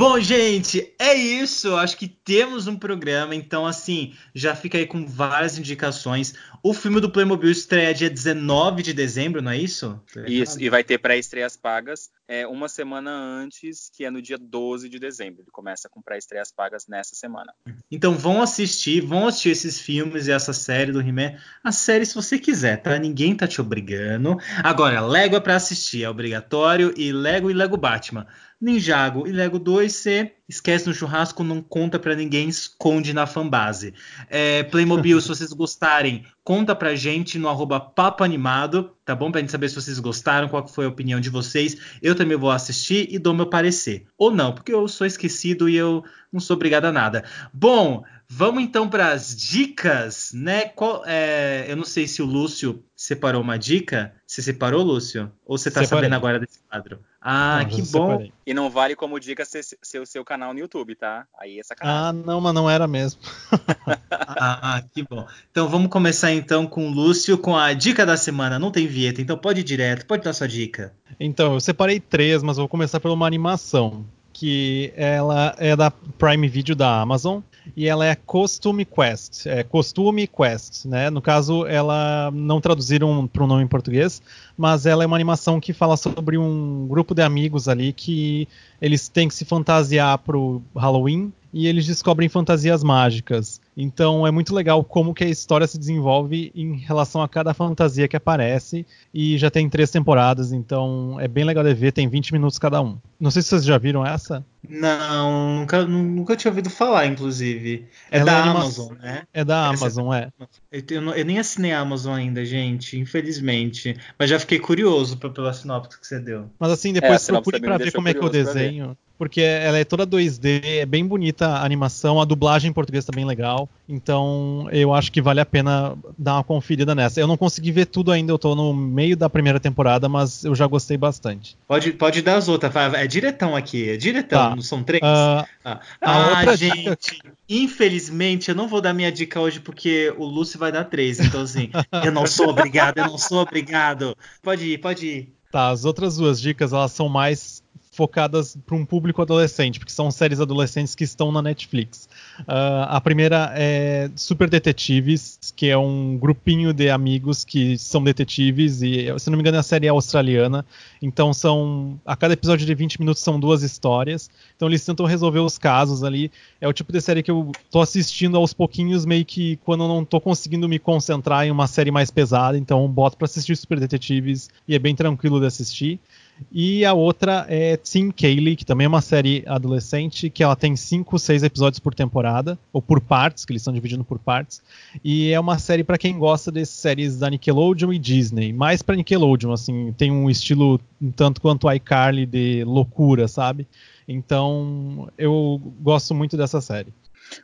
Bom, 0.00 0.18
gente, 0.18 0.94
é 0.98 1.12
isso. 1.12 1.76
Acho 1.76 1.94
que 1.94 2.08
temos 2.08 2.66
um 2.66 2.74
programa, 2.74 3.34
então 3.34 3.66
assim, 3.66 4.14
já 4.34 4.56
fica 4.56 4.78
aí 4.78 4.86
com 4.86 5.06
várias 5.06 5.58
indicações. 5.58 6.32
O 6.62 6.72
filme 6.72 7.02
do 7.02 7.10
Playmobil 7.10 7.50
estreia 7.50 7.92
dia 7.92 8.08
19 8.08 8.82
de 8.82 8.94
dezembro, 8.94 9.42
não 9.42 9.50
é 9.50 9.58
isso? 9.58 10.00
Isso, 10.26 10.58
e 10.58 10.70
vai 10.70 10.82
ter 10.82 10.96
pré-estreias 10.96 11.54
pagas 11.54 12.10
é, 12.30 12.46
uma 12.46 12.68
semana 12.68 13.10
antes, 13.10 13.90
que 13.92 14.04
é 14.04 14.10
no 14.10 14.22
dia 14.22 14.38
12 14.38 14.88
de 14.88 15.00
dezembro. 15.00 15.42
Ele 15.42 15.50
começa 15.50 15.88
com 15.88 16.00
pré-estreias 16.00 16.52
pagas 16.52 16.86
nessa 16.86 17.16
semana. 17.16 17.52
Então 17.90 18.14
vão 18.14 18.40
assistir, 18.40 19.00
vão 19.00 19.26
assistir 19.26 19.50
esses 19.50 19.80
filmes 19.80 20.28
e 20.28 20.30
essa 20.30 20.52
série 20.52 20.92
do 20.92 21.00
He-Man. 21.00 21.36
A 21.64 21.72
série 21.72 22.06
se 22.06 22.14
você 22.14 22.38
quiser, 22.38 22.76
tá? 22.76 22.96
Ninguém 22.96 23.34
tá 23.34 23.48
te 23.48 23.60
obrigando. 23.60 24.38
Agora, 24.62 25.00
Lego 25.00 25.34
é 25.34 25.40
pra 25.40 25.56
assistir, 25.56 26.04
é 26.04 26.08
obrigatório. 26.08 26.94
E 26.96 27.12
Lego 27.12 27.50
e 27.50 27.52
Lego 27.52 27.76
Batman. 27.76 28.28
Ninjago 28.60 29.26
e 29.26 29.32
Lego 29.32 29.58
2 29.58 29.92
você 29.92 30.32
esquece 30.50 30.86
no 30.86 30.92
churrasco, 30.92 31.42
não 31.44 31.62
conta 31.62 31.98
pra 31.98 32.14
ninguém, 32.14 32.48
esconde 32.48 33.14
na 33.14 33.26
fanbase. 33.26 33.94
É, 34.28 34.64
Playmobil, 34.64 35.20
se 35.20 35.28
vocês 35.28 35.52
gostarem, 35.52 36.24
conta 36.44 36.74
pra 36.74 36.94
gente 36.94 37.38
no 37.38 37.48
arroba 37.48 37.78
Papo 37.80 38.24
Animado, 38.24 38.90
tá 39.04 39.14
bom? 39.14 39.30
Pra 39.30 39.40
gente 39.40 39.52
saber 39.52 39.68
se 39.68 39.76
vocês 39.76 39.98
gostaram, 39.98 40.48
qual 40.48 40.66
foi 40.66 40.84
a 40.84 40.88
opinião 40.88 41.20
de 41.20 41.30
vocês. 41.30 41.76
Eu 42.02 42.14
também 42.14 42.36
vou 42.36 42.50
assistir 42.50 43.08
e 43.10 43.18
dou 43.18 43.32
meu 43.32 43.46
parecer. 43.46 44.04
Ou 44.18 44.30
não, 44.30 44.52
porque 44.52 44.72
eu 44.74 44.86
sou 44.88 45.06
esquecido 45.06 45.68
e 45.68 45.76
eu 45.76 46.04
não 46.32 46.40
sou 46.40 46.56
obrigado 46.56 46.84
a 46.84 46.92
nada. 46.92 47.24
Bom, 47.52 48.02
vamos 48.28 48.62
então 48.62 48.88
para 48.88 49.12
as 49.12 49.34
dicas, 49.36 50.32
né? 50.34 50.62
Qual- 50.66 51.02
é, 51.06 51.66
eu 51.68 51.76
não 51.76 51.84
sei 51.84 52.06
se 52.06 52.20
o 52.22 52.26
Lúcio 52.26 52.82
separou 52.96 53.40
uma 53.42 53.58
dica. 53.58 54.12
Você 54.30 54.42
separou, 54.42 54.84
Lúcio? 54.84 55.28
Ou 55.44 55.58
você 55.58 55.72
tá 55.72 55.80
Separei. 55.82 56.04
sabendo 56.04 56.14
agora 56.14 56.38
desse 56.38 56.60
quadro? 56.70 57.00
Ah, 57.20 57.62
Não, 57.64 57.68
que 57.68 57.82
bom. 57.82 58.10
separei. 58.10 58.32
E 58.46 58.54
não 58.54 58.70
vale 58.70 58.94
como 58.94 59.18
dica 59.18 59.44
ser, 59.44 59.64
ser 59.82 59.98
o 59.98 60.06
seu 60.06 60.24
canal 60.24 60.54
no 60.54 60.60
YouTube, 60.60 60.94
tá? 60.94 61.26
Aí 61.36 61.58
é 61.58 61.62
sacanagem. 61.64 62.00
Ah, 62.00 62.12
não, 62.12 62.40
mas 62.40 62.54
não 62.54 62.70
era 62.70 62.86
mesmo. 62.86 63.20
Ah, 64.12 64.82
que 64.94 65.02
bom. 65.02 65.26
Então 65.50 65.68
vamos 65.68 65.90
começar 65.90 66.32
então 66.32 66.64
com 66.66 66.88
o 66.88 66.92
Lúcio 66.92 67.36
com 67.36 67.56
a 67.56 67.72
dica 67.72 68.06
da 68.06 68.16
semana. 68.16 68.58
Não 68.58 68.70
tem 68.70 68.86
vinheta, 68.86 69.20
então 69.20 69.36
pode 69.36 69.60
ir 69.60 69.64
direto, 69.64 70.06
pode 70.06 70.22
dar 70.22 70.32
sua 70.32 70.46
dica. 70.46 70.94
Então, 71.18 71.54
eu 71.54 71.60
separei 71.60 71.98
três, 71.98 72.40
mas 72.42 72.56
vou 72.56 72.68
começar 72.68 73.00
por 73.00 73.10
uma 73.10 73.26
animação. 73.26 74.06
Que 74.40 74.90
ela 74.96 75.54
é 75.58 75.76
da 75.76 75.90
Prime 75.90 76.48
Video 76.48 76.74
da 76.74 76.98
Amazon. 76.98 77.40
E 77.76 77.86
ela 77.86 78.06
é 78.06 78.14
Costume 78.14 78.86
Quest. 78.86 79.44
É 79.44 79.62
Costume 79.62 80.26
Quest, 80.26 80.86
né? 80.86 81.10
No 81.10 81.20
caso, 81.20 81.66
ela 81.66 82.30
não 82.32 82.58
traduziram 82.58 83.26
para 83.26 83.44
o 83.44 83.46
nome 83.46 83.64
em 83.64 83.66
português, 83.66 84.22
mas 84.56 84.86
ela 84.86 85.04
é 85.04 85.06
uma 85.06 85.14
animação 85.14 85.60
que 85.60 85.74
fala 85.74 85.94
sobre 85.94 86.38
um 86.38 86.86
grupo 86.88 87.14
de 87.14 87.20
amigos 87.20 87.68
ali 87.68 87.92
que 87.92 88.48
eles 88.80 89.08
têm 89.08 89.28
que 89.28 89.34
se 89.34 89.44
fantasiar 89.44 90.16
pro 90.16 90.62
Halloween 90.74 91.30
e 91.52 91.66
eles 91.66 91.86
descobrem 91.86 92.30
fantasias 92.30 92.82
mágicas. 92.82 93.59
Então 93.76 94.26
é 94.26 94.30
muito 94.30 94.54
legal 94.54 94.82
como 94.84 95.14
que 95.14 95.24
a 95.24 95.28
história 95.28 95.66
se 95.66 95.78
desenvolve 95.78 96.50
em 96.54 96.76
relação 96.76 97.22
a 97.22 97.28
cada 97.28 97.54
fantasia 97.54 98.08
que 98.08 98.16
aparece 98.16 98.84
e 99.14 99.38
já 99.38 99.50
tem 99.50 99.68
três 99.70 99.90
temporadas, 99.90 100.52
então 100.52 101.18
é 101.20 101.26
bem 101.28 101.44
legal 101.44 101.64
de 101.64 101.72
ver, 101.72 101.92
tem 101.92 102.08
20 102.08 102.32
minutos 102.32 102.58
cada 102.58 102.82
um. 102.82 102.98
Não 103.18 103.30
sei 103.30 103.42
se 103.42 103.48
vocês 103.48 103.64
já 103.64 103.78
viram 103.78 104.04
essa. 104.04 104.44
Não, 104.68 105.58
nunca, 105.60 105.84
nunca 105.86 106.36
tinha 106.36 106.50
ouvido 106.50 106.68
falar, 106.68 107.06
inclusive. 107.06 107.86
É 108.10 108.18
Ela 108.18 108.24
da 108.26 108.32
é 108.32 108.40
anima- 108.42 108.60
Amazon, 108.60 108.92
né? 109.00 109.22
É 109.32 109.44
da 109.44 109.72
Essa- 109.72 109.84
Amazon, 109.84 110.12
é. 110.14 110.28
Eu, 110.70 110.82
eu 110.90 111.14
eu 111.14 111.24
nem 111.24 111.38
assinei 111.38 111.72
a 111.72 111.80
Amazon 111.80 112.14
ainda, 112.14 112.44
gente, 112.44 112.98
infelizmente. 112.98 113.96
Mas 114.18 114.28
já 114.30 114.38
fiquei 114.38 114.58
curioso 114.58 115.16
pe- 115.16 115.30
pela 115.30 115.52
sinopse 115.52 115.98
que 115.98 116.06
você 116.06 116.18
deu. 116.20 116.50
Mas 116.58 116.70
assim, 116.72 116.90
É, 116.90 116.94
depois 116.94 117.22
sinopse 117.22 117.50
procure 117.50 117.60
pra 117.66 117.78
ver 117.78 117.92
como 117.92 118.08
é 118.08 118.14
que 118.14 118.20
é 118.20 118.26
o 118.26 118.28
desenho. 118.28 118.96
Porque 119.20 119.42
ela 119.42 119.76
é 119.78 119.84
toda 119.84 120.06
2D, 120.06 120.62
é 120.64 120.86
bem 120.86 121.04
bonita 121.04 121.46
a 121.46 121.62
animação, 121.62 122.18
a 122.18 122.24
dublagem 122.24 122.70
em 122.70 122.72
português 122.72 123.04
tá 123.04 123.12
bem 123.14 123.26
legal. 123.26 123.68
Então 123.86 124.66
eu 124.72 124.94
acho 124.94 125.12
que 125.12 125.20
vale 125.20 125.40
a 125.40 125.44
pena 125.44 125.94
dar 126.18 126.36
uma 126.36 126.42
conferida 126.44 126.94
nessa. 126.94 127.20
Eu 127.20 127.26
não 127.26 127.36
consegui 127.36 127.70
ver 127.70 127.84
tudo 127.84 128.10
ainda, 128.10 128.32
eu 128.32 128.38
tô 128.38 128.54
no 128.54 128.72
meio 128.72 129.14
da 129.18 129.28
primeira 129.28 129.60
temporada, 129.60 130.08
mas 130.08 130.42
eu 130.42 130.54
já 130.54 130.66
gostei 130.66 130.96
bastante. 130.96 131.54
Pode, 131.68 131.92
pode 131.92 132.22
dar 132.22 132.36
as 132.36 132.48
outras. 132.48 132.74
É 132.94 133.06
diretão 133.06 133.54
aqui, 133.54 133.90
é 133.90 133.98
diretão, 133.98 134.38
Tá. 134.50 134.54
não 134.56 134.62
são 134.62 134.82
três? 134.82 135.02
Ah, 135.04 135.46
Ah, 135.62 135.80
a 136.00 136.10
Ah, 136.16 136.28
outra 136.30 136.56
gente, 136.56 137.12
dica- 137.12 137.32
infelizmente 137.46 138.48
eu 138.48 138.54
não 138.54 138.66
vou 138.66 138.80
dar 138.80 138.94
minha 138.94 139.12
dica 139.12 139.38
hoje 139.38 139.60
porque 139.60 140.14
o 140.16 140.24
Lúcio 140.24 140.58
vai 140.58 140.72
dar 140.72 140.84
três. 140.84 141.20
Então, 141.20 141.42
assim, 141.42 141.68
eu 142.08 142.10
não 142.10 142.26
sou 142.26 142.48
obrigado, 142.48 142.96
eu 142.96 143.06
não 143.06 143.18
sou 143.18 143.42
obrigado. 143.42 144.16
Pode 144.42 144.64
ir, 144.64 144.78
pode 144.78 145.06
ir. 145.06 145.32
Tá, 145.52 145.68
as 145.68 145.84
outras 145.84 146.16
duas 146.16 146.40
dicas 146.40 146.72
elas 146.72 146.92
são 146.92 147.08
mais 147.08 147.62
focadas 148.00 148.56
para 148.64 148.74
um 148.74 148.86
público 148.86 149.20
adolescente, 149.20 149.78
porque 149.78 149.92
são 149.92 150.10
séries 150.10 150.40
adolescentes 150.40 150.94
que 150.94 151.04
estão 151.04 151.30
na 151.30 151.42
Netflix. 151.42 152.08
Ah, 152.48 152.96
a 152.96 152.98
primeira 152.98 153.52
é 153.54 154.10
Super 154.16 154.48
Detetives, 154.48 155.38
que 155.54 155.68
é 155.68 155.76
um 155.76 156.16
grupinho 156.16 156.72
de 156.72 156.88
amigos 156.88 157.44
que 157.44 157.76
são 157.76 158.02
detetives 158.02 158.80
e, 158.80 159.12
se 159.18 159.28
não 159.28 159.36
me 159.36 159.42
engano, 159.42 159.58
a 159.58 159.62
série 159.62 159.86
é 159.86 159.90
australiana. 159.90 160.64
Então 161.02 161.34
são 161.34 162.00
a 162.06 162.16
cada 162.16 162.32
episódio 162.32 162.64
de 162.64 162.74
20 162.74 162.98
minutos 163.00 163.22
são 163.22 163.38
duas 163.38 163.62
histórias. 163.62 164.30
Então 164.56 164.66
eles 164.66 164.82
tentam 164.82 165.04
resolver 165.04 165.40
os 165.40 165.58
casos 165.58 166.02
ali. 166.02 166.32
É 166.58 166.66
o 166.66 166.72
tipo 166.72 166.94
de 166.94 167.02
série 167.02 167.22
que 167.22 167.30
eu 167.30 167.52
tô 167.70 167.82
assistindo 167.82 168.38
aos 168.38 168.54
pouquinhos, 168.54 169.04
meio 169.04 169.26
que 169.26 169.56
quando 169.56 169.84
eu 169.84 169.88
não 169.88 170.06
tô 170.06 170.22
conseguindo 170.22 170.66
me 170.66 170.78
concentrar 170.78 171.44
em 171.46 171.50
uma 171.50 171.66
série 171.66 171.90
mais 171.90 172.10
pesada, 172.10 172.56
então 172.56 172.88
boto 172.88 173.18
para 173.18 173.26
assistir 173.26 173.54
Super 173.56 173.78
Detetives 173.78 174.48
e 174.66 174.74
é 174.74 174.78
bem 174.78 174.94
tranquilo 174.94 175.38
de 175.38 175.44
assistir. 175.44 176.00
E 176.50 176.84
a 176.84 176.92
outra 176.92 177.46
é 177.48 177.76
Team 177.76 178.10
Kaylee, 178.10 178.56
que 178.56 178.64
também 178.64 178.84
é 178.84 178.88
uma 178.88 179.00
série 179.00 179.44
adolescente, 179.46 180.30
que 180.30 180.42
ela 180.42 180.56
tem 180.56 180.76
5, 180.76 181.18
6 181.18 181.42
episódios 181.42 181.80
por 181.80 181.94
temporada, 181.94 182.58
ou 182.72 182.80
por 182.80 183.00
partes, 183.00 183.44
que 183.44 183.52
eles 183.52 183.62
estão 183.62 183.74
dividindo 183.74 184.04
por 184.04 184.18
partes. 184.18 184.62
E 185.04 185.32
é 185.32 185.40
uma 185.40 185.58
série 185.58 185.84
para 185.84 185.98
quem 185.98 186.18
gosta 186.18 186.50
de 186.50 186.64
séries 186.64 187.18
da 187.18 187.30
Nickelodeon 187.30 187.92
e 187.92 187.98
Disney, 187.98 188.52
mais 188.52 188.82
para 188.82 188.96
Nickelodeon, 188.96 189.52
assim, 189.52 189.92
tem 189.96 190.10
um 190.10 190.28
estilo 190.30 190.80
um 191.00 191.10
tanto 191.10 191.40
quanto 191.40 191.70
iCarly 191.72 192.26
de 192.26 192.62
loucura, 192.64 193.26
sabe? 193.26 193.66
Então, 194.06 195.08
eu 195.16 195.60
gosto 195.80 196.14
muito 196.14 196.36
dessa 196.36 196.60
série. 196.60 196.92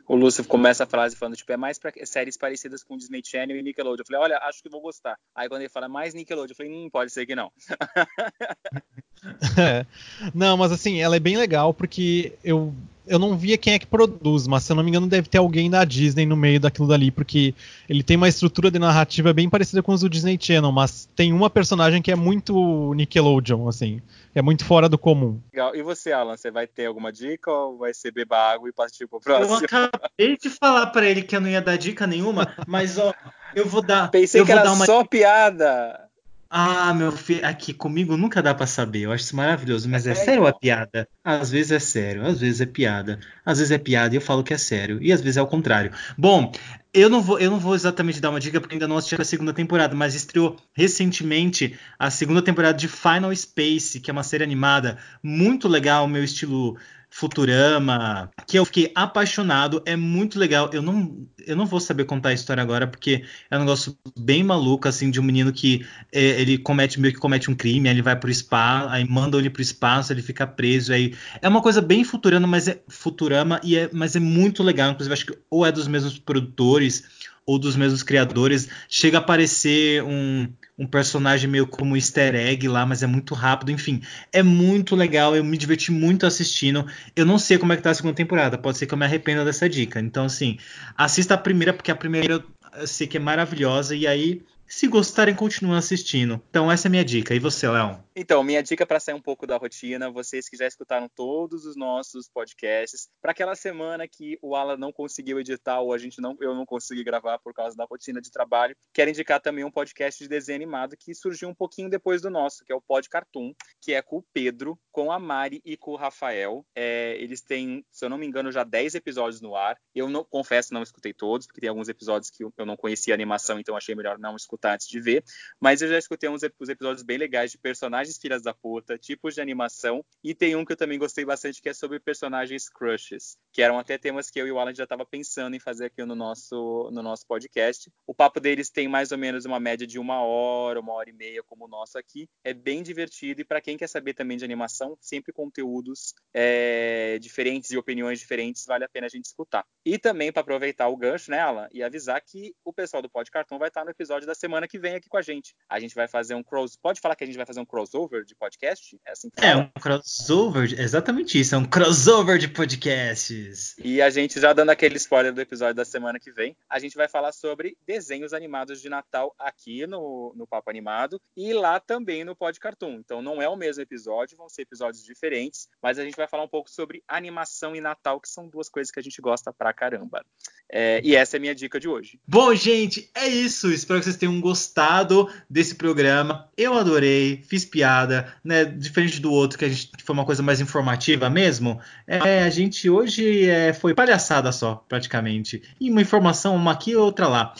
O 0.07 0.15
Lúcio 0.15 0.43
começa 0.45 0.83
a 0.83 0.87
frase 0.87 1.15
falando, 1.15 1.35
tipo, 1.35 1.51
é 1.51 1.57
mais 1.57 1.79
séries 2.05 2.37
parecidas 2.37 2.83
com 2.83 2.97
Disney 2.97 3.21
Channel 3.23 3.57
e 3.57 3.63
Nickelodeon. 3.63 4.01
Eu 4.01 4.05
falei, 4.05 4.21
olha, 4.21 4.37
acho 4.43 4.61
que 4.61 4.69
vou 4.69 4.81
gostar. 4.81 5.17
Aí 5.35 5.47
quando 5.47 5.61
ele 5.61 5.69
fala 5.69 5.87
mais 5.87 6.13
Nickelodeon, 6.13 6.51
eu 6.51 6.55
falei, 6.55 6.71
hum, 6.71 6.89
pode 6.89 7.11
ser 7.11 7.25
que 7.25 7.35
não. 7.35 7.51
Não, 10.33 10.57
mas 10.57 10.71
assim, 10.71 10.99
ela 10.99 11.15
é 11.15 11.19
bem 11.19 11.37
legal 11.37 11.73
porque 11.73 12.33
eu, 12.43 12.73
eu 13.07 13.17
não 13.17 13.37
via 13.37 13.57
quem 13.57 13.73
é 13.73 13.79
que 13.79 13.87
produz, 13.87 14.47
mas 14.47 14.63
se 14.63 14.71
eu 14.71 14.75
não 14.75 14.83
me 14.83 14.89
engano 14.89 15.07
deve 15.07 15.27
ter 15.27 15.37
alguém 15.37 15.69
da 15.69 15.83
Disney 15.83 16.25
no 16.25 16.35
meio 16.35 16.59
daquilo 16.59 16.87
dali, 16.87 17.09
porque 17.09 17.55
ele 17.89 18.03
tem 18.03 18.17
uma 18.17 18.27
estrutura 18.27 18.69
de 18.69 18.79
narrativa 18.79 19.33
bem 19.33 19.49
parecida 19.49 19.81
com 19.81 19.93
os 19.93 20.01
do 20.01 20.09
Disney 20.09 20.37
Channel, 20.39 20.71
mas 20.71 21.09
tem 21.15 21.33
uma 21.33 21.49
personagem 21.49 22.01
que 22.01 22.11
é 22.11 22.15
muito 22.15 22.93
Nickelodeon, 22.93 23.67
assim, 23.67 24.01
é 24.35 24.41
muito 24.41 24.65
fora 24.65 24.87
do 24.87 24.97
comum. 24.97 25.39
Legal. 25.53 25.75
E 25.75 25.81
você, 25.81 26.11
Alan, 26.11 26.37
você 26.37 26.51
vai 26.51 26.67
ter 26.67 26.85
alguma 26.85 27.11
dica 27.11 27.51
ou 27.51 27.77
vai 27.77 27.93
ser 27.93 28.11
beber 28.11 28.35
água 28.35 28.69
e 28.69 28.73
partir 28.73 29.07
pro 29.07 29.17
Eu 29.17 29.21
próximo? 29.21 29.57
acabei 29.57 30.37
de 30.37 30.49
falar 30.49 30.87
pra 30.87 31.05
ele 31.05 31.23
que 31.23 31.35
eu 31.35 31.41
não 31.41 31.49
ia 31.49 31.61
dar 31.61 31.77
dica 31.77 32.05
nenhuma, 32.05 32.53
mas 32.67 32.97
ó, 32.97 33.13
eu 33.55 33.65
vou 33.65 33.81
dar. 33.81 34.11
Pensei 34.11 34.41
eu 34.41 34.45
que 34.45 34.51
vou 34.51 34.59
era 34.59 34.69
dar 34.69 34.75
uma 34.75 34.85
só 34.85 35.03
piada. 35.03 36.06
Ah, 36.49 36.93
meu 36.93 37.11
filho, 37.11 37.45
aqui 37.45 37.73
comigo 37.73 38.15
nunca 38.17 38.41
dá 38.41 38.53
pra 38.55 38.65
saber. 38.67 39.01
Eu 39.01 39.11
acho 39.11 39.23
isso 39.25 39.35
maravilhoso, 39.35 39.89
mas 39.89 40.07
é 40.07 40.11
É, 40.11 40.15
sério 40.15 40.43
ou 40.43 40.47
é 40.47 40.53
piada? 40.53 41.07
Às 41.23 41.51
vezes 41.51 41.71
é 41.73 41.79
sério, 41.79 42.25
às 42.25 42.39
vezes 42.39 42.61
é 42.61 42.65
piada. 42.65 43.19
Às 43.45 43.57
vezes 43.57 43.71
é 43.71 43.77
piada 43.77 44.15
e 44.15 44.17
eu 44.17 44.21
falo 44.21 44.43
que 44.43 44.53
é 44.53 44.57
sério, 44.57 44.97
e 45.01 45.11
às 45.11 45.19
vezes 45.19 45.35
é 45.37 45.41
o 45.41 45.47
contrário. 45.47 45.91
Bom, 46.17 46.51
eu 46.93 47.09
não 47.09 47.21
vou, 47.21 47.37
eu 47.37 47.51
não 47.51 47.59
vou 47.59 47.75
exatamente 47.75 48.21
dar 48.21 48.29
uma 48.29 48.39
dica 48.39 48.61
porque 48.61 48.75
ainda 48.75 48.87
não 48.87 48.95
assisti 48.97 49.21
a 49.21 49.25
segunda 49.25 49.53
temporada, 49.53 49.93
mas 49.93 50.15
estreou 50.15 50.55
recentemente 50.73 51.77
a 51.99 52.09
segunda 52.09 52.41
temporada 52.41 52.77
de 52.77 52.87
Final 52.87 53.35
Space, 53.35 53.99
que 53.99 54.09
é 54.09 54.13
uma 54.13 54.23
série 54.23 54.43
animada 54.43 54.97
muito 55.21 55.67
legal, 55.67 56.07
meu 56.07 56.23
estilo 56.23 56.77
Futurama, 57.17 58.29
que 58.45 58.59
eu 58.59 58.63
fiquei 58.63 58.91
apaixonado, 58.93 59.81
é 59.87 59.95
muito 59.95 60.37
legal. 60.37 60.69
Eu 60.71 60.83
não, 60.83 61.27
eu 61.47 61.55
não 61.55 61.65
vou 61.65 61.79
saber 61.79 62.05
contar 62.05 62.29
a 62.29 62.33
história 62.33 62.61
agora 62.61 62.85
porque 62.85 63.23
é 63.49 63.57
um 63.57 63.61
negócio 63.61 63.97
bem 64.15 64.43
maluco 64.43 64.87
assim 64.87 65.09
de 65.09 65.19
um 65.19 65.23
menino 65.23 65.51
que 65.51 65.83
é, 66.13 66.39
ele 66.39 66.59
comete 66.59 66.99
meio 67.01 67.11
que 67.11 67.19
comete 67.19 67.49
um 67.49 67.55
crime, 67.55 67.89
aí 67.89 67.95
ele 67.95 68.03
vai 68.03 68.15
pro 68.15 68.29
espaço, 68.29 68.89
aí 68.89 69.03
mandam 69.03 69.39
ele 69.39 69.49
pro 69.49 69.63
espaço, 69.63 70.13
ele 70.13 70.21
fica 70.21 70.45
preso, 70.45 70.93
aí 70.93 71.15
é 71.41 71.49
uma 71.49 71.59
coisa 71.59 71.81
bem 71.81 72.03
Futurama, 72.03 72.45
mas 72.45 72.67
é 72.67 72.83
Futurama 72.87 73.59
e 73.63 73.75
é, 73.75 73.89
mas 73.91 74.15
é 74.15 74.19
muito 74.19 74.61
legal, 74.61 74.91
inclusive 74.91 75.13
acho 75.13 75.25
que 75.25 75.39
ou 75.49 75.65
é 75.65 75.71
dos 75.71 75.87
mesmos 75.87 76.19
produtores 76.19 77.03
ou 77.47 77.57
dos 77.57 77.75
mesmos 77.75 78.03
criadores, 78.03 78.69
chega 78.87 79.17
a 79.17 79.21
aparecer 79.21 80.03
um, 80.03 80.47
um 80.77 80.85
personagem 80.85 81.49
meio 81.49 81.65
como 81.65 81.95
easter 81.95 82.35
egg 82.35 82.67
lá, 82.67 82.85
mas 82.85 83.01
é 83.01 83.07
muito 83.07 83.33
rápido, 83.33 83.71
enfim, 83.71 84.01
é 84.31 84.43
muito 84.43 84.95
legal, 84.95 85.35
eu 85.35 85.43
me 85.43 85.57
diverti 85.57 85.91
muito 85.91 86.25
assistindo. 86.25 86.85
Eu 87.15 87.25
não 87.25 87.39
sei 87.39 87.57
como 87.57 87.73
é 87.73 87.77
que 87.77 87.81
tá 87.81 87.89
a 87.89 87.93
segunda 87.95 88.13
temporada, 88.13 88.57
pode 88.57 88.77
ser 88.77 88.85
que 88.85 88.93
eu 88.93 88.97
me 88.97 89.05
arrependa 89.05 89.43
dessa 89.43 89.67
dica. 89.67 89.99
Então, 89.99 90.25
assim, 90.25 90.57
assista 90.95 91.33
a 91.33 91.37
primeira, 91.37 91.73
porque 91.73 91.91
a 91.91 91.95
primeira 91.95 92.43
eu 92.77 92.87
sei 92.87 93.07
que 93.07 93.17
é 93.17 93.19
maravilhosa, 93.19 93.95
e 93.95 94.05
aí, 94.05 94.43
se 94.67 94.87
gostarem, 94.87 95.35
continuem 95.35 95.77
assistindo. 95.77 96.41
Então, 96.49 96.71
essa 96.71 96.87
é 96.87 96.89
a 96.89 96.91
minha 96.91 97.05
dica. 97.05 97.33
E 97.33 97.39
você, 97.39 97.67
Léo? 97.67 98.03
Então, 98.15 98.43
minha 98.43 98.61
dica 98.61 98.85
para 98.85 98.99
sair 98.99 99.15
um 99.15 99.21
pouco 99.21 99.47
da 99.47 99.57
rotina, 99.57 100.09
vocês 100.09 100.49
que 100.49 100.57
já 100.57 100.67
escutaram 100.67 101.07
todos 101.07 101.65
os 101.65 101.75
nossos 101.75 102.27
podcasts, 102.27 103.07
para 103.21 103.31
aquela 103.31 103.55
semana 103.55 104.07
que 104.07 104.37
o 104.41 104.55
Alan 104.55 104.75
não 104.75 104.91
conseguiu 104.91 105.39
editar 105.39 105.79
ou 105.79 105.93
a 105.93 105.97
gente 105.97 106.19
não, 106.19 106.35
eu 106.41 106.53
não 106.53 106.65
consegui 106.65 107.03
gravar 107.03 107.37
por 107.39 107.53
causa 107.53 107.75
da 107.77 107.85
rotina 107.85 108.19
de 108.19 108.31
trabalho, 108.31 108.75
quero 108.93 109.09
indicar 109.09 109.39
também 109.39 109.63
um 109.63 109.71
podcast 109.71 110.21
de 110.21 110.27
desenho 110.27 110.57
animado 110.57 110.97
que 110.97 111.13
surgiu 111.13 111.47
um 111.47 111.53
pouquinho 111.53 111.89
depois 111.89 112.21
do 112.21 112.29
nosso, 112.29 112.65
que 112.65 112.73
é 112.73 112.75
o 112.75 112.81
Pod 112.81 113.07
Cartoon, 113.07 113.53
que 113.79 113.93
é 113.93 114.01
com 114.01 114.17
o 114.17 114.25
Pedro, 114.33 114.79
com 114.91 115.11
a 115.11 115.19
Mari 115.19 115.61
e 115.63 115.77
com 115.77 115.91
o 115.91 115.95
Rafael. 115.95 116.65
É, 116.75 117.15
eles 117.19 117.41
têm, 117.41 117.85
se 117.91 118.03
eu 118.03 118.09
não 118.09 118.17
me 118.17 118.25
engano, 118.25 118.51
já 118.51 118.63
10 118.63 118.95
episódios 118.95 119.41
no 119.41 119.55
ar. 119.55 119.77
Eu 119.93 120.09
não 120.09 120.23
confesso, 120.23 120.73
não 120.73 120.81
escutei 120.81 121.13
todos, 121.13 121.45
porque 121.45 121.61
tem 121.61 121.69
alguns 121.69 121.87
episódios 121.87 122.31
que 122.31 122.43
eu 122.43 122.65
não 122.65 122.75
conhecia 122.75 123.13
a 123.13 123.15
animação, 123.15 123.59
então 123.59 123.77
achei 123.77 123.93
melhor 123.93 124.17
não 124.17 124.35
escutar 124.35 124.56
antes 124.65 124.87
de 124.87 124.99
ver, 124.99 125.23
mas 125.59 125.81
eu 125.81 125.87
já 125.87 125.97
escutei 125.97 126.29
uns 126.29 126.41
os 126.59 126.69
episódios 126.69 127.03
bem 127.03 127.17
legais 127.17 127.51
de 127.51 127.57
personagens 127.57 128.17
filhas 128.17 128.41
da 128.41 128.53
puta, 128.53 128.97
tipos 128.97 129.35
de 129.35 129.41
animação, 129.41 130.03
e 130.23 130.33
tem 130.33 130.55
um 130.55 130.63
que 130.63 130.71
eu 130.71 130.77
também 130.77 130.97
gostei 130.97 131.25
bastante 131.25 131.61
que 131.61 131.69
é 131.69 131.73
sobre 131.73 131.99
personagens 131.99 132.69
crushes, 132.69 133.37
que 133.51 133.61
eram 133.61 133.77
até 133.77 133.97
temas 133.97 134.29
que 134.29 134.39
eu 134.39 134.47
e 134.47 134.51
o 134.51 134.59
Alan 134.59 134.73
já 134.73 134.83
estava 134.83 135.05
pensando 135.05 135.55
em 135.55 135.59
fazer 135.59 135.85
aqui 135.85 136.03
no 136.03 136.15
nosso, 136.15 136.89
no 136.91 137.01
nosso 137.01 137.25
podcast. 137.27 137.91
O 138.05 138.13
papo 138.13 138.39
deles 138.39 138.69
tem 138.69 138.87
mais 138.87 139.11
ou 139.11 139.17
menos 139.17 139.45
uma 139.45 139.59
média 139.59 139.85
de 139.85 139.99
uma 139.99 140.21
hora, 140.21 140.79
uma 140.79 140.93
hora 140.93 141.09
e 141.09 141.13
meia, 141.13 141.43
como 141.43 141.65
o 141.65 141.67
nosso 141.67 141.97
aqui. 141.97 142.29
É 142.43 142.53
bem 142.53 142.83
divertido 142.83 143.41
e 143.41 143.45
para 143.45 143.61
quem 143.61 143.77
quer 143.77 143.87
saber 143.87 144.13
também 144.13 144.37
de 144.37 144.45
animação, 144.45 144.97
sempre 145.01 145.33
conteúdos 145.33 146.13
é, 146.33 147.17
diferentes 147.19 147.71
e 147.71 147.77
opiniões 147.77 148.19
diferentes, 148.19 148.65
vale 148.65 148.83
a 148.83 148.89
pena 148.89 149.07
a 149.07 149.09
gente 149.09 149.25
escutar. 149.25 149.65
E 149.85 149.97
também 149.97 150.31
para 150.31 150.41
aproveitar 150.41 150.87
o 150.87 150.97
gancho, 150.97 151.31
né, 151.31 151.39
Alan, 151.39 151.67
e 151.71 151.83
avisar 151.83 152.21
que 152.21 152.53
o 152.63 152.73
pessoal 152.73 153.01
do 153.01 153.09
Pod 153.09 153.29
Cartão 153.29 153.57
vai 153.57 153.67
estar 153.67 153.83
no 153.83 153.91
episódio 153.91 154.27
da 154.27 154.35
semana 154.35 154.46
que 154.67 154.79
vem 154.79 154.95
aqui 154.95 155.09
com 155.09 155.17
a 155.17 155.21
gente. 155.21 155.55
A 155.69 155.79
gente 155.79 155.95
vai 155.95 156.07
fazer 156.07 156.35
um 156.35 156.43
cross. 156.43 156.75
Pode 156.75 157.01
falar 157.01 157.15
que 157.15 157.23
a 157.23 157.27
gente 157.27 157.37
vai 157.37 157.45
fazer 157.45 157.59
um 157.59 157.65
crossover 157.65 158.23
de 158.23 158.35
podcast? 158.35 158.99
É 159.05 159.11
assim 159.11 159.29
que 159.29 159.43
É, 159.43 159.55
um 159.55 159.69
crossover, 159.69 160.79
exatamente 160.79 161.39
isso, 161.39 161.55
é 161.55 161.57
um 161.57 161.65
crossover 161.65 162.37
de 162.37 162.47
podcasts. 162.47 163.75
E 163.77 164.01
a 164.01 164.09
gente 164.09 164.39
já 164.39 164.53
dando 164.53 164.69
aquele 164.69 164.97
spoiler 164.97 165.33
do 165.33 165.41
episódio 165.41 165.75
da 165.75 165.85
semana 165.85 166.19
que 166.19 166.31
vem, 166.31 166.55
a 166.69 166.79
gente 166.79 166.95
vai 166.95 167.07
falar 167.07 167.31
sobre 167.31 167.77
desenhos 167.85 168.33
animados 168.33 168.81
de 168.81 168.89
Natal 168.89 169.35
aqui 169.37 169.85
no, 169.87 170.33
no 170.35 170.47
Papo 170.47 170.69
Animado 170.69 171.21
e 171.35 171.53
lá 171.53 171.79
também 171.79 172.23
no 172.23 172.35
Pod 172.35 172.59
Cartoon. 172.59 172.99
Então 172.99 173.21
não 173.21 173.41
é 173.41 173.49
o 173.49 173.55
mesmo 173.55 173.81
episódio, 173.81 174.37
vão 174.37 174.49
ser 174.49 174.63
episódios 174.63 175.03
diferentes, 175.03 175.67
mas 175.81 175.99
a 175.99 176.03
gente 176.03 176.15
vai 176.15 176.27
falar 176.27 176.43
um 176.43 176.47
pouco 176.47 176.69
sobre 176.69 177.03
animação 177.07 177.75
e 177.75 177.81
Natal, 177.81 178.19
que 178.19 178.29
são 178.29 178.47
duas 178.47 178.69
coisas 178.69 178.91
que 178.91 178.99
a 178.99 179.03
gente 179.03 179.21
gosta 179.21 179.51
pra 179.51 179.73
caramba. 179.73 180.25
É, 180.69 181.01
e 181.03 181.15
essa 181.15 181.35
é 181.35 181.37
a 181.37 181.41
minha 181.41 181.55
dica 181.55 181.79
de 181.79 181.87
hoje. 181.87 182.19
Bom, 182.27 182.53
gente, 182.53 183.09
é 183.15 183.27
isso. 183.27 183.71
Espero 183.71 183.99
que 183.99 184.05
vocês 184.05 184.17
tenham 184.17 184.36
gostado 184.39 185.29
desse 185.49 185.75
programa. 185.75 186.47
Eu 186.57 186.73
adorei, 186.73 187.43
fiz 187.47 187.65
piada, 187.65 188.33
né? 188.43 188.65
Diferente 188.65 189.19
do 189.19 189.31
outro, 189.31 189.57
que 189.57 189.65
a 189.65 189.69
gente 189.69 189.91
foi 190.03 190.13
uma 190.13 190.25
coisa 190.25 190.41
mais 190.43 190.59
informativa 190.61 191.29
mesmo. 191.29 191.79
É, 192.05 192.43
a 192.43 192.49
gente 192.49 192.89
hoje 192.89 193.47
é, 193.49 193.73
foi 193.73 193.93
palhaçada 193.93 194.51
só, 194.51 194.83
praticamente. 194.87 195.61
E 195.79 195.89
uma 195.89 196.01
informação, 196.01 196.55
uma 196.55 196.71
aqui 196.71 196.91
e 196.91 196.95
outra 196.95 197.27
lá. 197.27 197.53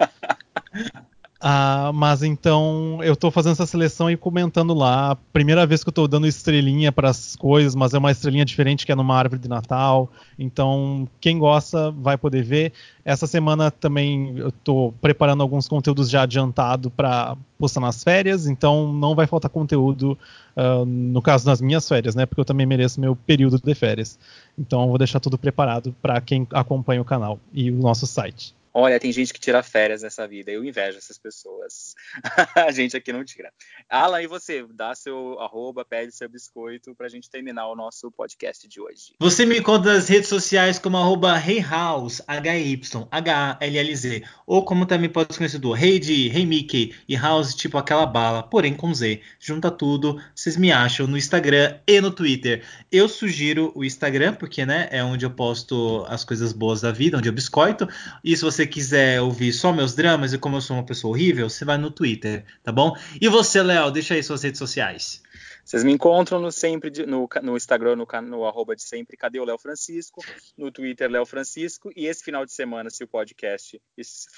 Ah, 1.46 1.90
mas 1.92 2.22
então 2.22 3.00
eu 3.02 3.14
tô 3.14 3.30
fazendo 3.30 3.52
essa 3.52 3.66
seleção 3.66 4.10
e 4.10 4.16
comentando 4.16 4.72
lá. 4.72 5.14
Primeira 5.30 5.66
vez 5.66 5.84
que 5.84 5.90
eu 5.90 5.92
tô 5.92 6.08
dando 6.08 6.26
estrelinha 6.26 6.90
para 6.90 7.10
as 7.10 7.36
coisas, 7.36 7.74
mas 7.74 7.92
é 7.92 7.98
uma 7.98 8.10
estrelinha 8.10 8.46
diferente 8.46 8.86
que 8.86 8.90
é 8.90 8.94
numa 8.94 9.14
árvore 9.14 9.42
de 9.42 9.46
Natal. 9.46 10.10
Então, 10.38 11.06
quem 11.20 11.38
gosta 11.38 11.90
vai 11.90 12.16
poder 12.16 12.42
ver. 12.42 12.72
Essa 13.04 13.26
semana 13.26 13.70
também 13.70 14.38
eu 14.38 14.50
tô 14.50 14.94
preparando 15.02 15.42
alguns 15.42 15.68
conteúdos 15.68 16.08
já 16.08 16.22
adiantado 16.22 16.90
para 16.90 17.36
postar 17.58 17.80
nas 17.80 18.02
férias, 18.02 18.46
então 18.46 18.90
não 18.90 19.14
vai 19.14 19.26
faltar 19.26 19.50
conteúdo 19.50 20.18
ah, 20.56 20.82
no 20.86 21.20
caso 21.20 21.44
das 21.44 21.60
minhas 21.60 21.86
férias, 21.86 22.14
né? 22.14 22.24
Porque 22.24 22.40
eu 22.40 22.46
também 22.46 22.64
mereço 22.64 22.98
meu 22.98 23.14
período 23.14 23.60
de 23.62 23.74
férias. 23.74 24.18
Então 24.58 24.88
vou 24.88 24.96
deixar 24.96 25.20
tudo 25.20 25.36
preparado 25.36 25.94
para 26.00 26.18
quem 26.22 26.46
acompanha 26.54 27.02
o 27.02 27.04
canal 27.04 27.38
e 27.52 27.70
o 27.70 27.76
nosso 27.76 28.06
site. 28.06 28.54
Olha, 28.76 28.98
tem 28.98 29.12
gente 29.12 29.32
que 29.32 29.38
tira 29.38 29.62
férias 29.62 30.02
nessa 30.02 30.26
vida. 30.26 30.50
Eu 30.50 30.64
invejo 30.64 30.98
essas 30.98 31.16
pessoas. 31.16 31.94
a 32.56 32.72
gente 32.72 32.96
aqui 32.96 33.12
não 33.12 33.24
tira. 33.24 33.52
Alan, 33.88 34.20
e 34.20 34.26
você? 34.26 34.66
Dá 34.68 34.92
seu 34.96 35.38
arroba, 35.38 35.84
pede 35.84 36.10
seu 36.10 36.28
biscoito 36.28 36.92
pra 36.92 37.08
gente 37.08 37.30
terminar 37.30 37.68
o 37.68 37.76
nosso 37.76 38.10
podcast 38.10 38.66
de 38.66 38.80
hoje. 38.80 39.14
Você 39.20 39.46
me 39.46 39.60
encontra 39.60 39.94
nas 39.94 40.08
redes 40.08 40.28
sociais 40.28 40.76
como 40.76 40.96
arroba 40.96 41.38
HeyHouse, 41.38 42.20
H-Y-H-A-L-L-Z, 42.26 44.24
ou 44.44 44.64
como 44.64 44.86
também 44.86 45.08
pode 45.08 45.32
ser 45.32 45.38
conhecido 45.38 45.76
Hey 45.76 46.00
D, 46.00 46.28
Hey 46.36 46.44
Mickey 46.44 46.96
e 47.08 47.16
House 47.16 47.54
tipo 47.54 47.78
aquela 47.78 48.06
bala, 48.06 48.42
porém 48.42 48.74
com 48.74 48.92
Z. 48.92 49.20
Junta 49.38 49.70
tudo, 49.70 50.20
vocês 50.34 50.56
me 50.56 50.72
acham 50.72 51.06
no 51.06 51.16
Instagram 51.16 51.78
e 51.86 52.00
no 52.00 52.10
Twitter. 52.10 52.64
Eu 52.90 53.08
sugiro 53.08 53.70
o 53.76 53.84
Instagram, 53.84 54.34
porque 54.34 54.66
né, 54.66 54.88
é 54.90 55.04
onde 55.04 55.24
eu 55.24 55.30
posto 55.30 56.04
as 56.08 56.24
coisas 56.24 56.52
boas 56.52 56.80
da 56.80 56.90
vida, 56.90 57.18
onde 57.18 57.28
eu 57.28 57.32
biscoito. 57.32 57.88
E 58.24 58.36
se 58.36 58.42
você 58.42 58.63
quiser 58.66 59.20
ouvir 59.20 59.52
só 59.52 59.72
meus 59.72 59.94
dramas 59.94 60.32
e 60.32 60.38
como 60.38 60.56
eu 60.56 60.60
sou 60.60 60.76
uma 60.76 60.84
pessoa 60.84 61.12
horrível, 61.12 61.48
você 61.48 61.64
vai 61.64 61.78
no 61.78 61.90
Twitter, 61.90 62.44
tá 62.62 62.72
bom? 62.72 62.96
E 63.20 63.28
você, 63.28 63.62
Léo, 63.62 63.90
deixa 63.90 64.14
aí 64.14 64.22
suas 64.22 64.42
redes 64.42 64.58
sociais. 64.58 65.22
Vocês 65.64 65.82
me 65.82 65.92
encontram 65.92 66.38
no 66.40 66.52
sempre 66.52 66.90
de- 66.90 67.06
no, 67.06 67.28
no 67.42 67.56
Instagram, 67.56 67.96
no, 67.96 68.06
no 68.22 68.44
arroba 68.44 68.76
de 68.76 68.82
sempre, 68.82 69.16
cadê 69.16 69.40
o 69.40 69.44
Léo 69.44 69.58
Francisco? 69.58 70.22
No 70.58 70.70
Twitter, 70.70 71.10
Léo 71.10 71.24
Francisco. 71.24 71.90
E 71.96 72.06
esse 72.06 72.22
final 72.22 72.44
de 72.44 72.52
semana, 72.52 72.90
se 72.90 73.02
o 73.02 73.08
podcast 73.08 73.80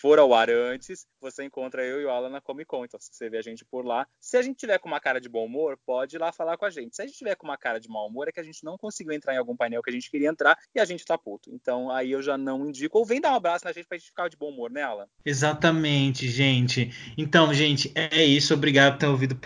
for 0.00 0.18
ao 0.18 0.32
ar 0.32 0.48
antes, 0.50 1.06
você 1.20 1.44
encontra 1.44 1.84
eu 1.84 2.00
e 2.00 2.04
o 2.04 2.10
Alan 2.10 2.28
na 2.28 2.40
Comic 2.40 2.66
Con. 2.66 2.84
Então, 2.84 3.00
se 3.00 3.12
você 3.12 3.28
vê 3.28 3.38
a 3.38 3.42
gente 3.42 3.64
por 3.64 3.84
lá, 3.84 4.06
se 4.20 4.36
a 4.36 4.42
gente 4.42 4.56
tiver 4.56 4.78
com 4.78 4.88
uma 4.88 5.00
cara 5.00 5.20
de 5.20 5.28
bom 5.28 5.44
humor, 5.46 5.76
pode 5.84 6.14
ir 6.16 6.18
lá 6.20 6.30
falar 6.32 6.56
com 6.56 6.64
a 6.64 6.70
gente. 6.70 6.94
Se 6.94 7.02
a 7.02 7.06
gente 7.06 7.18
tiver 7.18 7.34
com 7.34 7.46
uma 7.46 7.58
cara 7.58 7.80
de 7.80 7.88
mau 7.88 8.06
humor, 8.06 8.28
é 8.28 8.32
que 8.32 8.40
a 8.40 8.44
gente 8.44 8.62
não 8.64 8.78
conseguiu 8.78 9.12
entrar 9.12 9.34
em 9.34 9.38
algum 9.38 9.56
painel 9.56 9.82
que 9.82 9.90
a 9.90 9.92
gente 9.92 10.10
queria 10.10 10.28
entrar 10.28 10.56
e 10.74 10.78
a 10.78 10.84
gente 10.84 11.04
tá 11.04 11.18
puto. 11.18 11.50
Então, 11.52 11.90
aí 11.90 12.12
eu 12.12 12.22
já 12.22 12.38
não 12.38 12.68
indico. 12.68 12.98
Ou 12.98 13.04
vem 13.04 13.20
dar 13.20 13.32
um 13.32 13.36
abraço 13.36 13.64
na 13.64 13.72
gente 13.72 13.86
pra 13.86 13.98
gente 13.98 14.06
ficar 14.08 14.28
de 14.28 14.36
bom 14.36 14.50
humor, 14.50 14.70
né, 14.70 14.82
Alan? 14.82 15.06
Exatamente, 15.24 16.28
gente. 16.28 16.92
Então, 17.18 17.52
gente, 17.52 17.90
é 17.94 18.24
isso. 18.24 18.54
Obrigado 18.54 18.92
por 18.92 18.98
ter 19.00 19.06
ouvido, 19.06 19.40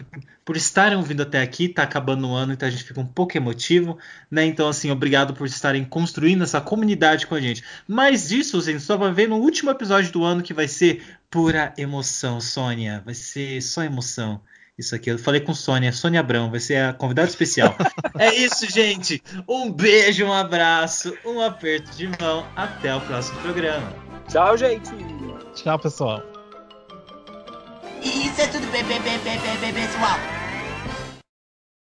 por 0.45 0.57
estarem 0.57 0.99
ouvindo 0.99 1.23
até 1.23 1.41
aqui. 1.41 1.70
Tá 1.75 1.83
acabando 1.83 2.29
o 2.29 2.35
ano, 2.35 2.53
então 2.53 2.69
a 2.69 2.71
gente 2.71 2.85
fica 2.85 3.01
um 3.01 3.07
pouco 3.07 3.37
emotivo, 3.37 3.99
né? 4.31 4.45
Então, 4.45 4.69
assim, 4.69 4.91
obrigado 4.91 5.35
por 5.35 5.47
estarem 5.47 5.85
construindo 5.85 6.45
essa 6.45 6.61
comunidade 6.61 7.27
com 7.27 7.35
a 7.35 7.41
gente. 7.41 7.65
Mas 7.87 8.29
disso, 8.29 8.61
gente, 8.61 8.81
só 8.81 8.97
vai 8.97 9.13
ver 9.13 9.29
no 9.29 9.37
último 9.37 9.71
episódio 9.71 10.13
do 10.13 10.25
ano 10.25 10.43
que 10.43 10.55
vai 10.55 10.69
ser 10.69 11.03
pura 11.31 11.73
emoção, 11.79 12.41
Sônia. 12.41 13.03
Vai 13.05 13.15
ser 13.15 13.61
só 13.63 13.83
emoção. 13.83 14.41
Isso 14.81 14.95
aqui, 14.95 15.11
eu 15.11 15.19
falei 15.19 15.41
com 15.41 15.53
Sônia, 15.53 15.93
Sônia 15.93 16.21
Abrão, 16.21 16.51
vai 16.51 16.59
ser 16.59 16.77
a 16.77 16.93
convidada 16.95 17.29
especial. 17.29 17.77
é 18.19 18.35
isso, 18.35 18.67
gente. 18.71 19.23
Um 19.47 19.71
beijo, 19.71 20.25
um 20.25 20.33
abraço, 20.33 21.15
um 21.25 21.39
aperto 21.39 21.95
de 21.95 22.09
mão. 22.19 22.47
Até 22.57 22.95
o 22.95 23.01
próximo 23.03 23.39
programa. 23.41 23.93
Tchau, 24.27 24.57
gente! 24.57 24.91
Tchau, 25.55 25.79
pessoal. 25.79 26.23
Isso 28.03 28.41
é 28.41 28.47
tudo 28.47 28.67
bem, 28.73 28.83
bem, 28.85 29.01
bem, 29.03 29.19
bem, 29.19 29.39
bem, 29.39 29.59
bem, 29.61 29.75
pessoal. 29.75 30.40